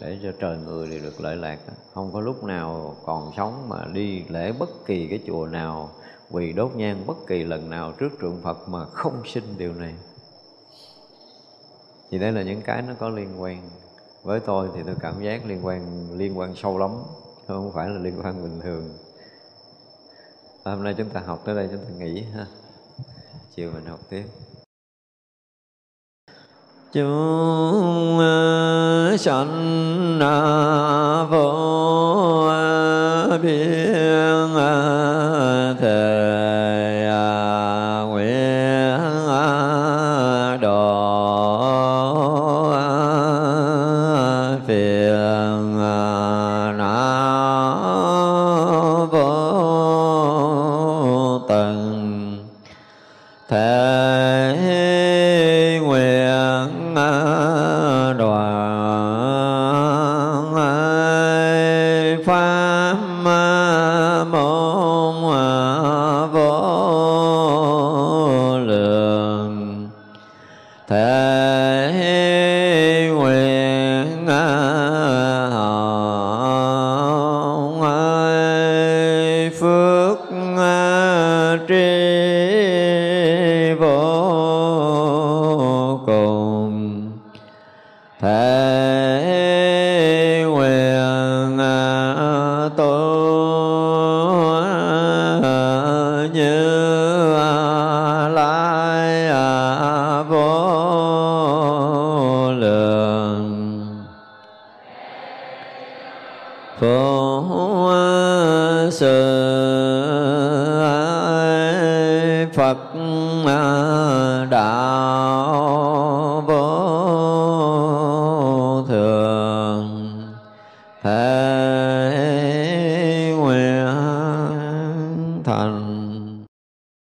để 0.00 0.18
cho 0.22 0.32
trời 0.40 0.58
người 0.58 0.88
thì 0.90 0.98
được 0.98 1.20
lợi 1.20 1.36
lạc. 1.36 1.58
Không 1.94 2.12
có 2.12 2.20
lúc 2.20 2.44
nào 2.44 2.96
còn 3.04 3.32
sống 3.36 3.68
mà 3.68 3.84
đi 3.92 4.24
lễ 4.28 4.52
bất 4.52 4.68
kỳ 4.86 5.06
cái 5.06 5.20
chùa 5.26 5.46
nào, 5.46 5.90
quỳ 6.30 6.52
đốt 6.52 6.74
nhang 6.74 7.06
bất 7.06 7.16
kỳ 7.26 7.44
lần 7.44 7.70
nào 7.70 7.92
trước 7.92 8.08
trượng 8.20 8.40
Phật 8.42 8.68
mà 8.68 8.84
không 8.84 9.22
xin 9.24 9.44
điều 9.58 9.74
này. 9.74 9.94
Thì 12.10 12.18
đây 12.18 12.32
là 12.32 12.42
những 12.42 12.62
cái 12.62 12.82
nó 12.82 12.94
có 12.98 13.08
liên 13.08 13.42
quan. 13.42 13.70
Với 14.22 14.40
tôi 14.40 14.68
thì 14.74 14.82
tôi 14.86 14.94
cảm 15.00 15.22
giác 15.22 15.46
liên 15.46 15.66
quan 15.66 16.08
liên 16.16 16.38
quan 16.38 16.54
sâu 16.56 16.78
lắm 16.78 16.90
không 17.46 17.72
phải 17.72 17.88
là 17.88 17.98
liên 17.98 18.20
quan 18.22 18.42
bình 18.42 18.60
thường. 18.60 18.98
Hôm 20.64 20.84
nay 20.84 20.94
chúng 20.98 21.10
ta 21.10 21.20
học 21.20 21.42
tới 21.44 21.54
đây, 21.54 21.68
chúng 21.70 21.84
ta 21.84 21.90
nghỉ 21.98 22.22
ha. 22.22 22.46
Chiều 23.54 23.70
mình 23.74 23.86
học 23.86 24.00
tiếp 24.08 24.24
chúng 26.92 28.18
ờ, 28.18 29.16
sanh 29.18 30.20
à, 30.20 31.24
vô 31.30 32.46
à, 32.50 33.38
biên 33.42 34.56
à. 34.56 35.19